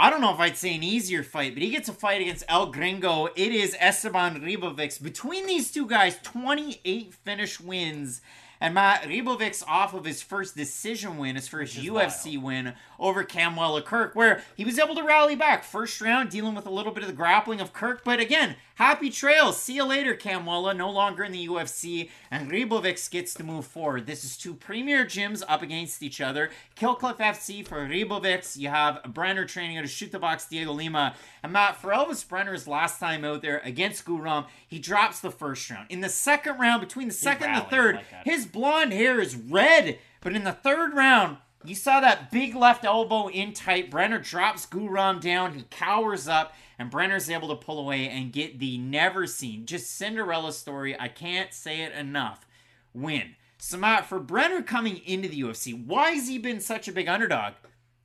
I 0.00 0.10
don't 0.10 0.20
know 0.20 0.32
if 0.32 0.38
I'd 0.38 0.56
say 0.56 0.76
an 0.76 0.84
easier 0.84 1.24
fight, 1.24 1.54
but 1.54 1.62
he 1.64 1.70
gets 1.70 1.88
a 1.88 1.92
fight 1.92 2.20
against 2.20 2.44
El 2.48 2.70
Gringo. 2.70 3.26
It 3.34 3.50
is 3.50 3.74
Esteban 3.80 4.40
Ribovics. 4.40 5.02
Between 5.02 5.44
these 5.48 5.72
two 5.72 5.88
guys, 5.88 6.16
28 6.22 7.12
finish 7.12 7.58
wins. 7.58 8.20
And 8.60 8.74
Matt 8.74 9.02
Ribovics 9.02 9.64
off 9.66 9.94
of 9.94 10.04
his 10.04 10.22
first 10.22 10.56
decision 10.56 11.18
win, 11.18 11.34
his 11.34 11.48
first 11.48 11.76
UFC 11.76 12.40
win 12.40 12.74
over 12.98 13.24
Kamuela 13.24 13.84
Kirk, 13.84 14.14
where 14.14 14.42
he 14.56 14.64
was 14.64 14.78
able 14.78 14.94
to 14.94 15.02
rally 15.02 15.36
back. 15.36 15.64
First 15.64 16.00
round, 16.00 16.30
dealing 16.30 16.54
with 16.54 16.66
a 16.66 16.70
little 16.70 16.92
bit 16.92 17.02
of 17.02 17.08
the 17.08 17.14
grappling 17.14 17.60
of 17.60 17.72
Kirk, 17.72 18.02
but 18.04 18.20
again, 18.20 18.56
happy 18.74 19.10
trails. 19.10 19.60
See 19.60 19.74
you 19.74 19.84
later, 19.84 20.14
Kamuela. 20.14 20.76
No 20.76 20.90
longer 20.90 21.24
in 21.24 21.32
the 21.32 21.46
UFC, 21.46 22.10
and 22.30 22.50
Ribovics 22.50 23.10
gets 23.10 23.34
to 23.34 23.44
move 23.44 23.66
forward. 23.66 24.06
This 24.06 24.24
is 24.24 24.36
two 24.36 24.54
premier 24.54 25.04
gyms 25.04 25.42
up 25.48 25.62
against 25.62 26.02
each 26.02 26.20
other. 26.20 26.50
Killcliff 26.76 27.18
FC 27.18 27.66
for 27.66 27.86
Ribovics. 27.86 28.56
You 28.56 28.68
have 28.68 29.02
Brener 29.04 29.46
training 29.46 29.78
out 29.78 29.84
of 29.84 29.90
Chute 29.90 30.18
Boxe 30.20 30.46
Diego 30.46 30.72
Lima. 30.72 31.14
And 31.42 31.52
Matt, 31.52 31.76
for 31.76 31.92
Elves 31.92 32.24
Brener's 32.24 32.66
last 32.66 32.98
time 32.98 33.24
out 33.24 33.42
there 33.42 33.60
against 33.64 34.04
Guram, 34.04 34.46
he 34.66 34.78
drops 34.78 35.20
the 35.20 35.30
first 35.30 35.68
round. 35.70 35.86
In 35.90 36.00
the 36.00 36.08
second 36.08 36.58
round, 36.58 36.80
between 36.80 37.08
the 37.08 37.14
second 37.14 37.50
and 37.50 37.64
the 37.64 37.70
third, 37.70 37.94
like 37.96 38.24
his 38.24 38.46
blonde 38.46 38.92
hair 38.92 39.20
is 39.20 39.36
red. 39.36 39.98
But 40.20 40.34
in 40.34 40.44
the 40.44 40.52
third 40.52 40.94
round, 40.94 41.38
you 41.64 41.74
saw 41.74 42.00
that 42.00 42.30
big 42.30 42.54
left 42.54 42.84
elbow 42.84 43.28
in 43.28 43.52
tight. 43.52 43.90
Brener 43.90 44.22
drops 44.22 44.66
Guram 44.66 45.20
down. 45.20 45.54
He 45.54 45.64
cowers 45.70 46.28
up, 46.28 46.54
and 46.78 46.90
Brener's 46.90 47.28
able 47.28 47.48
to 47.48 47.56
pull 47.56 47.78
away 47.78 48.08
and 48.08 48.32
get 48.32 48.58
the 48.58 48.78
never 48.78 49.26
seen, 49.26 49.66
just 49.66 49.96
Cinderella 49.96 50.52
story. 50.52 50.98
I 50.98 51.08
can't 51.08 51.52
say 51.52 51.82
it 51.82 51.92
enough. 51.92 52.46
Win. 52.94 53.34
So, 53.58 53.76
Matt, 53.76 54.06
for 54.06 54.20
Brener 54.20 54.64
coming 54.64 54.98
into 55.04 55.28
the 55.28 55.40
UFC, 55.42 55.74
why 55.86 56.12
has 56.12 56.28
he 56.28 56.38
been 56.38 56.60
such 56.60 56.86
a 56.86 56.92
big 56.92 57.08
underdog? 57.08 57.54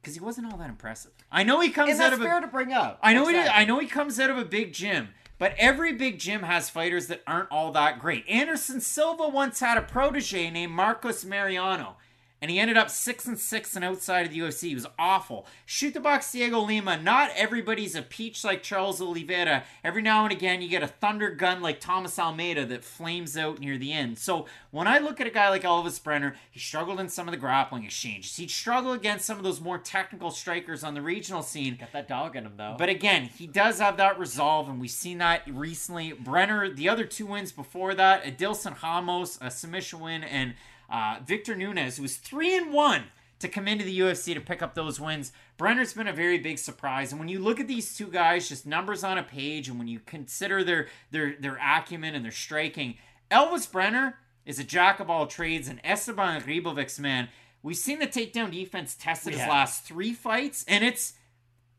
Because 0.01 0.15
he 0.15 0.19
wasn't 0.19 0.51
all 0.51 0.57
that 0.57 0.69
impressive. 0.69 1.11
I 1.31 1.43
know 1.43 1.59
he 1.61 1.69
comes 1.69 1.91
out 1.93 1.97
that's 1.97 2.15
of 2.15 2.21
a 2.21 2.25
fair 2.25 2.41
to 2.41 2.47
bring 2.47 2.73
up. 2.73 2.99
I 3.01 3.13
know 3.13 3.27
he 3.27 3.37
I 3.37 3.63
know 3.63 3.79
he 3.79 3.87
comes 3.87 4.19
out 4.19 4.29
of 4.29 4.37
a 4.37 4.45
big 4.45 4.73
gym, 4.73 5.09
But 5.37 5.55
every 5.57 5.93
big 5.93 6.19
gym 6.19 6.43
has 6.43 6.69
fighters 6.69 7.07
that 7.07 7.21
aren't 7.25 7.51
all 7.51 7.71
that 7.71 7.99
great. 7.99 8.27
Anderson 8.27 8.81
Silva 8.81 9.27
once 9.29 9.59
had 9.59 9.77
a 9.77 9.81
protege 9.81 10.49
named 10.49 10.73
Marcos 10.73 11.23
Mariano 11.23 11.97
and 12.43 12.51
he 12.51 12.59
ended 12.59 12.75
up 12.75 12.89
six 12.89 13.25
and 13.25 13.39
six 13.39 13.73
and 13.73 13.85
outside 13.85 14.25
of 14.25 14.33
the 14.33 14.39
UFC. 14.39 14.67
He 14.67 14.75
was 14.75 14.85
awful. 14.99 15.47
Chute 15.65 16.03
Boxe, 16.03 16.33
Diego 16.33 16.59
Lima. 16.59 17.01
Not 17.01 17.31
everybody's 17.37 17.95
a 17.95 18.01
peach 18.01 18.43
like 18.43 18.61
Charles 18.61 19.01
Oliveira. 19.01 19.63
Every 19.81 20.01
now 20.01 20.25
and 20.25 20.33
again, 20.33 20.61
you 20.61 20.67
get 20.67 20.83
a 20.83 20.87
thunder 20.87 21.29
gun 21.29 21.61
like 21.61 21.79
Thomas 21.79 22.19
Almeida 22.19 22.65
that 22.65 22.83
flames 22.83 23.37
out 23.37 23.59
near 23.59 23.77
the 23.77 23.93
end. 23.93 24.19
So 24.19 24.45
when 24.71 24.87
I 24.87 24.97
look 24.97 25.21
at 25.21 25.27
a 25.27 25.29
guy 25.29 25.47
like 25.47 25.63
Elves 25.63 26.01
Brener, 26.01 26.35
he 26.51 26.59
struggled 26.59 26.99
in 26.99 27.07
some 27.07 27.29
of 27.29 27.31
the 27.31 27.37
grappling 27.37 27.85
exchanges. 27.85 28.35
He'd 28.35 28.51
struggle 28.51 28.91
against 28.91 29.23
some 29.23 29.37
of 29.37 29.45
those 29.45 29.61
more 29.61 29.77
technical 29.77 30.29
strikers 30.29 30.83
on 30.83 30.95
the 30.95 31.01
regional 31.01 31.43
scene. 31.43 31.77
Got 31.79 31.93
that 31.93 32.09
dog 32.09 32.35
in 32.35 32.45
him 32.45 32.57
though. 32.57 32.75
But 32.77 32.89
again, 32.89 33.29
he 33.37 33.47
does 33.47 33.79
have 33.79 33.95
that 33.95 34.19
resolve, 34.19 34.67
and 34.67 34.81
we've 34.81 34.91
seen 34.91 35.19
that 35.19 35.43
recently. 35.49 36.11
Brener, 36.11 36.75
the 36.75 36.89
other 36.89 37.05
two 37.05 37.25
wins 37.25 37.53
before 37.53 37.95
that, 37.95 38.25
Adilson 38.25 38.83
Ramos, 38.83 39.37
a 39.39 39.49
submission 39.49 40.01
win, 40.01 40.25
and 40.25 40.55
uh, 40.93 41.17
Victor 41.25 41.55
Nunez, 41.55 41.97
who 41.97 42.03
was 42.03 42.17
three 42.17 42.55
and 42.55 42.71
one 42.71 43.05
to 43.39 43.49
come 43.49 43.67
into 43.67 43.83
the 43.83 43.99
UFC 43.99 44.33
to 44.35 44.39
pick 44.39 44.61
up 44.61 44.75
those 44.75 44.99
wins. 44.99 45.33
Brener's 45.57 45.93
been 45.93 46.07
a 46.07 46.13
very 46.13 46.37
big 46.37 46.59
surprise, 46.59 47.11
and 47.11 47.19
when 47.19 47.27
you 47.27 47.39
look 47.39 47.59
at 47.59 47.67
these 47.67 47.97
two 47.97 48.07
guys, 48.07 48.47
just 48.47 48.65
numbers 48.65 49.03
on 49.03 49.17
a 49.17 49.23
page, 49.23 49.67
and 49.67 49.79
when 49.79 49.87
you 49.87 49.99
consider 49.99 50.63
their 50.63 50.87
their 51.11 51.35
their 51.39 51.57
acumen 51.61 52.15
and 52.15 52.23
their 52.23 52.31
striking, 52.31 52.95
Elves 53.31 53.67
Brener 53.67 54.13
is 54.45 54.59
a 54.59 54.63
jack 54.63 54.99
of 54.99 55.09
all 55.09 55.25
trades, 55.25 55.67
and 55.67 55.81
Esteban 55.83 56.41
Ribovic's 56.41 56.99
man. 56.99 57.29
We've 57.63 57.77
seen 57.77 57.99
the 57.99 58.07
takedown 58.07 58.51
defense 58.51 58.93
tested 58.93 59.33
his 59.33 59.47
last 59.47 59.85
three 59.85 60.13
fights, 60.13 60.63
and 60.67 60.83
it's 60.83 61.13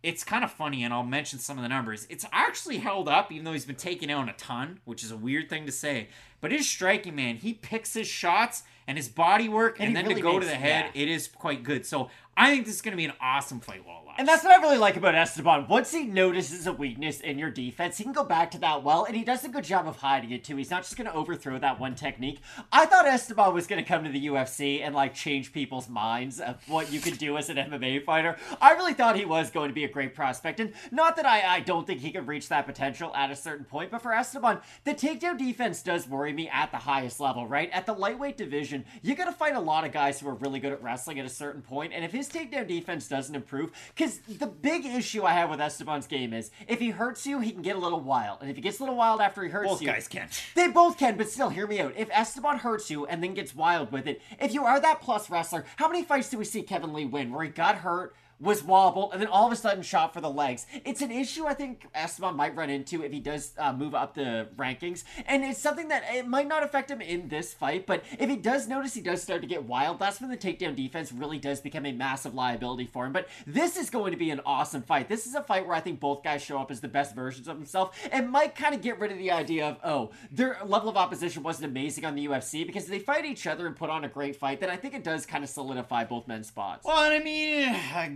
it's 0.03 0.25
kind 0.25 0.45
of 0.45 0.53
funny, 0.53 0.83
and 0.83 0.93
I'll 0.93 1.03
mention 1.03 1.39
some 1.39 1.57
of 1.57 1.62
the 1.62 1.69
numbers. 1.69 2.07
It's 2.11 2.27
actually 2.33 2.77
held 2.77 3.09
up, 3.09 3.33
even 3.33 3.45
though 3.45 3.53
he's 3.53 3.65
been 3.65 3.77
taken 3.77 4.11
out 4.11 4.29
a 4.29 4.35
ton, 4.35 4.81
which 4.85 5.03
is 5.03 5.11
a 5.11 5.17
weird 5.17 5.49
thing 5.49 5.65
to 5.67 5.73
say. 5.73 6.09
But 6.43 6.53
his 6.53 6.69
striking, 6.69 7.15
man, 7.15 7.37
he 7.37 7.55
picks 7.55 7.95
his 7.95 8.07
shots 8.07 8.65
and 8.87 8.99
his 8.99 9.09
body 9.09 9.49
work, 9.49 9.78
and, 9.78 9.89
he 9.89 9.95
then 9.95 10.05
really 10.07 10.16
to 10.16 10.22
go 10.22 10.39
to 10.39 10.47
the 10.47 10.55
head, 10.55 10.91
yeah. 10.95 11.03
it 11.03 11.09
is 11.09 11.28
quite 11.28 11.62
good. 11.62 11.87
So 11.87 12.11
I 12.37 12.51
think 12.51 12.66
this 12.66 12.74
is 12.76 12.82
going 12.82 12.93
to 12.93 12.97
be 12.97 13.05
an 13.05 13.12
awesome 13.20 13.61
fight, 13.61 13.87
Wall 13.87 14.03
And 14.18 14.26
that's 14.26 14.43
what 14.43 14.53
I 14.53 14.61
really 14.61 14.78
like 14.78 14.97
about 14.97 15.14
Esteban. 15.14 15.68
Once 15.68 15.93
he 15.93 16.05
notices 16.05 16.66
a 16.66 16.72
weakness 16.72 17.20
in 17.20 17.39
your 17.39 17.51
defense, 17.51 17.97
he 17.97 18.05
can 18.05 18.12
go 18.12 18.24
back 18.24 18.51
to 18.53 18.59
that 18.59 18.82
well, 18.82 19.05
and 19.05 19.14
he 19.14 19.22
does 19.22 19.45
a 19.45 19.49
good 19.49 19.62
job 19.62 19.87
of 19.87 19.97
hiding 19.99 20.32
it 20.32 20.43
too. 20.43 20.57
He's 20.57 20.70
not 20.70 20.82
just 20.82 20.97
going 20.97 21.09
to 21.09 21.14
overthrow 21.14 21.59
that 21.61 21.78
one 21.78 21.95
technique. 21.95 22.41
I 22.72 22.87
thought 22.87 23.07
Esteban 23.07 23.55
was 23.55 23.68
going 23.68 23.82
to 23.82 23.89
come 23.89 24.03
to 24.03 24.11
the 24.11 24.26
UFC 24.26 24.80
and 24.82 24.95
like 24.95 25.14
change 25.14 25.53
people's 25.53 25.89
minds 25.89 26.41
of 26.41 26.57
what 26.68 26.93
you 26.93 27.01
could 27.01 27.18
do 27.18 27.37
as 27.37 27.49
an 27.51 27.57
MMA 27.57 28.05
fighter. 28.05 28.37
I 28.61 28.72
really 28.72 28.95
thought 28.95 29.16
he 29.16 29.24
was 29.24 29.51
going 29.51 29.68
to 29.68 29.74
be 29.74 29.85
a 29.85 29.89
great 29.89 30.14
prospect, 30.14 30.59
and 30.59 30.72
not 30.91 31.14
that 31.16 31.26
I, 31.26 31.57
I 31.57 31.61
don't 31.61 31.87
think 31.87 32.01
he 32.01 32.11
could 32.11 32.26
reach 32.26 32.49
that 32.49 32.66
potential 32.66 33.14
at 33.14 33.30
a 33.30 33.37
certain 33.37 33.64
point, 33.64 33.93
but 33.93 34.03
for 34.03 34.12
Esteban, 34.12 34.59
the 34.82 34.95
takedown 34.95 35.39
defense 35.39 35.82
does 35.82 36.09
worry 36.09 36.32
me 36.32 36.49
at 36.49 36.72
the 36.72 36.78
highest 36.78 37.20
level, 37.20 37.47
right? 37.47 37.70
At 37.70 37.87
the 37.87 37.93
lightweight 37.93 38.37
division, 38.37 38.85
you 39.03 39.14
got 39.14 39.26
to 39.26 39.32
fight 39.32 39.55
a 39.55 39.61
lot 39.61 39.85
of 39.85 39.93
guys 39.93 40.18
who 40.18 40.28
are 40.28 40.35
really 40.35 40.59
good 40.59 40.72
at 40.72 40.82
wrestling 40.82 41.20
at 41.20 41.26
a 41.26 41.30
certain 41.30 41.62
point, 41.62 41.93
and 41.93 42.05
if 42.05 42.11
his 42.11 42.24
takedown 42.29 42.66
defense 42.66 43.09
doesn't 43.09 43.35
improve, 43.35 43.72
because 43.95 44.18
the 44.18 44.47
big 44.47 44.85
issue 44.85 45.25
I 45.25 45.33
have 45.33 45.51
with 45.51 45.61
Esteban's 45.61 46.07
game 46.07 46.33
is 46.33 46.51
if 46.68 46.81
he 46.81 46.91
hurts 46.91 47.27
you, 47.27 47.41
he 47.41 47.51
can 47.51 47.62
get 47.62 47.77
a 47.77 47.79
little 47.79 48.01
wild, 48.01 48.39
and 48.41 48.51
if 48.51 48.57
he 48.57 48.62
gets 48.62 48.79
a 48.79 48.83
little 48.83 48.97
wild 48.97 49.20
after 49.20 49.43
he 49.43 49.51
hurts 49.51 49.68
Both 49.68 49.83
you, 49.83 49.89
guys 49.89 50.09
can. 50.09 50.29
they 50.55 50.68
both 50.68 50.99
can, 50.99 51.16
but 51.16 51.29
still, 51.29 51.51
hear 51.51 51.66
me 51.66 51.81
out. 51.81 51.95
If 51.97 52.09
Esteban 52.11 52.59
hurts 52.59 52.91
you 52.91 53.07
and 53.07 53.22
then 53.22 53.35
gets 53.35 53.55
wild 53.55 53.93
with 53.93 54.07
it, 54.07 54.20
if 54.41 54.53
you 54.53 54.64
are 54.64 54.81
that 54.81 55.01
plus 55.01 55.31
wrestler, 55.31 55.64
how 55.77 55.89
many 55.89 56.05
fights 56.05 56.29
do 56.29 56.39
we 56.39 56.45
see 56.45 56.62
Kevin 56.62 56.93
Lee 56.93 57.05
win 57.05 57.33
where 57.33 57.45
he 57.45 57.51
got 57.51 57.77
hurt, 57.77 58.14
was 58.45 58.62
wobbled, 58.62 59.12
and 59.12 59.20
then 59.20 59.28
all 59.28 59.47
of 59.47 59.53
a 59.53 59.57
sudden 59.57 59.82
shot 59.82 60.12
for 60.12 60.20
the 60.20 60.30
legs? 60.30 60.66
It's 60.84 61.01
an 61.03 61.11
issue 61.11 61.47
I 61.47 61.55
think 61.55 61.86
Esteban 61.95 62.36
might 62.36 62.55
run 62.55 62.70
into 62.70 63.03
if 63.03 63.12
he 63.12 63.20
does 63.20 63.53
uh, 63.59 63.72
move 63.72 63.95
up 63.95 64.14
the 64.14 64.49
rankings, 64.57 65.05
and 65.26 65.42
it's 65.42 65.59
something 65.59 65.88
that 65.88 66.05
it 66.12 66.28
might 66.28 66.47
not 66.49 66.62
affect 66.62 66.90
him 66.90 67.01
in 67.01 67.28
this 67.28 67.53
fight, 67.55 67.86
but 67.86 68.05
if 68.18 68.28
he 68.28 68.36
does 68.36 68.68
notice 68.68 68.95
he 68.95 69.01
does 69.01 69.22
start 69.22 69.40
to 69.40 69.47
get 69.47 69.64
wild, 69.64 69.99
that's 69.99 70.20
when 70.20 70.30
the 70.30 70.36
takedown 70.36 70.76
defense 70.76 71.12
really 71.12 71.38
does 71.38 71.61
become 71.61 71.86
a 71.86 71.92
massive 71.92 72.34
liability 72.34 72.86
for 72.86 73.07
him. 73.07 73.12
But 73.12 73.28
this 73.47 73.76
is 73.76 73.90
going 73.90 74.12
to 74.12 74.18
be 74.18 74.30
an 74.30 74.40
awesome 74.45 74.82
fight. 74.82 75.09
This 75.09 75.26
is 75.26 75.34
a 75.34 75.42
fight 75.42 75.66
where 75.66 75.76
I 75.76 75.80
think 75.80 76.01
both 76.01 76.22
guys 76.22 76.42
show 76.42 76.59
up 76.59 76.70
as 76.70 76.80
the 76.80 76.88
best 76.88 77.14
versions 77.14 77.49
of 77.49 77.57
themselves, 77.57 77.97
and 78.12 78.30
might 78.30 78.55
kind 78.55 78.74
of 78.74 78.82
get 78.82 78.99
rid 78.99 79.12
of 79.12 79.18
the 79.18 79.30
idea 79.30 79.66
of, 79.66 79.78
oh, 79.82 80.11
their 80.30 80.59
level 80.64 80.88
of 80.88 80.97
opposition 80.97 81.42
wasn't 81.42 81.70
amazing 81.70 82.05
on 82.05 82.14
the 82.14 82.26
UFC, 82.26 82.66
because 82.66 82.86
they 82.86 82.99
fight 82.99 83.24
each 83.24 83.47
other 83.47 83.66
and 83.66 83.76
put 83.76 83.90
on 83.90 84.05
a 84.05 84.09
great 84.09 84.36
fight, 84.36 84.61
then 84.61 84.70
I 84.70 84.76
think 84.76 84.95
it 84.95 85.05
does 85.05 85.24
kind 85.26 85.42
of 85.42 85.51
solidify 85.51 86.05
both 86.05 86.28
men's 86.28 86.49
spots. 86.49 86.84
Well, 86.84 86.97
I 86.97 87.18
mean, 87.18 87.68
uh, 87.68 88.09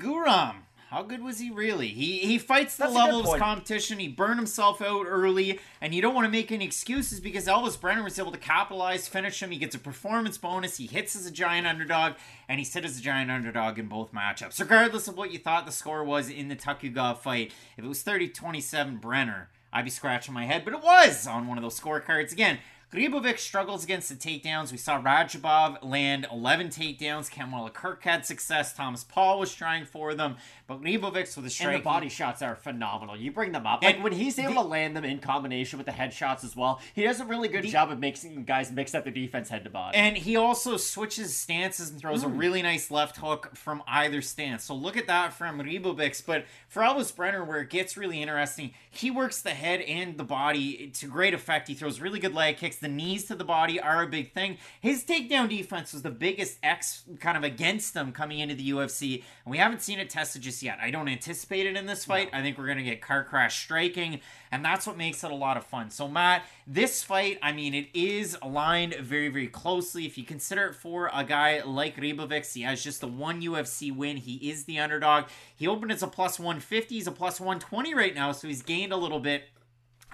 How 0.90 1.02
good 1.02 1.22
was 1.22 1.38
he 1.38 1.50
really? 1.50 1.88
He 1.88 2.20
he 2.20 2.38
fights 2.38 2.76
the 2.76 2.84
That's 2.84 2.94
level 2.94 3.20
of 3.20 3.26
his 3.26 3.34
competition. 3.34 3.98
He 3.98 4.08
burned 4.08 4.38
himself 4.38 4.80
out 4.80 5.04
early, 5.06 5.60
and 5.82 5.94
you 5.94 6.00
don't 6.00 6.14
want 6.14 6.24
to 6.24 6.30
make 6.30 6.50
any 6.50 6.64
excuses 6.64 7.20
because 7.20 7.46
Elves 7.46 7.76
Brener 7.76 8.02
was 8.02 8.18
able 8.18 8.32
to 8.32 8.38
capitalize, 8.38 9.06
finish 9.06 9.42
him. 9.42 9.50
He 9.50 9.58
gets 9.58 9.74
a 9.74 9.78
performance 9.78 10.38
bonus. 10.38 10.78
He 10.78 10.86
hits 10.86 11.14
as 11.14 11.26
a 11.26 11.30
giant 11.30 11.66
underdog, 11.66 12.14
and 12.48 12.58
he 12.58 12.64
hit 12.64 12.86
as 12.86 12.98
a 12.98 13.02
giant 13.02 13.30
underdog 13.30 13.78
in 13.78 13.86
both 13.86 14.12
matchups. 14.12 14.58
Regardless 14.58 15.08
of 15.08 15.16
what 15.18 15.30
you 15.30 15.38
thought 15.38 15.66
the 15.66 15.72
score 15.72 16.02
was 16.02 16.30
in 16.30 16.48
the 16.48 16.56
Tukhugov 16.56 17.18
fight, 17.18 17.52
if 17.76 17.84
it 17.84 17.88
was 17.88 18.02
30-27 18.02 18.98
Brener, 18.98 19.48
I'd 19.70 19.84
be 19.84 19.90
scratching 19.90 20.32
my 20.32 20.46
head, 20.46 20.64
but 20.64 20.72
it 20.72 20.82
was 20.82 21.26
on 21.26 21.46
one 21.46 21.58
of 21.58 21.62
those 21.62 21.78
scorecards 21.78 22.32
again. 22.32 22.60
Ribovic 22.92 23.38
struggles 23.38 23.84
against 23.84 24.08
the 24.08 24.14
takedowns. 24.14 24.72
We 24.72 24.78
saw 24.78 25.02
Rajabov 25.02 25.84
land 25.84 26.26
11 26.32 26.68
takedowns. 26.68 27.30
Kamuela 27.30 27.70
Kirk 27.70 28.02
had 28.04 28.24
success. 28.24 28.72
Thomas 28.72 29.04
Paul 29.04 29.38
was 29.38 29.54
trying 29.54 29.84
for 29.84 30.14
them. 30.14 30.36
But 30.68 30.82
Ribovic 30.82 31.34
with 31.34 31.46
a 31.46 31.64
And 31.64 31.76
the 31.76 31.82
body 31.82 32.10
shots 32.10 32.42
are 32.42 32.54
phenomenal. 32.54 33.16
You 33.16 33.32
bring 33.32 33.52
them 33.52 33.66
up. 33.66 33.82
And 33.82 33.96
Like 33.96 34.04
when 34.04 34.12
he's 34.12 34.38
able 34.38 34.52
the- 34.52 34.62
to 34.62 34.68
land 34.68 34.94
them 34.94 35.02
in 35.02 35.18
combination 35.18 35.78
with 35.78 35.86
the 35.86 35.92
headshots 35.92 36.44
as 36.44 36.54
well, 36.54 36.78
he 36.94 37.04
does 37.04 37.20
a 37.20 37.24
really 37.24 37.48
good 37.48 37.64
job 37.64 37.90
of 37.90 37.98
making 37.98 38.44
guys 38.44 38.70
mix 38.70 38.94
up 38.94 39.04
their 39.04 39.12
defense 39.12 39.48
head 39.48 39.64
to 39.64 39.70
body. 39.70 39.96
And 39.96 40.18
he 40.18 40.36
also 40.36 40.76
switches 40.76 41.34
stances 41.34 41.88
and 41.88 41.98
throws 41.98 42.22
a 42.22 42.28
hmm. 42.28 42.36
really 42.36 42.60
nice 42.60 42.90
left 42.90 43.16
hook 43.16 43.56
from 43.56 43.82
either 43.88 44.20
stance. 44.20 44.64
So 44.64 44.74
look 44.74 44.98
at 44.98 45.06
that 45.06 45.32
from 45.32 45.58
Ribovic. 45.58 46.26
But 46.26 46.44
for 46.68 46.82
Elves 46.82 47.12
Brener, 47.12 47.46
where 47.46 47.62
it 47.62 47.70
gets 47.70 47.96
really 47.96 48.20
interesting, 48.20 48.74
he 48.90 49.10
works 49.10 49.40
the 49.40 49.50
head 49.50 49.80
and 49.80 50.18
the 50.18 50.24
body 50.24 50.88
to 50.96 51.06
great 51.06 51.32
effect. 51.32 51.68
He 51.68 51.74
throws 51.74 51.98
really 51.98 52.20
good 52.20 52.34
leg 52.34 52.58
kicks. 52.58 52.76
The 52.76 52.88
knees 52.88 53.24
to 53.26 53.34
the 53.34 53.44
body 53.44 53.80
are 53.80 54.02
a 54.02 54.06
big 54.06 54.34
thing. 54.34 54.58
His 54.82 55.02
takedown 55.02 55.48
defense 55.48 55.94
was 55.94 56.02
the 56.02 56.10
biggest 56.10 56.58
X 56.62 57.04
kind 57.20 57.38
of 57.38 57.42
against 57.42 57.94
him 57.94 58.12
coming 58.12 58.40
into 58.40 58.54
the 58.54 58.68
UFC. 58.68 59.24
And 59.46 59.50
we 59.50 59.56
haven't 59.56 59.80
seen 59.80 59.98
it 59.98 60.10
tested 60.10 60.42
just 60.42 60.57
yet. 60.62 60.78
I 60.80 60.90
don't 60.90 61.08
anticipate 61.08 61.66
it 61.66 61.76
in 61.76 61.86
this 61.86 62.04
fight. 62.04 62.30
I 62.32 62.42
think 62.42 62.58
we're 62.58 62.66
going 62.66 62.78
to 62.78 62.84
get 62.84 63.00
car 63.00 63.24
crash 63.24 63.62
striking. 63.62 64.20
And 64.50 64.64
that's 64.64 64.86
what 64.86 64.96
makes 64.96 65.22
it 65.24 65.30
a 65.30 65.34
lot 65.34 65.56
of 65.56 65.64
fun. 65.64 65.90
So, 65.90 66.08
Matt, 66.08 66.44
this 66.66 67.02
fight, 67.02 67.38
I 67.42 67.52
mean, 67.52 67.74
it 67.74 67.88
is 67.94 68.36
aligned 68.40 68.94
very, 68.94 69.28
very 69.28 69.48
closely. 69.48 70.06
If 70.06 70.16
you 70.16 70.24
consider 70.24 70.66
it 70.66 70.74
for 70.74 71.10
a 71.14 71.24
guy 71.24 71.62
like 71.62 71.96
Ribovic, 71.96 72.52
he 72.52 72.62
has 72.62 72.82
just 72.82 73.00
the 73.00 73.08
one 73.08 73.42
UFC 73.42 73.94
win. 73.94 74.16
He 74.16 74.50
is 74.50 74.64
the 74.64 74.78
underdog. 74.78 75.24
He 75.56 75.66
opened 75.66 75.92
as 75.92 76.02
a 76.02 76.08
plus 76.08 76.38
150. 76.38 76.94
He's 76.94 77.06
a 77.06 77.12
plus 77.12 77.40
120 77.40 77.94
right 77.94 78.14
now, 78.14 78.32
so 78.32 78.48
he's 78.48 78.62
gained 78.62 78.92
a 78.92 78.96
little 78.96 79.20
bit. 79.20 79.44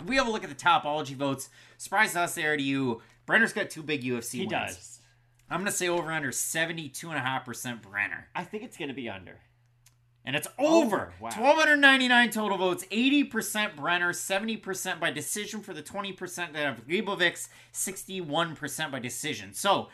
If 0.00 0.06
we 0.06 0.16
have 0.16 0.26
a 0.26 0.30
look 0.30 0.42
at 0.42 0.50
the 0.50 0.56
Tapology 0.56 1.14
votes, 1.14 1.48
surprise 1.78 2.16
us 2.16 2.34
there 2.34 2.56
to 2.56 2.62
you. 2.62 3.00
Brener's 3.26 3.52
got 3.52 3.70
two 3.70 3.82
big 3.82 4.02
UFC 4.02 4.32
he 4.32 4.40
wins. 4.40 4.50
does. 4.50 5.00
I'm 5.50 5.60
going 5.60 5.70
to 5.70 5.76
say 5.76 5.88
over 5.88 6.10
under 6.10 6.30
72.5% 6.30 7.82
Brener. 7.82 8.24
I 8.34 8.44
think 8.44 8.64
it's 8.64 8.76
going 8.76 8.88
to 8.88 8.94
be 8.94 9.08
under. 9.08 9.38
And 10.24 10.34
it's 10.34 10.48
oh, 10.58 10.84
over. 10.84 11.12
wow. 11.20 11.28
1,299 11.28 12.30
total 12.30 12.56
votes. 12.56 12.84
80% 12.90 13.76
Brener, 13.76 14.10
70% 14.10 14.98
by 15.00 15.10
decision 15.10 15.60
for 15.60 15.74
the 15.74 15.82
20% 15.82 16.36
that 16.36 16.54
have 16.54 16.86
Ribovic, 16.86 17.46
61% 17.72 18.90
by 18.90 18.98
decision. 18.98 19.52
So 19.52 19.88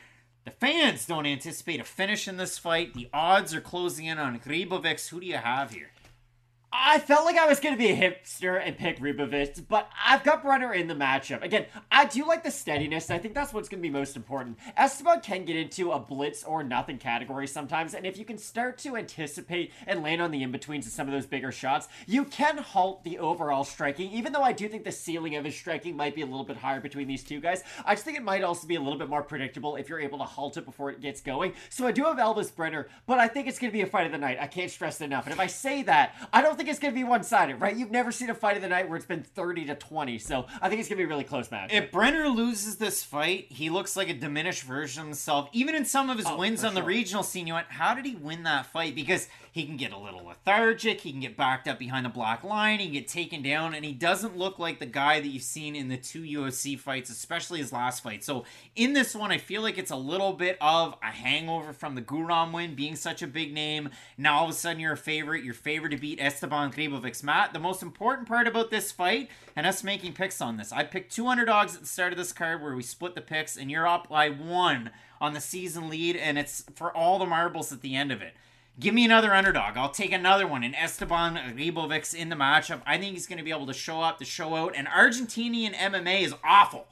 the 0.45 0.53
fans 0.53 1.05
don't 1.05 1.27
anticipate 1.27 1.81
a 1.81 1.85
finish 1.85 2.29
in 2.29 2.37
this 2.37 2.59
fight. 2.59 2.95
The 2.95 3.09
odds 3.13 3.55
are 3.55 3.61
closing 3.61 4.07
in 4.07 4.19
on 4.19 4.39
Ribovic. 4.39 5.09
Who 5.09 5.21
do 5.21 5.27
you 5.27 5.37
have 5.37 5.73
here? 5.73 5.91
I 6.73 7.01
felt 7.01 7.25
like 7.25 7.37
I 7.37 7.47
was 7.47 7.59
going 7.59 7.75
to 7.75 7.79
be 7.79 7.91
a 7.91 7.97
hipster 7.97 8.61
and 8.65 8.79
pick 8.79 9.01
Ribovic, 9.01 9.67
but 9.69 9.89
I've 10.07 10.23
got 10.23 10.45
Brener 10.45 10.73
in 10.73 10.87
the 10.87 10.95
matchup. 10.95 11.43
Again, 11.43 11.67
I 11.91 12.05
do 12.05 12.25
like 12.25 12.45
the 12.45 12.53
steadiness. 12.53 13.11
I 13.11 13.19
think 13.19 13.35
that's 13.35 13.53
what's 13.53 13.69
going 13.69 13.81
to 13.81 13.89
be 13.89 13.91
most 13.93 14.15
important. 14.15 14.57
Esteban 14.77 15.21
can 15.21 15.45
get 15.45 15.57
into 15.57 15.91
a 15.91 15.99
blitz 15.99 16.45
or 16.45 16.63
nothing 16.63 16.99
category 16.99 17.49
sometimes, 17.49 17.93
and 17.93 18.07
if 18.07 18.17
you 18.17 18.25
can 18.25 18.39
start 18.39 18.79
to 18.79 18.97
anticipate 18.97 19.73
and 19.89 20.05
land 20.05 20.23
on 20.23 20.31
the 20.31 20.45
in-betweens 20.45 20.87
of 20.87 20.93
some 20.93 21.09
of 21.09 21.13
those 21.13 21.27
bigger 21.27 21.51
shots, 21.51 21.89
you 22.07 22.25
can 22.25 22.59
halt 22.59 23.03
the 23.03 23.19
overall 23.19 23.65
striking, 23.65 24.09
even 24.13 24.33
though 24.33 24.45
I 24.45 24.53
do 24.53 24.69
think 24.69 24.85
the 24.85 24.93
ceiling 24.93 25.35
of 25.35 25.45
his 25.45 25.57
striking 25.57 25.97
might 25.97 26.15
be 26.15 26.23
a 26.23 26.27
little 26.27 26.45
bit 26.45 26.57
higher 26.57 26.81
between 26.81 27.09
these 27.09 27.25
two 27.25 27.41
guys. 27.41 27.65
I 27.85 27.95
just 27.95 28.05
think 28.05 28.17
it 28.17 28.23
might 28.23 28.45
also 28.45 28.69
be 28.69 28.77
a 28.77 28.81
little 28.81 28.99
bit 28.99 29.09
more 29.09 29.25
predictable 29.25 29.75
if 29.75 29.89
you're 29.89 29.99
able 29.99 30.19
to 30.19 30.25
halt 30.25 30.57
it 30.57 30.67
before 30.67 30.91
it 30.91 31.01
gets 31.01 31.21
going. 31.21 31.55
So 31.69 31.89
I 31.89 31.91
do 31.91 32.05
have 32.05 32.21
Elves 32.21 32.53
Brener, 32.53 32.87
but 33.07 33.19
I 33.19 33.27
think 33.27 33.49
it's 33.49 33.59
going 33.59 33.73
to 33.73 33.77
be 33.77 33.83
a 33.83 33.87
fight 33.87 34.07
of 34.07 34.13
the 34.13 34.19
night. 34.19 34.39
I 34.41 34.47
can't 34.47 34.71
stress 34.71 35.01
it 35.01 35.07
enough. 35.07 35.25
And 35.25 35.33
if 35.33 35.41
I 35.41 35.49
say 35.49 35.83
that, 35.83 36.15
I 36.33 36.43
don't 36.43 36.60
think 36.61 36.69
it's 36.69 36.79
going 36.79 36.93
to 36.93 36.99
be 36.99 37.05
one-sided, 37.05 37.59
right? 37.59 37.75
You've 37.75 37.91
never 37.91 38.13
seen 38.13 38.29
a 38.29 38.35
fight 38.35 38.57
of 38.57 38.63
the 38.63 38.69
night 38.69 38.87
where 38.87 38.97
it's 38.99 39.07
been 39.07 39.23
30 39.23 39.65
to 39.67 39.75
20, 39.77 40.19
so 40.19 40.45
I 40.61 40.69
think 40.69 40.79
it's 40.81 40.91
going 40.91 40.99
to 40.99 41.03
be 41.03 41.05
a 41.05 41.09
really 41.09 41.25
close 41.25 41.51
match. 41.51 41.73
If 41.73 41.91
Brener 41.91 42.35
loses 42.35 42.77
this 42.77 43.03
fight, 43.03 43.47
he 43.49 43.71
looks 43.71 43.97
like 43.97 44.11
a 44.11 44.15
diminished 44.15 44.65
version 44.65 45.01
of 45.01 45.07
himself. 45.07 45.49
Even 45.55 45.75
in 45.75 45.87
some 45.87 46.11
of 46.11 46.19
his 46.19 46.27
Oh, 46.27 46.37
wins 46.37 46.63
on 46.63 46.75
the 46.75 46.83
regional 46.83 47.23
scene, 47.23 47.47
you 47.47 47.55
went, 47.55 47.69
how 47.71 47.95
did 47.95 48.05
he 48.05 48.15
win 48.15 48.43
that 48.43 48.67
fight? 48.67 48.95
Because 48.95 49.27
he 49.53 49.65
can 49.65 49.77
get 49.77 49.93
a 49.93 49.99
little 49.99 50.25
lethargic. 50.25 51.01
He 51.01 51.11
can 51.11 51.21
get 51.21 51.37
backed 51.37 51.67
up 51.67 51.79
behind 51.79 52.07
the 52.07 52.11
black 52.11 52.45
line. 52.45 52.79
He 52.79 52.87
can 52.87 52.95
get 52.95 53.09
taken 53.09 53.43
down, 53.43 53.75
and 53.75 53.85
he 53.85 53.93
doesn't 53.93 54.37
look 54.37 54.59
like 54.59 54.79
the 54.79 54.87
guy 54.87 55.21
that 55.21 55.27
you've 55.27 55.43
seen 55.43 55.75
in 55.75 55.89
the 55.89 55.97
two 55.97 56.23
UFC 56.23 56.79
fights, 56.79 57.11
especially 57.11 57.59
his 57.59 57.73
last 57.73 58.03
fight. 58.03 58.23
So 58.23 58.45
in 58.77 58.93
this 58.93 59.15
one, 59.15 59.33
I 59.33 59.39
feel 59.39 59.63
like 59.63 59.79
it's 59.79 59.91
a 59.91 59.97
little 59.97 60.33
bit 60.33 60.57
of 60.61 60.95
a 61.03 61.07
hangover 61.07 61.73
from 61.73 61.95
the 61.95 62.03
Guram 62.03 62.53
win, 62.53 62.75
being 62.75 62.97
such 62.97 63.23
a 63.23 63.27
big 63.27 63.53
name. 63.53 63.91
Now 64.17 64.39
all 64.39 64.45
of 64.45 64.51
a 64.51 64.55
sudden 64.55 64.81
you're 64.81 64.93
a 64.93 64.97
favorite. 64.97 65.45
You're 65.45 65.55
favored 65.55 65.91
to 65.91 65.97
beat 65.97 66.21
Esteban 66.21 66.73
Ribovic. 66.73 67.23
Matt, 67.25 67.53
the 67.53 67.59
most 67.59 67.83
important 67.83 68.29
part 68.29 68.47
about 68.47 68.71
this 68.71 68.93
fight 68.93 69.29
and 69.57 69.67
us 69.67 69.83
making 69.83 70.13
picks 70.13 70.41
on 70.41 70.57
this, 70.57 70.73
I 70.73 70.85
picked 70.85 71.13
two 71.13 71.27
underdogs 71.27 71.75
at 71.75 71.81
the 71.81 71.87
start 71.87 72.13
of 72.13 72.19
this 72.19 72.33
card 72.33 72.63
where 72.63 72.77
we 72.77 72.83
split 72.83 73.15
the 73.15 73.21
picks, 73.21 73.57
and 73.57 73.71
you're 73.71 73.87
up 73.87 74.09
by 74.09 74.31
one 74.31 74.91
on 75.21 75.35
the 75.35 75.41
season 75.41 75.89
lead, 75.89 76.17
and 76.17 76.39
it's 76.39 76.65
for 76.75 76.97
all 76.97 77.19
the 77.19 77.27
marbles 77.27 77.73
at 77.73 77.83
the 77.83 77.97
end 77.97 78.13
of 78.13 78.23
it. 78.23 78.35
Give 78.81 78.95
me 78.95 79.05
another 79.05 79.35
underdog. 79.35 79.77
I'll 79.77 79.91
take 79.91 80.11
another 80.11 80.47
one. 80.47 80.65
And 80.65 80.75
Esteban 80.75 81.37
Ribovic 81.55 82.15
in 82.15 82.31
the 82.31 82.37
matchup. 82.37 82.81
I 82.87 82.97
think 82.97 83.13
he's 83.13 83.27
going 83.27 83.39
to 83.39 83.45
be 83.45 83.51
able 83.51 83.67
to 83.67 83.75
show 83.75 84.01
up, 84.01 84.19
to 84.19 84.25
show 84.25 84.57
out. 84.57 84.75
And 84.75 84.89
Argentinian 84.89 85.75
MMA 85.75 86.23
is 86.23 86.35
awful. 86.43 86.87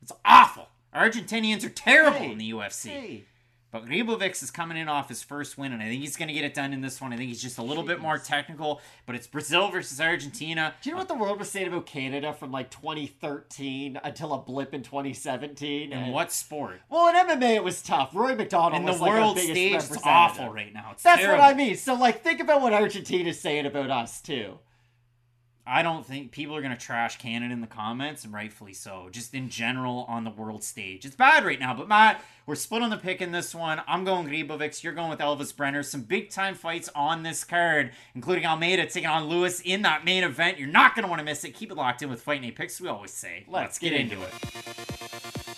It's 0.00 0.12
awful. 0.24 0.68
Argentinians 0.94 1.64
are 1.64 1.70
terrible 1.70 2.18
Hey, 2.20 2.32
in 2.32 2.38
the 2.38 2.50
UFC. 2.52 2.86
Hey, 2.88 3.24
But 3.72 3.86
Ribovic 3.86 4.42
is 4.42 4.50
coming 4.50 4.76
in 4.76 4.86
off 4.86 5.08
his 5.08 5.22
first 5.22 5.56
win, 5.56 5.72
and 5.72 5.82
I 5.82 5.86
think 5.86 6.02
he's 6.02 6.14
going 6.14 6.28
to 6.28 6.34
get 6.34 6.44
it 6.44 6.52
done 6.52 6.74
in 6.74 6.82
this 6.82 7.00
one. 7.00 7.10
I 7.10 7.16
think 7.16 7.28
he's 7.30 7.40
just 7.40 7.56
a 7.56 7.62
little 7.62 7.82
bit 7.82 8.00
more 8.00 8.18
technical, 8.18 8.82
but 9.06 9.16
it's 9.16 9.26
Brazil 9.26 9.70
versus 9.70 9.98
Argentina. 9.98 10.74
do 10.82 10.90
you 10.90 10.94
know 10.94 10.98
what 10.98 11.08
the 11.08 11.14
world 11.14 11.38
was 11.38 11.50
saying 11.50 11.68
about 11.68 11.86
Canada 11.86 12.34
from 12.34 12.52
like 12.52 12.70
2013 12.70 13.98
until 14.04 14.34
a 14.34 14.38
blip 14.38 14.74
in 14.74 14.82
2017? 14.82 15.90
In 15.90 16.12
what 16.12 16.30
sport? 16.32 16.82
Well, 16.90 17.08
in 17.08 17.14
MMA 17.26 17.54
it 17.56 17.64
was 17.64 17.80
tough. 17.80 18.10
Rory 18.14 18.34
MacDonald 18.34 18.74
In 18.80 18.84
the 18.86 18.92
like 18.92 19.10
world 19.10 19.38
stage, 19.38 19.72
representative. 19.72 20.02
awful 20.06 20.50
right 20.50 20.72
now. 20.74 20.90
It's 20.92 21.02
That's 21.02 21.22
terrible. 21.22 21.42
what 21.42 21.50
I 21.50 21.56
mean. 21.56 21.76
So 21.76 21.94
like, 21.94 22.22
think 22.22 22.40
about 22.40 22.60
what 22.60 22.74
Argentina's 22.74 23.40
saying 23.40 23.64
about 23.64 23.90
us 23.90 24.20
too. 24.20 24.58
I 25.66 25.82
don't 25.82 26.04
think 26.04 26.32
people 26.32 26.56
are 26.56 26.62
going 26.62 26.76
to 26.76 26.80
trash 26.80 27.18
Canada 27.18 27.52
in 27.52 27.60
the 27.60 27.66
comments, 27.66 28.24
and 28.24 28.32
rightfully 28.32 28.72
so. 28.72 29.08
Just 29.10 29.34
in 29.34 29.48
general 29.48 30.04
on 30.08 30.24
the 30.24 30.30
world 30.30 30.64
stage. 30.64 31.04
It's 31.04 31.16
bad 31.16 31.44
right 31.44 31.58
now, 31.58 31.74
but 31.74 31.88
Matt, 31.88 32.22
we're 32.46 32.54
split 32.54 32.82
on 32.82 32.90
the 32.90 32.96
pick 32.96 33.20
in 33.20 33.32
this 33.32 33.54
one. 33.54 33.80
I'm 33.86 34.04
going 34.04 34.26
Ribovic. 34.26 34.82
You're 34.82 34.92
going 34.92 35.10
with 35.10 35.20
Elves 35.20 35.52
Brener. 35.52 35.84
Some 35.84 36.02
big 36.02 36.30
time 36.30 36.54
fights 36.54 36.88
on 36.94 37.22
this 37.22 37.44
card, 37.44 37.92
including 38.14 38.44
Almeida 38.44 38.86
taking 38.86 39.08
on 39.08 39.24
Lewis 39.24 39.60
in 39.60 39.82
that 39.82 40.04
main 40.04 40.24
event. 40.24 40.58
You're 40.58 40.68
not 40.68 40.94
going 40.94 41.04
to 41.04 41.08
want 41.08 41.20
to 41.20 41.24
miss 41.24 41.44
it. 41.44 41.52
Keep 41.52 41.70
it 41.70 41.76
locked 41.76 42.02
in 42.02 42.10
with 42.10 42.22
Fight 42.22 42.42
Night 42.42 42.56
Picks, 42.56 42.80
we 42.80 42.88
always 42.88 43.12
say. 43.12 43.44
Let's 43.48 43.78
get, 43.78 43.90
get 43.90 44.00
into 44.00 44.12
into 44.12 44.24
it. 44.24 45.51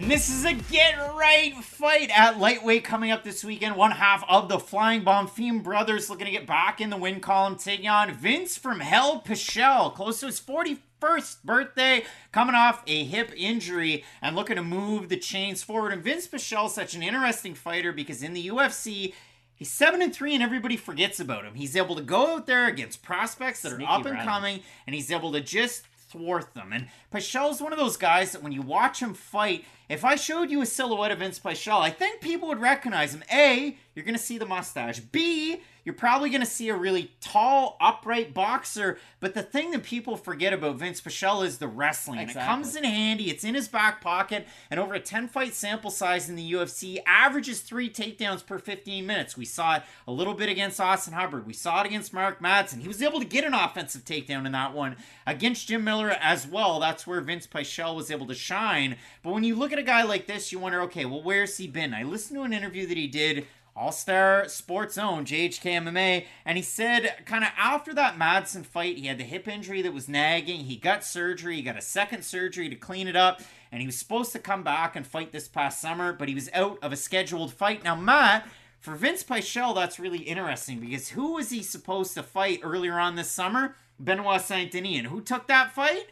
And 0.00 0.10
this 0.10 0.30
is 0.30 0.46
a 0.46 0.54
get 0.54 0.96
right 1.14 1.52
fight 1.62 2.10
at 2.16 2.38
lightweight 2.38 2.84
coming 2.84 3.10
up 3.10 3.22
this 3.22 3.44
weekend. 3.44 3.76
One 3.76 3.90
half 3.90 4.24
of 4.30 4.48
the 4.48 4.58
Flying 4.58 5.04
Bomb 5.04 5.28
Bonfim 5.28 5.62
brothers 5.62 6.08
looking 6.08 6.24
to 6.24 6.32
get 6.32 6.46
back 6.46 6.80
in 6.80 6.88
the 6.88 6.96
win 6.96 7.20
column, 7.20 7.56
taking 7.56 7.86
on 7.86 8.08
Vinc 8.14 8.58
from 8.58 8.80
Hell 8.80 9.20
Pichel, 9.20 9.94
close 9.94 10.20
to 10.20 10.26
his 10.26 10.40
41st 10.40 11.42
birthday, 11.44 12.06
coming 12.32 12.54
off 12.54 12.82
a 12.86 13.04
hip 13.04 13.30
injury 13.36 14.02
and 14.22 14.34
looking 14.34 14.56
to 14.56 14.62
move 14.62 15.10
the 15.10 15.18
chains 15.18 15.62
forward. 15.62 15.92
And 15.92 16.02
Vinc 16.02 16.30
Pichel 16.30 16.68
is 16.68 16.72
such 16.72 16.94
an 16.94 17.02
interesting 17.02 17.54
fighter 17.54 17.92
because 17.92 18.22
in 18.22 18.32
the 18.32 18.48
UFC, 18.48 19.12
He's 19.60 19.70
seven 19.70 20.00
and 20.00 20.14
three, 20.14 20.32
and 20.32 20.42
everybody 20.42 20.78
forgets 20.78 21.20
about 21.20 21.44
him. 21.44 21.54
He's 21.54 21.76
able 21.76 21.94
to 21.94 22.00
go 22.00 22.36
out 22.36 22.46
there 22.46 22.66
against 22.66 23.02
prospects 23.02 23.60
that 23.60 23.72
Sneaky 23.72 23.84
are 23.84 23.98
up 24.00 24.06
and 24.06 24.18
coming, 24.20 24.60
and 24.86 24.94
he's 24.94 25.10
able 25.10 25.32
to 25.32 25.42
just 25.42 25.84
thwart 26.10 26.54
them. 26.54 26.72
And 26.72 26.88
Pichel's 27.12 27.62
one 27.62 27.72
of 27.72 27.78
those 27.78 27.96
guys 27.96 28.32
that 28.32 28.42
when 28.42 28.52
you 28.52 28.62
watch 28.62 29.00
him 29.00 29.14
fight, 29.14 29.64
if 29.88 30.04
I 30.04 30.16
showed 30.16 30.50
you 30.50 30.62
a 30.62 30.66
silhouette 30.66 31.10
of 31.10 31.18
Vinc 31.18 31.40
Pichel, 31.40 31.80
I 31.80 31.90
think 31.90 32.20
people 32.20 32.48
would 32.48 32.60
recognize 32.60 33.14
him. 33.14 33.24
A, 33.32 33.76
you're 34.00 34.06
going 34.06 34.16
to 34.16 34.22
see 34.22 34.38
the 34.38 34.46
mustache. 34.46 34.98
B, 34.98 35.60
you're 35.84 35.94
probably 35.94 36.30
going 36.30 36.40
to 36.40 36.46
see 36.46 36.70
a 36.70 36.74
really 36.74 37.12
tall, 37.20 37.76
upright 37.82 38.32
boxer. 38.32 38.98
But 39.18 39.34
the 39.34 39.42
thing 39.42 39.72
that 39.72 39.82
people 39.82 40.16
forget 40.16 40.54
about 40.54 40.78
Vinc 40.78 41.02
Pichel 41.02 41.44
is 41.44 41.58
the 41.58 41.68
wrestling. 41.68 42.18
And 42.18 42.30
it 42.30 42.34
comes 42.34 42.76
in 42.76 42.84
handy. 42.84 43.28
It's 43.30 43.44
in 43.44 43.54
his 43.54 43.68
back 43.68 44.00
pocket. 44.00 44.46
And 44.70 44.80
over 44.80 44.94
a 44.94 45.00
10 45.00 45.28
fight 45.28 45.52
sample 45.52 45.90
size 45.90 46.30
in 46.30 46.36
the 46.36 46.52
UFC, 46.52 47.02
averages 47.06 47.60
three 47.60 47.90
takedowns 47.90 48.44
per 48.44 48.58
15 48.58 49.04
minutes. 49.04 49.36
We 49.36 49.44
saw 49.44 49.76
it 49.76 49.82
a 50.08 50.12
little 50.12 50.32
bit 50.34 50.48
against 50.48 50.80
Austin 50.80 51.12
Hubbard. 51.12 51.46
We 51.46 51.52
saw 51.52 51.82
it 51.82 51.86
against 51.86 52.14
Mark 52.14 52.40
Madsen. 52.40 52.80
He 52.80 52.88
was 52.88 53.02
able 53.02 53.20
to 53.20 53.26
get 53.26 53.44
an 53.44 53.52
offensive 53.52 54.06
takedown 54.06 54.46
in 54.46 54.52
that 54.52 54.72
one 54.72 54.96
against 55.26 55.68
Jim 55.68 55.84
Miller 55.84 56.16
as 56.20 56.46
well. 56.46 56.80
That's 56.80 57.06
where 57.06 57.20
Vinc 57.20 57.48
Pichel 57.48 57.94
was 57.94 58.10
able 58.10 58.26
to 58.28 58.34
shine. 58.34 58.96
But 59.22 59.34
when 59.34 59.44
you 59.44 59.54
look 59.54 59.74
at 59.74 59.78
a 59.78 59.82
guy 59.82 60.04
like 60.04 60.26
this, 60.26 60.52
you 60.52 60.58
wonder, 60.58 60.80
okay, 60.82 61.04
well, 61.04 61.22
where's 61.22 61.58
he 61.58 61.66
been? 61.66 61.92
I 61.92 62.02
listened 62.02 62.38
to 62.38 62.44
an 62.44 62.52
interview 62.52 62.86
that 62.86 62.96
he 62.96 63.06
did 63.06 63.46
all 63.76 63.92
Star 63.92 64.48
Sports 64.48 64.94
Zone, 64.94 65.24
JHK 65.24 65.62
MMA, 65.62 66.26
and 66.44 66.56
he 66.56 66.62
said 66.62 67.24
kind 67.24 67.44
of 67.44 67.50
after 67.56 67.94
that 67.94 68.18
Madsen 68.18 68.64
fight, 68.64 68.98
he 68.98 69.06
had 69.06 69.18
the 69.18 69.24
hip 69.24 69.48
injury 69.48 69.82
that 69.82 69.94
was 69.94 70.08
nagging. 70.08 70.64
He 70.64 70.76
got 70.76 71.04
surgery, 71.04 71.56
he 71.56 71.62
got 71.62 71.78
a 71.78 71.82
second 71.82 72.24
surgery 72.24 72.68
to 72.68 72.76
clean 72.76 73.08
it 73.08 73.16
up, 73.16 73.40
and 73.72 73.80
he 73.80 73.86
was 73.86 73.96
supposed 73.96 74.32
to 74.32 74.38
come 74.38 74.62
back 74.62 74.96
and 74.96 75.06
fight 75.06 75.32
this 75.32 75.48
past 75.48 75.80
summer, 75.80 76.12
but 76.12 76.28
he 76.28 76.34
was 76.34 76.50
out 76.52 76.78
of 76.82 76.92
a 76.92 76.96
scheduled 76.96 77.52
fight. 77.52 77.84
Now, 77.84 77.96
Matt, 77.96 78.46
for 78.80 78.96
Vinc 78.96 79.24
Pichel, 79.24 79.74
that's 79.74 80.00
really 80.00 80.22
interesting 80.22 80.80
because 80.80 81.10
who 81.10 81.34
was 81.34 81.50
he 81.50 81.62
supposed 81.62 82.14
to 82.14 82.22
fight 82.22 82.60
earlier 82.62 82.98
on 82.98 83.14
this 83.14 83.30
summer? 83.30 83.76
Benoit 83.98 84.40
Saint 84.40 84.70
Denis. 84.70 84.98
And 84.98 85.06
who 85.08 85.20
took 85.20 85.46
that 85.48 85.72
fight? 85.72 86.06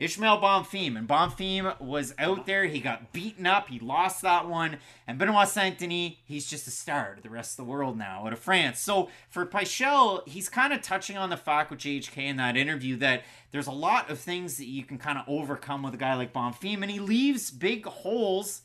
Ismael 0.00 0.40
Bonfim. 0.40 0.96
And 0.96 1.06
Bonfim 1.06 1.78
was 1.78 2.14
out 2.18 2.46
there. 2.46 2.64
He 2.64 2.80
got 2.80 3.12
beaten 3.12 3.46
up. 3.46 3.68
He 3.68 3.78
lost 3.78 4.22
that 4.22 4.48
one. 4.48 4.78
And 5.06 5.18
Benoit 5.18 5.46
Saint 5.46 5.78
Denis, 5.78 6.14
he's 6.24 6.48
just 6.48 6.66
a 6.66 6.70
star 6.70 7.14
to 7.14 7.22
the 7.22 7.28
rest 7.28 7.52
of 7.52 7.64
the 7.64 7.70
world 7.70 7.98
now 7.98 8.26
out 8.26 8.32
of 8.32 8.38
France. 8.38 8.80
So 8.80 9.10
for 9.28 9.44
Pichel, 9.44 10.26
he's 10.26 10.48
kind 10.48 10.72
of 10.72 10.80
touching 10.80 11.18
on 11.18 11.28
the 11.28 11.36
fact 11.36 11.70
with 11.70 11.80
JHK 11.80 12.16
in 12.16 12.36
that 12.38 12.56
interview 12.56 12.96
that 12.96 13.22
there's 13.52 13.66
a 13.66 13.72
lot 13.72 14.10
of 14.10 14.18
things 14.18 14.56
that 14.56 14.66
you 14.66 14.84
can 14.84 14.96
kind 14.96 15.18
of 15.18 15.24
overcome 15.28 15.82
with 15.82 15.94
a 15.94 15.98
guy 15.98 16.14
like 16.14 16.32
Bonfim. 16.32 16.80
And 16.80 16.90
he 16.90 16.98
leaves 16.98 17.50
big 17.50 17.84
holes. 17.84 18.62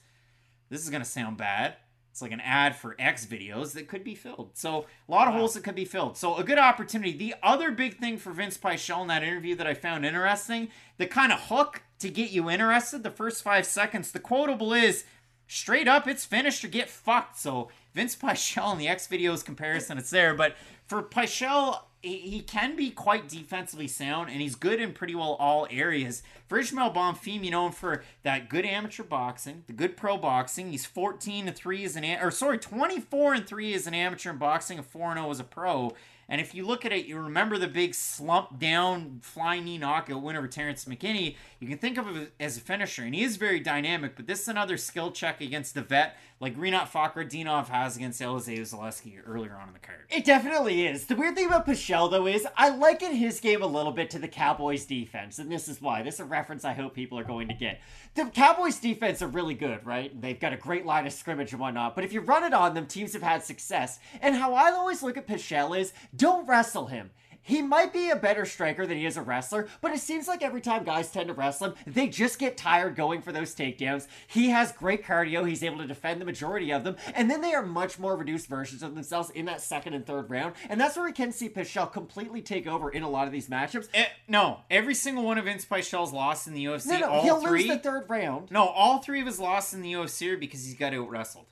This 0.70 0.84
is 0.84 0.90
going 0.90 1.04
to 1.04 1.10
sound 1.10 1.38
bad. 1.38 1.76
It's 2.16 2.22
like 2.22 2.32
an 2.32 2.40
ad 2.40 2.78
for 2.78 2.96
X 2.98 3.26
videos 3.26 3.74
that 3.74 3.90
could 3.90 4.02
be 4.02 4.16
filled. 4.16 4.52
So 4.54 4.86
a 5.10 5.12
lot 5.12 5.28
of 5.28 5.34
holes 5.34 5.54
that 5.54 5.66
could 5.66 5.76
be 5.76 5.84
filled. 5.84 6.16
So 6.16 6.38
a 6.38 6.46
good 6.46 6.58
opportunity. 6.58 7.12
The 7.12 7.36
other 7.44 7.72
big 7.72 7.98
thing 7.98 8.18
for 8.18 8.32
Vinc 8.32 8.58
Pichel 8.58 9.02
in 9.02 9.08
that 9.08 9.22
interview 9.22 9.54
that 9.56 9.68
I 9.68 9.74
found 9.74 10.06
interesting, 10.06 10.70
the 10.96 11.08
kind 11.08 11.34
of 11.34 11.42
hook 11.50 11.82
to 12.00 12.10
get 12.10 12.32
you 12.32 12.50
interested, 12.50 13.04
the 13.04 13.12
first 13.12 13.44
five 13.44 13.66
seconds, 13.66 14.14
the 14.14 14.20
quotable 14.20 14.72
is 14.72 15.04
straight 15.48 15.90
up, 15.90 16.08
it's 16.08 16.24
finished 16.24 16.64
or 16.64 16.70
get 16.70 16.90
fucked. 16.90 17.38
So 17.38 17.68
Vinc 17.94 18.18
Pichel 18.18 18.72
in 18.72 18.78
the 18.78 18.88
X 18.88 19.08
videos 19.08 19.44
comparison, 19.44 19.98
it's 19.98 20.10
there. 20.10 20.34
But 20.34 20.56
for 20.88 21.04
Pichel, 21.04 21.82
he, 22.06 22.42
can 22.42 22.76
be 22.76 22.92
quite 22.92 23.28
defensively 23.28 23.88
sound, 23.88 24.30
and 24.30 24.42
he's 24.42 24.56
good 24.56 24.80
in 24.80 24.94
pretty 24.94 25.16
well 25.16 25.34
all 25.40 25.68
areas. 25.72 26.24
For 26.48 26.60
Ismael 26.60 26.94
Bonfim, 26.94 27.44
you 27.44 27.52
know 27.52 27.66
him 27.68 27.72
for 27.72 28.04
that 28.24 28.50
good 28.50 28.66
amateur 28.66 29.04
boxing, 29.04 29.64
the 29.68 29.74
good 29.74 29.98
pro 29.98 30.18
boxing. 30.18 30.72
He's 30.72 30.86
14 30.86 31.48
and 31.48 31.56
3 31.56 31.84
as 31.84 31.96
an 31.96 32.06
or 32.22 32.32
sorry, 32.32 32.58
24 32.58 33.34
and 33.34 33.48
3 33.48 33.74
as 33.74 33.88
an 33.88 33.94
amateur 33.94 34.32
in 34.32 34.38
boxing, 34.38 34.78
and 34.78 34.88
4 34.88 35.12
and 35.12 35.20
0 35.20 35.32
as 35.32 35.40
a 35.40 35.44
pro. 35.44 35.94
And 36.28 36.42
if 36.42 36.56
you 36.56 36.66
look 36.66 36.86
at 36.86 36.92
it, 36.92 37.06
you 37.06 37.20
remember 37.20 37.58
the 37.58 37.68
big 37.68 37.94
slump 37.94 38.58
down 38.58 39.20
flying 39.22 39.66
knee 39.66 39.78
knockout 39.78 40.24
win 40.24 40.36
over 40.36 40.48
Terrance 40.48 40.86
McKinney. 40.86 41.36
You 41.60 41.68
can 41.68 41.78
think 41.78 41.98
of 41.98 42.08
him 42.08 42.30
as 42.40 42.58
a 42.58 42.62
finisher, 42.62 43.04
and 43.04 43.14
he 43.14 43.24
is 43.24 43.38
very 43.38 43.60
dynamic. 43.60 44.16
But 44.16 44.26
this 44.26 44.42
is 44.42 44.48
another 44.48 44.78
skill 44.78 45.12
check 45.12 45.40
against 45.40 45.76
the 45.76 45.84
vet, 45.84 46.18
like 46.40 46.58
Rinat 46.58 46.90
Fakhretdinov 46.90 47.68
has 47.70 47.96
against 47.96 48.22
Elizeu 48.22 48.60
Zaleski 48.60 49.20
earlier 49.26 49.56
on 49.56 49.70
in 49.70 49.74
the 49.74 49.80
card. 49.80 50.02
It 50.10 50.26
definitely 50.26 50.86
is. 50.86 51.06
The 51.06 51.16
weird 51.16 51.36
thing 51.36 51.48
about 51.48 51.66
Pichel, 51.66 52.12
though, 52.12 52.28
is 52.28 52.46
I 52.58 52.70
liken 52.70 53.14
his 53.14 53.40
game 53.40 53.62
a 53.62 53.68
little 53.68 53.94
bit 53.94 54.10
to 54.12 54.20
the 54.20 54.28
Cowboys' 54.28 54.86
defense, 54.86 55.40
and 55.40 55.50
this 55.50 55.68
is 55.70 55.82
why. 55.82 56.04
This 56.04 56.16
is 56.16 56.20
a 56.20 56.26
reference 56.26 56.66
I 56.66 56.74
hope 56.74 56.94
people 56.94 57.18
are 57.18 57.24
going 57.24 57.48
to 57.48 57.54
get. 57.54 57.80
The 58.16 58.26
Cowboys' 58.26 58.80
defense 58.80 59.22
are 59.22 59.28
really 59.28 59.54
good, 59.54 59.86
right? 59.86 60.20
They've 60.20 60.40
got 60.40 60.54
a 60.54 60.58
great 60.58 60.86
line 60.86 61.08
of 61.08 61.14
scrimmage 61.14 61.54
and 61.54 61.62
whatnot, 61.62 61.96
but 61.96 62.04
if 62.04 62.12
you 62.12 62.20
run 62.20 62.44
it 62.44 62.54
on 62.54 62.74
them, 62.74 62.86
teams 62.86 63.14
have 63.14 63.24
had 63.24 63.44
success. 63.44 64.00
And 64.22 64.36
how 64.36 64.54
I 64.54 64.72
always 64.72 65.02
look 65.02 65.18
at 65.18 65.28
Pichel 65.28 65.78
is 65.80 65.94
don't 66.16 66.48
wrestle 66.48 66.88
him. 66.88 67.12
He 67.48 67.62
might 67.62 67.94
be 67.94 68.10
a 68.10 68.16
better 68.16 68.44
striker 68.44 68.88
than 68.88 68.98
he 68.98 69.06
is 69.06 69.18
a 69.18 69.22
wrestler, 69.22 69.68
but 69.80 69.92
it 69.92 70.00
seems 70.00 70.28
like 70.28 70.42
every 70.42 70.62
time 70.62 70.84
guys 70.84 71.12
tend 71.12 71.28
to 71.28 71.34
wrestle 71.36 71.68
him, 71.68 71.76
they 71.86 72.08
just 72.08 72.40
get 72.40 72.58
tired 72.58 72.96
going 72.96 73.22
for 73.22 73.32
those 73.32 73.54
takedowns. 73.54 74.08
He 74.26 74.50
has 74.50 74.72
great 74.72 75.04
cardio, 75.06 75.48
he's 75.48 75.62
able 75.64 75.78
to 75.78 75.86
defend 75.86 76.20
the 76.20 76.26
majority 76.26 76.74
of 76.74 76.84
them, 76.84 76.96
and 77.14 77.30
then 77.30 77.42
they 77.42 77.54
are 77.54 77.64
much 77.64 78.00
more 78.00 78.16
reduced 78.18 78.48
versions 78.48 78.82
of 78.82 78.96
themselves 78.96 79.30
in 79.30 79.46
that 79.46 79.62
second 79.62 79.94
and 79.94 80.08
third 80.08 80.28
round. 80.28 80.56
And 80.70 80.82
that's 80.82 80.96
where 80.96 81.06
we 81.06 81.12
can 81.12 81.32
see 81.32 81.48
Pichel 81.48 81.92
completely 81.92 82.42
take 82.42 82.66
over 82.66 82.90
in 82.90 83.04
a 83.04 83.10
lot 83.10 83.28
of 83.28 83.32
these 83.32 83.48
matchups. 83.48 83.90
Eh, 83.94 84.08
no, 84.28 84.62
every 84.72 84.96
single 84.96 85.24
one 85.24 85.38
of 85.38 85.46
Vinc 85.46 85.68
Pichel's 85.68 86.12
lost 86.12 86.48
in 86.48 86.54
the 86.56 86.66
UFC. 86.66 86.88
No, 86.88 87.00
no, 87.00 87.10
all 87.10 87.22
he'll 87.22 87.42
three. 87.42 87.60
lose 87.60 87.70
the 87.70 87.78
third 87.78 88.10
round. 88.10 88.50
no, 88.50 88.66
all 88.66 88.98
three 88.98 89.20
of 89.20 89.28
his 89.28 89.40
losses 89.40 89.76
in 89.76 89.84
the 89.84 89.94
UFC 89.94 90.34
are 90.34 90.38
because 90.38 90.66
he's 90.66 90.74
got 90.74 90.96
out 90.96 91.10
wrestled. 91.12 91.46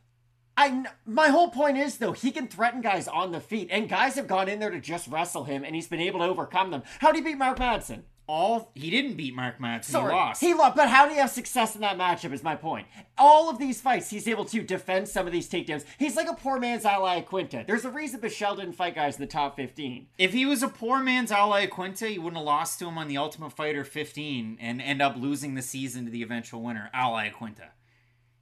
I 0.55 0.85
my 1.05 1.29
whole 1.29 1.49
point 1.49 1.77
is 1.77 1.97
though 1.97 2.11
he 2.11 2.31
can 2.31 2.47
threaten 2.47 2.81
guys 2.81 3.07
on 3.07 3.31
the 3.31 3.39
feet, 3.39 3.69
and 3.71 3.89
guys 3.89 4.15
have 4.15 4.27
gone 4.27 4.47
in 4.47 4.59
there 4.59 4.69
to 4.69 4.79
just 4.79 5.07
wrestle 5.07 5.45
him, 5.45 5.63
and 5.63 5.75
he's 5.75 5.87
been 5.87 6.01
able 6.01 6.19
to 6.19 6.25
overcome 6.25 6.71
them. 6.71 6.83
How 6.99 7.11
do 7.11 7.17
you 7.19 7.23
beat 7.23 7.37
Mark 7.37 7.59
Madsen? 7.59 8.03
all 8.27 8.71
he 8.73 8.89
didn't 8.89 9.15
beat 9.15 9.35
Mark 9.35 9.59
Madsen. 9.59 9.85
Sorry, 9.85 10.11
he 10.11 10.17
lost. 10.17 10.41
He 10.41 10.53
lost, 10.53 10.75
but 10.75 10.89
how 10.89 11.07
do 11.07 11.13
you 11.13 11.19
have 11.19 11.29
success 11.29 11.75
in 11.75 11.81
that 11.81 11.97
matchup? 11.97 12.33
Is 12.33 12.43
my 12.43 12.55
point. 12.55 12.87
All 13.17 13.49
of 13.49 13.59
these 13.59 13.81
fights, 13.81 14.09
he's 14.09 14.27
able 14.27 14.45
to 14.45 14.61
defend 14.61 15.07
some 15.07 15.27
of 15.27 15.33
these 15.33 15.49
takedowns. 15.49 15.83
He's 15.97 16.15
like 16.15 16.29
a 16.29 16.33
poor 16.33 16.59
man's 16.59 16.85
Al 16.85 17.01
Iaquinta. 17.01 17.67
There's 17.67 17.85
a 17.85 17.91
reason 17.91 18.21
Pichel 18.21 18.55
didn't 18.55 18.73
fight 18.73 18.95
guys 18.95 19.15
in 19.15 19.21
the 19.21 19.27
top 19.27 19.55
15. 19.55 20.07
if 20.17 20.33
he 20.33 20.45
was 20.45 20.63
a 20.63 20.67
poor 20.67 20.99
man's 20.99 21.31
Al 21.31 21.51
Iaquinta, 21.51 22.09
he 22.09 22.19
wouldn't 22.19 22.37
have 22.37 22.45
lost 22.45 22.79
to 22.79 22.87
him 22.87 22.97
on 22.97 23.07
the 23.07 23.17
Ultimate 23.17 23.51
Fighter 23.51 23.83
15 23.83 24.57
and 24.59 24.81
end 24.81 25.01
up 25.01 25.15
losing 25.17 25.55
the 25.55 25.61
season 25.61 26.05
to 26.05 26.11
the 26.11 26.23
eventual 26.23 26.61
winner, 26.61 26.89
Al 26.93 27.13
Iaquinta. 27.13 27.69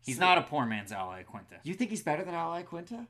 He's 0.04 0.20
not 0.20 0.38
a 0.38 0.42
poor 0.42 0.66
man's 0.66 0.92
Al 0.92 1.08
Iaquinta. 1.08 1.60
You 1.64 1.74
think 1.74 1.90
he's 1.92 2.04
better 2.04 2.24
than 2.24 2.34
Al 2.34 2.52
Iaquinta? 2.52 3.08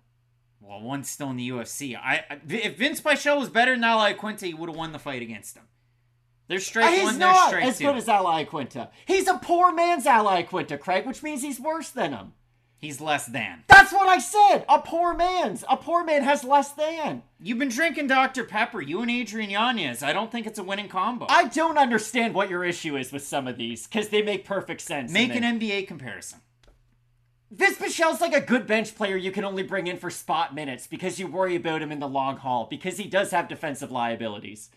Well, 0.60 0.82
one's 0.82 1.10
still 1.10 1.30
in 1.32 1.38
the 1.38 1.50
UFC. 1.50 1.96
I, 1.96 2.24
I 2.30 2.40
if 2.50 2.78
Vinc 2.78 3.02
Pichel 3.02 3.40
was 3.40 3.50
better 3.50 3.74
than 3.74 3.84
Al 3.84 4.00
Iaquinta, 4.00 4.46
he 4.46 4.54
would 4.54 4.70
have 4.70 4.78
won 4.78 4.92
the 4.92 5.00
fight 5.00 5.22
against 5.22 5.56
him. 5.56 5.64
There's 6.48 6.66
strike 6.66 6.94
he's 6.94 7.04
one, 7.04 7.18
not 7.18 7.48
strike 7.48 7.66
as 7.66 7.78
two. 7.78 7.86
good 7.86 7.96
as 7.96 8.10
Al 8.10 8.26
Iaquinta. 8.26 8.90
He's 9.06 9.28
a 9.28 9.38
poor 9.38 9.74
man's 9.74 10.06
Al 10.06 10.26
Iaquinta, 10.26 10.80
Craig, 10.80 11.06
which 11.06 11.24
means 11.24 11.42
he's 11.42 11.60
worse 11.60 11.90
than 11.90 12.12
him. 12.12 12.34
He's 12.78 13.00
less 13.00 13.28
than. 13.28 13.64
That's 13.68 13.94
what 13.94 14.10
I 14.10 14.18
said. 14.18 14.66
A 14.68 14.80
poor 14.80 15.14
man's. 15.14 15.64
A 15.70 15.78
poor 15.78 16.04
man 16.04 16.24
has 16.24 16.44
less 16.44 16.72
than. 16.72 17.22
You've 17.40 17.60
been 17.60 17.70
drinking 17.70 18.08
Dr. 18.08 18.44
Pepper, 18.44 18.82
you 18.82 19.02
and 19.02 19.12
Adrian 19.12 19.52
Yanez. 19.52 20.02
I 20.02 20.14
don't 20.14 20.32
think 20.32 20.48
it's 20.48 20.58
a 20.58 20.64
winning 20.64 20.90
combo. 20.90 21.28
I 21.30 21.48
don't 21.48 21.78
understand 21.78 22.34
what 22.34 22.50
your 22.50 22.66
issue 22.66 22.98
is 22.98 23.12
with 23.12 23.24
some 23.24 23.48
of 23.48 23.56
these 23.56 23.86
because 23.86 24.10
they 24.10 24.24
make 24.24 24.46
perfect 24.46 24.82
sense. 24.82 25.12
Make 25.12 25.36
an 25.36 25.44
NBA 25.44 25.88
comparison. 25.88 26.42
Vinc 27.54 27.78
Pichel's 27.78 28.22
like 28.22 28.34
a 28.34 28.40
good 28.40 28.66
bench 28.66 28.96
player 28.96 29.18
you 29.18 29.30
can 29.30 29.44
only 29.44 29.62
bring 29.62 29.88
in 29.88 29.98
for 29.98 30.10
spot 30.10 30.56
minutes 30.56 30.88
because 30.88 31.20
you 31.20 31.28
worry 31.28 31.58
about 31.58 31.82
him 31.82 31.92
in 31.92 32.00
the 32.00 32.08
long 32.08 32.38
haul 32.38 32.66
because 32.70 32.98
he 32.98 33.10
does 33.10 33.32
have 33.32 33.50
defensive 33.50 33.92
liabilities. 33.92 34.70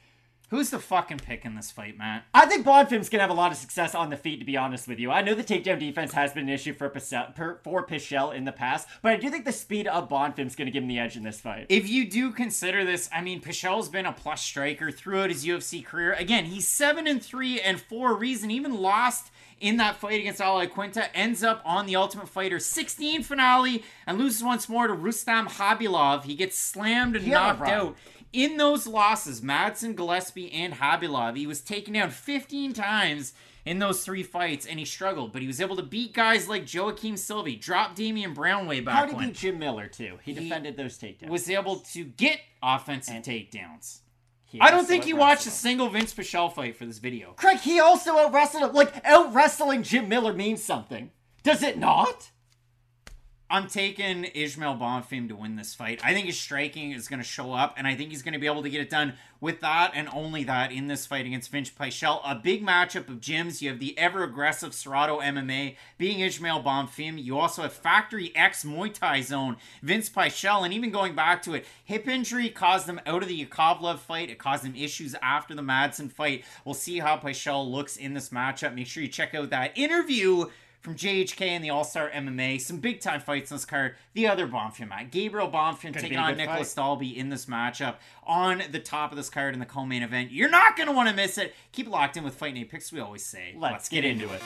Who's 0.50 0.70
the 0.70 0.80
fucking 0.80 1.18
pick 1.18 1.44
in 1.44 1.54
this 1.54 1.70
fight, 1.70 1.96
Matt? 1.96 2.24
I 2.34 2.46
think 2.46 2.66
Bonfim's 2.66 3.08
gonna 3.08 3.22
have 3.22 3.30
a 3.30 3.34
lot 3.34 3.52
of 3.52 3.58
success 3.58 3.94
on 3.94 4.10
the 4.10 4.16
feet, 4.16 4.40
to 4.40 4.44
be 4.44 4.56
honest 4.56 4.86
with 4.86 4.98
you. 4.98 5.10
I 5.10 5.22
know 5.22 5.34
the 5.34 5.42
takedown 5.42 5.78
defense 5.78 6.12
has 6.12 6.32
been 6.32 6.48
an 6.48 6.54
issue 6.54 6.74
for 6.74 6.90
Pichel, 6.90 7.34
for 7.62 7.86
Pichel 7.86 8.34
in 8.34 8.44
the 8.44 8.52
past, 8.52 8.88
but 9.02 9.12
I 9.12 9.16
do 9.16 9.30
think 9.30 9.44
the 9.44 9.52
speed 9.52 9.86
of 9.86 10.08
Bonfim's 10.08 10.54
gonna 10.54 10.70
give 10.70 10.82
him 10.82 10.88
the 10.88 10.98
edge 10.98 11.16
in 11.16 11.22
this 11.22 11.40
fight. 11.40 11.66
If 11.68 11.88
you 11.88 12.08
do 12.08 12.30
consider 12.30 12.84
this, 12.84 13.08
I 13.12 13.20
mean, 13.20 13.40
Pichel's 13.40 13.88
been 13.88 14.06
a 14.06 14.12
plus 14.12 14.42
striker 14.42 14.90
throughout 14.90 15.30
his 15.30 15.46
UFC 15.46 15.84
career. 15.84 16.12
Again, 16.12 16.44
he's 16.44 16.68
seven 16.68 17.06
and 17.06 17.22
three, 17.22 17.60
and 17.60 17.80
for 17.80 18.12
a 18.12 18.14
reason, 18.14 18.50
even 18.50 18.74
lost 18.74 19.30
in 19.60 19.76
that 19.78 19.96
fight 19.96 20.20
against 20.20 20.40
Al 20.40 20.58
Iaquinta, 20.58 21.08
ends 21.14 21.42
up 21.42 21.62
on 21.64 21.86
the 21.86 21.96
Ultimate 21.96 22.28
Fighter 22.28 22.58
16 22.58 23.22
finale 23.22 23.84
and 24.06 24.18
loses 24.18 24.42
once 24.42 24.68
more 24.68 24.86
to 24.86 24.92
Rustam 24.92 25.48
Khabilov. 25.48 26.24
He 26.24 26.34
gets 26.34 26.58
slammed 26.58 27.16
and 27.16 27.24
He 27.24 27.32
a 27.32 27.34
knocked 27.34 27.68
out. 27.68 27.96
In 28.32 28.56
those 28.56 28.86
losses, 28.86 29.40
Madsen, 29.40 29.94
Gillespie, 29.94 30.52
and 30.52 30.74
Khabilov, 30.74 31.36
he 31.36 31.46
was 31.46 31.60
taken 31.60 31.94
down 31.94 32.10
15 32.10 32.72
times 32.72 33.32
in 33.64 33.78
those 33.78 34.04
three 34.04 34.22
fights, 34.22 34.66
and 34.66 34.78
he 34.78 34.84
struggled. 34.84 35.32
But 35.32 35.40
he 35.40 35.46
was 35.46 35.60
able 35.60 35.76
to 35.76 35.82
beat 35.82 36.12
guys 36.12 36.48
like 36.48 36.68
Joaquim 36.72 37.16
Silva, 37.16 37.56
drop 37.56 37.94
Damien 37.94 38.34
Brown 38.34 38.66
way 38.66 38.80
back 38.80 38.94
How 38.94 39.06
did 39.06 39.14
when 39.14 39.24
he 39.24 39.30
beat 39.30 39.38
Jim 39.38 39.58
Miller 39.58 39.86
too? 39.86 40.18
He, 40.22 40.32
defended 40.32 40.76
those 40.76 40.98
takedowns. 40.98 41.28
was 41.28 41.48
able 41.48 41.76
to 41.76 42.04
get 42.04 42.40
offensive 42.62 43.22
takedowns. 43.22 44.00
He 44.54 44.60
I 44.60 44.70
don't 44.70 44.86
think 44.86 45.02
he 45.02 45.12
watched 45.12 45.48
a 45.48 45.50
single 45.50 45.90
Vinc 45.90 46.14
Pichel 46.14 46.54
fight 46.54 46.76
for 46.76 46.86
this 46.86 46.98
video. 46.98 47.32
Craig, 47.32 47.58
he 47.58 47.80
also 47.80 48.16
out 48.16 48.32
wrestled 48.32 48.62
him. 48.62 48.72
Like 48.72 49.04
out 49.04 49.34
wrestling 49.34 49.82
Jim 49.82 50.08
Miller 50.08 50.32
means 50.32 50.62
something. 50.62 51.10
Does 51.42 51.64
it 51.64 51.76
not? 51.76 52.30
I'm 53.50 53.68
taking 53.68 54.24
Ismael 54.24 54.76
Bonfim 54.76 55.28
to 55.28 55.36
win 55.36 55.56
this 55.56 55.74
fight. 55.74 56.00
I 56.02 56.14
think 56.14 56.26
his 56.26 56.40
striking 56.40 56.92
is 56.92 57.08
going 57.08 57.20
to 57.20 57.28
show 57.28 57.52
up, 57.52 57.74
and 57.76 57.86
I 57.86 57.94
think 57.94 58.10
he's 58.10 58.22
going 58.22 58.32
to 58.32 58.38
be 58.40 58.46
able 58.46 58.62
to 58.62 58.70
get 58.70 58.80
it 58.80 58.88
done 58.88 59.14
with 59.38 59.60
that 59.60 59.92
and 59.94 60.08
only 60.14 60.44
that 60.44 60.72
in 60.72 60.86
this 60.86 61.04
fight 61.04 61.26
against 61.26 61.52
Vinc 61.52 61.70
Pichel. 61.74 62.22
A 62.24 62.34
big 62.34 62.64
matchup 62.64 63.08
of 63.08 63.20
gyms. 63.20 63.60
You 63.60 63.68
have 63.68 63.80
the 63.80 63.96
ever 63.98 64.24
aggressive 64.24 64.72
Serato 64.72 65.20
MMA 65.20 65.76
being 65.98 66.20
Ismael 66.20 66.62
Bonfim. 66.62 67.22
You 67.22 67.38
also 67.38 67.60
have 67.62 67.74
Factory 67.74 68.34
X 68.34 68.64
Muay 68.64 68.92
Thai 68.92 69.20
Zone, 69.20 69.58
Vinc 69.84 70.10
Pichel, 70.10 70.64
and 70.64 70.72
even 70.72 70.90
going 70.90 71.14
back 71.14 71.42
to 71.42 71.52
it, 71.52 71.66
hip 71.84 72.08
injury 72.08 72.48
caused 72.48 72.88
him 72.88 73.00
out 73.04 73.22
of 73.22 73.28
the 73.28 73.44
Yakovlev 73.44 73.98
fight. 73.98 74.30
It 74.30 74.38
caused 74.38 74.64
him 74.64 74.74
issues 74.74 75.14
after 75.20 75.54
the 75.54 75.62
Madsen 75.62 76.10
fight. 76.10 76.44
We'll 76.64 76.74
see 76.74 76.98
how 76.98 77.18
Pichel 77.18 77.70
looks 77.70 77.98
in 77.98 78.14
this 78.14 78.30
matchup. 78.30 78.74
Make 78.74 78.86
sure 78.86 79.02
you 79.02 79.08
check 79.10 79.34
out 79.34 79.50
that 79.50 79.76
interview 79.76 80.46
from 80.84 80.94
JHK 80.96 81.40
and 81.40 81.64
the 81.64 81.70
All 81.70 81.82
Star 81.82 82.10
MMA. 82.10 82.60
Some 82.60 82.76
big 82.76 83.00
time 83.00 83.18
fights 83.18 83.50
on 83.50 83.56
this 83.56 83.64
card. 83.64 83.96
The 84.12 84.28
other 84.28 84.46
Bonfim 84.46 84.90
match. 84.90 85.10
Gabriel 85.10 85.50
Bonfim 85.50 85.98
taking 85.98 86.18
on 86.18 86.36
Nicolas 86.36 86.74
fight. 86.74 86.82
Dalby 86.82 87.18
in 87.18 87.30
this 87.30 87.46
matchup 87.46 87.94
on 88.26 88.62
the 88.70 88.78
top 88.78 89.10
of 89.10 89.16
this 89.16 89.30
card 89.30 89.54
in 89.54 89.60
the 89.60 89.66
co 89.66 89.86
main 89.86 90.02
event. 90.02 90.30
You're 90.30 90.50
not 90.50 90.76
going 90.76 90.86
to 90.86 90.92
want 90.92 91.08
to 91.08 91.14
miss 91.14 91.38
it. 91.38 91.54
Keep 91.72 91.88
locked 91.88 92.18
in 92.18 92.22
with 92.22 92.34
Fight 92.34 92.54
Night 92.54 92.68
Picks, 92.68 92.92
we 92.92 93.00
always 93.00 93.24
say. 93.24 93.54
Let's, 93.58 93.88
get, 93.88 94.04
into 94.04 94.26
it. 94.30 94.42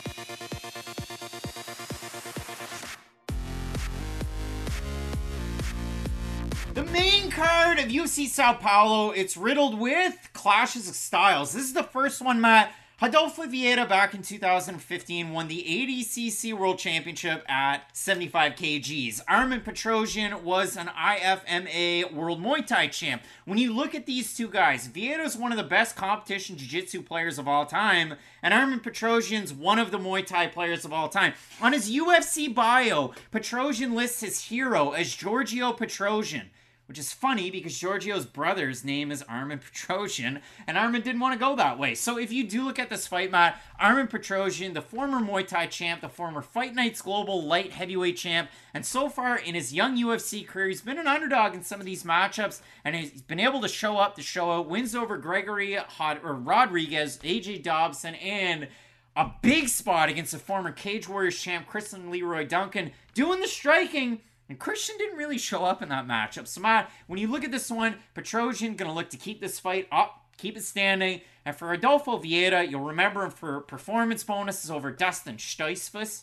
The 6.74 6.85
main 6.85 7.32
card 7.32 7.81
of 7.81 7.86
UFC 7.86 8.28
Sao 8.28 8.52
Paulo, 8.52 9.10
it's 9.10 9.36
riddled 9.36 9.77
with 9.77 10.31
clashes 10.35 10.89
of 10.89 10.94
styles. 10.94 11.52
This 11.52 11.65
is 11.65 11.73
the 11.73 11.82
first 11.82 12.23
one, 12.23 12.40
Matt. 12.40 12.73
Rodolfo 13.01 13.45
Vieira 13.45 13.89
back 13.89 14.12
in 14.12 14.23
2015 14.23 15.31
won 15.31 15.47
the 15.47 15.65
ADCC 15.65 16.53
World 16.53 16.81
Championship 16.81 17.49
at 17.49 17.97
75 17.97 18.57
kgs. 18.57 19.20
Armen 19.29 19.61
Petrosyan 19.61 20.43
was 20.43 20.77
an 20.77 20.89
IFMA 20.89 22.12
World 22.12 22.43
Muay 22.43 22.66
Thai 22.66 22.89
champ. 22.89 23.23
When 23.45 23.57
you 23.57 23.73
look 23.73 23.95
at 23.95 24.07
these 24.07 24.37
two 24.37 24.49
guys, 24.49 24.89
Vieira 24.89 25.25
is 25.25 25.37
one 25.37 25.53
of 25.53 25.59
the 25.59 25.62
best 25.62 25.95
competition 25.95 26.57
jiu-jitsu 26.57 27.03
players 27.03 27.39
of 27.39 27.47
all 27.47 27.66
time, 27.66 28.15
and 28.43 28.53
Armen 28.53 28.81
Petrosyan's 28.81 29.55
one 29.55 29.79
of 29.79 29.93
the 29.93 29.99
Muay 30.01 30.27
Thai 30.27 30.49
players 30.49 30.85
of 30.85 30.93
all 30.93 31.09
time. 31.09 31.35
On 31.61 31.73
his 31.73 31.89
UFC 31.89 32.53
bio, 32.53 33.15
Petrosyan 33.31 33.95
lists 33.95 34.23
his 34.23 34.47
hero 34.47 34.91
as 34.91 35.15
Giorgio 35.15 35.73
Petrosyan 35.73 36.47
which 36.89 36.98
is 36.98 37.12
funny 37.12 37.51
because 37.51 37.78
Giorgio's 37.78 38.24
brother's 38.24 38.82
name 38.82 39.12
is 39.12 39.23
Armen 39.24 39.59
Petrosyan, 39.59 40.40
and 40.66 40.78
Armen 40.78 41.02
didn't 41.02 41.20
want 41.20 41.35
to 41.35 41.39
go 41.39 41.55
that 41.55 41.78
way. 41.78 41.94
So 41.94 42.19
if 42.19 42.32
you 42.32 42.44
do 42.44 42.65
look 42.65 42.78
at 42.78 42.89
this 42.89 43.06
fight, 43.06 43.31
Matt, 43.31 43.60
Armen 43.78 44.09
Petrosyan, 44.09 44.73
the 44.73 44.81
former 44.81 45.20
Muay 45.20 45.47
Thai 45.47 45.66
champ, 45.66 46.01
the 46.01 46.09
former 46.09 46.40
Fight 46.40 46.74
Nights 46.74 47.02
Global 47.02 47.44
light 47.44 47.73
heavyweight 47.73 48.16
champ, 48.16 48.48
and 48.73 48.86
so 48.86 49.10
far 49.10 49.36
in 49.36 49.55
his 49.55 49.74
young 49.74 49.98
UFC 49.98 50.47
career, 50.47 50.69
he's 50.69 50.81
been 50.81 50.98
an 50.98 51.06
underdog 51.06 51.55
in 51.55 51.62
some 51.62 51.78
of 51.78 51.85
these 51.85 52.05
matchups, 52.05 52.62
and 52.85 52.97
he's 52.97 53.20
been 53.20 53.40
able 53.40 53.60
to 53.60 53.69
show 53.69 53.98
up 53.98 54.16
to 54.16 54.23
show 54.23 54.51
out 54.51 54.69
wins 54.69 54.94
over 54.94 55.19
Gregory 55.19 55.74
Hod- 55.74 56.24
or 56.24 56.32
Rodriguez, 56.32 57.19
AJ 57.19 57.62
Dobson, 57.62 58.15
and 58.15 58.69
a 59.15 59.31
big 59.43 59.69
spot 59.69 60.09
against 60.09 60.32
the 60.32 60.39
former 60.39 60.73
Cage 60.73 61.09
Warriors 61.09 61.39
champ 61.39 61.66
Christian 61.66 62.10
Leroy 62.10 62.47
Duncan, 62.47 62.93
doing 63.15 63.40
the 63.40 63.48
striking. 63.48 64.20
And 64.49 64.59
Christian 64.59 64.97
didn't 64.99 65.19
really 65.19 65.39
show 65.39 65.65
up 65.65 65.83
in 65.83 65.89
that 65.91 66.07
matchup. 66.07 66.47
So, 66.47 66.61
Matt, 66.61 66.91
when 67.07 67.19
you 67.19 67.29
look 67.29 67.45
at 67.45 67.51
this 67.51 67.70
one, 67.70 67.97
Petrosyan 68.15 68.77
going 68.77 68.89
to 68.89 68.93
look 68.93 69.11
to 69.11 69.16
keep 69.19 69.41
this 69.41 69.61
fight 69.61 69.87
up, 69.93 70.25
keep 70.39 70.57
it 70.57 70.65
standing. 70.65 71.20
And 71.45 71.55
for 71.55 71.69
Rodolfo 71.69 72.19
Vieira, 72.19 72.69
you'll 72.70 72.81
remember 72.81 73.25
him 73.25 73.31
for 73.31 73.61
performance 73.61 74.25
bonuses 74.25 74.70
over 74.70 74.91
Dustin 74.91 75.37
Stoltzfus. 75.37 76.23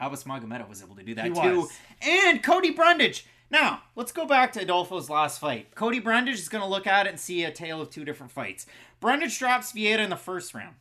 Abus 0.00 0.24
Magomedov 0.24 0.68
was 0.68 0.82
able 0.82 0.96
to 0.96 1.02
do 1.02 1.14
that 1.14 1.26
He 1.26 1.30
too. 1.32 1.60
was. 1.60 1.70
And 2.02 2.42
Cody 2.42 2.70
Brundage. 2.72 3.26
Now, 3.48 3.82
let's 3.94 4.10
go 4.12 4.26
back 4.26 4.52
to 4.52 4.60
Rodolfo's 4.60 5.08
last 5.08 5.38
fight. 5.38 5.74
Cody 5.76 6.00
Brundage 6.00 6.34
is 6.40 6.48
going 6.48 6.62
to 6.62 6.68
look 6.68 6.86
at 6.86 7.06
it 7.06 7.10
and 7.10 7.20
see 7.20 7.44
a 7.44 7.52
tale 7.52 7.80
of 7.80 7.90
two 7.90 8.04
different 8.04 8.32
fights. 8.32 8.66
Brundage 9.00 9.38
drops 9.38 9.72
Vieira 9.72 10.00
in 10.00 10.10
the 10.10 10.16
first 10.16 10.52
round. 10.52 10.74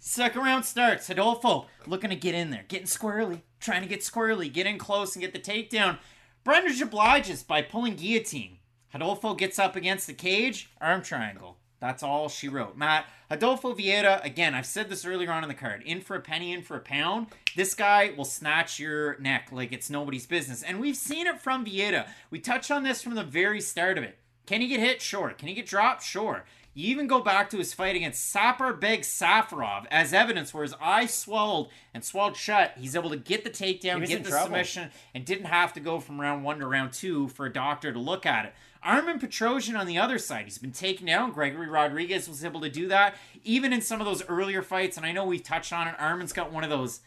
Second 0.00 0.42
round 0.42 0.66
starts. 0.66 1.08
Rodolfo 1.08 1.66
looking 1.86 2.10
to 2.10 2.16
get 2.16 2.34
in 2.34 2.50
there, 2.50 2.66
getting 2.68 2.86
squirrely, 2.86 3.40
trying 3.64 3.82
to 3.82 3.88
get 3.88 4.00
squirrely, 4.00 4.52
get 4.52 4.66
in 4.66 4.78
close 4.78 5.16
and 5.16 5.22
get 5.22 5.32
the 5.32 5.38
takedown. 5.38 5.98
Brundage 6.44 6.82
obliges 6.82 7.42
by 7.42 7.62
pulling 7.62 7.96
guillotine. 7.96 8.58
Rodolfo 8.92 9.34
gets 9.34 9.58
up 9.58 9.74
against 9.74 10.06
the 10.06 10.12
cage, 10.12 10.70
arm 10.80 11.02
triangle. 11.02 11.56
That's 11.80 12.02
all 12.02 12.28
she 12.28 12.48
wrote. 12.48 12.76
Matt, 12.76 13.06
Rodolfo 13.30 13.74
Vieira, 13.74 14.24
again, 14.24 14.54
I've 14.54 14.66
said 14.66 14.88
this 14.88 15.04
earlier 15.04 15.32
on 15.32 15.42
in 15.42 15.48
the 15.48 15.54
card. 15.54 15.82
In 15.82 16.00
for 16.00 16.16
a 16.16 16.20
penny, 16.20 16.52
in 16.52 16.62
for 16.62 16.76
a 16.76 16.80
pound. 16.80 17.26
This 17.56 17.74
guy 17.74 18.12
will 18.16 18.24
snatch 18.24 18.78
your 18.78 19.18
neck 19.18 19.48
like 19.50 19.72
it's 19.72 19.90
nobody's 19.90 20.26
business. 20.26 20.62
And 20.62 20.80
we've 20.80 20.96
seen 20.96 21.26
it 21.26 21.40
from 21.40 21.64
Vieira. 21.64 22.06
We 22.30 22.38
touched 22.38 22.70
on 22.70 22.84
this 22.84 23.02
from 23.02 23.14
the 23.14 23.24
very 23.24 23.60
start 23.60 23.98
of 23.98 24.04
it. 24.04 24.18
Can 24.46 24.60
he 24.60 24.68
get 24.68 24.80
hit? 24.80 25.02
Sure. 25.02 25.30
Can 25.30 25.48
he 25.48 25.54
get 25.54 25.66
dropped? 25.66 26.02
Sure. 26.02 26.44
You 26.74 26.88
even 26.88 27.06
go 27.06 27.20
back 27.20 27.50
to 27.50 27.58
his 27.58 27.72
fight 27.72 27.94
against 27.94 28.34
Saparbeg 28.34 29.00
Safarov 29.00 29.86
as 29.90 30.12
evidence 30.12 30.52
where 30.52 30.64
his 30.64 30.74
eye 30.80 31.06
swelled 31.06 31.70
and 31.94 32.04
swelled 32.04 32.36
shut. 32.36 32.72
He's 32.76 32.96
able 32.96 33.10
to 33.10 33.16
get 33.16 33.44
the 33.44 33.50
takedown, 33.50 34.04
get 34.04 34.24
the 34.24 34.30
trouble. 34.30 34.46
submission, 34.46 34.90
and 35.14 35.24
didn't 35.24 35.46
have 35.46 35.72
to 35.74 35.80
go 35.80 36.00
from 36.00 36.20
round 36.20 36.42
one 36.42 36.58
to 36.58 36.66
round 36.66 36.92
two 36.92 37.28
for 37.28 37.46
a 37.46 37.52
doctor 37.52 37.92
to 37.92 37.98
look 37.98 38.26
at 38.26 38.46
it. 38.46 38.54
Armen 38.82 39.20
Petrosyan 39.20 39.78
on 39.78 39.86
the 39.86 39.96
other 39.96 40.18
side, 40.18 40.44
he's 40.44 40.58
been 40.58 40.72
taken 40.72 41.06
down. 41.06 41.30
Gregory 41.30 41.68
Rodriguez 41.68 42.28
was 42.28 42.44
able 42.44 42.60
to 42.60 42.68
do 42.68 42.88
that, 42.88 43.14
even 43.44 43.72
in 43.72 43.80
some 43.80 44.00
of 44.00 44.06
those 44.06 44.28
earlier 44.28 44.60
fights. 44.60 44.96
And 44.96 45.06
I 45.06 45.12
know 45.12 45.24
we've 45.24 45.42
touched 45.42 45.72
on 45.72 45.88
it. 45.88 45.94
Armen's 45.98 46.32
got 46.32 46.52
one 46.52 46.64
of 46.64 46.70
those 46.70 47.00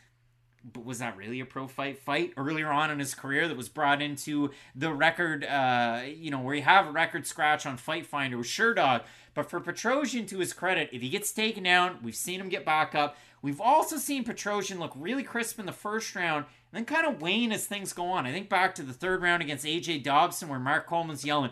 but 0.73 0.85
was 0.85 0.99
that 0.99 1.15
really 1.15 1.39
a 1.39 1.45
pro 1.45 1.67
fight 1.67 1.97
fight 1.99 2.33
earlier 2.35 2.69
on 2.69 2.91
in 2.91 2.99
his 2.99 3.15
career 3.15 3.47
that 3.47 3.55
was 3.55 3.69
brought 3.69 4.01
into 4.01 4.51
the 4.75 4.91
record? 4.91 5.43
Uh, 5.45 6.01
you 6.05 6.31
know, 6.31 6.39
where 6.39 6.55
you 6.55 6.61
have 6.61 6.87
a 6.87 6.91
record 6.91 7.25
scratch 7.25 7.65
on 7.65 7.77
Fight 7.77 8.05
Finder 8.05 8.37
with 8.37 8.47
Sherdog. 8.47 9.03
But 9.37 9.51
for 9.51 9.61
Petrosyan, 9.61 10.27
to 10.29 10.39
his 10.39 10.51
credit, 10.51 10.89
if 10.91 11.03
he 11.03 11.09
gets 11.09 11.31
taken 11.31 11.61
down, 11.61 11.99
we've 12.01 12.15
seen 12.15 12.41
him 12.41 12.49
get 12.49 12.65
back 12.65 12.95
up. 12.95 13.15
We've 13.43 13.61
also 13.61 13.97
seen 13.97 14.25
Petrosyan 14.25 14.79
look 14.79 14.93
really 14.95 15.21
crisp 15.21 15.59
in 15.59 15.67
the 15.67 15.71
first 15.71 16.15
round 16.15 16.45
and 16.71 16.73
then 16.73 16.85
kind 16.85 17.05
of 17.05 17.21
wane 17.21 17.51
as 17.51 17.67
things 17.67 17.93
go 17.93 18.05
on. 18.07 18.25
I 18.25 18.31
think 18.31 18.49
back 18.49 18.73
to 18.73 18.81
the 18.81 18.93
third 18.93 19.21
round 19.21 19.43
against 19.43 19.63
AJ 19.63 20.01
Dobson 20.01 20.49
where 20.49 20.57
Mark 20.57 20.87
Coleman's 20.87 21.23
yelling, 21.23 21.51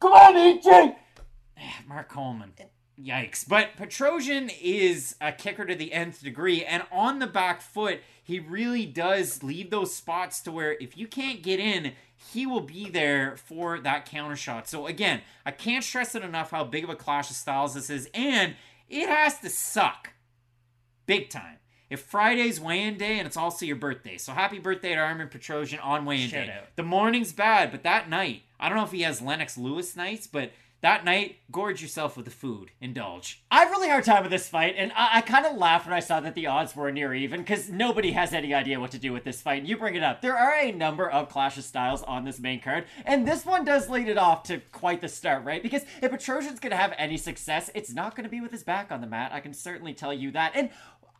Come 0.00 0.14
on, 0.14 0.34
AJ! 0.34 0.96
Mark 1.86 2.08
Coleman. 2.08 2.54
Yikes. 3.00 3.46
But 3.46 3.76
Petrosyan 3.78 4.52
is 4.60 5.16
a 5.20 5.32
kicker 5.32 5.66
to 5.66 5.74
the 5.74 5.92
nth 5.92 6.22
degree, 6.22 6.64
and 6.64 6.82
on 6.90 7.18
the 7.18 7.26
back 7.26 7.60
foot, 7.60 8.00
he 8.22 8.40
really 8.40 8.86
does 8.86 9.42
leave 9.42 9.70
those 9.70 9.94
spots 9.94 10.40
to 10.40 10.52
where 10.52 10.72
if 10.80 10.96
you 10.96 11.06
can't 11.06 11.42
get 11.42 11.60
in, 11.60 11.92
he 12.32 12.46
will 12.46 12.62
be 12.62 12.88
there 12.88 13.36
for 13.36 13.78
that 13.80 14.06
counter 14.06 14.36
shot. 14.36 14.68
So 14.68 14.86
again, 14.86 15.20
I 15.44 15.50
can't 15.50 15.84
stress 15.84 16.14
it 16.14 16.22
enough 16.22 16.50
how 16.50 16.64
big 16.64 16.84
of 16.84 16.90
a 16.90 16.96
clash 16.96 17.30
of 17.30 17.36
styles 17.36 17.74
this 17.74 17.90
is, 17.90 18.08
and 18.14 18.56
it 18.88 19.08
has 19.08 19.38
to 19.40 19.50
suck. 19.50 20.14
Big 21.04 21.28
time. 21.28 21.58
If 21.88 22.00
Friday's 22.00 22.60
weigh-in 22.60 22.98
day 22.98 23.18
and 23.18 23.28
it's 23.28 23.36
also 23.36 23.64
your 23.64 23.76
birthday, 23.76 24.16
so 24.16 24.32
happy 24.32 24.58
birthday 24.58 24.94
to 24.94 25.00
Armen 25.00 25.28
Petrosyan 25.28 25.84
on 25.84 26.04
weigh-in 26.04 26.30
Shout 26.30 26.46
day. 26.46 26.52
out. 26.52 26.74
The 26.74 26.82
morning's 26.82 27.32
bad, 27.32 27.70
but 27.70 27.84
that 27.84 28.08
night, 28.08 28.42
I 28.58 28.68
don't 28.68 28.76
know 28.76 28.84
if 28.84 28.90
he 28.90 29.02
has 29.02 29.22
Lennox 29.22 29.56
Lewis 29.56 29.94
nights, 29.94 30.26
but 30.26 30.50
that 30.82 31.04
night, 31.04 31.36
gorge 31.50 31.80
yourself 31.80 32.16
with 32.16 32.26
the 32.26 32.30
food. 32.30 32.70
Indulge. 32.80 33.42
I 33.50 33.60
have 33.60 33.68
a 33.68 33.70
really 33.70 33.88
hard 33.88 34.04
time 34.04 34.22
with 34.22 34.30
this 34.30 34.48
fight, 34.48 34.74
and 34.76 34.92
I, 34.92 35.18
I 35.18 35.20
kind 35.22 35.46
of 35.46 35.56
laughed 35.56 35.86
when 35.86 35.94
I 35.94 36.00
saw 36.00 36.20
that 36.20 36.34
the 36.34 36.46
odds 36.46 36.76
were 36.76 36.92
near 36.92 37.14
even 37.14 37.40
because 37.40 37.70
nobody 37.70 38.12
has 38.12 38.32
any 38.32 38.52
idea 38.52 38.78
what 38.78 38.90
to 38.90 38.98
do 38.98 39.12
with 39.12 39.24
this 39.24 39.40
fight. 39.40 39.64
You 39.64 39.76
bring 39.76 39.94
it 39.94 40.02
up. 40.02 40.20
There 40.20 40.36
are 40.36 40.54
a 40.54 40.72
number 40.72 41.08
of 41.08 41.28
Clash 41.28 41.56
of 41.56 41.64
Styles 41.64 42.02
on 42.02 42.24
this 42.24 42.38
main 42.38 42.60
card, 42.60 42.84
and 43.04 43.26
this 43.26 43.46
one 43.46 43.64
does 43.64 43.88
lead 43.88 44.08
it 44.08 44.18
off 44.18 44.42
to 44.44 44.60
quite 44.72 45.00
the 45.00 45.08
start, 45.08 45.44
right? 45.44 45.62
Because 45.62 45.82
if 46.02 46.10
Petrosyan's 46.10 46.60
going 46.60 46.70
to 46.70 46.76
have 46.76 46.94
any 46.98 47.16
success, 47.16 47.70
it's 47.74 47.92
not 47.92 48.14
going 48.14 48.24
to 48.24 48.30
be 48.30 48.40
with 48.40 48.52
his 48.52 48.62
back 48.62 48.92
on 48.92 49.00
the 49.00 49.06
mat. 49.06 49.32
I 49.32 49.40
can 49.40 49.54
certainly 49.54 49.94
tell 49.94 50.12
you 50.12 50.30
that. 50.32 50.52
And 50.54 50.70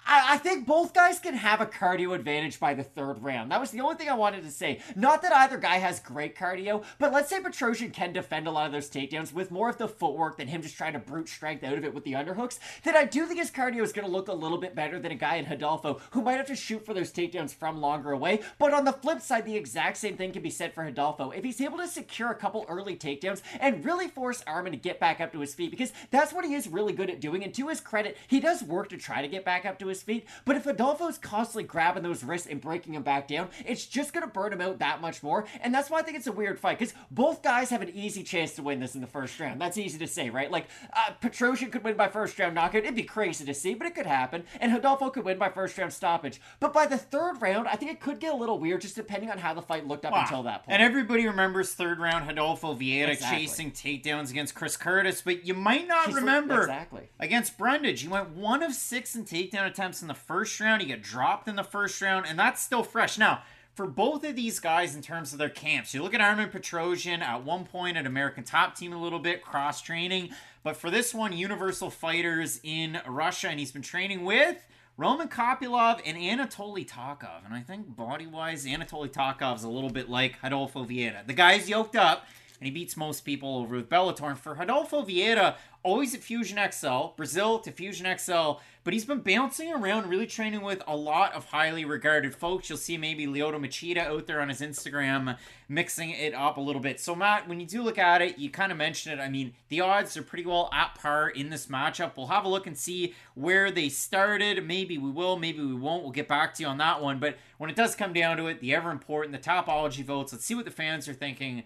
I, 0.07 0.35
I 0.35 0.39
think 0.39 0.67
both 0.67 0.95
guys 0.95 1.19
can 1.19 1.35
have 1.35 1.61
a 1.61 1.67
cardio 1.67 2.15
advantage 2.15 2.61
by 2.61 2.75
the 2.75 2.85
third 2.85 3.23
round. 3.23 3.51
That 3.51 3.61
was 3.61 3.71
the 3.71 3.81
only 3.81 3.97
thing 3.97 4.09
I 4.09 4.15
wanted 4.15 4.45
to 4.45 4.51
say. 4.51 4.81
Not 4.95 5.23
that 5.23 5.35
either 5.35 5.59
guy 5.59 5.77
has 5.77 6.01
great 6.01 6.37
cardio, 6.37 6.85
but 6.99 7.13
let's 7.13 7.29
say 7.29 7.41
Petrosyan 7.41 7.93
can 7.93 8.13
defend 8.13 8.47
a 8.47 8.51
lot 8.51 8.67
of 8.67 8.73
those 8.73 8.89
takedowns 8.89 9.33
with 9.33 9.51
more 9.51 9.69
of 9.69 9.79
the 9.79 9.89
footwork 9.89 10.37
than 10.37 10.49
him 10.49 10.63
just 10.63 10.77
trying 10.77 10.93
to 10.93 10.99
brute 10.99 11.29
strength 11.29 11.65
out 11.65 11.77
of 11.77 11.85
it 11.85 11.93
with 11.93 12.05
the 12.05 12.13
underhooks. 12.13 12.59
Then 12.85 12.97
I 12.97 13.05
do 13.05 13.27
think 13.27 13.41
his 13.41 13.51
cardio 13.51 13.83
is 13.83 13.93
going 13.93 14.07
to 14.07 14.13
look 14.13 14.29
a 14.29 14.33
little 14.33 14.59
bit 14.59 14.75
better 14.75 14.99
than 14.99 15.13
a 15.13 15.17
guy 15.17 15.37
in 15.37 15.49
Rodolfo 15.49 16.01
who 16.11 16.23
might 16.23 16.37
have 16.37 16.47
to 16.47 16.57
shoot 16.57 16.87
for 16.87 16.95
those 16.95 17.13
takedowns 17.13 17.55
from 17.55 17.81
longer 17.81 18.13
away. 18.13 18.41
But 18.59 18.73
on 18.73 18.85
the 18.85 18.93
flip 18.93 19.21
side, 19.21 19.45
the 19.45 19.57
exact 19.57 19.97
same 19.97 20.17
thing 20.17 20.33
can 20.33 20.43
be 20.43 20.51
said 20.51 20.73
for 20.73 20.85
Rodolfo. 20.85 21.31
If 21.31 21.45
he's 21.45 21.61
able 21.61 21.79
to 21.79 21.89
secure 21.89 22.31
a 22.31 22.37
couple 22.37 22.65
early 22.69 22.97
takedowns 22.97 23.43
and 23.61 23.85
really 23.85 24.09
force 24.09 24.45
Armin 24.47 24.73
to 24.73 24.79
get 24.79 25.01
back 25.01 25.21
up 25.21 25.33
to 25.33 25.41
his 25.41 25.55
feet, 25.55 25.71
because 25.71 25.93
that's 26.11 26.33
what 26.33 26.45
he 26.45 26.55
is 26.55 26.69
really 26.69 26.93
good 26.93 27.11
at 27.11 27.21
doing. 27.21 27.43
And 27.43 27.53
to 27.55 27.69
his 27.69 27.81
credit, 27.81 28.17
he 28.29 28.41
does 28.41 28.63
work 28.63 28.89
to 28.91 28.97
try 28.97 29.23
to 29.23 29.29
get 29.29 29.45
back 29.45 29.65
up 29.67 29.79
to 29.81 29.89
his 29.89 29.96
feet. 30.03 30.27
But 30.45 30.57
if 30.57 30.67
Rodolfo's 30.67 31.19
constantly 31.19 31.65
grabbing 31.65 32.03
those 32.03 32.23
wrists 32.25 32.47
and 32.49 32.61
breaking 32.61 32.95
him 32.95 33.03
back 33.03 33.29
down, 33.29 33.49
it's 33.65 33.87
just 33.87 34.13
going 34.13 34.23
to 34.27 34.33
burn 34.33 34.53
him 34.53 34.61
out 34.61 34.79
that 34.79 35.01
much 35.01 35.23
more. 35.23 35.47
And 35.61 35.75
that's 35.75 35.91
why 35.91 35.99
I 35.99 36.03
think 36.03 36.17
it's 36.17 36.27
a 36.27 36.33
weird 36.33 36.59
fight, 36.59 36.79
because 36.79 36.95
both 37.11 37.43
guys 37.43 37.71
have 37.71 37.83
an 37.83 37.91
easy 37.91 38.23
chance 38.23 38.53
to 38.55 38.63
win 38.63 38.81
this 38.81 38.95
in 38.95 39.01
the 39.01 39.07
first 39.07 39.39
round. 39.41 39.61
That's 39.61 39.79
easy 39.79 39.99
to 39.99 40.07
say, 40.07 40.31
right? 40.31 40.51
Like, 40.51 40.67
uh, 40.93 41.13
Petrosyan 41.23 41.71
could 41.73 41.85
win 41.85 41.97
by 41.97 42.09
first 42.09 42.39
round 42.39 42.55
knockout. 42.55 42.83
It'd 42.83 42.95
be 42.95 43.03
crazy 43.03 43.45
to 43.45 43.55
see, 43.55 43.75
but 43.75 43.87
it 43.87 43.95
could 43.95 44.07
happen. 44.07 44.45
And 44.61 44.73
Rodolfo 44.73 45.11
could 45.11 45.25
win 45.25 45.39
by 45.39 45.49
first 45.49 45.77
round 45.79 45.93
stoppage. 45.93 46.41
But 46.61 46.73
by 46.73 46.87
the 46.87 46.99
third 46.99 47.41
round, 47.41 47.69
I 47.69 47.77
think 47.77 47.91
it 47.93 48.01
could 48.01 48.21
get 48.21 48.33
a 48.33 48.37
little 48.37 48.59
weird, 48.59 48.81
just 48.81 48.97
depending 48.97 49.31
on 49.31 49.39
how 49.39 49.55
the 49.55 49.63
fight 49.63 49.87
looked 49.87 50.05
up 50.05 50.15
until 50.15 50.43
that 50.45 50.65
point. 50.65 50.73
And 50.75 50.83
everybody 50.83 51.27
remembers 51.27 51.73
third 51.75 51.99
round 51.99 52.27
Rodolfo 52.27 52.75
Vieira 52.75 53.09
Exactly. 53.09 53.39
chasing 53.47 53.71
takedowns 53.73 54.31
against 54.31 54.55
Chris 54.55 54.77
Curtis, 54.77 55.23
but 55.23 55.47
you 55.47 55.55
might 55.55 55.87
not 55.89 56.07
He's- 56.07 56.17
remember 56.17 56.61
exactly. 56.61 57.09
against 57.19 57.57
Brundage. 57.59 58.01
He 58.03 58.09
went 58.09 58.31
one 58.31 58.63
of 58.63 58.75
six 58.75 59.15
in 59.15 59.25
takedown 59.25 59.67
attempts 59.67 59.86
in 60.03 60.09
the 60.09 60.15
first 60.15 60.59
round. 60.61 60.83
He 60.83 60.89
got 60.89 61.03
dropped 61.03 61.49
in 61.49 61.57
the 61.57 61.65
first 61.65 62.01
round, 62.01 62.27
and 62.27 62.39
that's 62.39 62.63
still 62.63 62.83
fresh. 62.83 63.19
Now, 63.19 63.43
for 63.75 63.87
both 63.87 64.25
of 64.25 64.37
these 64.37 64.59
guys 64.59 64.95
in 64.95 65.03
terms 65.03 65.33
of 65.33 65.39
their 65.39 65.51
camps, 65.51 65.93
you 65.93 66.03
look 66.03 66.15
at 66.15 66.21
Armen 66.21 66.49
Petrosyan 66.49 67.21
at 67.21 67.45
one 67.45 67.65
point 67.65 67.97
at 67.97 68.07
American 68.07 68.43
Top 68.43 68.75
Team 68.75 68.93
a 68.93 69.01
little 69.01 69.19
bit, 69.19 69.43
cross 69.43 69.83
training, 69.83 70.31
but 70.63 70.77
for 70.77 70.91
this 70.91 71.15
one, 71.15 71.33
Universal 71.33 71.91
Fighters 71.91 72.59
in 72.63 73.01
Russia, 73.07 73.49
and 73.49 73.61
he's 73.61 73.73
been 73.73 73.83
training 73.83 74.25
with. 74.25 74.65
Roman 74.99 75.29
Kopylov 75.29 76.01
and 76.07 76.17
Anatoly 76.17 76.89
Tokov. 76.89 77.45
And 77.45 77.53
I 77.53 77.61
think 77.61 77.95
body 77.95 78.27
wise, 78.27 78.65
Anatoly 78.65 79.13
Tokov's 79.13 79.63
a 79.63 79.69
little 79.69 79.91
bit 79.91 80.09
like 80.09 80.43
Rodolfo 80.43 80.85
Vieira. 80.85 81.27
The 81.27 81.35
guy's 81.35 81.69
yoked 81.69 81.97
up 81.97 82.25
and 82.61 82.67
he 82.67 82.71
beats 82.71 82.97
most 82.97 83.21
people 83.21 83.59
over 83.59 83.77
with 83.77 83.89
Bellator. 83.89 84.31
And 84.31 84.39
for 84.39 84.55
Rodolfo 84.55 85.03
Vieira, 85.03 85.57
always 85.83 86.15
at 86.15 86.21
Fusion 86.21 86.59
XL, 86.71 87.15
Brazil 87.17 87.61
to 87.61 87.71
Fusion 87.71 88.07
XL, 88.19 88.53
but 88.83 88.93
he's 88.93 89.05
been 89.05 89.21
bouncing 89.21 89.73
around, 89.73 90.09
really 90.09 90.27
training 90.27 90.63
with 90.63 90.83
a 90.87 90.97
lot 90.97 91.33
of 91.33 91.47
highly 91.47 91.85
regarded 91.85 92.35
folks. 92.35 92.69
You'll 92.69 92.79
see 92.79 92.97
maybe 92.97 93.27
Lyoto 93.27 93.57
Machida 93.57 94.07
out 94.07 94.27
there 94.27 94.41
on 94.41 94.49
his 94.49 94.61
Instagram 94.61 95.37
mixing 95.69 96.11
it 96.11 96.35
up 96.35 96.57
a 96.57 96.61
little 96.61 96.81
bit. 96.81 96.99
So, 97.01 97.15
Matt, 97.15 97.49
when 97.49 97.61
you 97.61 97.67
do 97.67 97.83
look 97.83 97.99
at 97.99 98.23
it, 98.23 98.39
you 98.39 98.51
kind 98.51 98.73
of 98.73 98.79
mentioned 98.79 99.19
it. 99.19 99.23
I 99.23 99.29
mean, 99.29 99.55
the 99.69 99.81
odds 99.81 100.17
are 100.17 100.23
pretty 100.23 100.45
well 100.45 100.69
at 100.73 100.97
par 100.97 101.29
in 101.29 101.51
this 101.51 101.67
matchup. 101.67 102.17
We'll 102.17 102.29
have 102.29 102.45
a 102.45 102.49
look 102.49 102.67
and 102.67 102.77
see 102.77 103.15
where 103.35 103.71
they 103.71 103.89
started. 103.89 104.65
Maybe 104.67 104.99
we 104.99 105.11
will, 105.11 105.37
maybe 105.37 105.61
we 105.61 105.75
won't. 105.75 106.03
We'll 106.03 106.13
get 106.13 106.29
back 106.29 106.55
to 106.55 106.63
you 106.63 106.69
on 106.69 106.79
that 106.79 107.03
one. 107.03 107.19
But 107.19 107.37
when 107.59 107.71
it 107.71 107.77
does 107.77 107.95
come 107.95 108.13
down 108.13 108.37
to 108.39 108.47
it, 108.49 108.61
the 108.61 108.75
ever 108.75 108.91
important, 108.91 109.33
the 109.33 109.51
Tapology 109.51 110.05
votes, 110.05 110.33
let's 110.33 110.45
see 110.45 110.55
what 110.55 110.65
the 110.65 110.71
fans 110.71 111.09
are 111.09 111.15
thinking. 111.15 111.65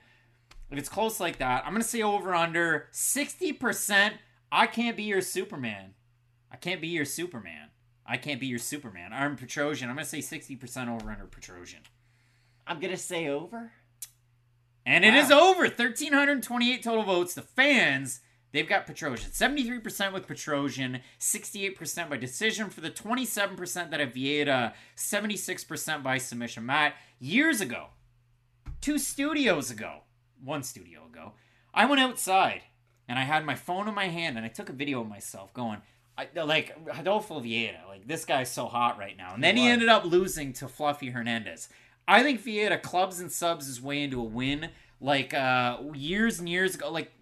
If 0.70 0.78
it's 0.78 0.88
close 0.88 1.18
like 1.18 1.38
that, 1.38 1.64
I'm 1.64 1.72
going 1.72 1.82
to 1.82 1.88
say 1.88 2.02
over 2.02 2.34
under 2.34 2.86
60%. 2.92 4.12
I 4.52 4.66
can't 4.66 4.96
be 4.96 5.02
your 5.04 5.20
Superman. 5.20 5.94
I 6.50 6.56
can't 6.56 6.80
be 6.80 6.88
your 6.88 7.04
Superman. 7.04 7.68
I 8.06 8.16
can't 8.16 8.40
be 8.40 8.46
your 8.46 8.58
Superman. 8.58 9.12
I'm 9.12 9.36
Petrosyan. 9.36 9.84
I'm 9.88 9.94
going 9.94 10.04
to 10.04 10.04
say 10.04 10.18
60% 10.18 10.88
over 10.88 11.10
under 11.10 11.26
Petrosyan. 11.26 11.82
I'm 12.66 12.78
going 12.80 12.92
to 12.92 12.96
say 12.96 13.28
over. 13.28 13.72
And 14.86 15.04
it 15.04 15.12
Wow. 15.14 15.20
is 15.20 15.30
over. 15.30 15.62
1,328 15.68 16.82
total 16.82 17.02
votes. 17.04 17.34
The 17.34 17.42
fans, 17.42 18.20
they've 18.52 18.68
got 18.68 18.86
Petrosyan. 18.86 19.30
73% 19.30 20.12
with 20.12 20.26
Petrosyan, 20.26 21.00
68% 21.18 22.08
by 22.10 22.16
decision 22.16 22.70
for 22.70 22.80
the 22.80 22.90
27% 22.90 23.90
that 23.90 24.00
have 24.00 24.12
Vieira, 24.14 24.72
76% 24.96 26.02
by 26.02 26.18
submission. 26.18 26.64
Matt, 26.66 26.94
years 27.18 27.60
ago, 27.60 27.88
two 28.80 28.98
studios 28.98 29.70
ago, 29.70 30.02
one 30.44 30.62
studio 30.62 31.06
ago, 31.06 31.32
I 31.72 31.86
went 31.86 32.00
outside 32.00 32.62
and 33.08 33.18
I 33.18 33.22
had 33.22 33.44
my 33.44 33.54
phone 33.54 33.88
in 33.88 33.94
my 33.94 34.08
hand 34.08 34.36
and 34.36 34.44
I 34.44 34.48
took 34.48 34.68
a 34.68 34.72
video 34.72 35.00
of 35.00 35.08
myself 35.08 35.52
going, 35.54 35.78
I, 36.16 36.28
like 36.44 36.76
Rodolfo 36.84 37.40
Vieira, 37.40 37.86
like 37.88 38.06
this 38.06 38.24
guy's 38.24 38.50
so 38.50 38.66
hot 38.66 38.98
right 38.98 39.16
now. 39.16 39.34
And 39.34 39.42
then 39.42 39.56
he 39.56 39.66
ended 39.66 39.88
up 39.88 40.04
losing 40.04 40.52
to 40.54 40.68
Fluffy 40.68 41.10
Hernandez. 41.10 41.68
I 42.06 42.22
think 42.22 42.42
Vieira 42.42 42.80
clubs 42.82 43.20
and 43.20 43.30
subs 43.30 43.66
his 43.66 43.80
way 43.80 44.02
into 44.02 44.20
a 44.20 44.24
win 44.24 44.70
like 45.00 45.32
uh 45.32 45.78
years 45.94 46.38
and 46.38 46.48
years 46.48 46.74
ago. 46.74 46.90
Like 46.90 47.12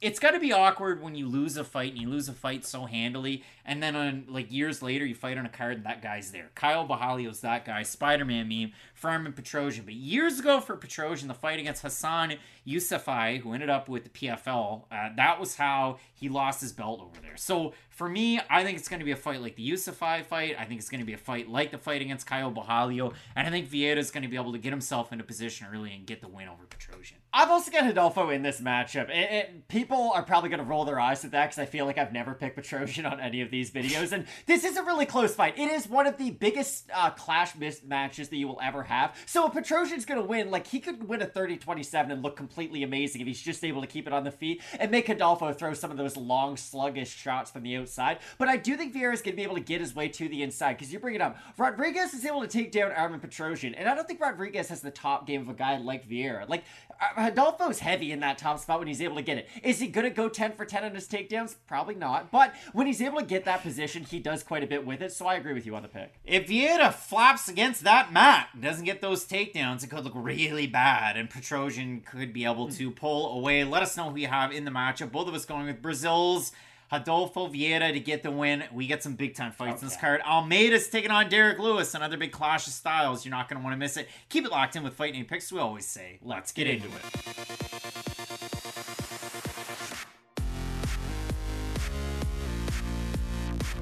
it's 0.00 0.18
got 0.18 0.30
to 0.30 0.40
be 0.40 0.52
awkward 0.52 1.02
when 1.02 1.14
you 1.14 1.28
lose 1.28 1.56
a 1.56 1.64
fight 1.64 1.92
and 1.92 2.00
you 2.00 2.08
lose 2.08 2.28
a 2.28 2.32
fight 2.32 2.64
so 2.64 2.86
handily, 2.86 3.44
and 3.70 3.82
then 3.82 3.94
on 3.96 4.24
like 4.28 4.50
years 4.52 4.82
later 4.82 5.06
you 5.06 5.14
fight 5.14 5.38
on 5.38 5.46
a 5.46 5.48
card 5.48 5.76
and 5.78 5.86
that 5.86 6.02
guy's 6.02 6.32
there. 6.32 6.50
Caio 6.54 6.86
Borralho's 6.86 7.40
that 7.40 7.64
guy, 7.64 7.82
Spider-Man 7.84 8.48
meme, 8.48 8.72
Farman 8.94 9.32
Petrosyan. 9.32 9.84
But 9.84 9.94
years 9.94 10.40
ago 10.40 10.60
for 10.60 10.76
Petrosyan, 10.76 11.28
the 11.28 11.34
fight 11.34 11.58
against 11.60 11.82
Hassan 11.82 12.34
Yousafzai, 12.66 13.40
who 13.40 13.52
ended 13.52 13.70
up 13.70 13.88
with 13.88 14.04
the 14.04 14.10
PFL, 14.10 14.84
uh, 14.90 15.08
that 15.16 15.40
was 15.40 15.56
how 15.56 15.98
he 16.14 16.28
lost 16.28 16.60
his 16.60 16.72
belt 16.72 17.00
over 17.00 17.20
there. 17.20 17.36
So 17.36 17.74
for 17.90 18.08
me, 18.08 18.40
I 18.48 18.64
think 18.64 18.78
it's 18.78 18.88
going 18.88 19.00
to 19.00 19.04
be 19.04 19.10
a 19.12 19.16
fight 19.16 19.40
like 19.42 19.56
the 19.56 19.68
Yousafzai 19.70 20.24
fight. 20.26 20.56
I 20.58 20.64
think 20.64 20.80
it's 20.80 20.88
going 20.88 21.00
to 21.00 21.06
be 21.06 21.12
a 21.12 21.18
fight 21.18 21.48
like 21.48 21.70
the 21.70 21.78
fight 21.78 22.00
against 22.02 22.26
Caio 22.26 22.50
Borralho, 22.50 23.12
and 23.36 23.46
I 23.46 23.50
think 23.50 23.68
Vieira's 23.70 24.10
going 24.10 24.22
to 24.22 24.28
be 24.28 24.36
able 24.36 24.52
to 24.52 24.58
get 24.58 24.70
himself 24.72 25.12
into 25.12 25.24
position 25.24 25.66
early 25.72 25.92
and 25.94 26.06
get 26.06 26.20
the 26.20 26.28
win 26.28 26.48
over 26.48 26.64
Petrosyan. 26.64 27.14
I've 27.32 27.50
also 27.50 27.70
got 27.70 27.84
Rodolfo 27.84 28.30
in 28.30 28.42
this 28.42 28.60
matchup. 28.60 29.08
It, 29.10 29.30
it- 29.32 29.68
people 29.68 30.12
are 30.14 30.22
probably 30.22 30.48
going 30.48 30.58
to 30.60 30.64
roll 30.66 30.84
their 30.84 30.98
eyes 30.98 31.24
at 31.24 31.30
that 31.32 31.46
because 31.50 31.58
I 31.58 31.66
feel 31.66 31.84
like 31.86 31.98
I've 31.98 32.12
never 32.12 32.34
picked 32.34 32.56
Petrosyan 32.58 33.10
on 33.10 33.20
any 33.20 33.40
of 33.42 33.50
these 33.50 33.59
videos. 33.68 34.12
And 34.12 34.26
this 34.46 34.62
is 34.62 34.76
a 34.76 34.82
really 34.84 35.06
close 35.06 35.34
fight. 35.34 35.58
It 35.58 35.68
is 35.70 35.88
one 35.88 36.06
of 36.06 36.18
the 36.18 36.30
biggest 36.30 36.88
uh, 36.94 37.10
clash 37.10 37.56
miss 37.56 37.82
matches 37.82 38.28
that 38.28 38.36
you 38.36 38.46
will 38.46 38.60
ever 38.62 38.84
have. 38.84 39.16
So 39.26 39.46
if 39.48 39.52
Petrosyan's 39.52 40.04
going 40.04 40.20
to 40.20 40.26
win, 40.26 40.52
like 40.52 40.68
he 40.68 40.78
could 40.78 41.08
win 41.08 41.20
a 41.20 41.26
30-27 41.26 42.12
and 42.12 42.22
look 42.22 42.36
completely 42.36 42.84
amazing 42.84 43.20
if 43.20 43.26
he's 43.26 43.42
just 43.42 43.64
able 43.64 43.80
to 43.80 43.88
keep 43.88 44.06
it 44.06 44.12
on 44.12 44.22
the 44.22 44.30
feet 44.30 44.62
and 44.78 44.92
make 44.92 45.08
Rodolfo 45.08 45.52
throw 45.52 45.74
some 45.74 45.90
of 45.90 45.96
those 45.96 46.16
long, 46.16 46.56
sluggish 46.56 47.12
shots 47.12 47.50
from 47.50 47.64
the 47.64 47.76
outside. 47.76 48.18
But 48.38 48.46
I 48.46 48.56
do 48.56 48.76
think 48.76 48.94
Vieira's 48.94 49.22
going 49.22 49.32
to 49.32 49.36
be 49.36 49.42
able 49.42 49.56
to 49.56 49.60
get 49.60 49.80
his 49.80 49.96
way 49.96 50.06
to 50.06 50.28
the 50.28 50.44
inside 50.44 50.74
because 50.74 50.92
you 50.92 51.00
bring 51.00 51.16
it 51.16 51.20
up. 51.20 51.36
Rodriguez 51.58 52.14
is 52.14 52.24
able 52.24 52.42
to 52.42 52.46
take 52.46 52.70
down 52.70 52.92
Armen 52.92 53.18
Petrosyan, 53.18 53.74
and 53.76 53.88
I 53.88 53.96
don't 53.96 54.06
think 54.06 54.20
Rodriguez 54.20 54.68
has 54.68 54.82
the 54.82 54.92
top 54.92 55.26
game 55.26 55.40
of 55.40 55.48
a 55.48 55.54
guy 55.54 55.78
like 55.78 56.08
Vieira. 56.08 56.48
Like, 56.48 56.62
uh, 57.00 57.24
Rodolfo's 57.24 57.80
heavy 57.80 58.12
in 58.12 58.20
that 58.20 58.38
top 58.38 58.60
spot 58.60 58.78
when 58.78 58.86
he's 58.86 59.02
able 59.02 59.16
to 59.16 59.22
get 59.22 59.38
it. 59.38 59.48
Is 59.64 59.80
Is 59.80 59.86
he 59.86 59.92
going 59.92 60.04
to 60.04 60.10
go 60.10 60.28
10 60.28 60.52
for 60.52 60.66
10 60.66 60.84
on 60.84 60.94
his 60.94 61.08
takedowns? 61.08 61.56
Probably 61.66 61.94
not. 61.94 62.30
But 62.30 62.54
when 62.74 62.86
he's 62.86 63.00
able 63.00 63.18
to 63.20 63.24
get 63.24 63.39
that 63.44 63.62
position, 63.62 64.04
he 64.04 64.18
does 64.18 64.42
quite 64.42 64.62
a 64.62 64.66
bit 64.66 64.86
with 64.86 65.02
it. 65.02 65.12
So 65.12 65.26
I 65.26 65.34
agree 65.34 65.52
with 65.52 65.66
you 65.66 65.74
on 65.76 65.82
the 65.82 65.88
pick. 65.88 66.14
If 66.24 66.48
Vieira 66.48 66.92
flaps 66.92 67.48
against 67.48 67.84
that 67.84 68.12
mat, 68.12 68.48
doesn't 68.60 68.84
get 68.84 69.00
those 69.00 69.26
takedowns, 69.26 69.84
it 69.84 69.90
could 69.90 70.04
look 70.04 70.12
really 70.14 70.66
bad, 70.66 71.16
and 71.16 71.30
Petrosyan 71.30 72.04
could 72.04 72.32
be 72.32 72.44
able 72.44 72.68
to 72.70 72.90
pull 72.90 73.38
away. 73.38 73.64
Let 73.64 73.82
us 73.82 73.96
know 73.96 74.10
who 74.10 74.16
you 74.16 74.28
have 74.28 74.52
in 74.52 74.64
the 74.64 74.70
matchup. 74.70 75.12
Both 75.12 75.28
of 75.28 75.34
us 75.34 75.44
going 75.44 75.66
with 75.66 75.82
Brazil's 75.82 76.52
Rodolfo 76.92 77.46
Vieira 77.46 77.92
to 77.92 78.00
get 78.00 78.22
the 78.22 78.30
win. 78.30 78.64
We 78.72 78.86
get 78.86 79.02
some 79.02 79.14
big 79.14 79.34
time 79.34 79.52
fights 79.52 79.82
in 79.82 79.88
this 79.88 79.96
card. 79.96 80.20
Almeida's 80.22 80.88
taking 80.88 81.10
on 81.10 81.28
Derrick 81.28 81.58
Lewis, 81.58 81.94
another 81.94 82.16
big 82.16 82.32
clash 82.32 82.66
of 82.66 82.72
styles. 82.72 83.24
You're 83.24 83.30
not 83.30 83.48
going 83.48 83.60
to 83.60 83.64
want 83.64 83.74
to 83.74 83.78
miss 83.78 83.96
it. 83.96 84.08
Keep 84.28 84.46
it 84.46 84.50
locked 84.50 84.74
in 84.74 84.82
with 84.82 84.94
Fight 84.94 85.14
Night 85.14 85.28
Picks. 85.28 85.52
We 85.52 85.60
always 85.60 85.86
say, 85.86 86.18
let's 86.22 86.52
get 86.52 86.66
into 86.66 86.88
it. 86.88 87.79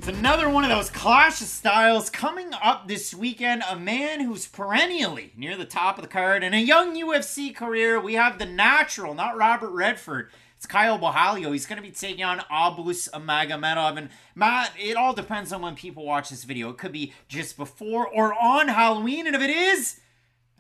It's 0.09 0.16
another 0.16 0.48
one 0.48 0.64
of 0.64 0.70
those 0.70 0.89
clash 0.89 1.43
of 1.43 1.48
styles 1.48 2.09
coming 2.09 2.55
up 2.62 2.89
this 2.89 3.12
weekend. 3.12 3.62
A 3.68 3.76
man 3.76 4.20
who's 4.20 4.47
perennially 4.47 5.35
near 5.36 5.55
the 5.55 5.66
top 5.66 5.98
of 5.98 6.02
the 6.02 6.09
card 6.09 6.43
in 6.43 6.55
a 6.55 6.59
young 6.62 6.98
UFC 6.98 7.55
career. 7.55 8.01
We 8.01 8.14
have 8.14 8.39
the 8.39 8.47
natural, 8.47 9.12
not 9.12 9.36
Robert 9.36 9.68
Redford. 9.68 10.30
It's 10.56 10.64
Caio 10.64 10.97
Borralho. 10.97 11.52
He's 11.52 11.66
going 11.66 11.76
to 11.76 11.86
be 11.86 11.93
taking 11.93 12.24
on 12.24 12.39
Abus 12.51 13.10
Magomedov. 13.10 13.98
And 13.98 14.09
Matt, 14.35 14.72
it 14.78 14.97
all 14.97 15.12
depends 15.12 15.52
on 15.52 15.60
when 15.60 15.74
people 15.74 16.06
watch 16.06 16.30
this 16.30 16.44
video. 16.44 16.70
It 16.70 16.78
could 16.78 16.93
be 16.93 17.12
just 17.28 17.59
before 17.59 18.09
or 18.09 18.32
on 18.32 18.68
Halloween. 18.68 19.26
And 19.26 19.36
if 19.36 19.43
it 19.43 19.51
is, 19.51 20.01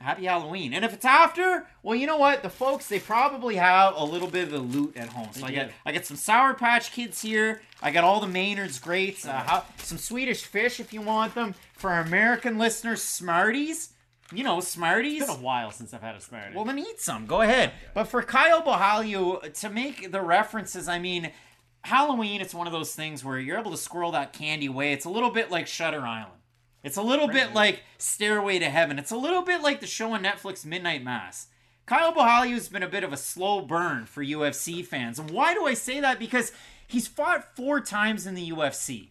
Happy 0.00 0.26
Halloween. 0.26 0.72
And 0.72 0.84
if 0.84 0.94
it's 0.94 1.04
after, 1.04 1.66
well, 1.82 1.96
you 1.96 2.06
know 2.06 2.18
what? 2.18 2.44
The 2.44 2.48
folks, 2.48 2.86
they 2.86 3.00
probably 3.00 3.56
have 3.56 3.94
a 3.96 4.04
little 4.04 4.28
bit 4.28 4.44
of 4.44 4.50
the 4.52 4.58
loot 4.58 4.96
at 4.96 5.08
home. 5.08 5.30
So 5.32 5.44
I 5.44 5.50
get 5.50 5.72
I 5.84 5.90
get 5.90 6.06
some 6.06 6.16
Sour 6.16 6.54
Patch 6.54 6.92
Kids 6.92 7.20
here. 7.20 7.62
I 7.82 7.90
got 7.90 8.04
all 8.04 8.20
the 8.20 8.28
Maynard's 8.28 8.78
greats. 8.78 9.26
Uh, 9.26 9.32
how, 9.32 9.64
some 9.78 9.98
Swedish 9.98 10.44
fish 10.44 10.78
if 10.78 10.92
you 10.92 11.00
want 11.00 11.34
them. 11.34 11.54
For 11.74 11.90
our 11.90 12.00
American 12.02 12.58
listeners, 12.58 13.02
Smarties. 13.02 13.90
You 14.32 14.44
know, 14.44 14.60
Smarties. 14.60 15.22
It's 15.22 15.30
been 15.30 15.40
a 15.40 15.42
while 15.42 15.72
since 15.72 15.92
I've 15.92 16.02
had 16.02 16.14
a 16.14 16.20
Smartie. 16.20 16.54
Well, 16.54 16.64
then 16.64 16.78
eat 16.78 17.00
some. 17.00 17.26
Go 17.26 17.40
ahead. 17.40 17.72
But 17.94 18.04
for 18.04 18.22
Caio 18.22 18.60
Borralho, 18.60 19.52
to 19.60 19.70
make 19.70 20.12
the 20.12 20.20
references, 20.20 20.86
I 20.86 20.98
mean, 20.98 21.32
Halloween, 21.82 22.40
it's 22.40 22.54
one 22.54 22.66
of 22.66 22.72
those 22.72 22.94
things 22.94 23.24
where 23.24 23.38
you're 23.38 23.58
able 23.58 23.70
to 23.70 23.76
squirrel 23.76 24.12
that 24.12 24.32
candy 24.32 24.66
away. 24.66 24.92
It's 24.92 25.06
a 25.06 25.10
little 25.10 25.30
bit 25.30 25.50
like 25.50 25.66
Shutter 25.66 26.02
Island. 26.02 26.37
It's 26.82 26.96
a 26.96 27.02
little 27.02 27.28
bit 27.28 27.54
like 27.54 27.82
Stairway 27.98 28.58
to 28.60 28.70
Heaven. 28.70 28.98
It's 28.98 29.10
a 29.10 29.16
little 29.16 29.42
bit 29.42 29.62
like 29.62 29.80
the 29.80 29.86
show 29.86 30.12
on 30.12 30.22
Netflix, 30.22 30.64
Midnight 30.64 31.02
Mass. 31.02 31.48
Caio 31.86 32.12
Borralho 32.12 32.52
has 32.52 32.68
been 32.68 32.82
a 32.82 32.88
bit 32.88 33.02
of 33.02 33.12
a 33.12 33.16
slow 33.16 33.62
burn 33.62 34.04
for 34.04 34.22
UFC 34.22 34.84
fans. 34.84 35.18
And 35.18 35.30
why 35.30 35.54
do 35.54 35.66
I 35.66 35.74
say 35.74 36.00
that? 36.00 36.18
Because 36.18 36.52
he's 36.86 37.08
fought 37.08 37.56
four 37.56 37.80
times 37.80 38.26
in 38.26 38.34
the 38.34 38.50
UFC. 38.50 39.08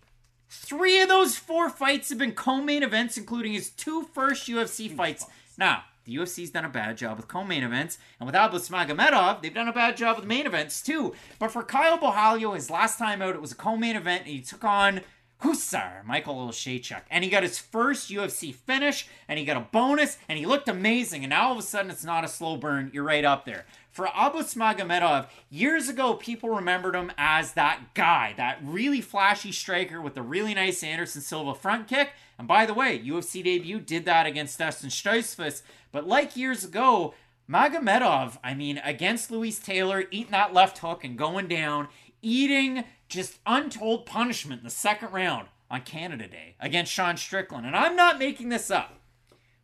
Three 0.50 1.02
of 1.02 1.10
those 1.10 1.36
four 1.36 1.70
fights 1.70 2.10
have 2.10 2.20
been 2.20 2.34
co-main 2.34 2.84
events, 2.84 3.18
including 3.18 3.54
his 3.54 3.70
two 3.70 4.04
first 4.14 4.48
UFC 4.48 4.90
fights. 4.90 5.26
Now, 5.58 5.84
the 6.06 6.16
UFC's 6.16 6.52
done 6.52 6.64
a 6.64 6.70
bad 6.70 6.98
job 6.98 7.18
with 7.18 7.28
co-main 7.28 7.64
events, 7.64 7.98
and 8.18 8.26
with 8.26 8.36
Abus 8.36 8.70
Magomedov, 8.70 9.42
they've 9.42 9.54
done 9.54 9.68
a 9.68 9.74
bad 9.74 9.98
job 9.98 10.16
with 10.16 10.26
main 10.26 10.46
events 10.46 10.82
too. 10.82 11.14
But 11.38 11.52
for 11.52 11.64
Caio 11.64 11.98
Borralho, 11.98 12.56
his 12.56 12.70
last 12.70 12.98
time 12.98 13.22
out, 13.22 13.36
it 13.36 13.42
was 13.42 13.52
a 13.52 13.56
co-main 13.56 13.98
event, 13.98 14.22
and 14.22 14.32
he 14.32 14.40
took 14.40 14.64
on 14.64 15.02
Husar, 15.44 16.04
Michael 16.04 16.36
Oleksiejczuk. 16.36 17.02
And 17.12 17.24
he 17.24 17.30
got 17.30 17.44
his 17.44 17.60
first 17.60 18.10
UFC 18.10 18.54
finish, 18.54 19.08
and 19.28 19.38
he 19.38 19.46
got 19.46 19.58
a 19.58 19.68
bonus, 19.72 20.18
and 20.28 20.40
he 20.40 20.46
looked 20.46 20.68
amazing. 20.68 21.24
And 21.24 21.30
now 21.30 21.48
all 21.48 21.52
of 21.54 21.60
a 21.60 21.62
sudden, 21.62 21.92
it's 21.92 22.04
not 22.04 22.24
a 22.24 22.28
slow 22.28 22.58
burn. 22.58 22.90
You're 22.94 23.04
right 23.04 23.24
up 23.24 23.46
there. 23.46 23.66
For 23.92 24.08
Abus 24.08 24.56
Magomedov, 24.56 25.28
years 25.50 25.90
ago, 25.90 26.16
people 26.16 26.50
remembered 26.50 26.96
him 26.96 27.12
as 27.18 27.54
that 27.54 27.94
guy, 27.94 28.34
that 28.38 28.60
really 28.64 29.02
flashy 29.02 29.52
striker 29.52 30.02
with 30.02 30.16
the 30.16 30.22
really 30.22 30.54
nice 30.54 30.84
Anderson 30.84 31.22
Silva 31.22 31.56
front 31.56 31.88
kick. 31.88 32.12
And 32.38 32.48
by 32.48 32.66
the 32.66 32.74
way, 32.74 33.00
UFC 33.00 33.44
debut 33.44 33.80
did 33.80 34.06
that 34.06 34.26
against 34.26 34.60
Dustin 34.60 34.90
Stoltzfus. 34.90 35.62
But 35.92 36.08
like 36.08 36.38
years 36.38 36.64
ago, 36.64 37.14
Magomedov, 37.50 38.38
I 38.44 38.54
mean, 38.54 38.80
against 38.84 39.32
Louis 39.32 39.58
Taylor, 39.58 40.06
eating 40.12 40.32
that 40.32 40.54
left 40.54 40.80
hook 40.80 41.04
and 41.04 41.18
going 41.18 41.48
down, 41.48 41.88
eating 42.22 42.84
just 43.08 43.40
untold 43.46 44.06
punishment 44.06 44.62
in 44.62 44.66
the 44.66 44.72
second 44.72 45.12
round 45.12 45.48
on 45.70 45.82
Canada 45.82 46.28
Day 46.28 46.56
against 46.60 46.92
Sean 46.92 47.18
Strickland. 47.18 47.66
And 47.66 47.76
I'm 47.76 47.96
not 47.96 48.20
making 48.20 48.50
this 48.50 48.72
up. 48.72 49.00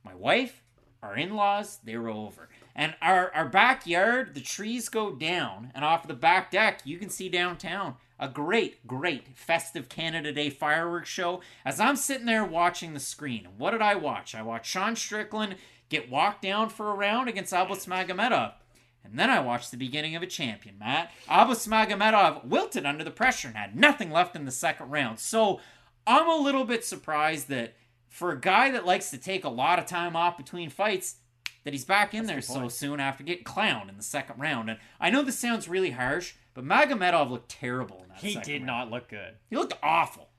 My 0.04 0.16
wife, 0.16 0.64
our 1.02 1.16
in 1.16 1.36
laws, 1.36 1.80
they 1.84 1.98
were 1.98 2.10
over. 2.10 2.50
And 2.76 2.96
our, 3.02 3.32
our 3.34 3.48
backyard, 3.48 4.34
the 4.34 4.42
trees 4.42 4.90
go 4.90 5.14
down, 5.14 5.72
and 5.76 5.86
off 5.86 6.08
the 6.08 6.14
back 6.14 6.50
deck, 6.50 6.82
you 6.86 6.98
can 6.98 7.10
see 7.10 7.30
downtown 7.30 7.96
a 8.20 8.28
great, 8.28 8.88
great 8.88 9.38
festive 9.38 9.90
Canada 9.90 10.32
Day 10.32 10.50
fireworks 10.50 11.10
show. 11.10 11.42
As 11.66 11.80
I'm 11.80 11.96
sitting 11.96 12.26
there 12.26 12.46
watching 12.46 12.94
the 12.94 13.00
screen, 13.00 13.48
what 13.58 13.72
did 13.72 13.82
I 13.82 13.96
watch? 13.96 14.34
I 14.34 14.42
watched 14.42 14.72
Sean 14.72 14.96
Strickland 14.96 15.58
get 15.90 16.10
walked 16.10 16.42
down 16.42 16.70
for 16.70 16.90
a 16.90 16.96
round 16.96 17.30
against 17.30 17.54
Abus 17.54 17.86
Magomedov. 17.86 18.54
And 19.04 19.20
then 19.20 19.30
I 19.30 19.40
watched 19.40 19.72
the 19.72 19.78
beginning 19.78 20.16
of 20.16 20.24
a 20.24 20.28
champion, 20.28 20.78
Matt. 20.80 21.12
Abus 21.28 21.68
Magomedov 21.68 22.46
wilted 22.46 22.86
under 22.86 23.04
the 23.04 23.12
pressure 23.12 23.50
and 23.50 23.58
had 23.58 23.76
nothing 23.76 24.12
left 24.12 24.36
in 24.36 24.46
the 24.46 24.52
second 24.52 24.90
round. 24.90 25.20
So 25.20 25.60
I'm 26.08 26.28
a 26.28 26.36
little 26.36 26.66
bit 26.66 26.86
surprised 26.86 27.50
that 27.50 27.76
for 28.10 28.32
a 28.32 28.40
guy 28.40 28.72
that 28.72 28.86
likes 28.86 29.10
to 29.12 29.18
take 29.18 29.44
a 29.44 29.50
lot 29.50 29.80
of 29.80 29.86
time 29.86 30.16
off 30.16 30.38
between 30.38 30.70
fights, 30.70 31.16
that 31.64 31.74
he's 31.74 31.86
back 31.86 32.14
in 32.14 32.26
there 32.26 32.42
so 32.42 32.68
soon 32.68 33.00
after 33.00 33.24
getting 33.24 33.44
clowned 33.44 33.90
in 33.90 33.98
the 33.98 34.04
second 34.04 34.40
round. 34.40 34.70
And 34.70 34.80
I 35.00 35.10
know 35.10 35.22
this 35.22 35.40
sounds 35.40 35.68
really 35.68 35.92
harsh, 35.92 36.34
but 36.54 36.66
Magomedov 36.66 37.30
looked 37.30 37.50
terrible 37.50 38.04
in 38.04 38.10
that 38.10 38.18
he 38.18 38.36
did 38.36 38.62
round. 38.62 38.66
not 38.66 38.92
look 38.92 39.10
good. 39.10 39.36
He 39.50 39.56
looked 39.56 39.78
awful. 39.82 40.30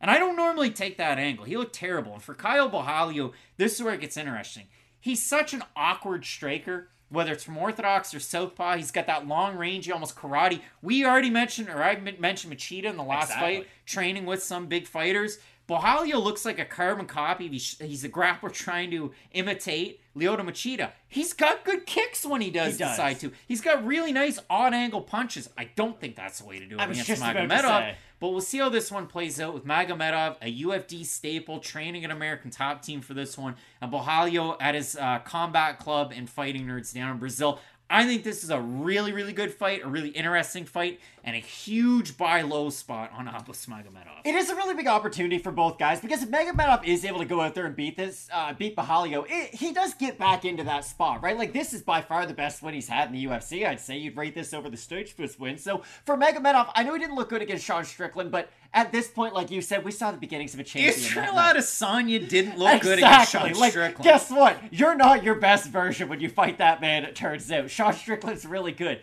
And 0.00 0.10
I 0.10 0.18
don't 0.18 0.36
normally 0.36 0.70
take 0.70 0.96
that 0.96 1.18
angle. 1.18 1.44
He 1.44 1.56
looked 1.56 1.74
terrible. 1.74 2.14
And 2.14 2.22
for 2.22 2.34
Caio 2.34 2.68
Borralho, 2.68 3.32
this 3.58 3.74
is 3.74 3.82
where 3.82 3.94
it 3.94 4.00
gets 4.00 4.16
interesting. 4.16 4.68
He's 4.98 5.22
such 5.22 5.52
an 5.52 5.62
awkward 5.76 6.24
striker, 6.24 6.88
whether 7.10 7.32
it's 7.32 7.44
from 7.44 7.58
Orthodox 7.58 8.14
or 8.14 8.20
Southpaw. 8.20 8.76
He's 8.76 8.90
got 8.90 9.06
that 9.06 9.26
long 9.28 9.56
range, 9.56 9.86
he 9.86 9.92
almost 9.92 10.16
karate. 10.16 10.60
We 10.80 11.04
already 11.04 11.30
mentioned, 11.30 11.68
or 11.68 11.82
I 11.82 11.98
mentioned 12.18 12.52
Machida 12.54 12.84
in 12.84 12.96
the 12.96 13.02
last 13.04 13.30
Exactly. 13.30 13.56
fight, 13.58 13.66
training 13.84 14.26
with 14.26 14.42
some 14.42 14.66
big 14.66 14.86
fighters. 14.86 15.38
Borralho 15.68 16.20
looks 16.20 16.44
like 16.44 16.58
a 16.58 16.64
carbon 16.64 17.06
copy. 17.06 17.46
He's, 17.46 18.02
a 18.04 18.08
grappler 18.08 18.52
trying 18.52 18.90
to 18.90 19.12
imitate 19.30 20.00
Lyoto 20.16 20.40
Machida. 20.40 20.90
He's 21.06 21.32
got 21.32 21.64
good 21.64 21.86
kicks 21.86 22.26
when 22.26 22.40
he 22.40 22.50
does, 22.50 22.72
He 22.72 22.78
does. 22.80 22.90
decide 22.92 23.20
to. 23.20 23.30
He's 23.46 23.60
got 23.60 23.86
really 23.86 24.12
nice 24.12 24.40
odd 24.50 24.74
angle 24.74 25.00
punches. 25.02 25.48
I 25.56 25.70
don't 25.76 26.00
think 26.00 26.16
that's 26.16 26.40
the 26.40 26.46
way 26.46 26.58
to 26.58 26.66
do 26.66 26.74
it 26.74 26.80
I 26.80 26.84
against 26.86 27.06
just 27.06 27.22
about 27.22 27.34
to 27.34 27.40
Magomedov. 27.46 27.94
But 28.20 28.28
we'll 28.28 28.42
see 28.42 28.58
how 28.58 28.68
this 28.68 28.92
one 28.92 29.06
plays 29.06 29.40
out 29.40 29.54
with 29.54 29.64
Magomedov, 29.64 30.36
a 30.42 30.62
UFD 30.62 31.06
staple, 31.06 31.58
training 31.58 32.04
an 32.04 32.10
American 32.10 32.50
top 32.50 32.82
team 32.82 33.00
for 33.00 33.14
this 33.14 33.38
one, 33.38 33.56
and 33.80 33.90
Borralho 33.90 34.56
at 34.60 34.74
his 34.74 34.94
uh, 34.94 35.20
combat 35.20 35.78
club 35.78 36.12
and 36.14 36.28
fighting 36.28 36.66
nerds 36.66 36.94
down 36.94 37.10
in 37.12 37.16
Brazil. 37.16 37.58
I 37.92 38.06
think 38.06 38.22
this 38.22 38.44
is 38.44 38.50
a 38.50 38.60
really, 38.60 39.12
really 39.12 39.32
good 39.32 39.52
fight, 39.52 39.82
a 39.82 39.88
really 39.88 40.10
interesting 40.10 40.64
fight, 40.64 41.00
and 41.24 41.34
a 41.34 41.40
huge 41.40 42.16
buy 42.16 42.42
low 42.42 42.70
spot 42.70 43.10
on 43.12 43.26
Abus 43.26 43.66
Magomedov. 43.66 44.20
It 44.24 44.36
is 44.36 44.48
a 44.48 44.54
really 44.54 44.74
big 44.74 44.86
opportunity 44.86 45.38
for 45.38 45.50
both 45.50 45.76
guys 45.76 46.00
because 46.00 46.22
if 46.22 46.30
Magomedov 46.30 46.84
is 46.84 47.04
able 47.04 47.18
to 47.18 47.24
go 47.24 47.40
out 47.40 47.56
there 47.56 47.66
and 47.66 47.74
beat 47.74 47.96
this, 47.96 48.28
uh, 48.32 48.52
beat 48.52 48.76
Borralho, 48.76 49.26
it, 49.28 49.52
he 49.52 49.72
does 49.72 49.94
get 49.94 50.18
back 50.18 50.44
into 50.44 50.62
that 50.62 50.84
spot, 50.84 51.20
right? 51.20 51.36
Like 51.36 51.52
this 51.52 51.72
is 51.72 51.82
by 51.82 52.00
far 52.00 52.26
the 52.26 52.32
best 52.32 52.62
win 52.62 52.74
he's 52.74 52.86
had 52.86 53.08
in 53.08 53.14
the 53.14 53.26
UFC. 53.26 53.66
I'd 53.66 53.80
say 53.80 53.98
you'd 53.98 54.16
rate 54.16 54.36
this 54.36 54.54
over 54.54 54.70
the 54.70 54.76
Stoltzfus 54.76 55.36
win. 55.36 55.58
So 55.58 55.82
for 56.04 56.16
Magomedov, 56.16 56.70
I 56.76 56.84
know 56.84 56.94
he 56.94 57.00
didn't 57.00 57.16
look 57.16 57.28
good 57.28 57.42
against 57.42 57.64
Sean 57.64 57.84
Strickland, 57.84 58.30
but 58.30 58.50
at 58.72 58.92
this 58.92 59.08
point, 59.08 59.34
like 59.34 59.50
you 59.50 59.62
said, 59.62 59.84
we 59.84 59.90
saw 59.90 60.10
the 60.10 60.16
beginnings 60.16 60.54
of 60.54 60.60
a 60.60 60.64
champion. 60.64 60.94
Israel. 60.94 61.34
Adesanya 61.34 62.28
didn't 62.28 62.58
look 62.58 62.82
good 62.82 62.98
against 62.98 63.32
Sean 63.32 63.52
like, 63.54 63.72
Strickland. 63.72 64.04
Guess 64.04 64.30
what? 64.30 64.58
You're 64.70 64.94
not 64.94 65.24
your 65.24 65.34
best 65.34 65.68
version 65.70 66.08
when 66.08 66.20
you 66.20 66.28
fight 66.28 66.58
that 66.58 66.80
man, 66.80 67.04
it 67.04 67.16
turns 67.16 67.50
out. 67.50 67.70
Sean 67.70 67.92
Strickland's 67.92 68.46
really 68.46 68.72
good. 68.72 69.00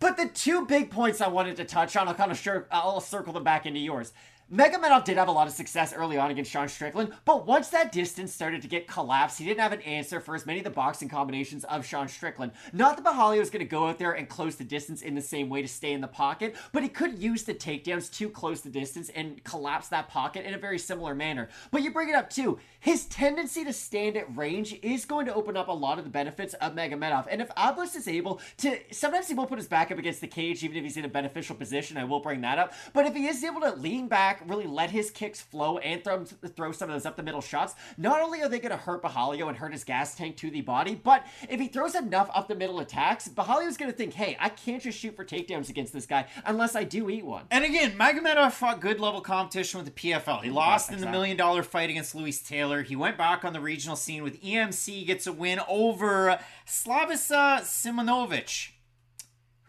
But 0.00 0.16
the 0.16 0.26
two 0.26 0.66
big 0.66 0.90
points 0.90 1.20
I 1.20 1.28
wanted 1.28 1.56
to 1.56 1.64
touch 1.64 1.96
on, 1.96 2.08
I'll 2.08 2.14
kind 2.14 2.32
of 2.32 2.38
sure 2.38 2.66
I'll 2.70 3.00
circle 3.00 3.32
them 3.32 3.44
back 3.44 3.66
into 3.66 3.80
yours. 3.80 4.12
Magomedov 4.52 5.04
did 5.04 5.16
have 5.16 5.28
a 5.28 5.32
lot 5.32 5.46
of 5.46 5.54
success 5.54 5.94
early 5.94 6.18
on 6.18 6.30
against 6.30 6.50
Sean 6.50 6.68
Strickland, 6.68 7.12
but 7.24 7.46
once 7.46 7.70
that 7.70 7.92
distance 7.92 8.30
started 8.32 8.60
to 8.60 8.68
get 8.68 8.86
collapsed, 8.86 9.38
he 9.38 9.44
didn't 9.46 9.60
have 9.60 9.72
an 9.72 9.80
answer 9.80 10.20
for 10.20 10.34
as 10.34 10.44
many 10.44 10.58
of 10.58 10.64
the 10.64 10.70
boxing 10.70 11.08
combinations 11.08 11.64
of 11.64 11.86
Sean 11.86 12.08
Strickland. 12.08 12.52
Not 12.70 12.96
that 12.96 13.06
Borralho 13.06 13.38
was 13.38 13.48
going 13.48 13.64
to 13.64 13.70
go 13.70 13.86
out 13.88 13.98
there 13.98 14.12
and 14.12 14.28
close 14.28 14.56
the 14.56 14.64
distance 14.64 15.00
in 15.00 15.14
the 15.14 15.22
same 15.22 15.48
way 15.48 15.62
to 15.62 15.68
stay 15.68 15.92
in 15.92 16.02
the 16.02 16.08
pocket, 16.08 16.56
but 16.72 16.82
he 16.82 16.90
could 16.90 17.18
use 17.18 17.44
the 17.44 17.54
takedowns 17.54 18.12
to 18.18 18.28
close 18.28 18.60
the 18.60 18.68
distance 18.68 19.08
and 19.08 19.42
collapse 19.44 19.88
that 19.88 20.08
pocket 20.08 20.44
in 20.44 20.52
a 20.52 20.58
very 20.58 20.78
similar 20.78 21.14
manner. 21.14 21.48
But 21.70 21.82
you 21.82 21.90
bring 21.90 22.10
it 22.10 22.14
up 22.14 22.28
too, 22.28 22.58
his 22.80 23.06
tendency 23.06 23.64
to 23.64 23.72
stand 23.72 24.18
at 24.18 24.36
range 24.36 24.78
is 24.82 25.06
going 25.06 25.24
to 25.24 25.34
open 25.34 25.56
up 25.56 25.68
a 25.68 25.72
lot 25.72 25.96
of 25.96 26.04
the 26.04 26.10
benefits 26.10 26.52
of 26.54 26.74
Magomedov. 26.74 27.28
And 27.30 27.40
if 27.40 27.48
Abus 27.54 27.96
is 27.96 28.06
able 28.06 28.42
to, 28.58 28.78
sometimes 28.90 29.26
he 29.26 29.34
will 29.34 29.46
put 29.46 29.58
his 29.58 29.68
back 29.68 29.90
up 29.90 29.98
against 29.98 30.20
the 30.20 30.28
cage 30.28 30.62
even 30.62 30.76
if 30.76 30.84
he's 30.84 30.98
in 30.98 31.06
a 31.06 31.08
beneficial 31.08 31.56
position. 31.56 31.96
I 31.96 32.04
will 32.04 32.20
bring 32.20 32.42
that 32.42 32.58
up. 32.58 32.74
But 32.92 33.06
if 33.06 33.14
he 33.14 33.26
is 33.26 33.42
able 33.42 33.62
to 33.62 33.74
lean 33.74 34.06
back, 34.06 34.33
back, 34.34 34.48
really 34.48 34.66
let 34.66 34.90
his 34.90 35.10
kicks 35.10 35.40
flow, 35.40 35.78
and 35.78 36.02
throw, 36.02 36.24
throw 36.24 36.72
some 36.72 36.90
of 36.90 36.94
those 36.94 37.06
up 37.06 37.16
the 37.16 37.22
middle 37.22 37.40
shots, 37.40 37.74
not 37.96 38.20
only 38.20 38.42
are 38.42 38.48
they 38.48 38.58
going 38.58 38.70
to 38.70 38.76
hurt 38.76 39.02
Borralho 39.02 39.48
and 39.48 39.56
hurt 39.56 39.72
his 39.72 39.84
gas 39.84 40.14
tank 40.14 40.36
to 40.36 40.50
the 40.50 40.60
body, 40.60 40.94
but 40.94 41.26
if 41.48 41.60
he 41.60 41.68
throws 41.68 41.94
enough 41.94 42.30
up 42.34 42.48
the 42.48 42.54
middle 42.54 42.80
attacks, 42.80 43.28
Borralho's 43.28 43.76
going 43.76 43.90
to 43.90 43.96
think, 43.96 44.14
hey, 44.14 44.36
I 44.40 44.48
can't 44.48 44.82
just 44.82 44.98
shoot 44.98 45.16
for 45.16 45.24
takedowns 45.24 45.68
against 45.68 45.92
this 45.92 46.06
guy 46.06 46.26
unless 46.44 46.76
I 46.76 46.84
do 46.84 47.10
eat 47.10 47.24
one. 47.24 47.44
And 47.50 47.64
again, 47.64 47.92
Magomedov 47.98 48.52
fought 48.52 48.80
good 48.80 49.00
level 49.00 49.20
competition 49.20 49.82
with 49.82 49.94
the 49.94 50.10
PFL. 50.10 50.42
He 50.42 50.50
lost 50.50 50.90
in 50.90 51.00
the 51.00 51.10
million 51.10 51.36
dollar 51.36 51.62
fight 51.62 51.90
against 51.90 52.14
Louis 52.14 52.38
Taylor. 52.40 52.82
He 52.82 52.96
went 52.96 53.16
back 53.16 53.44
on 53.44 53.52
the 53.52 53.60
regional 53.60 53.96
scene 53.96 54.22
with 54.22 54.42
EMC, 54.42 55.06
gets 55.06 55.26
a 55.26 55.32
win 55.32 55.60
over 55.68 56.38
Slavisa 56.66 57.60
Simonovic, 57.60 58.70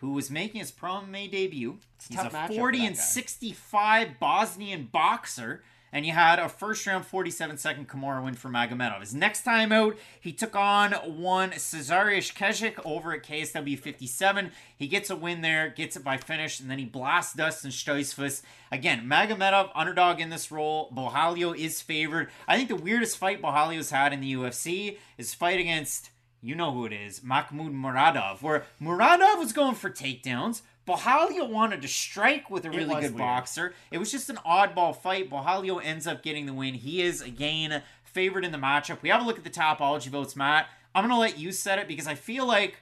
who 0.05 0.13
was 0.13 0.29
making 0.29 0.59
his 0.59 0.71
pro 0.71 0.91
MMA 0.91 1.31
debut. 1.31 1.77
He's 2.07 2.19
a 2.19 2.23
tough 2.23 2.33
matchup 2.33 2.55
40 2.55 2.85
and 2.85 2.95
guy. 2.95 3.01
65 3.01 4.19
Bosnian 4.19 4.89
boxer. 4.91 5.63
And 5.91 6.05
you 6.05 6.11
had 6.11 6.39
a 6.39 6.49
first 6.49 6.85
round 6.85 7.05
47 7.05 7.57
second 7.57 7.87
Kimura 7.87 8.21
win 8.21 8.33
for 8.33 8.49
Magomedov. 8.49 8.99
His 8.99 9.13
next 9.15 9.43
time 9.43 9.71
out, 9.71 9.97
he 10.19 10.33
took 10.33 10.53
on 10.53 10.91
one 10.91 11.51
Cesarius 11.51 12.33
Kejic 12.33 12.77
over 12.83 13.13
at 13.13 13.23
KSW 13.23 13.79
57. 13.79 14.51
He 14.75 14.87
gets 14.87 15.09
a 15.09 15.15
win 15.15 15.41
there, 15.41 15.69
gets 15.69 15.95
it 15.95 16.03
by 16.03 16.17
finish, 16.17 16.59
and 16.59 16.69
then 16.69 16.79
he 16.79 16.85
blasts 16.85 17.33
Dustin 17.33 17.71
Stoltzfus. 17.71 18.41
Again, 18.73 19.07
Magomedov, 19.07 19.69
underdog 19.73 20.19
in 20.19 20.29
this 20.29 20.51
role. 20.51 20.91
Borralho 20.93 21.57
is 21.57 21.81
favored. 21.81 22.29
I 22.45 22.57
think 22.57 22.67
the 22.67 22.75
weirdest 22.75 23.17
fight 23.17 23.41
Borralho's 23.41 23.91
had 23.91 24.11
in 24.11 24.19
the 24.19 24.33
UFC 24.33 24.97
is 25.17 25.33
fight 25.33 25.61
against, 25.61 26.09
you 26.45 26.53
know 26.53 26.71
who 26.71 26.85
it 26.85 26.93
is, 26.93 27.23
Mahmoud 27.23 27.73
Muradov, 27.73 28.43
where 28.43 28.65
Muradov 28.79 29.39
was 29.39 29.51
going 29.51 29.73
for 29.73 29.89
takedowns. 29.89 30.61
Borralho 30.87 31.49
wanted 31.49 31.81
to 31.81 31.87
strike 31.87 32.51
with 32.51 32.65
a 32.65 32.69
really 32.69 32.93
good 33.01 33.15
weird. 33.15 33.17
boxer. 33.17 33.73
It 33.89 33.97
was 33.97 34.11
just 34.11 34.29
an 34.29 34.37
oddball 34.45 34.95
fight. 34.95 35.31
Borralho 35.31 35.83
ends 35.83 36.05
up 36.05 36.21
getting 36.21 36.45
the 36.45 36.53
win. 36.53 36.75
He 36.75 37.01
is, 37.01 37.21
again, 37.21 37.81
favored 38.03 38.45
in 38.45 38.51
the 38.51 38.59
matchup. 38.59 39.01
We 39.01 39.09
have 39.09 39.23
a 39.23 39.25
look 39.25 39.39
at 39.39 39.43
the 39.43 39.49
Tapology 39.49 40.09
votes, 40.09 40.35
Matt. 40.35 40.67
I'm 40.93 41.01
going 41.03 41.15
to 41.15 41.19
let 41.19 41.39
you 41.39 41.51
set 41.51 41.79
it 41.79 41.87
because 41.87 42.05
I 42.05 42.13
feel 42.13 42.45
like 42.45 42.77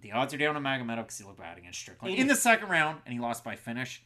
the 0.00 0.12
odds 0.12 0.32
are 0.32 0.38
down 0.38 0.56
on 0.56 0.62
Magomedov 0.62 0.96
because 0.96 1.18
he 1.18 1.24
looked 1.24 1.38
bad 1.38 1.58
against 1.58 1.80
Strickland 1.80 2.16
in 2.16 2.28
the 2.28 2.34
second 2.34 2.70
round 2.70 3.00
and 3.04 3.12
he 3.12 3.20
lost 3.20 3.44
by 3.44 3.56
finish. 3.56 4.02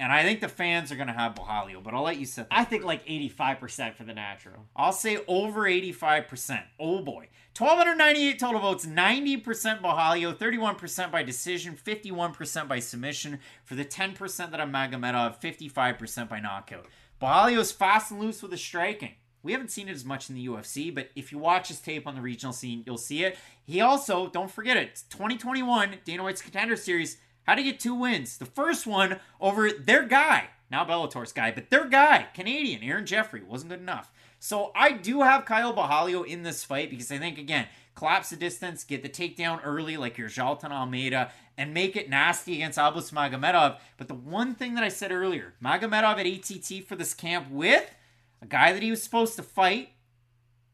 And 0.00 0.12
I 0.12 0.22
think 0.22 0.40
the 0.40 0.48
fans 0.48 0.92
are 0.92 0.96
going 0.96 1.08
to 1.08 1.12
have 1.12 1.34
Borralho, 1.34 1.82
but 1.82 1.92
I'll 1.92 2.04
let 2.04 2.18
you 2.18 2.26
set 2.26 2.48
that. 2.48 2.58
I 2.58 2.64
think 2.64 2.84
like 2.84 3.04
85% 3.06 3.96
for 3.96 4.04
the 4.04 4.14
natural. 4.14 4.66
I'll 4.76 4.92
say 4.92 5.18
over 5.26 5.62
85%. 5.62 6.62
Oh 6.78 7.02
boy. 7.02 7.28
1,298 7.56 8.38
total 8.38 8.60
votes, 8.60 8.86
90% 8.86 9.42
Borralho, 9.82 10.36
31% 10.36 11.10
by 11.10 11.24
decision, 11.24 11.76
51% 11.76 12.68
by 12.68 12.78
submission. 12.78 13.40
For 13.64 13.74
the 13.74 13.84
10% 13.84 14.50
that 14.52 14.60
I'm 14.60 14.72
Magomedov, 14.72 15.40
55% 15.40 16.28
by 16.28 16.38
knockout. 16.38 16.86
Borralho's 17.20 17.72
fast 17.72 18.12
and 18.12 18.20
loose 18.20 18.40
with 18.40 18.52
his 18.52 18.60
striking. 18.60 19.14
We 19.42 19.52
haven't 19.52 19.70
seen 19.70 19.88
it 19.88 19.92
as 19.92 20.04
much 20.04 20.28
in 20.28 20.36
the 20.36 20.46
UFC, 20.46 20.94
but 20.94 21.10
if 21.16 21.32
you 21.32 21.38
watch 21.38 21.68
his 21.68 21.80
tape 21.80 22.06
on 22.06 22.14
the 22.14 22.20
regional 22.20 22.52
scene, 22.52 22.82
you'll 22.86 22.98
see 22.98 23.24
it. 23.24 23.36
He 23.64 23.80
also, 23.80 24.28
don't 24.28 24.50
forget 24.50 24.76
it, 24.76 24.88
it's 24.90 25.02
2021 25.04 25.96
Dana 26.04 26.22
White's 26.22 26.42
Contender 26.42 26.76
Series 26.76 27.18
had 27.50 27.56
to 27.56 27.62
get 27.62 27.80
two 27.80 27.94
wins. 27.94 28.38
The 28.38 28.46
first 28.46 28.86
one 28.86 29.20
over 29.40 29.70
their 29.70 30.04
guy, 30.04 30.48
now 30.70 30.84
Bellator's 30.84 31.32
guy, 31.32 31.50
but 31.50 31.70
their 31.70 31.86
guy, 31.86 32.28
Canadian, 32.34 32.82
Aaron 32.82 33.06
Jeffery, 33.06 33.42
wasn't 33.42 33.70
good 33.70 33.80
enough. 33.80 34.10
So 34.38 34.70
I 34.74 34.92
do 34.92 35.22
have 35.22 35.44
Caio 35.44 35.72
Borralho 35.72 36.26
in 36.26 36.42
this 36.42 36.62
fight 36.64 36.90
because 36.90 37.10
I 37.10 37.18
think, 37.18 37.38
again, 37.38 37.66
collapse 37.94 38.30
the 38.30 38.36
distance, 38.36 38.84
get 38.84 39.02
the 39.02 39.08
takedown 39.08 39.60
early 39.64 39.96
like 39.96 40.16
your 40.16 40.28
Jailton 40.28 40.70
Almeida, 40.70 41.32
and 41.56 41.74
make 41.74 41.96
it 41.96 42.08
nasty 42.08 42.54
against 42.54 42.78
Abus 42.78 43.12
Magomedov. 43.12 43.78
But 43.96 44.08
the 44.08 44.14
one 44.14 44.54
thing 44.54 44.74
that 44.74 44.84
I 44.84 44.88
said 44.88 45.10
earlier, 45.10 45.54
Magomedov 45.62 46.18
at 46.18 46.26
ATT 46.26 46.84
for 46.86 46.94
this 46.94 47.14
camp 47.14 47.50
with 47.50 47.90
a 48.40 48.46
guy 48.46 48.72
that 48.72 48.82
he 48.82 48.90
was 48.90 49.02
supposed 49.02 49.34
to 49.36 49.42
fight, 49.42 49.90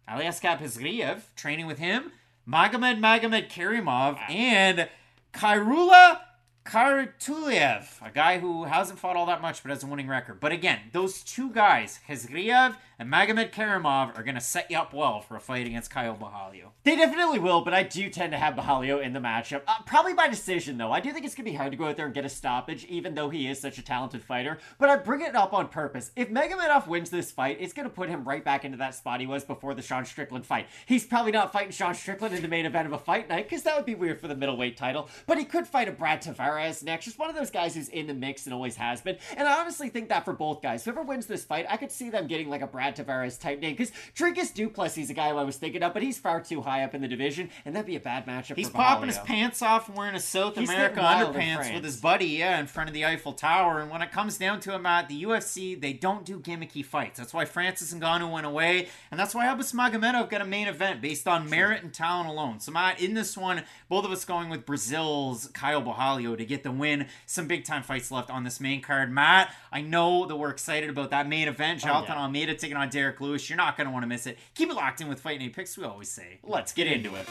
Aliaskhab 0.09 0.59
Khizriev, 0.59 1.23
training 1.35 1.67
with 1.67 1.79
him, 1.79 2.13
Magomed 2.47 3.01
Magomed 3.01 3.49
Karimov, 3.49 4.19
ah. 4.19 4.27
and 4.29 4.89
Kairula 5.33 6.21
Karatuliev, 6.65 8.01
a 8.03 8.11
guy 8.11 8.39
who 8.39 8.65
hasn't 8.65 8.99
fought 8.99 9.17
all 9.17 9.27
that 9.27 9.43
much 9.43 9.63
but 9.63 9.69
has 9.69 9.85
a 9.85 9.87
winning 9.87 10.09
record. 10.09 10.41
But 10.41 10.53
again, 10.53 10.79
those 10.93 11.23
two 11.23 11.51
guys, 11.51 12.01
Khizriev 12.09 12.77
and 12.99 13.13
Magomed 13.13 13.53
Karimov, 13.53 14.19
are 14.19 14.23
going 14.23 14.35
to 14.35 14.41
set 14.41 14.71
you 14.71 14.79
up 14.79 14.95
well 14.95 15.21
for 15.21 15.37
a 15.37 15.41
fight 15.41 15.67
against 15.67 15.91
Caio 15.91 16.15
Borralho. 16.15 16.71
They 16.85 16.97
definitely 16.97 17.39
will, 17.39 17.61
but 17.61 17.75
I 17.75 17.83
do 17.83 18.09
tend 18.09 18.33
to 18.33 18.39
have 18.39 18.55
Borralho 18.55 19.03
in 19.03 19.13
the 19.13 19.21
matchup. 19.21 19.63
Uh, 19.69 19.75
probably 19.85 20.15
by 20.15 20.27
decision, 20.29 20.79
though. 20.79 20.91
I 20.91 21.01
do 21.01 21.13
think 21.13 21.27
it's 21.27 21.35
going 21.35 21.45
to 21.45 21.51
be 21.51 21.57
hard 21.57 21.73
to 21.73 21.77
go 21.77 21.87
out 21.87 21.97
there 21.97 22.07
and 22.07 22.15
get 22.15 22.25
a 22.25 22.31
stoppage, 22.31 22.85
even 22.87 23.15
though 23.15 23.29
he 23.29 23.47
is 23.47 23.61
such 23.61 23.77
a 23.77 23.83
talented 23.83 24.25
fighter. 24.25 24.59
But 24.79 24.89
I 24.89 24.97
bring 24.97 25.21
it 25.21 25.37
up 25.37 25.53
on 25.53 25.69
purpose. 25.69 26.13
If 26.17 26.31
Magomedov 26.31 26.87
wins 26.87 27.11
this 27.11 27.31
fight, 27.31 27.59
it's 27.61 27.75
going 27.75 27.89
to 27.89 27.95
put 27.95 28.09
him 28.09 28.25
right 28.25 28.45
back 28.45 28.65
into 28.65 28.79
that 28.79 28.95
spot 28.95 29.21
he 29.21 29.27
was 29.27 29.45
before 29.45 29.75
the 29.75 29.83
Sean 29.83 30.07
Strickland 30.07 30.47
fight. 30.47 30.69
He's 30.87 31.05
probably 31.05 31.33
not 31.33 31.53
fighting 31.53 31.73
Sean 31.73 31.95
Strickland 31.95 32.35
in 32.35 32.43
the 32.43 32.49
main 32.49 32.65
event 32.65 32.87
of 32.87 32.95
a 32.95 32.99
fight 32.99 33.29
night, 33.29 33.51
because 33.51 33.65
that 33.65 33.77
would 33.77 33.87
be 33.87 33.95
weird 33.95 34.19
for 34.19 34.29
the 34.29 34.37
middleweight 34.37 34.79
title. 34.79 35.11
But 35.27 35.39
he 35.39 35.45
could 35.45 35.67
fight 35.67 35.89
a 35.89 35.93
Brad 35.93 36.23
Tavares 36.23 36.54
next. 36.83 37.05
Just 37.05 37.19
one 37.19 37.31
of 37.31 37.37
those 37.37 37.51
guys 37.51 37.75
who's 37.75 37.89
in 37.89 38.07
the 38.07 38.15
mix 38.15 38.47
and 38.47 38.55
always 38.55 38.77
has 38.77 39.01
been. 39.01 39.17
And 39.37 39.49
I 39.49 39.61
honestly 39.61 39.89
think 39.89 40.09
that 40.09 40.25
for 40.25 40.33
both 40.33 40.63
guys. 40.63 40.85
Whoever 40.85 41.03
wins 41.03 41.27
this 41.27 41.45
fight, 41.45 41.67
I 41.69 41.77
could 41.77 41.93
see 41.93 42.11
them 42.11 42.27
getting 42.27 42.49
like 42.49 42.63
a 42.63 42.67
Brad 42.67 42.97
Tavares 42.97 43.41
type 43.41 43.61
name. 43.61 43.75
Because 43.75 43.93
Dricus 44.17 44.53
Du 44.53 44.69
Plessis 44.69 45.05
is 45.05 45.11
a 45.11 45.15
guy 45.15 45.31
who 45.31 45.37
I 45.37 45.45
was 45.45 45.57
thinking 45.57 45.83
of, 45.83 45.93
but 45.93 46.03
he's 46.03 46.19
far 46.19 46.41
too 46.41 46.63
high 46.63 46.85
up 46.85 46.95
in 46.95 47.01
the 47.01 47.09
division, 47.09 47.51
and 47.65 47.75
that'd 47.75 47.87
be 47.87 47.97
a 47.97 48.01
bad 48.01 48.27
matchup 48.27 48.57
He's 48.57 48.71
popping 48.71 49.09
his 49.09 49.19
pants 49.19 49.63
off 49.63 49.89
and 49.89 49.97
wearing 49.97 50.15
a 50.15 50.21
South 50.21 50.57
He's 50.57 50.69
America 50.69 50.97
getting 50.97 51.05
wild 51.05 51.37
in 51.37 51.43
underpants 51.43 51.75
with 51.75 51.85
his 51.85 52.01
buddy, 52.01 52.27
yeah, 52.27 52.59
in 52.59 52.67
front 52.67 52.89
of 52.89 52.95
the 52.95 53.05
Eiffel 53.05 53.33
Tower. 53.33 53.81
And 53.81 53.91
when 53.91 54.03
it 54.03 54.13
comes 54.13 54.39
down 54.39 54.61
to 54.61 54.75
it, 54.75 54.79
Matt, 54.79 55.09
the 55.09 55.23
UFC, 55.23 55.81
they 55.81 55.93
don't 55.93 56.25
do 56.25 56.39
gimmicky 56.39 56.85
fights. 56.85 57.19
That's 57.19 57.35
why 57.35 57.45
Francis 57.45 57.93
Ngannou 57.93 58.31
went 58.31 58.47
away, 58.47 58.89
and 59.11 59.19
that's 59.19 59.35
why 59.35 59.47
Abus 59.47 59.75
Magomedov 59.75 60.31
got 60.31 60.41
a 60.41 60.47
main 60.47 60.69
event 60.69 61.01
based 61.01 61.27
on 61.27 61.49
merit 61.49 61.83
and 61.83 61.93
talent 61.93 62.29
alone. 62.29 62.61
So, 62.61 62.73
Matt, 62.73 63.01
in 63.01 63.15
this 63.15 63.37
one, 63.37 63.63
both 63.89 64.05
of 64.05 64.11
us 64.11 64.25
going 64.25 64.49
with 64.49 64.67
Brazil's 64.67 65.49
Caio 65.49 65.81
Borralho 65.81 66.37
to 66.45 66.49
get 66.49 66.63
the 66.63 66.71
win. 66.71 67.07
Some 67.27 67.47
big 67.47 67.65
time 67.65 67.83
fights 67.83 68.11
left 68.11 68.31
on 68.31 68.45
this 68.45 68.61
main 68.61 68.81
card. 68.81 69.11
Matt, 69.11 69.55
I 69.73 69.81
know 69.81 70.27
that 70.27 70.37
we're 70.37 70.51
excited 70.51 70.91
about 70.91 71.11
that 71.11 71.29
main 71.29 71.49
event. 71.49 71.83
Oh, 71.85 71.89
Jailton 71.89 72.09
yeah. 72.09 72.23
Almeida 72.23 72.55
taking 72.55 72.77
on 72.77 72.89
Derrick 72.89 73.21
Lewis. 73.21 73.49
You're 73.49 73.57
not 73.57 73.77
going 73.77 73.87
to 73.87 73.93
want 73.93 74.03
to 74.03 74.09
miss 74.09 74.27
it. 74.27 74.39
Keep 74.55 74.71
it 74.71 74.75
locked 74.75 75.01
in 75.01 75.09
with 75.09 75.21
Fight 75.21 75.41
Night 75.41 75.55
Picks, 75.55 75.77
we 75.77 75.85
always 75.85 76.11
say. 76.11 76.39
Let's 76.43 76.73
get 76.73 76.87
into 76.87 77.15
it. 77.15 77.27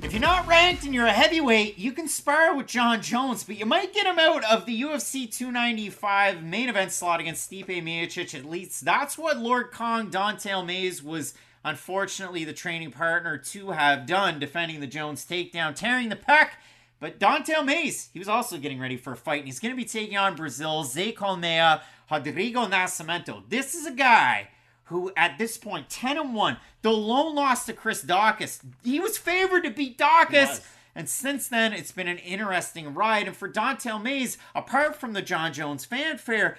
If 0.00 0.14
you're 0.14 0.22
not 0.22 0.46
ranked 0.46 0.84
and 0.84 0.94
you're 0.94 1.04
a 1.04 1.12
heavyweight, 1.12 1.76
you 1.76 1.92
can 1.92 2.08
spar 2.08 2.56
with 2.56 2.66
John 2.66 3.02
Jones, 3.02 3.44
but 3.44 3.58
you 3.58 3.66
might 3.66 3.92
get 3.92 4.06
him 4.06 4.18
out 4.18 4.42
of 4.44 4.64
the 4.64 4.80
UFC 4.80 5.30
295 5.30 6.42
main 6.42 6.70
event 6.70 6.92
slot 6.92 7.20
against 7.20 7.50
Stipe 7.50 7.66
Miocic. 7.66 8.34
At 8.34 8.46
least 8.46 8.86
that's 8.86 9.18
what 9.18 9.36
Lord 9.36 9.70
Kong 9.70 10.08
Don'Tale 10.08 10.64
Mayes 10.64 11.02
was 11.02 11.34
unfortunately 11.68 12.44
the 12.44 12.52
training 12.52 12.90
partner 12.90 13.36
to 13.36 13.70
have 13.70 14.06
done, 14.06 14.38
defending 14.38 14.80
the 14.80 14.86
Jones 14.86 15.24
takedown, 15.24 15.74
tearing 15.74 16.08
the 16.08 16.16
pec. 16.16 16.50
But 17.00 17.20
Don'Tale 17.20 17.62
Mayes, 17.62 18.08
he 18.12 18.18
was 18.18 18.28
also 18.28 18.58
getting 18.58 18.80
ready 18.80 18.96
for 18.96 19.12
a 19.12 19.16
fight, 19.16 19.40
and 19.40 19.46
he's 19.46 19.60
going 19.60 19.72
to 19.72 19.76
be 19.76 19.84
taking 19.84 20.16
on 20.16 20.34
Brazil's 20.34 20.94
Zé 20.94 21.14
Colmeia, 21.14 21.82
Rodrigo 22.10 22.66
Nascimento. 22.66 23.42
This 23.48 23.74
is 23.74 23.86
a 23.86 23.92
guy 23.92 24.48
who 24.84 25.12
at 25.16 25.38
this 25.38 25.56
point 25.58 25.88
10 25.90 26.18
and 26.18 26.34
1 26.34 26.56
the 26.82 26.90
lone 26.90 27.34
loss 27.34 27.66
to 27.66 27.72
chris 27.74 28.02
Daukaus 28.02 28.60
he 28.82 28.98
was 28.98 29.18
favored 29.18 29.64
to 29.64 29.70
beat 29.70 29.98
Daukaus 29.98 30.62
and 30.94 31.08
since 31.08 31.46
then 31.46 31.74
it's 31.74 31.92
been 31.92 32.08
an 32.08 32.18
interesting 32.18 32.94
ride 32.94 33.26
and 33.26 33.36
for 33.36 33.48
Don'Tale 33.48 33.98
Mayes 33.98 34.38
apart 34.54 34.96
from 34.96 35.12
the 35.12 35.20
john 35.20 35.52
jones 35.52 35.84
fanfare 35.84 36.56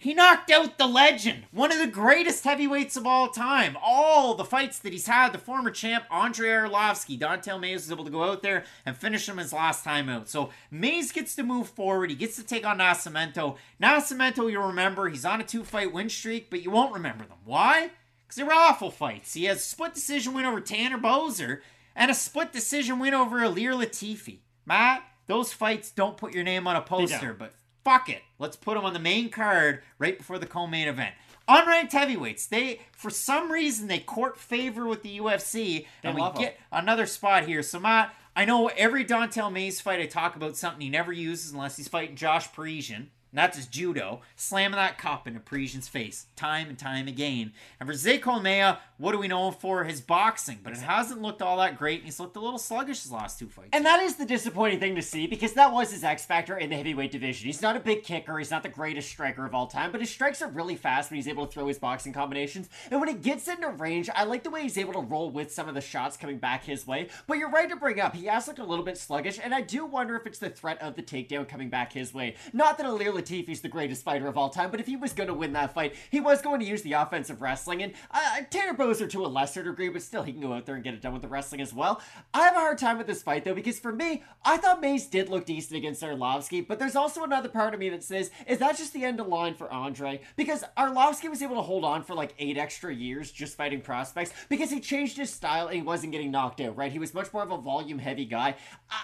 he 0.00 0.14
knocked 0.14 0.48
out 0.52 0.78
the 0.78 0.86
legend, 0.86 1.44
one 1.50 1.72
of 1.72 1.78
the 1.78 1.88
greatest 1.88 2.44
heavyweights 2.44 2.96
of 2.96 3.04
all 3.04 3.28
time. 3.30 3.76
All 3.82 4.34
the 4.34 4.44
fights 4.44 4.78
that 4.78 4.92
he's 4.92 5.08
had, 5.08 5.32
the 5.32 5.38
former 5.38 5.72
champ 5.72 6.04
Andrei 6.08 6.50
Arlovsky, 6.50 7.18
Don'Tale 7.18 7.58
Mayes 7.58 7.82
was 7.82 7.90
able 7.90 8.04
to 8.04 8.10
go 8.10 8.22
out 8.22 8.40
there 8.40 8.64
and 8.86 8.96
finish 8.96 9.28
him 9.28 9.38
his 9.38 9.52
last 9.52 9.82
time 9.82 10.08
out. 10.08 10.28
So 10.28 10.50
Mayes 10.70 11.10
gets 11.10 11.34
to 11.34 11.42
move 11.42 11.68
forward. 11.68 12.10
He 12.10 12.16
gets 12.16 12.36
to 12.36 12.44
take 12.44 12.64
on 12.64 12.78
Nascimento. 12.78 13.56
Nascimento, 13.82 14.48
you'll 14.50 14.68
remember, 14.68 15.08
he's 15.08 15.24
on 15.24 15.40
a 15.40 15.44
two-fight 15.44 15.92
win 15.92 16.08
streak, 16.08 16.48
but 16.48 16.62
you 16.62 16.70
won't 16.70 16.94
remember 16.94 17.24
them. 17.24 17.38
Why? 17.44 17.90
Because 18.22 18.36
they 18.36 18.44
were 18.44 18.52
awful 18.52 18.92
fights. 18.92 19.34
He 19.34 19.44
has 19.46 19.56
a 19.56 19.60
split 19.60 19.94
decision 19.94 20.32
win 20.32 20.44
over 20.44 20.60
Tanner 20.60 20.98
Boser 20.98 21.60
and 21.96 22.08
a 22.08 22.14
split 22.14 22.52
decision 22.52 23.00
win 23.00 23.14
over 23.14 23.38
Ilir 23.40 23.72
Latifi. 23.72 24.38
Matt, 24.64 25.02
those 25.26 25.52
fights 25.52 25.90
don't 25.90 26.16
put 26.16 26.34
your 26.34 26.44
name 26.44 26.68
on 26.68 26.76
a 26.76 26.82
poster, 26.82 27.34
but 27.34 27.54
fuck 27.88 28.10
it. 28.10 28.22
Let's 28.38 28.56
put 28.56 28.74
them 28.74 28.84
on 28.84 28.92
the 28.92 28.98
main 28.98 29.30
card 29.30 29.82
right 29.98 30.18
before 30.18 30.38
the 30.38 30.46
co-main 30.46 30.88
event. 30.88 31.14
Unranked 31.48 31.92
heavyweights, 31.92 32.46
they 32.46 32.80
for 32.92 33.08
some 33.08 33.50
reason 33.50 33.88
they 33.88 33.98
court 33.98 34.38
favor 34.38 34.86
with 34.86 35.02
the 35.02 35.18
UFC, 35.18 35.86
and 36.04 36.14
we 36.14 36.22
get 36.36 36.58
another 36.70 37.06
spot 37.06 37.46
here. 37.46 37.62
So 37.62 37.80
Matt, 37.80 38.14
I 38.36 38.44
know 38.44 38.66
every 38.76 39.04
Don'Tale 39.04 39.50
Mayes 39.50 39.80
fight 39.80 40.00
I 40.00 40.06
talk 40.06 40.36
about 40.36 40.58
something 40.58 40.82
he 40.82 40.90
never 40.90 41.12
uses 41.12 41.52
unless 41.52 41.78
he's 41.78 41.88
fighting 41.88 42.16
Josh 42.16 42.52
Parisian. 42.52 43.10
That's 43.32 43.56
his 43.56 43.66
judo, 43.66 44.22
slamming 44.36 44.76
that 44.76 44.98
cup 44.98 45.26
into 45.26 45.40
Parisian's 45.40 45.88
face 45.88 46.26
time 46.34 46.68
and 46.68 46.78
time 46.78 47.08
again. 47.08 47.52
And 47.78 47.88
for 47.88 47.94
Zé 47.94 48.20
Colmeia, 48.20 48.78
what 48.96 49.12
do 49.12 49.18
we 49.18 49.28
know 49.28 49.50
for? 49.50 49.84
His 49.84 50.00
boxing, 50.00 50.58
but 50.62 50.72
it 50.72 50.80
hasn't 50.80 51.22
looked 51.22 51.42
all 51.42 51.58
that 51.58 51.78
great, 51.78 51.98
and 51.98 52.04
he's 52.04 52.18
looked 52.18 52.36
a 52.36 52.40
little 52.40 52.58
sluggish 52.58 53.02
his 53.02 53.12
last 53.12 53.38
two 53.38 53.48
fights. 53.48 53.68
And 53.72 53.84
that 53.86 54.00
is 54.00 54.16
the 54.16 54.24
disappointing 54.24 54.80
thing 54.80 54.94
to 54.96 55.02
see 55.02 55.26
because 55.26 55.52
that 55.54 55.72
was 55.72 55.92
his 55.92 56.04
X 56.04 56.24
factor 56.24 56.56
in 56.56 56.70
the 56.70 56.76
heavyweight 56.76 57.12
division. 57.12 57.46
He's 57.46 57.62
not 57.62 57.76
a 57.76 57.80
big 57.80 58.02
kicker, 58.02 58.38
he's 58.38 58.50
not 58.50 58.62
the 58.62 58.68
greatest 58.68 59.08
striker 59.08 59.44
of 59.44 59.54
all 59.54 59.66
time, 59.66 59.92
but 59.92 60.00
his 60.00 60.10
strikes 60.10 60.42
are 60.42 60.48
really 60.48 60.76
fast 60.76 61.10
when 61.10 61.16
he's 61.16 61.28
able 61.28 61.46
to 61.46 61.52
throw 61.52 61.66
his 61.66 61.78
boxing 61.78 62.12
combinations. 62.12 62.68
And 62.90 63.00
when 63.00 63.08
he 63.08 63.14
gets 63.14 63.46
into 63.46 63.68
range, 63.68 64.08
I 64.14 64.24
like 64.24 64.42
the 64.42 64.50
way 64.50 64.62
he's 64.62 64.78
able 64.78 64.94
to 64.94 65.00
roll 65.00 65.30
with 65.30 65.52
some 65.52 65.68
of 65.68 65.74
the 65.74 65.80
shots 65.80 66.16
coming 66.16 66.38
back 66.38 66.64
his 66.64 66.86
way. 66.86 67.08
But 67.26 67.38
you're 67.38 67.50
right 67.50 67.68
to 67.68 67.76
bring 67.76 68.00
up, 68.00 68.14
he 68.14 68.26
has 68.26 68.48
looked 68.48 68.58
a 68.58 68.64
little 68.64 68.84
bit 68.84 68.98
sluggish, 68.98 69.38
and 69.42 69.54
I 69.54 69.60
do 69.60 69.84
wonder 69.84 70.16
if 70.16 70.26
it's 70.26 70.38
the 70.38 70.50
threat 70.50 70.80
of 70.82 70.96
the 70.96 71.02
takedown 71.02 71.48
coming 71.48 71.68
back 71.68 71.92
his 71.92 72.14
way. 72.14 72.34
Not 72.52 72.78
that 72.78 72.86
Ilir 72.86 73.17
Latifi's 73.18 73.60
the 73.60 73.68
greatest 73.68 74.04
fighter 74.04 74.28
of 74.28 74.38
all 74.38 74.48
time, 74.48 74.70
but 74.70 74.80
if 74.80 74.86
he 74.86 74.96
was 74.96 75.12
going 75.12 75.26
to 75.26 75.34
win 75.34 75.52
that 75.54 75.74
fight, 75.74 75.94
he 76.10 76.20
was 76.20 76.40
going 76.40 76.60
to 76.60 76.66
use 76.66 76.82
the 76.82 76.92
offensive 76.92 77.42
wrestling. 77.42 77.82
And 77.82 77.92
uh, 78.10 78.42
Tanner 78.50 78.74
Boser 78.74 79.10
to 79.10 79.24
a 79.24 79.28
lesser 79.28 79.62
degree, 79.62 79.88
but 79.88 80.02
still, 80.02 80.22
he 80.22 80.32
can 80.32 80.40
go 80.40 80.52
out 80.52 80.66
there 80.66 80.76
and 80.76 80.84
get 80.84 80.94
it 80.94 81.02
done 81.02 81.12
with 81.12 81.22
the 81.22 81.28
wrestling 81.28 81.60
as 81.60 81.74
well. 81.74 82.00
I 82.32 82.42
have 82.42 82.56
a 82.56 82.60
hard 82.60 82.78
time 82.78 82.98
with 82.98 83.06
this 83.06 83.22
fight, 83.22 83.44
though, 83.44 83.54
because 83.54 83.78
for 83.78 83.92
me, 83.92 84.22
I 84.44 84.56
thought 84.56 84.80
Mayes 84.80 85.06
did 85.06 85.28
look 85.28 85.46
decent 85.46 85.76
against 85.76 86.02
Arlovsky, 86.02 86.66
but 86.66 86.78
there's 86.78 86.96
also 86.96 87.24
another 87.24 87.48
part 87.48 87.74
of 87.74 87.80
me 87.80 87.88
that 87.90 88.04
says, 88.04 88.30
is 88.46 88.58
that 88.58 88.76
just 88.76 88.92
the 88.92 89.04
end 89.04 89.20
of 89.20 89.26
line 89.26 89.54
for 89.54 89.70
Andre? 89.72 90.20
Because 90.36 90.64
Arlovsky 90.76 91.28
was 91.28 91.42
able 91.42 91.56
to 91.56 91.62
hold 91.62 91.84
on 91.84 92.02
for 92.02 92.14
like 92.14 92.34
eight 92.38 92.56
extra 92.56 92.94
years 92.94 93.32
just 93.32 93.56
fighting 93.56 93.80
prospects 93.80 94.32
because 94.48 94.70
he 94.70 94.80
changed 94.80 95.16
his 95.16 95.30
style 95.30 95.66
and 95.66 95.76
he 95.76 95.82
wasn't 95.82 96.12
getting 96.12 96.30
knocked 96.30 96.60
out, 96.60 96.76
right? 96.76 96.92
He 96.92 96.98
was 96.98 97.14
much 97.14 97.32
more 97.32 97.42
of 97.42 97.50
a 97.50 97.58
volume 97.58 97.98
heavy 97.98 98.24
guy. 98.24 98.54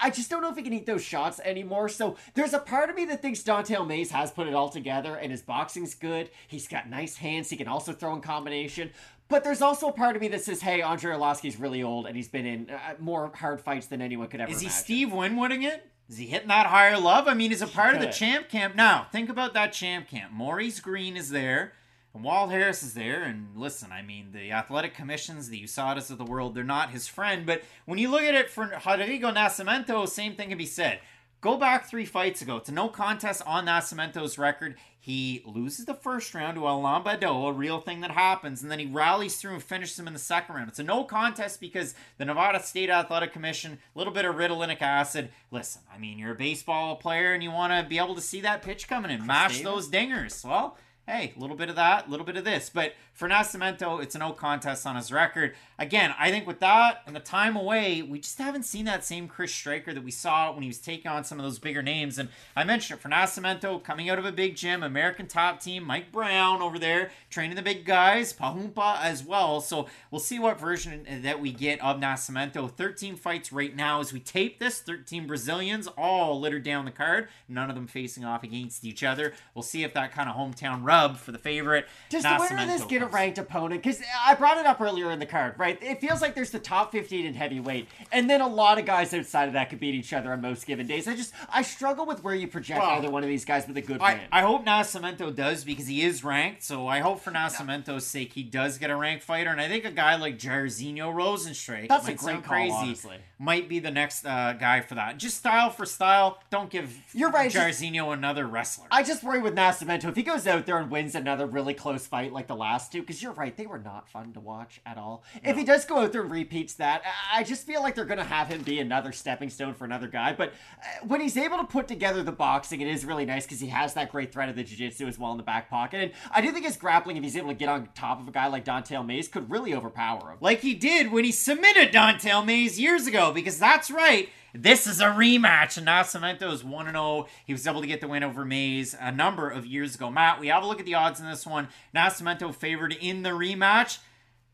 I 0.03 0.11
just 0.11 0.31
don't 0.31 0.43
know 0.43 0.51
if 0.51 0.57
he 0.57 0.62
can 0.62 0.73
eat 0.73 0.86
those 0.86 1.03
shots 1.03 1.41
anymore. 1.45 1.89
So 1.89 2.16
there's 2.35 2.55
a 2.55 2.59
part 2.59 2.91
of 2.91 2.97
me 2.97 3.05
that 3.07 3.23
thinks 3.23 3.43
Dante 3.43 3.74
Has 4.11 4.31
put 4.31 4.47
it 4.47 4.55
all 4.55 4.69
together 4.69 5.17
and 5.17 5.31
his 5.31 5.43
boxing's 5.43 5.95
good. 5.95 6.31
He's 6.49 6.69
got 6.69 6.89
nice 6.89 7.17
hands. 7.17 7.51
He 7.51 7.57
can 7.57 7.69
also 7.69 7.93
throw 7.93 8.15
in 8.15 8.21
combination. 8.21 8.91
But 9.29 9.43
there's 9.43 9.63
also 9.63 9.89
a 9.89 9.93
part 9.93 10.17
of 10.17 10.23
me 10.23 10.29
that 10.29 10.43
says, 10.43 10.61
hey, 10.61 10.83
Andre 10.83 11.15
Arlovsky's 11.15 11.59
really 11.59 11.83
old 11.83 12.07
and 12.07 12.15
he's 12.15 12.29
been 12.29 12.47
in 12.47 12.71
uh, 12.71 12.95
more 12.99 13.33
hard 13.35 13.61
fights 13.61 13.87
than 13.87 14.03
anyone 14.03 14.29
could 14.29 14.41
ever 14.41 14.53
Is 14.53 14.61
he 14.61 14.67
imagine. 14.67 14.85
Steve 14.85 15.09
Winwooding 15.09 15.65
it? 15.65 15.91
Is 16.09 16.19
he 16.19 16.27
hitting 16.27 16.49
that 16.49 16.67
higher 16.67 16.99
love? 16.99 17.27
I 17.27 17.35
mean, 17.35 17.51
he's 17.51 17.63
a 17.63 17.67
part 17.67 17.95
of 17.95 18.01
the 18.03 18.09
champ 18.09 18.51
camp. 18.51 18.75
Now, 18.75 19.07
think 19.11 19.31
about 19.31 19.55
that 19.55 19.73
champ 19.73 20.09
camp. 20.09 20.33
Maurice 20.33 20.79
Greene 20.79 21.17
is 21.17 21.31
there, 21.31 21.73
and 22.13 22.23
Walt 22.23 22.51
Harris 22.51 22.83
is 22.83 22.93
there. 22.93 23.23
And 23.23 23.57
listen, 23.57 23.91
I 23.91 24.03
mean, 24.03 24.33
the 24.33 24.53
athletic 24.53 24.95
commissions, 24.95 25.49
the 25.49 25.63
USADAs 25.63 26.11
of 26.11 26.19
the 26.19 26.25
world, 26.25 26.55
they're 26.55 26.63
not 26.63 26.91
his 26.91 27.09
friend. 27.09 27.47
But 27.47 27.63
when 27.87 27.99
you 27.99 28.11
look 28.11 28.21
at 28.21 28.35
it 28.35 28.51
for 28.51 28.79
Rodrigo 28.87 29.31
Nascimento, 29.33 30.07
same 30.07 30.35
thing 30.35 30.51
can 30.51 30.59
be 30.59 30.67
said. 30.67 31.01
Go 31.45 31.59
back 31.59 31.85
three 31.85 32.07
fights 32.07 32.41
ago. 32.41 32.57
It's 32.57 32.71
a 32.71 32.73
no 32.73 32.89
contest 32.89 33.43
on 33.45 33.66
Nascimento's 33.66 34.39
record. 34.39 34.77
He 34.99 35.43
loses 35.45 35.85
the 35.85 35.93
first 35.93 36.35
round 36.35 36.57
to 36.57 36.66
Alan 36.66 37.03
Baudot, 37.03 37.51
a 37.51 37.53
real 37.53 37.81
thing 37.81 38.01
that 38.01 38.12
happens, 38.12 38.62
and 38.62 38.71
then 38.71 38.79
he 38.79 38.87
rallies 38.87 39.37
through 39.37 39.53
and 39.53 39.62
finishes 39.62 39.99
him 39.99 40.07
in 40.07 40.15
the 40.15 40.19
second 40.19 40.55
round. 40.55 40.71
It's 40.71 40.79
a 40.79 40.83
no 40.83 41.05
contest 41.05 41.61
because 41.61 41.95
the 42.16 42.25
Nevada 42.25 42.62
State 42.62 42.89
Athletic 42.89 43.35
Commission, 43.35 43.73
a 43.95 43.99
little 43.99 44.15
bit 44.15 44.25
of 44.25 44.37
ritalinic 44.37 44.81
acid. 44.81 45.29
Listen, 45.51 45.83
I 45.95 45.99
mean, 45.99 46.19
you're 46.19 46.33
a 46.33 46.35
baseball 46.35 46.97
player 46.97 47.35
and 47.35 47.43
you 47.43 47.51
want 47.51 47.75
to 47.75 47.87
be 47.87 47.99
able 47.99 48.15
to 48.15 48.23
see 48.23 48.41
that 48.41 48.62
pitch 48.62 48.89
coming 48.89 49.11
in, 49.11 49.27
mash 49.27 49.61
those 49.61 49.91
dingers. 49.91 50.43
Well, 50.47 50.79
hey, 51.07 51.35
a 51.37 51.39
little 51.39 51.57
bit 51.57 51.69
of 51.69 51.77
that, 51.77 52.07
a 52.07 52.11
little 52.11 52.25
bit 52.25 52.39
of 52.39 52.45
this. 52.45 52.71
But 52.73 52.95
for 53.15 53.28
Nascimento, 53.28 54.03
it's 54.03 54.16
a 54.16 54.19
no 54.19 54.32
contest 54.32 54.85
on 54.86 54.97
his 54.97 55.12
record. 55.12 55.55
Again, 55.78 56.12
I 56.19 56.31
think 56.31 56.49
with 56.49 56.59
that 56.61 57.03
and 57.07 57.15
the 57.15 57.20
time 57.20 57.57
away, 57.57 58.03
we 58.03 58.19
just 58.19 58.39
haven't 58.39 58.65
seen 58.65 58.85
that 58.86 59.05
same 59.05 59.28
Chris 59.28 59.55
Stryker 59.55 59.95
that 59.95 60.03
we 60.03 60.11
saw 60.11 60.53
when 60.53 60.62
he 60.62 60.69
was 60.69 60.78
taking 60.78 61.09
on 61.11 61.23
some 61.23 61.39
of 61.39 61.45
those 61.45 61.61
bigger 61.61 61.82
names. 61.82 62.19
And 62.19 62.28
I 62.57 62.65
mentioned 62.65 62.99
it 62.99 63.03
for 63.03 63.09
Nascimento, 63.09 63.82
coming 63.82 64.11
out 64.11 64.19
of 64.19 64.24
a 64.24 64.32
big 64.32 64.57
gym, 64.57 64.82
American 64.82 65.28
top 65.28 65.61
team, 65.61 65.85
Mike 65.85 66.11
Brown 66.11 66.61
over 66.61 66.77
there, 66.77 67.12
training 67.31 67.55
the 67.55 67.62
big 67.62 67.85
guys, 67.85 68.32
Pahumpa 68.32 69.01
as 69.01 69.23
well. 69.24 69.61
So 69.61 69.86
we'll 70.11 70.20
see 70.20 70.41
what 70.41 70.59
version 70.59 71.07
that 71.23 71.41
we 71.41 71.53
get 71.53 71.81
of 71.81 72.01
Nascimento. 72.01 72.69
13 72.69 73.15
fights 73.15 73.53
right 73.53 73.74
now 73.74 74.01
as 74.01 74.12
we 74.12 74.19
tape 74.19 74.59
this, 74.59 74.81
13 74.81 75.28
Brazilians, 75.28 75.86
all 75.97 76.41
littered 76.41 76.65
down 76.65 76.85
the 76.85 76.91
card, 76.91 77.28
none 77.49 77.70
of 77.70 77.77
them 77.77 77.86
facing 77.86 78.24
off 78.24 78.43
against 78.43 78.85
each 78.85 79.05
other. 79.05 79.35
We'll 79.55 79.62
see 79.62 79.85
if 79.85 79.95
that 79.95 80.11
kind 80.11 80.28
of 80.28 80.35
hometown 80.35 80.81
rub 80.82 81.16
for 81.16 81.31
the 81.31 81.39
favorite. 81.39 81.86
Does 82.11 82.24
the 82.24 82.36
winner 82.41 82.62
of 82.62 82.69
this 82.69 82.85
get 82.85 83.04
a 83.05 83.09
ranked 83.09 83.39
opponent? 83.39 83.83
Because 83.83 84.03
I 84.27 84.35
brought 84.35 84.59
it 84.59 84.67
up 84.67 84.81
earlier 84.81 85.11
in 85.11 85.19
the 85.19 85.27
card, 85.27 85.55
right? 85.59 85.81
It 85.83 86.01
feels 86.01 86.21
like 86.21 86.35
there's 86.35 86.51
the 86.51 86.59
top 86.59 86.93
15 86.93 87.27
in 87.27 87.35
heavyweight, 87.35 87.89
and 88.13 88.29
then 88.29 88.41
a 88.41 88.49
lot 88.49 88.79
of 88.79 88.87
guys 88.87 89.13
outside 89.15 89.47
of 89.49 89.53
that 89.55 89.71
could 89.71 89.81
beat 89.81 89.95
each 89.95 90.13
other 90.13 90.33
on 90.33 90.41
most 90.41 90.67
given 90.67 90.87
days. 90.87 91.07
I 91.09 91.15
just 91.17 91.33
I 91.53 91.63
struggle 91.63 92.07
with 92.07 92.23
where 92.25 92.35
you 92.35 92.49
project 92.49 92.81
Well, 92.81 92.91
either 92.91 93.11
one 93.11 93.23
of 93.23 93.29
these 93.29 93.45
guys 93.45 93.67
with 93.67 93.77
a 93.77 93.83
good 93.83 94.01
I, 94.01 94.15
win. 94.15 94.23
I 94.33 94.43
hope 94.43 94.65
Nascimento 94.65 95.35
does 95.35 95.65
because 95.65 95.87
he 95.87 96.03
is 96.03 96.25
ranked. 96.25 96.63
So 96.63 96.87
I 96.87 97.01
hope 97.01 97.21
for 97.21 97.31
Nascimento's 97.31 98.07
sake 98.07 98.33
he 98.33 98.43
does 98.43 98.79
get 98.79 98.91
a 98.91 98.97
ranked 98.97 99.25
fighter. 99.25 99.51
And 99.51 99.61
I 99.61 99.69
think 99.69 99.85
a 99.85 99.91
guy 99.91 100.17
like 100.17 100.39
Jairzinho 100.39 101.13
Rozenstruik, 101.15 101.89
That's 101.89 102.09
a 102.09 102.15
great 102.15 102.43
call, 102.45 102.73
honestly. 102.73 103.17
might 103.39 103.69
be 103.69 103.79
the 103.79 103.91
next 103.91 104.25
uh, 104.27 104.55
guy 104.55 104.81
for 104.81 104.95
that. 104.95 105.19
Just 105.19 105.37
style 105.39 105.71
for 105.71 105.85
style. 105.87 106.39
Don't 106.51 106.71
give 106.71 106.97
You're 107.13 107.31
right, 107.31 107.51
just- 107.51 107.81
Jairzinho 107.83 108.13
another 108.13 108.47
wrestler. 108.47 108.87
I 108.91 109.03
just 109.03 109.23
worry 109.23 109.41
with 109.41 109.55
Nascimento 109.55 110.05
if 110.07 110.17
he 110.17 110.23
goes 110.23 110.47
out 110.47 110.67
there 110.67 110.79
and 110.79 110.91
wins 110.91 111.15
another 111.15 111.47
really 111.47 111.75
close 111.75 112.07
fight 112.07 112.33
like 112.33 112.47
the 112.47 112.57
last 112.57 112.94
because 113.03 113.23
you're 113.23 113.33
right, 113.33 113.57
they 113.57 113.66
were 113.66 113.79
not 113.79 114.09
fun 114.09 114.33
to 114.33 114.41
watch 114.41 114.81
at 114.85 114.99
all. 114.99 115.25
If 115.43 115.57
he 115.57 115.65
does 115.65 115.85
go 115.85 115.99
out 115.99 116.12
there 116.12 116.23
and 116.23 116.31
repeats 116.31 116.75
that, 116.75 117.03
I 117.33 117.43
just 117.43 117.66
feel 117.66 117.83
like 117.83 117.95
they're 117.95 118.05
going 118.05 118.19
to 118.19 118.25
have 118.25 118.49
him 118.49 118.62
be 118.62 118.79
another 118.79 119.12
stepping 119.12 119.51
stone 119.51 119.75
for 119.75 119.85
another 119.85 120.07
guy. 120.09 120.33
But 120.33 120.51
uh, 120.51 121.07
when 121.07 121.21
he's 121.21 121.37
able 121.37 121.59
to 121.59 121.65
put 121.65 121.89
together 121.89 122.23
the 122.23 122.33
boxing, 122.33 122.81
it 122.81 122.89
is 122.89 123.05
really 123.05 123.25
nice 123.25 123.45
because 123.45 123.61
he 123.61 123.69
has 123.69 123.95
that 123.95 124.11
great 124.11 124.33
threat 124.33 124.49
of 124.49 124.57
the 124.57 124.65
jiu-jitsu 124.65 125.07
as 125.07 125.19
well 125.19 125.33
in 125.33 125.37
the 125.37 125.43
back 125.43 125.69
pocket. 125.71 126.01
And 126.01 126.12
I 126.31 126.41
do 126.41 126.51
think 126.53 126.66
his 126.66 126.77
grappling, 126.77 127.16
if 127.16 127.23
he's 127.23 127.37
able 127.37 127.49
to 127.49 127.55
get 127.55 127.69
on 127.69 127.89
top 127.95 128.21
of 128.21 128.29
a 128.29 128.31
guy 128.31 128.47
like 128.47 128.65
Don'Tale 128.65 129.05
Mayes, 129.05 129.29
could 129.29 129.51
really 129.51 129.75
overpower 129.75 130.33
him. 130.33 130.39
like 130.41 130.61
he 130.61 130.75
did 130.75 131.11
when 131.11 131.25
he 131.25 131.33
submitted 131.33 131.91
Don'Tale 131.91 132.45
Mayes 132.45 132.79
years 132.79 133.07
ago, 133.07 133.33
because 133.33 133.59
that's 133.59 133.91
right. 133.91 134.29
This 134.57 134.87
is 134.87 135.01
a 135.01 135.07
rematch, 135.07 135.77
and 135.77 135.89
Nascimento 135.89 136.53
is 136.53 136.63
1 136.63 136.87
0. 136.87 137.27
He 137.45 137.53
was 137.53 137.67
able 137.67 137.81
to 137.81 137.89
get 137.89 138.01
the 138.01 138.07
win 138.07 138.23
over 138.23 138.45
Mayes 138.45 138.95
a 138.99 139.11
number 139.11 139.51
of 139.51 139.67
years 139.67 139.97
ago. 139.97 140.13
Matt, 140.13 140.39
we 140.39 140.47
have 140.47 140.63
a 140.63 140.67
look 140.67 140.79
at 140.79 140.87
the 140.87 140.95
odds 140.95 141.19
in 141.19 141.27
this 141.27 141.45
one. 141.45 141.67
Nascimento 141.93 142.55
favored 142.55 142.93
in 142.93 143.25
the 143.25 143.31
rematch. 143.31 143.99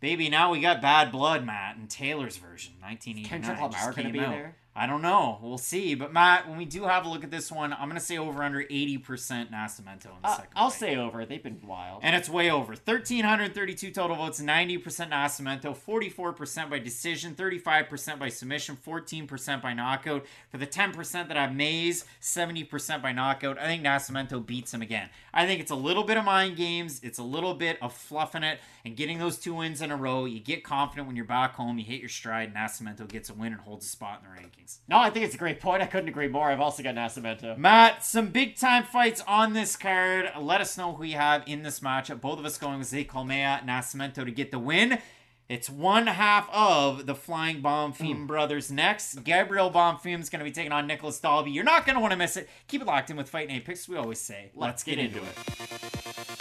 Baby, 0.01 0.31
now 0.31 0.51
we 0.51 0.63
got 0.63 0.81
bad 0.81 1.13
blood, 1.13 1.45
Matt, 1.45 1.77
in 1.77 1.87
Taylor's 1.87 2.39
version, 2.39 2.73
1989. 2.81 3.29
Kendrick 3.29 3.61
Lamar 3.61 3.93
gonna 3.93 4.11
be 4.11 4.21
out. 4.21 4.31
there? 4.31 4.57
I 4.75 4.87
don't 4.87 5.03
know. 5.03 5.39
We'll 5.43 5.59
see. 5.59 5.97
But 5.97 6.13
Matt, 6.13 6.49
when 6.49 6.57
we 6.57 6.65
do 6.65 6.85
have 6.85 7.05
a 7.05 7.09
look 7.09 7.25
at 7.25 7.31
this 7.33 7.51
one, 7.51 7.73
I'm 7.73 7.89
gonna 7.89 7.99
say 7.99 8.17
over 8.19 8.43
under 8.45 8.63
80% 8.63 9.51
Nascimento 9.51 10.07
in 10.07 10.23
the 10.23 10.29
Uh, 10.29 10.37
second. 10.37 10.53
I'll 10.55 10.71
fight. 10.71 10.79
say 10.79 10.97
over. 10.97 11.27
They've 11.27 11.43
been 11.43 11.61
wild. 11.67 12.01
And 12.05 12.15
it's 12.15 12.29
way 12.29 12.49
over. 12.51 12.77
1,332 12.77 13.91
total 13.91 14.15
votes, 14.17 14.41
90% 14.41 15.11
Nascimento, 15.11 15.75
44% 15.77 16.71
by 16.71 16.79
decision, 16.79 17.35
35% 17.35 18.21
by 18.21 18.29
submission, 18.29 18.77
14% 18.77 19.61
by 19.61 19.75
knockout. 19.75 20.25
For 20.51 20.57
the 20.59 20.67
10% 20.69 21.27
that 21.29 21.37
have 21.37 21.53
Mayes, 21.55 22.05
70% 22.21 23.03
by 23.03 23.11
knockout. 23.13 23.59
I 23.59 23.67
think 23.67 23.83
Nascimento 23.85 24.45
beats 24.45 24.73
him 24.73 24.83
again. 24.83 25.09
I 25.35 25.47
think 25.47 25.61
it's 25.61 25.71
a 25.73 25.77
little 25.77 26.05
bit 26.05 26.17
of 26.17 26.25
mind 26.25 26.57
games. 26.57 27.01
It's 27.03 27.19
a 27.19 27.23
little 27.25 27.55
bit 27.55 27.77
of 27.83 27.93
fluffing 27.93 28.45
it 28.45 28.61
and 28.85 28.97
getting 28.97 29.19
those 29.19 29.37
two 29.39 29.55
wins 29.55 29.83
in 29.83 29.91
a 29.91 29.97
row. 29.97 30.25
You 30.27 30.39
get 30.39 30.63
confident 30.63 31.09
when 31.09 31.17
you're 31.17 31.25
back 31.25 31.55
home. 31.57 31.79
You 31.79 31.85
hit 31.85 32.01
your 32.01 32.09
stride. 32.09 32.55
Nascimento 32.55 33.07
gets 33.09 33.31
a 33.31 33.35
win 33.35 33.53
and 33.53 33.61
holds 33.63 33.85
a 33.85 33.89
spot 33.89 34.23
in 34.25 34.31
the 34.31 34.41
rankings. 34.61 34.79
no, 34.89 34.99
I 34.99 35.11
think 35.11 35.25
it's 35.25 35.35
a 35.35 35.39
great 35.39 35.61
point. 35.61 35.83
I 35.83 35.87
couldn't 35.87 36.09
agree 36.09 36.29
more. 36.29 36.51
I've 36.51 36.61
also 36.61 36.83
got 36.83 36.95
Nascimento. 36.95 37.57
Matt, 37.57 38.05
some 38.05 38.29
big 38.29 38.57
time 38.57 38.85
fights 38.85 39.23
on 39.27 39.53
this 39.53 39.77
card. 39.77 40.31
Let 40.39 40.61
us 40.61 40.77
know 40.77 40.93
who 40.95 41.05
you 41.05 41.17
have 41.17 41.43
in 41.47 41.63
this 41.63 41.81
matchup. 41.81 42.21
Both 42.21 42.39
of 42.39 42.45
us 42.45 42.59
going 42.59 42.79
with 42.79 42.91
Zé 42.91 43.07
Colmeia, 43.07 43.65
Nascimento 43.65 44.25
to 44.25 44.31
get 44.31 44.51
the 44.51 44.59
win. 44.59 44.99
It's 45.49 45.69
one 45.69 46.07
half 46.07 46.49
of 46.53 47.07
the 47.07 47.15
Flying 47.15 47.61
Bonfim 47.61 48.19
hmm. 48.19 48.27
brothers 48.27 48.71
next. 48.71 49.25
Gabriel 49.25 49.71
Bonfim 49.71 50.21
is 50.21 50.31
going 50.31 50.39
to 50.39 50.45
be 50.45 50.53
taking 50.53 50.71
on 50.71 50.87
Nicolas 50.87 51.19
Dalby. 51.19 51.51
You're 51.51 51.65
not 51.65 51.85
going 51.85 51.97
to 51.97 52.01
want 52.01 52.13
to 52.13 52.17
miss 52.17 52.37
it. 52.37 52.49
Keep 52.69 52.83
it 52.83 52.87
locked 52.87 53.11
in 53.11 53.17
with 53.17 53.29
Fight 53.29 53.49
Night 53.49 53.65
Picks. 53.65 53.89
We 53.89 53.97
always 53.97 54.21
say, 54.21 54.53
let's, 54.55 54.85
get, 54.85 55.01
into 55.01 55.19
it. 55.19 55.25
It 55.25 56.40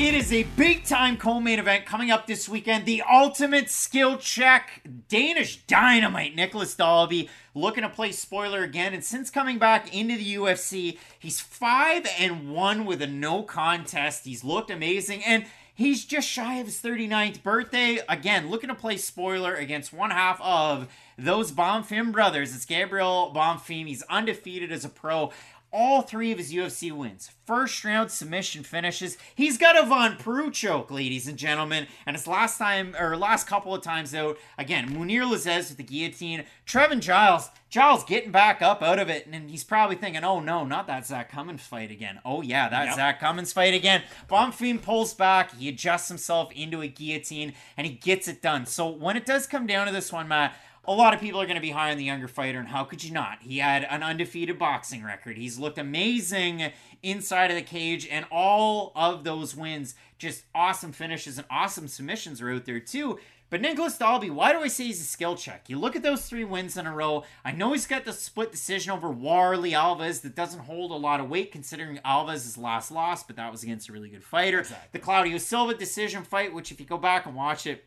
is 0.00 0.32
a 0.32 0.44
big 0.56 0.84
time 0.84 1.18
co 1.18 1.40
main 1.40 1.58
event 1.58 1.84
coming 1.84 2.10
up 2.10 2.26
this 2.26 2.48
weekend. 2.48 2.86
The 2.86 3.02
ultimate 3.02 3.68
skill 3.68 4.16
check. 4.16 4.80
Danish 5.08 5.58
dynamite 5.66 6.34
Nicolas 6.34 6.74
Dalby 6.74 7.28
looking 7.54 7.82
to 7.82 7.90
play 7.90 8.10
spoiler 8.12 8.62
again. 8.62 8.94
And 8.94 9.04
since 9.04 9.28
coming 9.28 9.58
back 9.58 9.94
into 9.94 10.16
the 10.16 10.36
UFC, 10.36 10.96
he's 11.18 11.38
5 11.38 12.06
and 12.18 12.50
1 12.50 12.86
with 12.86 13.02
a 13.02 13.06
no 13.06 13.42
contest. 13.42 14.24
He's 14.24 14.42
looked 14.42 14.70
amazing. 14.70 15.22
And 15.22 15.44
He's 15.80 16.04
just 16.04 16.28
shy 16.28 16.56
of 16.56 16.66
his 16.66 16.82
39th 16.82 17.42
birthday. 17.42 18.00
Again, 18.06 18.50
looking 18.50 18.68
to 18.68 18.74
play 18.74 18.98
spoiler 18.98 19.54
against 19.54 19.94
one 19.94 20.10
half 20.10 20.38
of 20.42 20.88
those 21.16 21.52
Bonfim 21.52 22.12
brothers. 22.12 22.54
It's 22.54 22.66
Gabriel 22.66 23.32
Bonfim. 23.34 23.86
He's 23.86 24.02
undefeated 24.02 24.72
as 24.72 24.84
a 24.84 24.90
pro. 24.90 25.30
All 25.72 26.02
three 26.02 26.32
of 26.32 26.38
his 26.38 26.52
UFC 26.52 26.90
wins. 26.90 27.30
First 27.46 27.84
round 27.84 28.10
submission 28.10 28.64
finishes. 28.64 29.16
He's 29.34 29.56
got 29.56 29.78
a 29.78 29.86
Von 29.86 30.16
Flue 30.18 30.50
choke, 30.50 30.90
ladies 30.90 31.28
and 31.28 31.38
gentlemen. 31.38 31.86
And 32.04 32.16
his 32.16 32.26
last 32.26 32.58
time, 32.58 32.96
or 32.98 33.16
last 33.16 33.46
couple 33.46 33.72
of 33.74 33.82
times 33.82 34.12
out, 34.12 34.36
again, 34.58 34.90
Munir 34.90 35.22
Lazzez 35.22 35.68
with 35.68 35.76
the 35.76 35.84
guillotine. 35.84 36.44
Trevin 36.66 37.00
Giles, 37.00 37.50
Giles 37.68 38.02
getting 38.02 38.32
back 38.32 38.60
up 38.62 38.82
out 38.82 38.98
of 38.98 39.08
it. 39.08 39.28
And 39.30 39.48
he's 39.48 39.62
probably 39.62 39.94
thinking, 39.94 40.24
oh 40.24 40.40
no, 40.40 40.64
not 40.64 40.88
that 40.88 41.06
Zach 41.06 41.30
Cummins 41.30 41.62
fight 41.62 41.92
again. 41.92 42.18
Oh 42.24 42.42
yeah, 42.42 42.68
that 42.68 42.86
Yep. 42.86 42.96
Zach 42.96 43.20
Cummins 43.20 43.52
fight 43.52 43.74
again. 43.74 44.02
Bonfim 44.28 44.82
pulls 44.82 45.14
back. 45.14 45.54
He 45.56 45.68
adjusts 45.68 46.08
himself 46.08 46.50
into 46.52 46.80
a 46.82 46.88
guillotine 46.88 47.52
and 47.76 47.86
he 47.86 47.92
gets 47.92 48.26
it 48.26 48.42
done. 48.42 48.66
So 48.66 48.88
when 48.88 49.16
it 49.16 49.24
does 49.24 49.46
come 49.46 49.68
down 49.68 49.86
to 49.86 49.92
this 49.92 50.12
one, 50.12 50.26
Matt, 50.26 50.54
a 50.84 50.92
lot 50.92 51.12
of 51.12 51.20
people 51.20 51.40
are 51.40 51.46
going 51.46 51.56
to 51.56 51.60
be 51.60 51.70
high 51.70 51.90
on 51.90 51.98
the 51.98 52.04
younger 52.04 52.28
fighter, 52.28 52.58
and 52.58 52.68
how 52.68 52.84
could 52.84 53.04
you 53.04 53.12
not? 53.12 53.38
He 53.42 53.58
had 53.58 53.84
an 53.84 54.02
undefeated 54.02 54.58
boxing 54.58 55.04
record. 55.04 55.36
He's 55.36 55.58
looked 55.58 55.78
amazing 55.78 56.72
inside 57.02 57.50
of 57.50 57.56
the 57.56 57.62
cage, 57.62 58.08
and 58.10 58.24
all 58.30 58.92
of 58.96 59.24
those 59.24 59.54
wins, 59.54 59.94
just 60.18 60.44
awesome 60.54 60.92
finishes 60.92 61.38
and 61.38 61.46
awesome 61.50 61.88
submissions 61.88 62.40
are 62.40 62.50
out 62.50 62.64
there 62.64 62.80
too. 62.80 63.18
But 63.50 63.60
Nicolas 63.60 63.98
Dalby, 63.98 64.30
why 64.30 64.52
do 64.52 64.60
I 64.60 64.68
say 64.68 64.84
he's 64.84 65.00
a 65.00 65.04
skill 65.04 65.34
check? 65.34 65.64
You 65.68 65.76
look 65.76 65.96
at 65.96 66.04
those 66.04 66.28
three 66.28 66.44
wins 66.44 66.76
in 66.76 66.86
a 66.86 66.94
row. 66.94 67.24
I 67.44 67.50
know 67.50 67.72
he's 67.72 67.86
got 67.86 68.04
the 68.04 68.12
split 68.12 68.52
decision 68.52 68.92
over 68.92 69.10
Warley 69.10 69.72
Alves 69.72 70.22
that 70.22 70.36
doesn't 70.36 70.60
hold 70.60 70.92
a 70.92 70.94
lot 70.94 71.18
of 71.18 71.28
weight 71.28 71.50
considering 71.50 71.98
Alves' 72.04 72.56
last 72.56 72.92
loss, 72.92 73.24
but 73.24 73.34
that 73.36 73.50
was 73.50 73.64
against 73.64 73.88
a 73.88 73.92
really 73.92 74.08
good 74.08 74.22
fighter. 74.22 74.64
The 74.92 75.00
Claudio 75.00 75.36
Silva 75.38 75.74
decision 75.74 76.22
fight, 76.22 76.54
which 76.54 76.70
if 76.70 76.78
you 76.78 76.86
go 76.86 76.96
back 76.96 77.26
and 77.26 77.34
watch 77.34 77.66
it, 77.66 77.84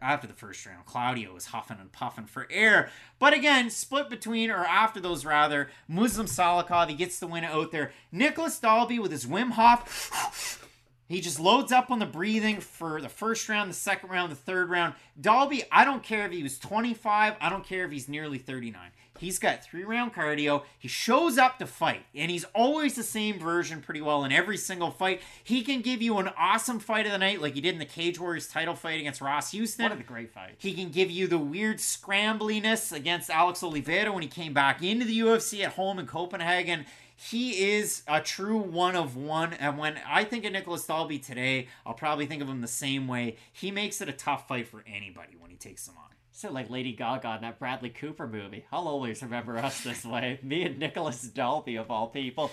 after 0.00 0.26
the 0.26 0.34
first 0.34 0.64
round, 0.66 0.86
Claudio 0.86 1.34
was 1.34 1.46
huffing 1.46 1.78
and 1.80 1.92
puffing 1.92 2.26
for 2.26 2.46
air. 2.50 2.90
But 3.18 3.32
again, 3.32 3.70
split 3.70 4.08
between, 4.08 4.50
or 4.50 4.64
after 4.64 5.00
those 5.00 5.24
rather, 5.24 5.70
Muslim 5.86 6.26
Salikov, 6.26 6.88
he 6.88 6.94
gets 6.94 7.18
the 7.18 7.26
win 7.26 7.44
out 7.44 7.72
there. 7.72 7.92
Nicolas 8.12 8.58
Dalby 8.58 8.98
with 8.98 9.10
his 9.10 9.26
Wim 9.26 9.52
Hof. 9.52 10.64
He 11.08 11.22
just 11.22 11.40
loads 11.40 11.72
up 11.72 11.90
on 11.90 12.00
the 12.00 12.06
breathing 12.06 12.60
for 12.60 13.00
the 13.00 13.08
first 13.08 13.48
round, 13.48 13.70
the 13.70 13.74
second 13.74 14.10
round, 14.10 14.30
the 14.30 14.36
third 14.36 14.68
round. 14.68 14.94
Dalby, 15.18 15.64
I 15.72 15.84
don't 15.84 16.02
care 16.02 16.26
if 16.26 16.32
he 16.32 16.42
was 16.42 16.58
25, 16.58 17.34
I 17.40 17.48
don't 17.48 17.64
care 17.64 17.86
if 17.86 17.90
he's 17.90 18.08
nearly 18.08 18.36
39. 18.36 18.90
He's 19.18 19.38
got 19.38 19.62
three 19.62 19.84
round 19.84 20.14
cardio. 20.14 20.62
He 20.78 20.88
shows 20.88 21.38
up 21.38 21.58
to 21.58 21.66
fight, 21.66 22.04
and 22.14 22.30
he's 22.30 22.44
always 22.54 22.94
the 22.94 23.02
same 23.02 23.38
version 23.38 23.80
pretty 23.80 24.00
well 24.00 24.24
in 24.24 24.32
every 24.32 24.56
single 24.56 24.90
fight. 24.90 25.20
He 25.42 25.62
can 25.62 25.80
give 25.80 26.00
you 26.02 26.18
an 26.18 26.30
awesome 26.38 26.80
fight 26.80 27.06
of 27.06 27.12
the 27.12 27.18
night, 27.18 27.40
like 27.42 27.54
he 27.54 27.60
did 27.60 27.74
in 27.74 27.78
the 27.78 27.84
Cage 27.84 28.18
Warriors 28.18 28.48
title 28.48 28.74
fight 28.74 29.00
against 29.00 29.20
Ross 29.20 29.50
Houston. 29.52 29.92
Of 29.92 29.98
the 29.98 30.04
great 30.04 30.32
fight. 30.32 30.54
He 30.58 30.72
can 30.72 30.90
give 30.90 31.10
you 31.10 31.26
the 31.26 31.38
weird 31.38 31.78
scrambliness 31.78 32.92
against 32.92 33.30
Alex 33.30 33.62
Oliveira 33.62 34.12
when 34.12 34.22
he 34.22 34.28
came 34.28 34.52
back 34.52 34.82
into 34.82 35.04
the 35.04 35.18
UFC 35.18 35.64
at 35.64 35.72
home 35.72 35.98
in 35.98 36.06
Copenhagen. 36.06 36.86
He 37.20 37.72
is 37.72 38.02
a 38.06 38.20
true 38.20 38.58
one 38.58 38.94
of 38.94 39.16
one. 39.16 39.52
And 39.54 39.76
when 39.76 39.98
I 40.06 40.22
think 40.22 40.44
of 40.44 40.52
Nicolas 40.52 40.86
Dalby 40.86 41.18
today, 41.18 41.66
I'll 41.84 41.94
probably 41.94 42.26
think 42.26 42.42
of 42.42 42.48
him 42.48 42.60
the 42.60 42.68
same 42.68 43.08
way. 43.08 43.36
He 43.52 43.72
makes 43.72 44.00
it 44.00 44.08
a 44.08 44.12
tough 44.12 44.46
fight 44.46 44.68
for 44.68 44.84
anybody 44.86 45.36
when 45.36 45.50
he 45.50 45.56
takes 45.56 45.84
them 45.84 45.96
on. 45.98 46.07
So 46.38 46.52
like 46.52 46.70
Lady 46.70 46.92
Gaga 46.92 47.34
in 47.34 47.40
that 47.42 47.58
Bradley 47.58 47.90
Cooper 47.90 48.28
movie. 48.28 48.64
I'll 48.70 48.86
always 48.86 49.24
remember 49.24 49.58
us 49.58 49.82
this 49.82 50.04
way. 50.04 50.38
Me 50.44 50.62
and 50.62 50.78
Nicolas 50.78 51.20
Dalby 51.22 51.74
of 51.74 51.90
all 51.90 52.06
people. 52.06 52.52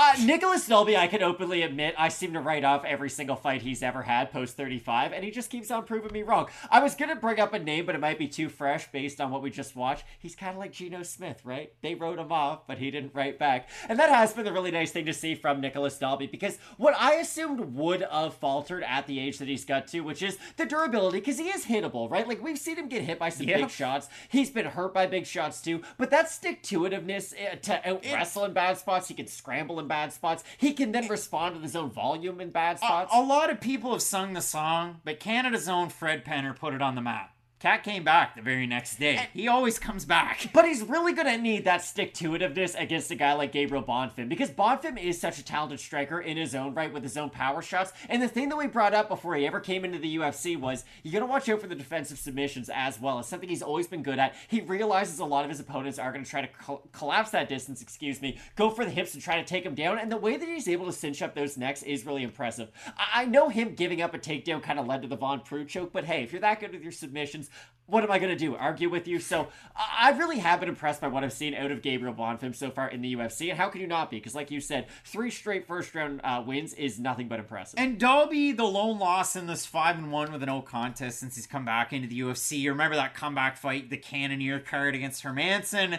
Uh, 0.00 0.14
Nicolas 0.22 0.64
Dalby, 0.64 0.96
I 0.96 1.08
can 1.08 1.24
openly 1.24 1.62
admit, 1.62 1.92
I 1.98 2.06
seem 2.08 2.32
to 2.34 2.40
write 2.40 2.62
off 2.62 2.84
every 2.84 3.10
single 3.10 3.34
fight 3.34 3.62
he's 3.62 3.82
ever 3.82 4.02
had 4.02 4.30
post 4.30 4.56
35, 4.56 5.12
and 5.12 5.24
he 5.24 5.32
just 5.32 5.50
keeps 5.50 5.72
on 5.72 5.82
proving 5.86 6.12
me 6.12 6.22
wrong. 6.22 6.46
I 6.70 6.80
was 6.80 6.94
gonna 6.94 7.16
bring 7.16 7.40
up 7.40 7.52
a 7.52 7.58
name, 7.58 7.84
but 7.84 7.96
it 7.96 8.00
might 8.00 8.16
be 8.16 8.28
too 8.28 8.48
fresh 8.48 8.86
based 8.92 9.20
on 9.20 9.32
what 9.32 9.42
we 9.42 9.50
just 9.50 9.74
watched. 9.74 10.04
He's 10.20 10.36
kind 10.36 10.52
of 10.52 10.58
like 10.58 10.70
Geno 10.70 11.02
Smith, 11.02 11.40
right? 11.44 11.72
They 11.82 11.96
wrote 11.96 12.20
him 12.20 12.30
off, 12.30 12.64
but 12.68 12.78
he 12.78 12.92
didn't 12.92 13.12
write 13.12 13.40
back. 13.40 13.68
And 13.88 13.98
that 13.98 14.08
has 14.08 14.32
been 14.32 14.44
the 14.44 14.52
really 14.52 14.70
nice 14.70 14.92
thing 14.92 15.04
to 15.06 15.12
see 15.12 15.34
from 15.34 15.60
Nicolas 15.60 15.98
Dalby, 15.98 16.28
because 16.28 16.58
what 16.76 16.94
I 16.96 17.14
assumed 17.14 17.74
would 17.74 18.02
have 18.02 18.34
faltered 18.34 18.84
at 18.84 19.08
the 19.08 19.18
age 19.18 19.38
that 19.38 19.48
he's 19.48 19.64
got 19.64 19.88
to, 19.88 20.02
which 20.02 20.22
is 20.22 20.38
the 20.58 20.64
durability, 20.64 21.18
because 21.18 21.38
he 21.38 21.48
is 21.48 21.64
hittable, 21.64 22.08
right? 22.08 22.28
Like, 22.28 22.40
we've 22.40 22.56
seen 22.56 22.76
him 22.76 22.88
get 22.88 23.02
hit 23.02 23.18
by 23.18 23.30
some 23.30 23.48
Yeah. 23.48 23.56
big 23.62 23.70
shots. 23.70 24.08
He's 24.28 24.48
been 24.50 24.66
hurt 24.66 24.94
by 24.94 25.06
big 25.08 25.26
shots 25.26 25.60
too, 25.60 25.82
but 25.96 26.10
that 26.10 26.30
stick 26.30 26.62
to 26.64 26.82
itiveness 26.82 27.34
uh, 27.34 27.56
to 27.56 27.88
out 27.90 28.04
wrestle 28.12 28.44
in 28.44 28.52
bad 28.52 28.78
spots, 28.78 29.08
he 29.08 29.14
can 29.14 29.26
scramble 29.26 29.80
bad 29.88 30.12
spots. 30.12 30.44
He 30.56 30.72
can 30.72 30.92
then 30.92 31.08
respond 31.08 31.54
with 31.54 31.64
his 31.64 31.74
own 31.74 31.90
volume 31.90 32.40
in 32.40 32.50
bad 32.50 32.76
A, 32.76 32.78
spots. 32.78 33.10
a 33.14 33.22
lot 33.22 33.50
of 33.50 33.60
people 33.60 33.92
have 33.92 34.02
sung 34.02 34.34
the 34.34 34.40
song, 34.42 35.00
but 35.04 35.18
Canada's 35.18 35.68
own 35.68 35.88
Fred 35.88 36.24
Penner 36.24 36.54
put 36.56 36.74
it 36.74 36.82
on 36.82 36.94
the 36.94 37.00
map. 37.00 37.34
Cat 37.60 37.82
came 37.82 38.04
back 38.04 38.36
the 38.36 38.42
very 38.42 38.68
next 38.68 39.00
day. 39.00 39.28
He 39.34 39.48
always 39.48 39.80
comes 39.80 40.04
back. 40.04 40.48
But 40.54 40.64
he's 40.64 40.80
really 40.82 41.12
gonna 41.12 41.36
need 41.36 41.64
that 41.64 41.82
stick 41.82 42.14
to 42.14 42.30
itiveness 42.30 42.80
against 42.80 43.10
a 43.10 43.16
guy 43.16 43.32
like 43.32 43.50
Gabriel 43.50 43.82
Bonfim 43.82 44.28
because 44.28 44.50
Bonfim 44.50 44.96
is 44.96 45.20
such 45.20 45.40
a 45.40 45.44
talented 45.44 45.80
striker 45.80 46.20
in 46.20 46.36
his 46.36 46.54
own 46.54 46.72
right 46.72 46.92
with 46.92 47.02
his 47.02 47.16
own 47.16 47.30
power 47.30 47.60
shots. 47.60 47.92
And 48.08 48.22
the 48.22 48.28
thing 48.28 48.48
that 48.50 48.56
we 48.56 48.68
brought 48.68 48.94
up 48.94 49.08
before 49.08 49.34
he 49.34 49.44
ever 49.44 49.58
came 49.58 49.84
into 49.84 49.98
the 49.98 50.18
UFC 50.18 50.56
was 50.56 50.84
you 51.02 51.10
gotta 51.10 51.26
watch 51.26 51.48
out 51.48 51.60
for 51.60 51.66
the 51.66 51.74
defensive 51.74 52.20
submissions 52.20 52.70
as 52.72 53.00
well. 53.00 53.18
It's 53.18 53.28
something 53.28 53.48
he's 53.48 53.62
always 53.62 53.88
been 53.88 54.04
good 54.04 54.20
at. 54.20 54.36
He 54.46 54.60
realizes 54.60 55.18
a 55.18 55.24
lot 55.24 55.42
of 55.42 55.50
his 55.50 55.58
opponents 55.58 55.98
are 55.98 56.12
gonna 56.12 56.24
try 56.24 56.42
to 56.42 56.48
col- 56.48 56.88
collapse 56.92 57.30
that 57.30 57.48
distance, 57.48 57.82
excuse 57.82 58.22
me, 58.22 58.38
go 58.54 58.70
for 58.70 58.84
the 58.84 58.90
hips 58.92 59.14
and 59.14 59.22
try 59.22 59.36
to 59.36 59.44
take 59.44 59.66
him 59.66 59.74
down. 59.74 59.98
And 59.98 60.12
the 60.12 60.16
way 60.16 60.36
that 60.36 60.48
he's 60.48 60.68
able 60.68 60.86
to 60.86 60.92
cinch 60.92 61.22
up 61.22 61.34
those 61.34 61.56
necks 61.56 61.82
is 61.82 62.06
really 62.06 62.22
impressive. 62.22 62.70
I, 62.96 63.22
I 63.22 63.24
know 63.24 63.48
him 63.48 63.74
giving 63.74 64.00
up 64.00 64.14
a 64.14 64.18
takedown 64.18 64.62
kind 64.62 64.78
of 64.78 64.86
led 64.86 65.02
to 65.02 65.08
the 65.08 65.16
Von 65.16 65.40
Flue 65.40 65.64
choke, 65.64 65.92
but 65.92 66.04
hey, 66.04 66.22
if 66.22 66.30
you're 66.30 66.40
that 66.40 66.60
good 66.60 66.72
with 66.72 66.82
your 66.82 66.92
submissions, 66.92 67.47
what 67.88 68.04
am 68.04 68.10
I 68.10 68.18
going 68.18 68.30
to 68.30 68.36
do? 68.36 68.54
Argue 68.54 68.90
with 68.90 69.08
you? 69.08 69.18
So 69.18 69.48
I 69.74 70.10
really 70.10 70.38
have 70.38 70.60
been 70.60 70.68
impressed 70.68 71.00
by 71.00 71.08
what 71.08 71.24
I've 71.24 71.32
seen 71.32 71.54
out 71.54 71.70
of 71.70 71.80
Gabriel 71.80 72.14
Bonfim 72.14 72.54
so 72.54 72.70
far 72.70 72.88
in 72.88 73.00
the 73.00 73.16
UFC. 73.16 73.48
And 73.48 73.58
how 73.58 73.70
can 73.70 73.80
you 73.80 73.86
not 73.86 74.10
be? 74.10 74.18
Because, 74.18 74.34
like 74.34 74.50
you 74.50 74.60
said, 74.60 74.88
three 75.06 75.30
straight 75.30 75.66
first 75.66 75.94
round 75.94 76.20
uh, 76.22 76.42
wins 76.46 76.74
is 76.74 77.00
nothing 77.00 77.28
but 77.28 77.38
impressive. 77.38 77.80
And 77.80 77.98
Dalby, 77.98 78.52
the 78.52 78.64
lone 78.64 78.98
loss 78.98 79.36
in 79.36 79.46
this 79.46 79.64
five 79.64 79.96
and 79.96 80.12
one 80.12 80.30
with 80.30 80.42
a 80.42 80.46
no 80.46 80.60
contest 80.60 81.18
since 81.18 81.36
he's 81.36 81.46
come 81.46 81.64
back 81.64 81.94
into 81.94 82.08
the 82.08 82.20
UFC. 82.20 82.58
You 82.58 82.72
remember 82.72 82.94
that 82.96 83.14
comeback 83.14 83.56
fight, 83.56 83.88
the 83.88 83.96
Cannonier 83.96 84.60
card 84.60 84.94
against 84.94 85.24
Hermansson. 85.24 85.98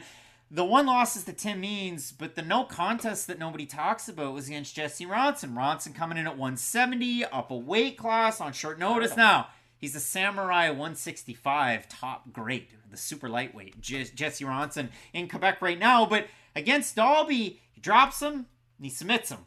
The 0.52 0.66
one 0.66 0.86
loss 0.86 1.16
is 1.16 1.24
to 1.24 1.34
Tim 1.34 1.62
Means, 1.62 2.12
but 2.12 2.36
the 2.36 2.42
no 2.44 2.66
contest 2.66 3.28
that 3.28 3.40
nobody 3.40 3.66
talks 3.66 4.08
about 4.08 4.34
was 4.34 4.48
against 4.48 4.76
Jesse 4.76 5.06
Ronson. 5.06 5.54
Ronson 5.54 5.94
coming 5.94 6.20
in 6.20 6.26
at 6.28 6.38
170, 6.38 7.26
up 7.26 7.50
a 7.50 7.56
weight 7.56 7.98
class 7.98 8.42
on 8.42 8.54
short 8.54 8.80
notice. 8.80 9.16
Now, 9.16 9.48
he's 9.80 9.96
a 9.96 10.00
Samurai 10.00 10.70
165 10.70 11.90
top 11.90 12.32
grade, 12.32 12.68
the 12.92 12.98
super 12.98 13.28
lightweight. 13.28 13.82
Je- 13.82 14.12
Jesse 14.14 14.46
Ronson 14.46 14.90
in 15.14 15.28
Quebec 15.28 15.62
right 15.62 15.80
now, 15.80 16.06
but 16.06 16.28
against 16.56 16.96
Dalby, 16.96 17.60
he 17.72 17.82
drops 17.82 18.22
him 18.22 18.34
and 18.34 18.46
he 18.86 18.90
submits 18.90 19.30
him. 19.30 19.40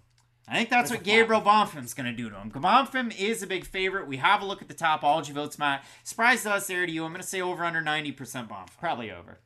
I 0.49 0.57
think 0.57 0.71
that's 0.71 0.91
With 0.91 1.01
what. 1.01 1.05
Gabriel 1.05 1.41
Bonfim's 1.41 1.95
going 1.95 2.11
to 2.11 2.13
do 2.13 2.29
to 2.29 2.37
him. 2.37 2.51
Bonfim 2.51 3.17
is 3.17 3.43
a 3.43 3.47
big 3.47 3.65
favorite. 3.65 4.09
We 4.09 4.17
have 4.17 4.43
a 4.43 4.45
look 4.45 4.61
at 4.61 4.67
the 4.69 4.75
Tapology 4.75 5.31
votes, 5.31 5.59
Matt. 5.59 5.85
Surprise 6.03 6.43
to 6.43 6.53
us 6.53 6.67
there 6.67 6.85
to 6.85 6.91
you. 6.91 7.05
I'm 7.05 7.13
going 7.13 7.23
to 7.23 7.27
say 7.27 7.41
over 7.41 7.65
under 7.65 7.81
90% 7.81 8.17
Bonfim. 8.49 8.77
Probably 8.81 9.11
over. 9.11 9.39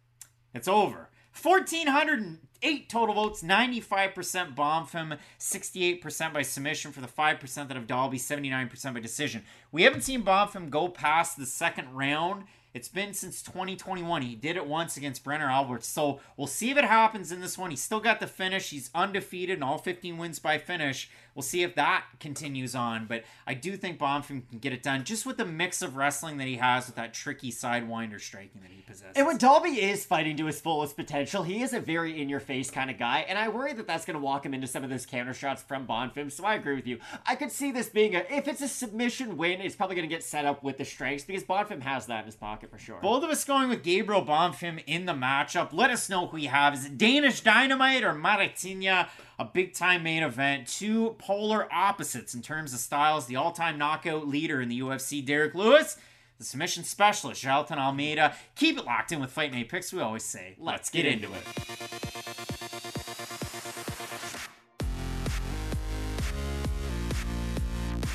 It's 0.54 0.66
over. 0.66 1.10
1,408 1.42 2.88
total 2.88 3.14
votes, 3.14 3.42
95% 3.42 4.54
Bonfim, 4.54 5.18
68% 5.38 6.32
by 6.32 6.42
submission 6.42 6.92
for 6.92 7.00
the 7.00 7.06
5% 7.06 7.54
that 7.68 7.76
have 7.76 7.86
Dalby, 7.86 8.18
79% 8.18 8.94
by 8.94 9.00
decision. 9.00 9.42
We 9.70 9.82
haven't 9.82 10.02
seen 10.02 10.22
Bonfim 10.22 10.70
go 10.70 10.88
past 10.88 11.36
the 11.36 11.46
second 11.46 11.94
round. 11.94 12.44
It's 12.76 12.88
been 12.88 13.14
since 13.14 13.40
2021. 13.42 14.20
He 14.20 14.34
did 14.34 14.56
it 14.56 14.66
once 14.66 14.98
against 14.98 15.24
Brenner 15.24 15.48
Alberts. 15.48 15.86
So 15.86 16.20
we'll 16.36 16.46
see 16.46 16.70
if 16.70 16.76
it 16.76 16.84
happens 16.84 17.32
in 17.32 17.40
this 17.40 17.56
one. 17.56 17.70
He's 17.70 17.82
still 17.82 18.00
got 18.00 18.20
the 18.20 18.26
finish. 18.26 18.68
He's 18.68 18.90
undefeated 18.94 19.54
and 19.54 19.64
all 19.64 19.78
15 19.78 20.18
wins 20.18 20.38
by 20.38 20.58
finish. 20.58 21.08
We'll 21.36 21.42
see 21.42 21.62
if 21.62 21.74
that 21.74 22.06
continues 22.18 22.74
on. 22.74 23.06
But 23.06 23.24
I 23.46 23.52
do 23.52 23.76
think 23.76 23.98
Bonfim 23.98 24.48
can 24.48 24.58
get 24.58 24.72
it 24.72 24.82
done 24.82 25.04
just 25.04 25.26
with 25.26 25.36
the 25.36 25.44
mix 25.44 25.82
of 25.82 25.94
wrestling 25.94 26.38
that 26.38 26.46
he 26.46 26.56
has 26.56 26.86
with 26.86 26.96
that 26.96 27.12
tricky 27.12 27.52
sidewinder 27.52 28.18
striking 28.18 28.62
that 28.62 28.70
he 28.70 28.80
possesses. 28.80 29.12
And 29.14 29.26
when 29.26 29.36
Dalby 29.36 29.82
is 29.82 30.06
fighting 30.06 30.38
to 30.38 30.46
his 30.46 30.62
fullest 30.62 30.96
potential, 30.96 31.42
he 31.42 31.62
is 31.62 31.74
a 31.74 31.80
very 31.80 32.20
in 32.20 32.30
your 32.30 32.40
face 32.40 32.70
kind 32.70 32.90
of 32.90 32.98
guy, 32.98 33.26
and 33.28 33.38
I 33.38 33.48
worry 33.48 33.74
that 33.74 33.86
that's 33.86 34.06
going 34.06 34.18
to 34.18 34.24
walk 34.24 34.46
him 34.46 34.54
into 34.54 34.66
some 34.66 34.82
of 34.82 34.88
those 34.88 35.04
counter 35.04 35.34
shots 35.34 35.62
from 35.62 35.86
Bonfim. 35.86 36.32
So 36.32 36.44
I 36.44 36.54
agree 36.54 36.74
with 36.74 36.86
you. 36.86 36.98
I 37.26 37.34
could 37.34 37.52
see 37.52 37.70
this 37.70 37.90
being 37.90 38.14
a 38.14 38.24
if 38.30 38.48
it's 38.48 38.62
a 38.62 38.68
submission 38.68 39.36
win, 39.36 39.60
it's 39.60 39.76
probably 39.76 39.96
going 39.96 40.08
to 40.08 40.14
get 40.14 40.24
set 40.24 40.46
up 40.46 40.62
with 40.62 40.78
the 40.78 40.86
strengths 40.86 41.24
because 41.24 41.44
Bonfim 41.44 41.82
has 41.82 42.06
that 42.06 42.20
in 42.20 42.26
his 42.26 42.36
pocket 42.36 42.70
for 42.70 42.78
sure. 42.78 42.98
Both 43.02 43.24
of 43.24 43.30
us 43.30 43.44
going 43.44 43.68
with 43.68 43.82
Gabriel 43.82 44.24
Bonfim 44.24 44.82
in 44.86 45.04
the 45.04 45.12
matchup. 45.12 45.74
Let 45.74 45.90
us 45.90 46.08
know 46.08 46.28
who 46.28 46.38
you 46.38 46.48
have. 46.48 46.72
Is 46.72 46.86
it 46.86 46.96
Danish 46.96 47.42
Dynamite 47.42 48.04
or 48.04 48.14
Marretinha? 48.14 49.08
A 49.38 49.44
big 49.44 49.74
time 49.74 50.02
main 50.02 50.22
event. 50.22 50.66
Two 50.66 51.14
polar 51.18 51.72
opposites 51.72 52.34
in 52.34 52.40
terms 52.40 52.72
of 52.72 52.80
styles. 52.80 53.26
The 53.26 53.36
all 53.36 53.52
time 53.52 53.76
knockout 53.76 54.26
leader 54.26 54.62
in 54.62 54.68
the 54.68 54.80
UFC, 54.80 55.24
Derrick 55.24 55.54
Lewis. 55.54 55.98
The 56.38 56.44
submission 56.44 56.84
specialist, 56.84 57.42
Jailton 57.42 57.78
Almeida. 57.78 58.34
Keep 58.56 58.78
it 58.78 58.84
locked 58.84 59.12
in 59.12 59.20
with 59.20 59.30
Fight 59.30 59.52
Night 59.52 59.68
Picks. 59.68 59.92
We 59.92 60.00
always 60.00 60.24
say, 60.24 60.54
let's, 60.58 60.90
get, 60.90 61.06
into 61.06 61.28
it. 61.32 61.42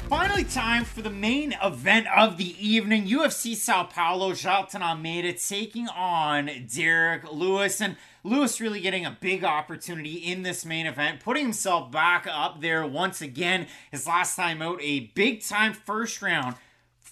Finally, 0.07 0.43
time 0.43 0.85
for 0.85 1.01
the 1.01 1.09
main 1.09 1.55
event 1.63 2.05
of 2.15 2.37
the 2.37 2.67
evening. 2.67 3.07
UFC 3.07 3.55
Sao 3.55 3.85
Paulo, 3.85 4.33
Jailton 4.33 4.81
Almeida 4.81 5.33
taking 5.33 5.87
on 5.87 6.49
Derrick 6.71 7.31
Lewis. 7.31 7.79
And 7.79 7.95
Lewis 8.23 8.61
really 8.61 8.79
getting 8.79 9.05
a 9.05 9.17
big 9.19 9.43
opportunity 9.43 10.15
in 10.15 10.43
this 10.43 10.63
main 10.63 10.85
event, 10.85 11.21
putting 11.21 11.43
himself 11.43 11.91
back 11.91 12.27
up 12.29 12.61
there 12.61 12.85
once 12.85 13.21
again. 13.21 13.67
His 13.91 14.05
last 14.05 14.35
time 14.35 14.61
out, 14.61 14.79
a 14.81 15.11
big 15.15 15.43
time 15.43 15.73
first 15.73 16.21
round 16.21 16.55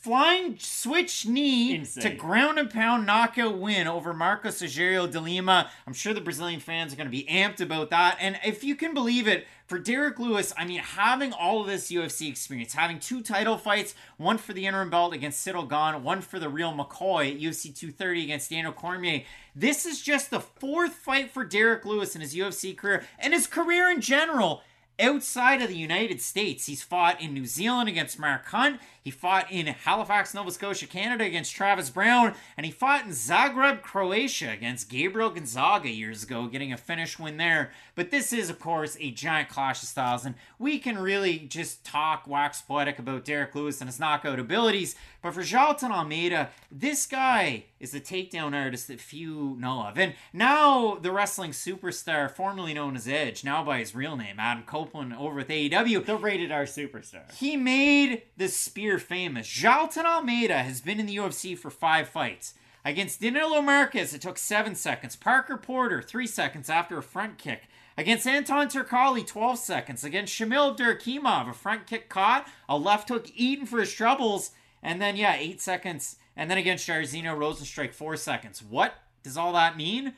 flying 0.01 0.57
switch 0.59 1.25
knee 1.25 1.75
Insane. 1.75 2.03
to 2.03 2.09
ground 2.11 2.57
and 2.57 2.69
pound 2.69 3.05
knockout 3.05 3.57
win 3.57 3.87
over 3.87 4.13
Marcos 4.13 4.61
Agerio 4.61 5.11
de 5.11 5.19
Lima. 5.19 5.69
I'm 5.85 5.93
sure 5.93 6.13
the 6.13 6.21
Brazilian 6.21 6.59
fans 6.59 6.93
are 6.93 6.95
going 6.95 7.07
to 7.07 7.11
be 7.11 7.25
amped 7.25 7.59
about 7.59 7.89
that. 7.89 8.17
And 8.19 8.39
if 8.45 8.63
you 8.63 8.75
can 8.75 8.93
believe 8.93 9.27
it, 9.27 9.45
for 9.65 9.77
Derrick 9.77 10.17
Lewis, 10.17 10.51
I 10.57 10.65
mean, 10.65 10.79
having 10.79 11.31
all 11.31 11.61
of 11.61 11.67
this 11.67 11.91
UFC 11.91 12.27
experience, 12.27 12.73
having 12.73 12.99
two 12.99 13.21
title 13.21 13.55
fights, 13.55 13.93
one 14.17 14.39
for 14.39 14.51
the 14.51 14.65
interim 14.65 14.89
belt 14.89 15.13
against 15.13 15.45
Ciryl 15.45 15.69
Gane, 15.69 16.01
one 16.01 16.21
for 16.21 16.39
the 16.39 16.49
real 16.49 16.73
McCoy 16.73 17.31
at 17.31 17.39
UFC 17.39 17.65
230 17.65 18.23
against 18.23 18.49
Daniel 18.49 18.73
Cormier. 18.73 19.21
This 19.55 19.85
is 19.85 20.01
just 20.01 20.31
the 20.31 20.39
fourth 20.39 20.93
fight 20.93 21.29
for 21.29 21.45
Derrick 21.45 21.85
Lewis 21.85 22.15
in 22.15 22.21
his 22.21 22.33
UFC 22.33 22.75
career 22.75 23.05
and 23.19 23.31
his 23.31 23.45
career 23.45 23.91
in 23.91 24.01
general 24.01 24.63
outside 24.99 25.61
of 25.61 25.69
the 25.69 25.77
United 25.77 26.21
States. 26.21 26.65
He's 26.65 26.83
fought 26.83 27.21
in 27.21 27.33
New 27.33 27.45
Zealand 27.45 27.89
against 27.89 28.19
Mark 28.19 28.45
Hunt. 28.47 28.79
He 29.03 29.11
fought 29.11 29.51
in 29.51 29.67
Halifax, 29.67 30.33
Nova 30.33 30.51
Scotia, 30.51 30.87
Canada 30.87 31.23
against 31.23 31.55
Travis 31.55 31.89
Browne. 31.89 32.33
And 32.57 32.65
he 32.65 32.71
fought 32.71 33.05
in 33.05 33.11
Zagreb, 33.11 33.81
Croatia 33.81 34.51
against 34.51 34.89
Gabriel 34.89 35.29
Gonzaga 35.29 35.89
years 35.89 36.23
ago, 36.23 36.47
getting 36.47 36.73
a 36.73 36.77
finish 36.77 37.17
win 37.17 37.37
there. 37.37 37.71
But 37.95 38.11
this 38.11 38.31
is, 38.33 38.49
of 38.49 38.59
course, 38.59 38.97
a 38.99 39.11
giant 39.11 39.49
clash 39.49 39.81
of 39.83 39.89
styles. 39.89 40.25
And 40.25 40.35
we 40.57 40.79
can 40.79 40.97
really 40.97 41.39
just 41.39 41.83
talk 41.85 42.27
wax 42.27 42.61
poetic 42.61 42.99
about 42.99 43.25
Derrick 43.25 43.55
Lewis 43.55 43.81
and 43.81 43.87
his 43.89 43.99
knockout 43.99 44.39
abilities. 44.39 44.95
But 45.21 45.33
for 45.33 45.41
Jailton 45.41 45.91
Almeida, 45.91 46.49
this 46.71 47.05
guy 47.05 47.65
is 47.79 47.93
a 47.93 47.99
takedown 47.99 48.53
artist 48.55 48.87
that 48.87 49.01
few 49.01 49.55
know 49.59 49.83
of. 49.85 49.97
And 49.97 50.13
now 50.31 50.95
the 50.95 51.11
wrestling 51.11 51.51
superstar, 51.51 52.29
formerly 52.31 52.73
known 52.73 52.95
as 52.95 53.07
Edge, 53.07 53.43
now 53.43 53.63
by 53.63 53.79
his 53.79 53.93
real 53.95 54.15
name, 54.15 54.39
Adam 54.39 54.63
Copeland, 54.63 55.13
over 55.13 55.35
with 55.35 55.47
AEW, 55.49 56.05
The 56.05 56.15
rated 56.15 56.51
R 56.51 56.63
superstar. 56.63 57.31
he 57.33 57.57
made 57.57 58.21
the 58.37 58.47
spear 58.47 58.88
famous. 58.97 59.47
Jailton 59.47 60.05
Almeida 60.05 60.63
has 60.63 60.81
been 60.81 60.99
in 60.99 61.05
the 61.05 61.17
UFC 61.17 61.55
for 61.55 61.69
five 61.69 62.09
fights. 62.09 62.55
Against 62.83 63.21
Danilo 63.21 63.61
Marques, 63.61 64.13
it 64.13 64.21
took 64.21 64.37
seven 64.37 64.73
seconds. 64.73 65.15
Parker 65.15 65.57
Porter, 65.57 66.01
three 66.01 66.25
seconds 66.25 66.69
after 66.69 66.97
a 66.97 67.03
front 67.03 67.37
kick. 67.37 67.67
Against 67.97 68.25
Anton 68.25 68.67
Turkalj, 68.67 69.27
12 69.27 69.59
seconds. 69.59 70.03
Against 70.03 70.33
Shamil 70.33 70.77
Durkimov, 70.77 71.49
a 71.49 71.53
front 71.53 71.85
kick 71.85 72.07
caught, 72.07 72.47
a 72.69 72.77
left 72.77 73.09
hook 73.09 73.27
eaten 73.35 73.65
for 73.65 73.79
his 73.79 73.93
troubles, 73.93 74.51
and 74.81 75.01
then, 75.01 75.17
yeah, 75.17 75.35
eight 75.35 75.61
seconds. 75.61 76.15
And 76.37 76.49
then 76.49 76.57
against 76.57 76.87
Jairzinho 76.87 77.37
Rozenstruik, 77.37 77.93
four 77.93 78.15
seconds. 78.15 78.63
What 78.63 78.93
does 79.21 79.37
all 79.37 79.51
that 79.53 79.75
mean? 79.75 80.13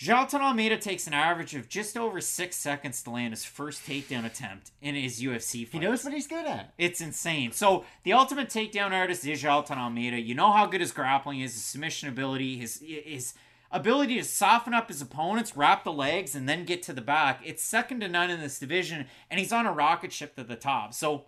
Jailton 0.00 0.40
Almeida 0.40 0.78
takes 0.78 1.06
an 1.06 1.12
average 1.12 1.54
of 1.54 1.68
just 1.68 1.94
over 1.94 2.22
six 2.22 2.56
seconds 2.56 3.02
to 3.02 3.10
land 3.10 3.34
his 3.34 3.44
first 3.44 3.84
takedown 3.86 4.24
attempt 4.24 4.70
in 4.80 4.94
his 4.94 5.20
UFC 5.20 5.66
fight. 5.68 5.82
He 5.82 5.86
knows 5.86 6.02
what 6.02 6.14
he's 6.14 6.26
good 6.26 6.46
at. 6.46 6.72
It's 6.78 7.02
insane. 7.02 7.52
So 7.52 7.84
the 8.02 8.14
ultimate 8.14 8.48
takedown 8.48 8.92
artist 8.92 9.26
is 9.26 9.42
Jailton 9.42 9.76
Almeida. 9.76 10.18
You 10.18 10.34
know 10.34 10.52
how 10.52 10.64
good 10.64 10.80
his 10.80 10.92
grappling 10.92 11.40
is, 11.40 11.52
his 11.52 11.64
submission 11.64 12.08
ability, 12.08 12.56
his 12.56 12.82
his 12.82 13.34
ability 13.70 14.16
to 14.16 14.24
soften 14.24 14.72
up 14.72 14.88
his 14.88 15.02
opponents, 15.02 15.54
wrap 15.54 15.84
the 15.84 15.92
legs, 15.92 16.34
and 16.34 16.48
then 16.48 16.64
get 16.64 16.82
to 16.84 16.94
the 16.94 17.02
back. 17.02 17.42
It's 17.44 17.62
second 17.62 18.00
to 18.00 18.08
none 18.08 18.30
in 18.30 18.40
this 18.40 18.58
division, 18.58 19.04
and 19.30 19.38
he's 19.38 19.52
on 19.52 19.66
a 19.66 19.72
rocket 19.72 20.14
ship 20.14 20.34
to 20.36 20.44
the 20.44 20.56
top. 20.56 20.94
So 20.94 21.26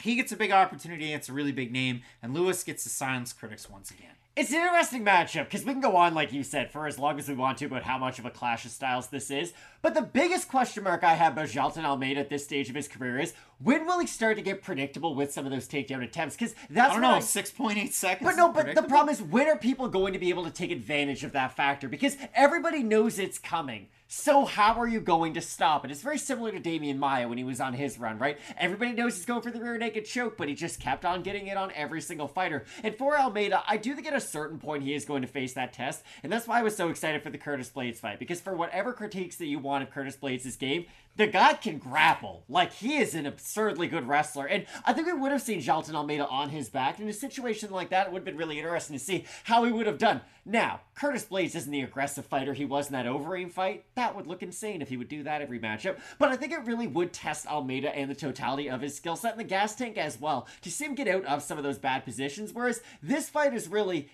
he 0.00 0.16
gets 0.16 0.32
a 0.32 0.36
big 0.36 0.50
opportunity. 0.50 1.12
It's 1.12 1.28
a 1.28 1.34
really 1.34 1.52
big 1.52 1.70
name, 1.70 2.00
and 2.22 2.32
Lewis 2.32 2.64
gets 2.64 2.84
to 2.84 2.88
silence 2.88 3.34
critics 3.34 3.68
once 3.68 3.90
again. 3.90 4.14
It's 4.38 4.52
an 4.52 4.58
interesting 4.60 5.04
matchup 5.04 5.46
because 5.46 5.64
we 5.64 5.72
can 5.72 5.80
go 5.80 5.96
on, 5.96 6.14
like 6.14 6.32
you 6.32 6.44
said, 6.44 6.70
for 6.70 6.86
as 6.86 6.96
long 6.96 7.18
as 7.18 7.28
we 7.28 7.34
want 7.34 7.58
to 7.58 7.64
about 7.64 7.82
how 7.82 7.98
much 7.98 8.20
of 8.20 8.24
a 8.24 8.30
clash 8.30 8.64
of 8.64 8.70
styles 8.70 9.08
this 9.08 9.32
is. 9.32 9.52
But 9.82 9.94
the 9.94 10.02
biggest 10.02 10.46
question 10.46 10.84
mark 10.84 11.02
I 11.02 11.14
have 11.14 11.32
about 11.32 11.48
Jailton 11.48 11.84
Almeida 11.84 12.20
at 12.20 12.28
this 12.28 12.44
stage 12.44 12.68
of 12.68 12.76
his 12.76 12.86
career 12.86 13.18
is 13.18 13.34
when 13.58 13.84
will 13.84 13.98
he 13.98 14.06
start 14.06 14.36
to 14.36 14.42
get 14.42 14.62
predictable 14.62 15.16
with 15.16 15.32
some 15.32 15.44
of 15.44 15.50
those 15.50 15.66
takedown 15.66 16.04
attempts? 16.04 16.36
Because 16.36 16.54
that's 16.70 16.90
I 16.90 17.00
don't 17.00 17.02
know, 17.02 17.18
six 17.18 17.50
point 17.50 17.78
eight 17.78 17.94
seconds. 17.94 18.30
But 18.30 18.36
no, 18.36 18.52
but 18.52 18.76
the 18.76 18.84
problem 18.84 19.12
is 19.12 19.20
when 19.20 19.48
are 19.48 19.58
people 19.58 19.88
going 19.88 20.12
to 20.12 20.20
be 20.20 20.28
able 20.28 20.44
to 20.44 20.52
take 20.52 20.70
advantage 20.70 21.24
of 21.24 21.32
that 21.32 21.56
factor? 21.56 21.88
Because 21.88 22.16
everybody 22.32 22.84
knows 22.84 23.18
it's 23.18 23.40
coming. 23.40 23.88
So 24.10 24.46
how 24.46 24.80
are 24.80 24.88
you 24.88 25.00
going 25.00 25.34
to 25.34 25.42
stop 25.42 25.84
it? 25.84 25.90
It's 25.90 26.00
very 26.00 26.16
similar 26.16 26.50
to 26.50 26.58
Demian 26.58 26.96
Maia 26.96 27.28
when 27.28 27.36
he 27.36 27.44
was 27.44 27.60
on 27.60 27.74
his 27.74 27.98
run, 27.98 28.18
right? 28.18 28.38
Everybody 28.56 28.92
knows 28.92 29.16
he's 29.16 29.26
going 29.26 29.42
for 29.42 29.50
the 29.50 29.60
rear 29.60 29.76
naked 29.76 30.06
choke, 30.06 30.38
but 30.38 30.48
he 30.48 30.54
just 30.54 30.80
kept 30.80 31.04
on 31.04 31.22
getting 31.22 31.48
it 31.48 31.58
on 31.58 31.70
every 31.72 32.00
single 32.00 32.26
fighter. 32.26 32.64
And 32.82 32.94
for 32.94 33.18
Almeida, 33.18 33.62
I 33.68 33.76
do 33.76 33.94
think 33.94 34.06
at 34.06 34.14
a 34.14 34.20
certain 34.20 34.58
point 34.58 34.82
he 34.82 34.94
is 34.94 35.04
going 35.04 35.20
to 35.20 35.28
face 35.28 35.52
that 35.52 35.74
test, 35.74 36.02
and 36.22 36.32
that's 36.32 36.48
why 36.48 36.58
I 36.58 36.62
was 36.62 36.74
so 36.74 36.88
excited 36.88 37.22
for 37.22 37.28
the 37.28 37.36
Curtis 37.36 37.68
Blaydes 37.68 37.98
fight. 37.98 38.18
Because 38.18 38.40
for 38.40 38.56
whatever 38.56 38.94
critiques 38.94 39.36
that 39.36 39.46
you 39.46 39.58
want 39.58 39.82
of 39.82 39.90
Curtis 39.90 40.16
Blaydes' 40.16 40.58
game, 40.58 40.86
the 41.18 41.26
guy 41.26 41.52
can 41.54 41.78
grapple. 41.78 42.44
Like 42.48 42.72
he 42.72 42.96
is 42.96 43.14
an 43.14 43.26
absurdly 43.26 43.88
good 43.88 44.08
wrestler. 44.08 44.46
And 44.46 44.64
I 44.86 44.92
think 44.92 45.08
we 45.08 45.12
would 45.12 45.32
have 45.32 45.42
seen 45.42 45.60
Jailton 45.60 45.94
Almeida 45.94 46.26
on 46.26 46.48
his 46.48 46.70
back. 46.70 47.00
In 47.00 47.08
a 47.08 47.12
situation 47.12 47.70
like 47.70 47.90
that, 47.90 48.06
it 48.06 48.12
would 48.12 48.20
have 48.20 48.24
been 48.24 48.36
really 48.36 48.58
interesting 48.58 48.96
to 48.96 49.04
see 49.04 49.24
how 49.44 49.64
he 49.64 49.72
would 49.72 49.86
have 49.86 49.98
done. 49.98 50.20
Now, 50.46 50.80
Curtis 50.94 51.26
Blaydes 51.28 51.56
isn't 51.56 51.70
the 51.70 51.82
aggressive 51.82 52.24
fighter 52.24 52.54
he 52.54 52.64
was 52.64 52.86
in 52.86 52.92
that 52.92 53.04
Overeem 53.04 53.50
fight. 53.50 53.84
That 53.96 54.16
would 54.16 54.26
look 54.26 54.42
insane 54.42 54.80
if 54.80 54.88
he 54.88 54.96
would 54.96 55.08
do 55.08 55.24
that 55.24 55.42
every 55.42 55.58
matchup. 55.58 55.98
But 56.18 56.30
I 56.30 56.36
think 56.36 56.52
it 56.52 56.64
really 56.64 56.86
would 56.86 57.12
test 57.12 57.46
Almeida 57.46 57.94
and 57.94 58.08
the 58.08 58.14
totality 58.14 58.70
of 58.70 58.80
his 58.80 58.96
skill 58.96 59.16
set 59.16 59.32
in 59.32 59.38
the 59.38 59.44
gas 59.44 59.74
tank 59.74 59.98
as 59.98 60.20
well. 60.20 60.46
To 60.62 60.70
see 60.70 60.86
him 60.86 60.94
get 60.94 61.08
out 61.08 61.24
of 61.24 61.42
some 61.42 61.58
of 61.58 61.64
those 61.64 61.78
bad 61.78 62.04
positions. 62.04 62.54
Whereas 62.54 62.80
this 63.02 63.28
fight 63.28 63.52
is 63.52 63.68
really 63.68 64.08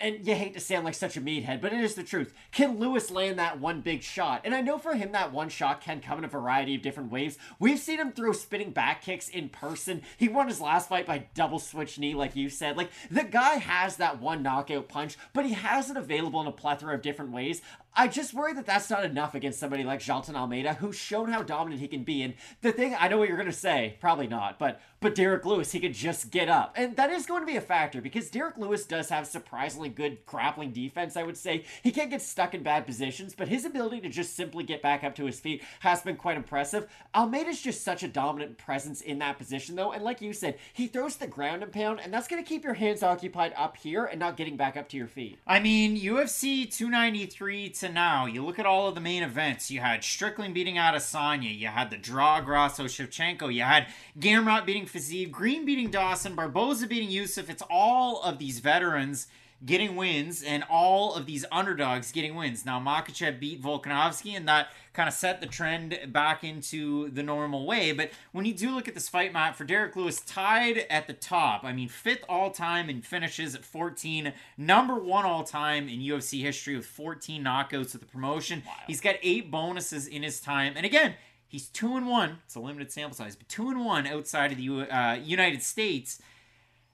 and 0.00 0.26
you 0.26 0.34
hate 0.34 0.54
to 0.54 0.60
sound 0.60 0.84
like 0.84 0.94
such 0.94 1.16
a 1.16 1.20
meathead, 1.20 1.60
but 1.60 1.72
it 1.72 1.80
is 1.80 1.94
the 1.94 2.02
truth. 2.02 2.32
Can 2.52 2.78
Lewis 2.78 3.10
land 3.10 3.38
that 3.38 3.60
one 3.60 3.82
big 3.82 4.02
shot? 4.02 4.40
And 4.44 4.54
I 4.54 4.60
know 4.60 4.78
for 4.78 4.94
him 4.94 5.12
that 5.12 5.32
one 5.32 5.48
shot 5.48 5.80
can 5.80 6.00
come 6.00 6.18
in 6.18 6.24
a 6.24 6.28
variety 6.28 6.74
of 6.74 6.82
different 6.82 7.12
ways. 7.12 7.38
We've 7.58 7.78
seen 7.78 7.98
him 8.00 8.12
throw 8.12 8.32
spinning 8.32 8.70
back 8.70 9.02
kicks 9.02 9.28
in 9.28 9.50
person. 9.50 10.02
He 10.16 10.28
won 10.28 10.48
his 10.48 10.60
last 10.60 10.88
fight 10.88 11.06
by 11.06 11.26
double 11.34 11.58
switch 11.58 11.98
knee, 11.98 12.14
like 12.14 12.34
you 12.34 12.48
said. 12.48 12.76
Like 12.76 12.90
the 13.10 13.24
guy 13.24 13.56
has 13.56 13.96
that 13.96 14.20
one 14.20 14.42
knockout 14.42 14.88
punch, 14.88 15.18
but 15.32 15.44
he 15.44 15.52
has 15.52 15.90
it 15.90 15.96
available 15.96 16.40
in 16.40 16.46
a 16.46 16.52
plethora 16.52 16.94
of 16.94 17.02
different 17.02 17.32
ways. 17.32 17.60
I 17.94 18.08
just 18.08 18.34
worry 18.34 18.52
that 18.54 18.66
that's 18.66 18.90
not 18.90 19.04
enough 19.04 19.34
against 19.34 19.58
somebody 19.58 19.84
like 19.84 20.00
Jailton 20.00 20.34
Almeida, 20.34 20.74
who's 20.74 20.96
shown 20.96 21.30
how 21.30 21.42
dominant 21.42 21.80
he 21.80 21.88
can 21.88 22.04
be. 22.04 22.22
And 22.22 22.34
the 22.62 22.72
thing, 22.72 22.96
I 22.98 23.08
know 23.08 23.18
what 23.18 23.28
you're 23.28 23.38
gonna 23.38 23.52
say, 23.52 23.96
probably 24.00 24.26
not, 24.26 24.58
but 24.58 24.80
but 25.00 25.14
Derrick 25.14 25.46
Lewis, 25.46 25.72
he 25.72 25.80
could 25.80 25.94
just 25.94 26.30
get 26.30 26.50
up, 26.50 26.74
and 26.76 26.94
that 26.96 27.08
is 27.08 27.24
going 27.24 27.40
to 27.40 27.46
be 27.46 27.56
a 27.56 27.62
factor 27.62 28.02
because 28.02 28.28
Derrick 28.28 28.58
Lewis 28.58 28.84
does 28.84 29.08
have 29.08 29.26
surprisingly 29.26 29.88
good 29.88 30.18
grappling 30.26 30.72
defense. 30.72 31.16
I 31.16 31.22
would 31.22 31.38
say 31.38 31.64
he 31.82 31.90
can't 31.90 32.10
get 32.10 32.20
stuck 32.20 32.52
in 32.52 32.62
bad 32.62 32.84
positions, 32.84 33.34
but 33.34 33.48
his 33.48 33.64
ability 33.64 34.02
to 34.02 34.10
just 34.10 34.36
simply 34.36 34.62
get 34.62 34.82
back 34.82 35.02
up 35.02 35.14
to 35.14 35.24
his 35.24 35.40
feet 35.40 35.62
has 35.80 36.02
been 36.02 36.16
quite 36.16 36.36
impressive. 36.36 36.86
Almeida's 37.14 37.62
just 37.62 37.82
such 37.82 38.02
a 38.02 38.08
dominant 38.08 38.58
presence 38.58 39.00
in 39.00 39.18
that 39.20 39.38
position, 39.38 39.74
though, 39.74 39.92
and 39.92 40.04
like 40.04 40.20
you 40.20 40.34
said, 40.34 40.58
he 40.74 40.86
throws 40.86 41.16
the 41.16 41.26
ground 41.26 41.62
and 41.62 41.72
pound, 41.72 41.98
and 42.00 42.12
that's 42.12 42.28
gonna 42.28 42.42
keep 42.42 42.62
your 42.62 42.74
hands 42.74 43.02
occupied 43.02 43.54
up 43.56 43.78
here 43.78 44.04
and 44.04 44.20
not 44.20 44.36
getting 44.36 44.58
back 44.58 44.76
up 44.76 44.90
to 44.90 44.98
your 44.98 45.08
feet. 45.08 45.38
I 45.46 45.60
mean, 45.60 45.96
UFC 45.96 46.70
293 46.70 47.70
to 47.80 47.88
now, 47.90 48.26
you 48.26 48.44
look 48.44 48.58
at 48.58 48.66
all 48.66 48.88
of 48.88 48.94
the 48.94 49.00
main 49.00 49.22
events. 49.22 49.70
You 49.70 49.80
had 49.80 50.04
Strickland 50.04 50.54
beating 50.54 50.76
Adesanya. 50.76 51.56
You 51.56 51.68
had 51.68 51.90
the 51.90 51.96
draw 51.96 52.40
Grasso 52.40 52.84
Shevchenko. 52.84 53.52
You 53.52 53.62
had 53.62 53.88
Gamrot 54.18 54.66
beating 54.66 54.86
Fiziev. 54.86 55.30
Green 55.30 55.64
beating 55.64 55.90
Dawson. 55.90 56.34
Barboza 56.34 56.86
beating 56.86 57.08
Yusuff. 57.08 57.50
It's 57.50 57.62
all 57.68 58.22
of 58.22 58.38
these 58.38 58.60
veterans 58.60 59.26
getting 59.64 59.94
wins 59.94 60.42
and 60.42 60.64
all 60.70 61.14
of 61.14 61.26
these 61.26 61.44
underdogs 61.52 62.12
getting 62.12 62.34
wins. 62.34 62.64
Now, 62.64 62.80
Makhachev 62.80 63.38
beat 63.38 63.62
Volkanovski, 63.62 64.34
and 64.36 64.48
that 64.48 64.68
kind 64.92 65.08
of 65.08 65.14
set 65.14 65.40
the 65.40 65.46
trend 65.46 65.98
back 66.08 66.42
into 66.42 67.10
the 67.10 67.22
normal 67.22 67.66
way. 67.66 67.92
But 67.92 68.10
when 68.32 68.44
you 68.44 68.54
do 68.54 68.74
look 68.74 68.88
at 68.88 68.94
this 68.94 69.08
fight, 69.08 69.32
map 69.32 69.56
for 69.56 69.64
Derrick 69.64 69.94
Lewis, 69.96 70.20
tied 70.20 70.86
at 70.90 71.06
the 71.06 71.12
top, 71.12 71.62
I 71.64 71.72
mean, 71.72 71.88
fifth 71.88 72.24
all 72.28 72.50
time 72.50 72.88
in 72.88 73.02
finishes 73.02 73.54
at 73.54 73.64
14, 73.64 74.32
number 74.56 74.94
one 74.94 75.24
all 75.24 75.44
time 75.44 75.88
in 75.88 76.00
UFC 76.00 76.40
history 76.40 76.76
with 76.76 76.86
14 76.86 77.44
knockouts 77.44 77.94
at 77.94 78.00
the 78.00 78.06
promotion. 78.06 78.62
He's 78.86 79.00
got 79.00 79.16
eight 79.22 79.50
bonuses 79.50 80.06
in 80.06 80.22
his 80.22 80.40
time. 80.40 80.72
And 80.76 80.86
again, 80.86 81.14
he's 81.46 81.66
two 81.68 81.96
and 81.96 82.06
one. 82.08 82.38
It's 82.46 82.54
a 82.54 82.60
limited 82.60 82.90
sample 82.90 83.16
size, 83.16 83.36
but 83.36 83.48
two 83.48 83.68
and 83.68 83.84
one 83.84 84.06
outside 84.06 84.52
of 84.52 84.58
the 84.58 84.90
uh, 84.90 85.14
United 85.14 85.62
States. 85.62 86.20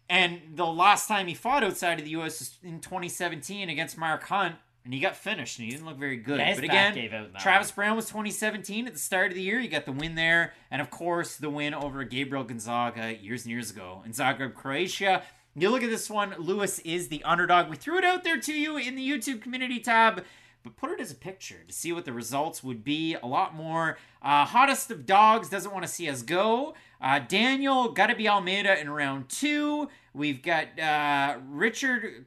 And 0.09 0.41
the 0.55 0.67
last 0.67 1.09
time 1.09 1.27
he 1.27 1.35
fought 1.35 1.65
outside 1.65 1.99
of 1.99 2.05
the 2.05 2.13
U.S. 2.13 2.39
was 2.39 2.59
in 2.63 2.81
2017 2.81 3.69
against 3.69 3.99
Mark 3.99 4.23
Hunt, 4.25 4.55
and 4.85 4.95
he 4.95 5.01
got 5.01 5.17
finished, 5.17 5.59
and 5.59 5.65
he 5.65 5.73
didn't 5.73 5.87
look 5.87 5.99
very 5.99 6.17
good. 6.17 6.39
Yeah, 6.39 6.55
but 6.55 6.63
again, 6.63 7.31
Travis 7.41 7.73
Browne 7.73 7.97
was 7.97 8.07
2017 8.07 8.87
at 8.87 8.93
the 8.93 8.99
start 9.01 9.33
of 9.33 9.35
the 9.35 9.43
year. 9.43 9.59
You 9.59 9.69
got 9.69 9.85
the 9.85 9.93
win 9.93 10.15
there, 10.15 10.55
and 10.71 10.81
of 10.81 10.91
course 10.91 11.37
the 11.37 11.51
win 11.51 11.75
over 11.75 12.05
Gabriel 12.05 12.45
Gonzaga 12.45 13.17
years 13.17 13.45
and 13.45 13.51
years 13.51 13.71
ago 13.71 14.03
in 14.07 14.13
Zagreb, 14.13 14.55
Croatia. 14.55 15.23
You 15.57 15.71
look 15.71 15.83
at 15.83 15.91
this 15.91 16.09
one. 16.09 16.35
Lewis 16.39 16.79
is 16.81 17.09
the 17.09 17.25
underdog. 17.25 17.69
We 17.69 17.77
threw 17.77 17.99
it 17.99 18.05
out 18.05 18.23
there 18.23 18.39
to 18.39 18.53
you 18.53 18.77
in 18.77 18.95
the 18.95 19.09
YouTube 19.09 19.41
community 19.41 19.81
tab 19.81 20.23
but 20.67 20.77
put 20.77 20.91
it 20.91 21.01
as 21.01 21.13
a 21.13 21.15
picture 21.15 21.63
to 21.67 21.73
see 21.73 21.93
what 21.93 22.05
the 22.05 22.13
results 22.13 22.63
would 22.65 22.83
be. 22.83 23.15
A 23.23 23.27
lot 23.27 23.55
more. 23.55 23.99
Uh, 24.21 24.45
hottest 24.45 24.91
of 24.91 25.07
dogs 25.07 25.49
doesn't 25.49 25.73
want 25.73 25.85
to 25.85 25.91
see 25.91 26.09
us 26.09 26.23
go. 26.23 26.75
Uh, 27.01 27.19
Daniel 27.19 27.91
got 27.93 28.07
to 28.09 28.17
be 28.17 28.29
Almeida 28.29 28.81
in 28.81 28.91
round 28.91 29.29
two. 29.29 29.89
We've 30.15 30.43
got 30.43 30.79
uh, 30.81 31.39
Richard 31.49 32.27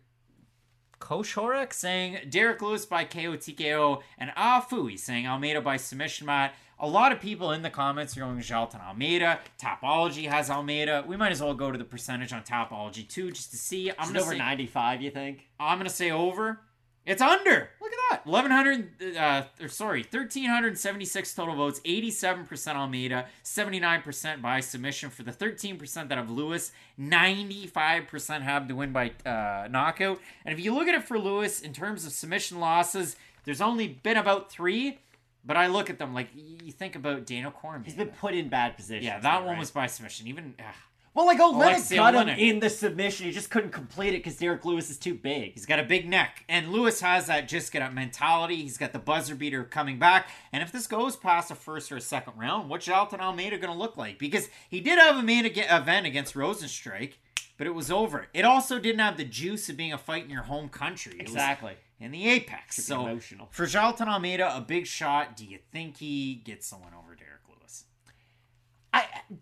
Koshorek 1.00 1.74
saying 1.74 2.30
Derrick 2.30 2.62
Lewis 2.62 2.86
by 2.86 3.04
KO 3.04 3.38
TKO, 3.38 4.02
and 4.18 4.32
Afui 4.32 4.98
saying 5.00 5.28
Almeida 5.28 5.62
by 5.62 5.78
submission 5.78 6.28
mat. 6.28 6.54
A 6.82 6.88
lot 6.88 7.12
of 7.12 7.20
people 7.20 7.52
in 7.52 7.62
the 7.62 7.70
comments 7.70 8.16
are 8.16 8.22
going 8.22 8.38
Jailton 8.40 8.82
Almeida. 8.82 9.40
Tapology 9.62 10.30
has 10.30 10.50
Almeida. 10.50 11.04
We 11.06 11.18
might 11.18 11.34
as 11.34 11.42
well 11.42 11.54
go 11.54 11.72
to 11.72 11.78
the 11.78 11.84
percentage 11.84 12.32
on 12.32 12.44
Tapology 12.44 13.08
too, 13.08 13.32
just 13.32 13.52
to 13.52 13.58
see. 13.58 13.92
I'm 13.92 14.04
Is 14.04 14.10
it 14.12 14.14
gonna 14.14 14.26
over 14.26 14.32
say, 14.32 14.38
95, 14.38 15.02
you 15.02 15.12
think? 15.12 15.48
I'm 15.60 15.78
gonna 15.78 15.90
say 15.90 16.12
over. 16.12 16.62
It's 17.10 17.22
under. 17.22 17.70
Look 17.82 17.92
at 17.92 18.00
that. 18.12 18.26
1100 18.26 19.18
uh 19.18 19.44
or 19.62 19.68
sorry, 19.68 20.02
1376 20.02 21.34
total 21.34 21.56
votes, 21.56 21.80
87% 21.82 22.76
Almeida, 22.76 23.26
79% 23.44 24.42
by 24.42 24.60
submission 24.60 25.10
for 25.10 25.24
the 25.24 25.32
13% 25.32 26.08
that 26.10 26.18
have 26.18 26.30
Lewis, 26.30 26.72
95% 27.00 28.42
have 28.42 28.68
to 28.68 28.76
win 28.76 28.92
by 28.92 29.12
uh 29.26 29.68
knockout. 29.70 30.20
And 30.46 30.54
if 30.58 30.64
you 30.64 30.74
look 30.74 30.88
at 30.88 30.96
it 30.96 31.04
for 31.04 31.18
Lewis 31.18 31.62
in 31.62 31.74
terms 31.74 32.06
of 32.06 32.12
submission 32.12 32.60
losses, 32.60 33.16
there's 33.44 33.62
only 33.62 33.88
been 33.88 34.18
about 34.18 34.52
3, 34.52 35.00
but 35.44 35.58
I 35.58 35.68
look 35.68 35.90
at 35.90 35.98
them 35.98 36.14
like 36.14 36.30
you 36.36 36.72
think 36.72 36.96
about 36.96 37.26
Daniel 37.26 37.52
Cormier. 37.52 37.86
He's 37.86 37.96
been 37.96 38.10
put 38.10 38.34
in 38.36 38.50
bad 38.50 38.76
positions. 38.76 39.06
yeah, 39.06 39.20
that 39.20 39.46
one 39.46 39.58
was 39.58 39.72
by 39.72 39.88
submission. 39.88 40.28
Even 40.28 40.54
ugh. 40.60 40.76
Well, 41.14 41.26
like, 41.26 41.40
oh, 41.40 41.50
Levitt 41.52 41.76
Alexei 41.78 41.96
got 41.96 42.16
him 42.16 42.30
in 42.30 42.60
the 42.60 42.70
submission. 42.70 43.26
He 43.26 43.32
just 43.32 43.50
couldn't 43.50 43.72
complete 43.72 44.10
it 44.14 44.24
because 44.24 44.38
Derrick 44.38 44.64
Lewis 44.64 44.90
is 44.90 44.98
too 44.98 45.14
big. 45.16 45.54
He's 45.54 45.66
got 45.66 45.80
a 45.80 45.84
big 45.84 46.08
neck, 46.08 46.46
and 46.48 46.72
Lewis 46.72 47.02
has 47.02 47.28
that 47.28 47.48
just 47.48 47.72
get 47.72 47.82
up 47.82 47.94
mentality. 47.94 48.58
He's 48.58 48.78
got 48.78 48.94
the 48.94 49.00
buzzer 49.00 49.36
beater 49.36 49.64
coming 49.64 49.98
back, 50.00 50.30
and 50.54 50.62
if 50.64 50.72
this 50.72 50.88
goes 50.88 51.16
past 51.16 51.52
a 51.52 51.56
first 51.56 51.92
or 51.92 51.98
a 51.98 52.02
second 52.02 52.34
round, 52.38 52.70
what's 52.70 52.88
Jailton 52.88 53.20
Almeida 53.20 53.58
going 53.58 53.74
to 53.74 53.78
look 53.80 53.98
like? 53.98 54.20
Because 54.20 54.50
he 54.70 54.80
did 54.82 55.00
have 55.00 55.18
a 55.18 55.24
main 55.24 55.46
event 55.46 56.06
against 56.06 56.36
Rozenstruik, 56.36 57.14
but 57.58 57.68
it 57.68 57.72
was 57.76 57.92
over. 57.92 58.28
It 58.34 58.46
also 58.46 58.80
didn't 58.80 59.00
have 59.00 59.18
the 59.18 59.26
juice 59.26 59.68
of 59.68 59.76
being 59.78 59.92
a 59.92 59.98
fight 59.98 60.24
in 60.24 60.30
your 60.30 60.44
home 60.44 60.70
country. 60.70 61.14
It 61.14 61.24
was 61.24 61.32
Exactly. 61.34 61.74
in 62.00 62.12
the 62.12 62.30
apex. 62.30 62.78
So 62.78 63.08
emotional. 63.08 63.50
for 63.52 63.66
Jailton 63.66 64.08
Almeida, 64.08 64.56
a 64.56 64.62
big 64.62 64.86
shot. 64.88 65.36
Do 65.36 65.46
you 65.46 65.58
think 65.72 65.98
he 65.98 66.36
gets 66.36 66.66
someone 66.68 66.94
over 66.94 67.00
Derrick 67.00 67.08
Lewis? 67.08 67.09
I, 67.09 67.09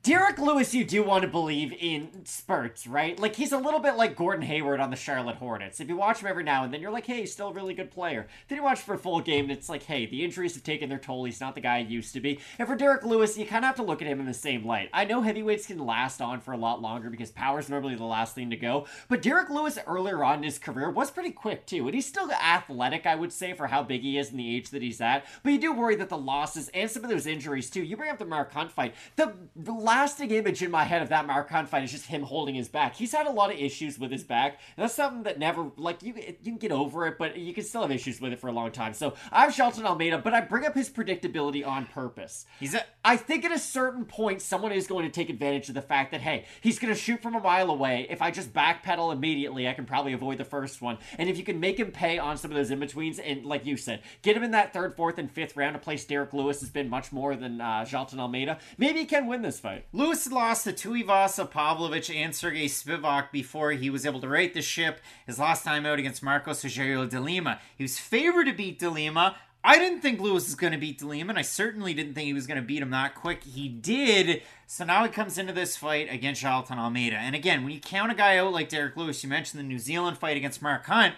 Derrick 0.03 0.37
Lewis, 0.37 0.73
you 0.73 0.83
do 0.83 1.01
want 1.01 1.21
to 1.21 1.29
believe 1.29 1.73
in 1.79 2.25
spurts, 2.25 2.85
right? 2.87 3.17
Like 3.17 3.37
he's 3.37 3.53
a 3.53 3.57
little 3.57 3.79
bit 3.79 3.95
like 3.95 4.17
Gordon 4.17 4.43
Hayward 4.43 4.81
on 4.81 4.89
the 4.89 4.97
Charlotte 4.97 5.37
Hornets. 5.37 5.79
If 5.79 5.87
you 5.87 5.95
watch 5.95 6.19
him 6.19 6.27
every 6.27 6.43
now 6.43 6.65
and 6.65 6.73
then, 6.73 6.81
you're 6.81 6.91
like, 6.91 7.05
hey, 7.05 7.21
he's 7.21 7.31
still 7.31 7.47
a 7.47 7.53
really 7.53 7.73
good 7.73 7.89
player. 7.89 8.27
Then 8.49 8.57
you 8.57 8.63
watch 8.65 8.81
for 8.81 8.95
a 8.95 8.97
full 8.97 9.21
game, 9.21 9.45
and 9.45 9.51
it's 9.51 9.69
like, 9.69 9.83
hey, 9.83 10.05
the 10.05 10.25
injuries 10.25 10.55
have 10.55 10.63
taken 10.63 10.89
their 10.89 10.97
toll. 10.97 11.23
He's 11.23 11.39
not 11.39 11.55
the 11.55 11.61
guy 11.61 11.83
he 11.83 11.93
used 11.93 12.11
to 12.15 12.19
be. 12.19 12.41
And 12.59 12.67
for 12.67 12.75
Derrick 12.75 13.05
Lewis, 13.05 13.37
you 13.37 13.45
kind 13.45 13.63
of 13.63 13.67
have 13.67 13.75
to 13.77 13.83
look 13.83 14.01
at 14.01 14.09
him 14.09 14.19
in 14.19 14.25
the 14.25 14.33
same 14.33 14.65
light. 14.65 14.89
I 14.91 15.05
know 15.05 15.21
heavyweights 15.21 15.67
can 15.67 15.79
last 15.79 16.21
on 16.21 16.41
for 16.41 16.51
a 16.51 16.57
lot 16.57 16.81
longer 16.81 17.09
because 17.09 17.31
power's 17.31 17.69
normally 17.69 17.95
the 17.95 18.03
last 18.03 18.35
thing 18.35 18.49
to 18.49 18.57
go. 18.57 18.87
But 19.07 19.21
Derrick 19.21 19.49
Lewis 19.49 19.79
earlier 19.87 20.21
on 20.21 20.39
in 20.39 20.43
his 20.43 20.59
career 20.59 20.91
was 20.91 21.11
pretty 21.11 21.31
quick 21.31 21.65
too, 21.65 21.85
and 21.85 21.95
he's 21.95 22.05
still 22.05 22.29
athletic, 22.29 23.05
I 23.05 23.15
would 23.15 23.31
say, 23.31 23.53
for 23.53 23.67
how 23.67 23.83
big 23.83 24.01
he 24.01 24.17
is 24.17 24.31
and 24.31 24.39
the 24.39 24.53
age 24.53 24.69
that 24.71 24.81
he's 24.81 24.99
at. 24.99 25.25
But 25.43 25.53
you 25.53 25.59
do 25.59 25.71
worry 25.71 25.95
that 25.95 26.09
the 26.09 26.17
losses 26.17 26.67
and 26.73 26.91
some 26.91 27.05
of 27.05 27.09
those 27.09 27.25
injuries 27.25 27.69
too. 27.69 27.83
You 27.83 27.95
bring 27.95 28.09
up 28.09 28.17
the 28.17 28.25
Mark 28.25 28.51
Hunt 28.51 28.69
fight. 28.69 28.93
The, 29.15 29.33
lasting 29.77 30.31
image 30.31 30.61
in 30.61 30.71
my 30.71 30.83
head 30.83 31.01
of 31.01 31.09
that 31.09 31.25
Mark 31.25 31.49
Hunt 31.49 31.69
fight 31.69 31.83
is 31.83 31.91
just 31.91 32.07
him 32.07 32.23
holding 32.23 32.55
his 32.55 32.67
back. 32.67 32.95
He's 32.95 33.11
had 33.11 33.27
a 33.27 33.31
lot 33.31 33.51
of 33.51 33.59
issues 33.59 33.99
with 33.99 34.11
his 34.11 34.23
back. 34.23 34.59
And 34.75 34.83
that's 34.83 34.93
something 34.93 35.23
that 35.23 35.39
never 35.39 35.71
like 35.77 36.03
you 36.03 36.13
you 36.15 36.51
can 36.51 36.57
get 36.57 36.71
over 36.71 37.07
it, 37.07 37.17
but 37.17 37.37
you 37.37 37.53
can 37.53 37.63
still 37.63 37.81
have 37.81 37.91
issues 37.91 38.19
with 38.19 38.33
it 38.33 38.39
for 38.39 38.47
a 38.47 38.51
long 38.51 38.71
time. 38.71 38.93
So 38.93 39.13
I'm 39.31 39.51
Jailton 39.51 39.83
Almeida, 39.83 40.17
but 40.17 40.33
I 40.33 40.41
bring 40.41 40.65
up 40.65 40.73
his 40.73 40.89
predictability 40.89 41.65
on 41.65 41.85
purpose. 41.85 42.45
He's 42.59 42.73
a 42.73 42.83
I 43.03 43.15
think 43.15 43.45
at 43.45 43.51
a 43.51 43.59
certain 43.59 44.05
point, 44.05 44.41
someone 44.41 44.71
is 44.71 44.87
going 44.87 45.05
to 45.05 45.11
take 45.11 45.29
advantage 45.29 45.69
of 45.69 45.75
the 45.75 45.81
fact 45.81 46.11
that, 46.11 46.21
hey, 46.21 46.45
he's 46.59 46.77
going 46.77 46.93
to 46.93 46.99
shoot 46.99 47.21
from 47.21 47.35
a 47.35 47.39
mile 47.39 47.69
away. 47.69 48.05
If 48.09 48.21
I 48.21 48.31
just 48.31 48.51
backpedal 48.53 49.13
immediately, 49.13 49.67
I 49.67 49.73
can 49.73 49.85
probably 49.85 50.13
avoid 50.13 50.37
the 50.37 50.45
first 50.45 50.81
one. 50.81 50.97
And 51.17 51.29
if 51.29 51.37
you 51.37 51.43
can 51.45 51.59
make 51.59 51.79
him 51.79 51.91
pay 51.91 52.19
on 52.19 52.37
some 52.37 52.51
of 52.51 52.57
those 52.57 52.69
in 52.69 52.79
betweens, 52.79 53.19
and 53.19 53.45
like 53.45 53.65
you 53.65 53.77
said, 53.77 54.01
get 54.23 54.35
him 54.35 54.43
in 54.43 54.51
that 54.51 54.73
third, 54.73 54.95
fourth, 54.97 55.17
and 55.17 55.31
fifth 55.31 55.55
round 55.55 55.75
to 55.75 55.79
place 55.79 56.03
Derrick 56.03 56.33
Lewis 56.33 56.59
has 56.59 56.69
been 56.69 56.89
much 56.89 57.13
more 57.13 57.35
than 57.35 57.61
uh, 57.61 57.85
Jailton 57.87 58.19
Almeida, 58.19 58.57
maybe 58.77 58.99
he 58.99 59.05
can 59.05 59.27
win 59.27 59.41
this 59.41 59.59
fight. 59.59 59.66
Lewis 59.91 60.31
lost 60.31 60.63
to 60.65 60.73
Tuivasa, 60.73 61.49
Pavlovich, 61.49 62.09
and 62.09 62.35
Sergey 62.35 62.67
Spivak 62.67 63.31
before 63.31 63.71
he 63.71 63.89
was 63.89 64.05
able 64.05 64.21
to 64.21 64.27
right 64.27 64.53
the 64.53 64.61
ship. 64.61 64.99
His 65.25 65.39
last 65.39 65.63
time 65.63 65.85
out 65.85 65.99
against 65.99 66.23
Marcos 66.23 66.63
Rogerio 66.63 67.09
de 67.09 67.19
Lima. 67.19 67.59
He 67.75 67.83
was 67.83 67.99
favored 67.99 68.45
to 68.45 68.53
beat 68.53 68.79
de 68.79 68.89
Lima. 68.89 69.35
I 69.63 69.79
didn't 69.79 70.01
think 70.01 70.21
Lewis 70.21 70.45
was 70.45 70.55
going 70.55 70.71
to 70.71 70.79
beat 70.79 70.99
de 70.99 71.05
Lima, 71.05 71.31
and 71.31 71.39
I 71.39 71.41
certainly 71.41 71.93
didn't 71.93 72.13
think 72.13 72.27
he 72.27 72.33
was 72.33 72.47
going 72.47 72.59
to 72.59 72.65
beat 72.65 72.81
him 72.81 72.91
that 72.91 73.15
quick. 73.15 73.43
He 73.43 73.67
did. 73.67 74.41
So 74.65 74.85
now 74.85 75.03
he 75.03 75.09
comes 75.09 75.37
into 75.37 75.51
this 75.51 75.75
fight 75.75 76.11
against 76.11 76.41
Jailton 76.41 76.77
Almeida. 76.77 77.17
And 77.17 77.35
again, 77.35 77.63
when 77.63 77.73
you 77.73 77.81
count 77.81 78.11
a 78.11 78.15
guy 78.15 78.37
out 78.37 78.53
like 78.53 78.69
Derrick 78.69 78.95
Lewis, 78.95 79.23
you 79.23 79.29
mentioned 79.29 79.59
the 79.59 79.67
New 79.67 79.79
Zealand 79.79 80.17
fight 80.17 80.37
against 80.37 80.61
Mark 80.61 80.85
Hunt. 80.85 81.15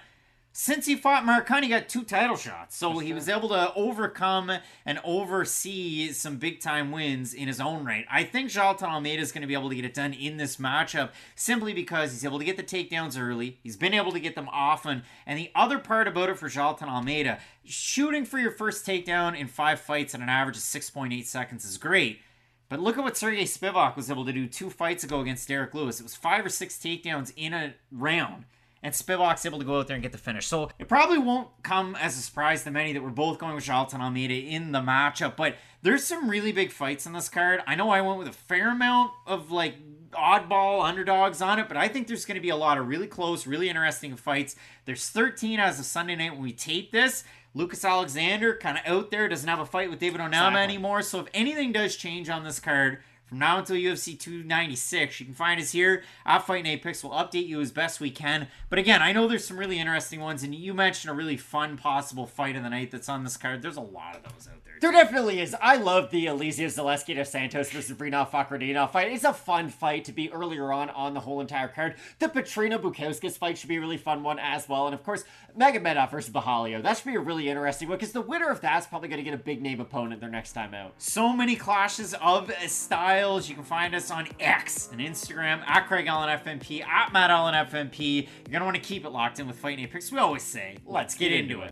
Since 0.61 0.87
he 0.87 0.97
fought 0.97 1.25
Mark 1.25 1.47
Hunt, 1.47 1.63
he 1.63 1.69
got 1.69 1.87
two 1.87 2.03
title 2.03 2.35
shots. 2.35 2.75
So 2.75 2.99
he 2.99 3.13
was 3.13 3.29
able 3.29 3.47
to 3.47 3.73
overcome 3.75 4.51
and 4.85 4.99
oversee 5.05 6.11
some 6.11 6.35
big 6.35 6.59
time 6.59 6.91
wins 6.91 7.33
in 7.33 7.47
his 7.47 7.61
own 7.61 7.85
right. 7.85 8.05
I 8.11 8.25
think 8.25 8.49
Jailton 8.49 8.83
Almeida 8.83 9.21
is 9.21 9.31
going 9.31 9.43
to 9.43 9.47
be 9.47 9.53
able 9.53 9.69
to 9.69 9.75
get 9.75 9.85
it 9.85 9.93
done 9.93 10.11
in 10.11 10.35
this 10.35 10.57
matchup 10.57 11.11
simply 11.33 11.71
because 11.71 12.11
he's 12.11 12.25
able 12.25 12.39
to 12.39 12.43
get 12.43 12.57
the 12.57 12.63
takedowns 12.63 13.17
early. 13.17 13.57
He's 13.63 13.77
been 13.77 13.93
able 13.93 14.11
to 14.11 14.19
get 14.19 14.35
them 14.35 14.49
often. 14.51 15.03
And 15.25 15.39
the 15.39 15.49
other 15.55 15.79
part 15.79 16.09
about 16.09 16.27
it 16.27 16.37
for 16.37 16.49
Jailton 16.49 16.89
Almeida, 16.89 17.39
shooting 17.63 18.25
for 18.25 18.37
your 18.37 18.51
first 18.51 18.85
takedown 18.85 19.39
in 19.39 19.47
five 19.47 19.79
fights 19.79 20.13
at 20.13 20.19
an 20.19 20.27
average 20.27 20.57
of 20.57 20.63
6.8 20.63 21.25
seconds 21.25 21.63
is 21.63 21.77
great. 21.77 22.19
But 22.67 22.81
look 22.81 22.97
at 22.97 23.03
what 23.05 23.15
Sergey 23.15 23.45
Spivak 23.45 23.95
was 23.95 24.11
able 24.11 24.25
to 24.25 24.33
do 24.33 24.45
two 24.45 24.69
fights 24.69 25.05
ago 25.05 25.21
against 25.21 25.47
Derrick 25.47 25.73
Lewis. 25.73 26.01
It 26.01 26.03
was 26.03 26.17
five 26.17 26.45
or 26.45 26.49
six 26.49 26.75
takedowns 26.75 27.31
in 27.37 27.53
a 27.53 27.75
round. 27.93 28.43
And 28.81 28.93
Spivak's 28.93 29.45
able 29.45 29.59
to 29.59 29.65
go 29.65 29.77
out 29.79 29.87
there 29.87 29.95
and 29.95 30.01
get 30.03 30.13
the 30.13 30.17
finish. 30.17 30.47
So 30.47 30.69
it 30.79 30.87
probably 30.87 31.17
won't 31.17 31.49
come 31.63 31.95
as 31.97 32.17
a 32.17 32.21
surprise 32.21 32.63
to 32.63 32.71
many 32.71 32.93
that 32.93 33.03
we're 33.03 33.09
both 33.09 33.37
going 33.37 33.53
with 33.55 33.65
Jailton 33.65 33.99
Almeida 33.99 34.33
in 34.33 34.71
the 34.71 34.79
matchup. 34.79 35.35
But 35.35 35.55
there's 35.81 36.05
some 36.05 36.29
really 36.29 36.51
big 36.53 36.71
fights 36.71 37.05
on 37.05 37.11
this 37.13 37.27
card. 37.27 37.61
I 37.67 37.75
know 37.75 37.89
I 37.89 37.99
went 38.01 38.19
with 38.19 38.27
a 38.29 38.33
fair 38.33 38.71
amount 38.71 39.11
of 39.27 39.51
like 39.51 39.75
oddball 40.11 40.83
underdogs 40.83 41.41
on 41.41 41.59
it, 41.59 41.67
but 41.67 41.77
I 41.77 41.87
think 41.87 42.07
there's 42.07 42.25
going 42.25 42.35
to 42.35 42.41
be 42.41 42.49
a 42.49 42.55
lot 42.55 42.77
of 42.77 42.87
really 42.87 43.07
close, 43.07 43.45
really 43.45 43.69
interesting 43.69 44.15
fights. 44.15 44.55
There's 44.85 45.09
13 45.09 45.59
as 45.59 45.79
of 45.79 45.85
Sunday 45.85 46.15
night 46.15 46.31
when 46.33 46.41
we 46.43 46.53
tape 46.53 46.91
this. 46.91 47.23
Lucas 47.53 47.83
Alexander 47.83 48.55
kind 48.55 48.77
of 48.77 48.83
out 48.85 49.11
there, 49.11 49.27
doesn't 49.27 49.49
have 49.49 49.59
a 49.59 49.65
fight 49.65 49.89
with 49.89 49.99
David 49.99 50.21
Onama 50.21 50.27
Exactly. 50.27 50.61
anymore. 50.61 51.01
So 51.01 51.19
if 51.19 51.27
anything 51.33 51.71
does 51.71 51.95
change 51.95 52.29
on 52.29 52.43
this 52.43 52.59
card, 52.59 52.99
from 53.29 53.39
now 53.39 53.59
until 53.59 53.75
UFC 53.75 54.19
296. 54.19 55.19
You 55.19 55.25
can 55.27 55.35
find 55.35 55.61
us 55.61 55.71
here 55.71 56.03
at 56.25 56.45
Fight 56.47 56.63
Night 56.63 56.81
Picks. 56.81 57.03
We'll 57.03 57.13
update 57.13 57.47
you 57.47 57.61
as 57.61 57.71
best 57.71 57.99
we 57.99 58.09
can. 58.09 58.47
But 58.69 58.79
again, 58.79 59.03
I 59.03 59.13
know 59.13 59.27
there's 59.27 59.45
some 59.45 59.59
really 59.59 59.79
interesting 59.79 60.19
ones, 60.19 60.41
and 60.41 60.53
you 60.55 60.73
mentioned 60.73 61.11
a 61.11 61.13
really 61.13 61.37
fun 61.37 61.77
possible 61.77 62.25
fight 62.25 62.55
of 62.55 62.63
the 62.63 62.69
night 62.69 62.89
that's 62.89 63.07
on 63.07 63.23
this 63.23 63.37
card. 63.37 63.61
There's 63.61 63.77
a 63.77 63.81
lot 63.81 64.15
of 64.15 64.23
those 64.23 64.47
out 64.51 64.65
there. 64.65 64.68
There 64.79 64.91
definitely 64.93 65.41
is. 65.41 65.53
I 65.61 65.75
love 65.75 66.09
the 66.09 66.27
Elizeu 66.27 66.67
Zaleski 66.67 67.13
dos 67.13 67.29
Santos 67.29 67.69
versus 67.69 67.97
Rinat 67.97 68.29
Fakhretdinov 68.29 68.91
fight. 68.91 69.11
It's 69.11 69.25
a 69.25 69.33
fun 69.33 69.67
fight 69.67 70.05
to 70.05 70.13
be 70.13 70.31
earlier 70.31 70.71
on 70.71 70.89
on 70.91 71.13
the 71.13 71.19
whole 71.19 71.41
entire 71.41 71.67
card. 71.67 71.95
The 72.19 72.27
Petrino 72.27 72.79
Bukauskas 72.79 73.37
fight 73.37 73.57
should 73.57 73.67
be 73.67 73.75
a 73.75 73.81
really 73.81 73.97
fun 73.97 74.23
one 74.23 74.39
as 74.39 74.69
well. 74.69 74.85
And 74.85 74.93
of 74.93 75.03
course, 75.03 75.25
Magomedov 75.57 76.11
versus 76.11 76.33
Borralho. 76.33 76.81
That 76.81 76.95
should 76.95 77.07
be 77.07 77.15
a 77.15 77.19
really 77.19 77.49
interesting 77.49 77.89
one 77.89 77.97
because 77.97 78.13
the 78.13 78.21
winner 78.21 78.49
of 78.49 78.61
that's 78.61 78.87
probably 78.87 79.09
going 79.09 79.17
to 79.17 79.29
get 79.29 79.33
a 79.33 79.43
big 79.43 79.61
name 79.61 79.81
opponent 79.81 80.21
their 80.21 80.29
next 80.29 80.53
time 80.53 80.73
out. 80.73 80.93
So 80.97 81.33
many 81.33 81.57
clashes 81.57 82.13
of 82.21 82.49
styles. 82.67 83.49
You 83.49 83.55
can 83.55 83.65
find 83.65 83.93
us 83.93 84.09
on 84.09 84.29
X 84.39 84.87
and 84.93 85.01
Instagram 85.01 85.61
at 85.67 85.87
Craig 85.87 86.07
Allen 86.07 86.29
FNP, 86.39 86.85
at 86.85 87.11
Matt 87.11 87.31
Allen 87.31 87.53
FNP. 87.53 88.21
You're 88.21 88.51
going 88.51 88.59
to 88.59 88.65
want 88.65 88.77
to 88.77 88.81
keep 88.81 89.03
it 89.03 89.09
locked 89.09 89.41
in 89.41 89.47
with 89.47 89.57
Fight 89.57 89.77
Picks. 89.91 90.09
We 90.09 90.19
always 90.19 90.43
say, 90.43 90.77
let's 90.85 91.15
get 91.15 91.33
into 91.33 91.63
it. 91.63 91.67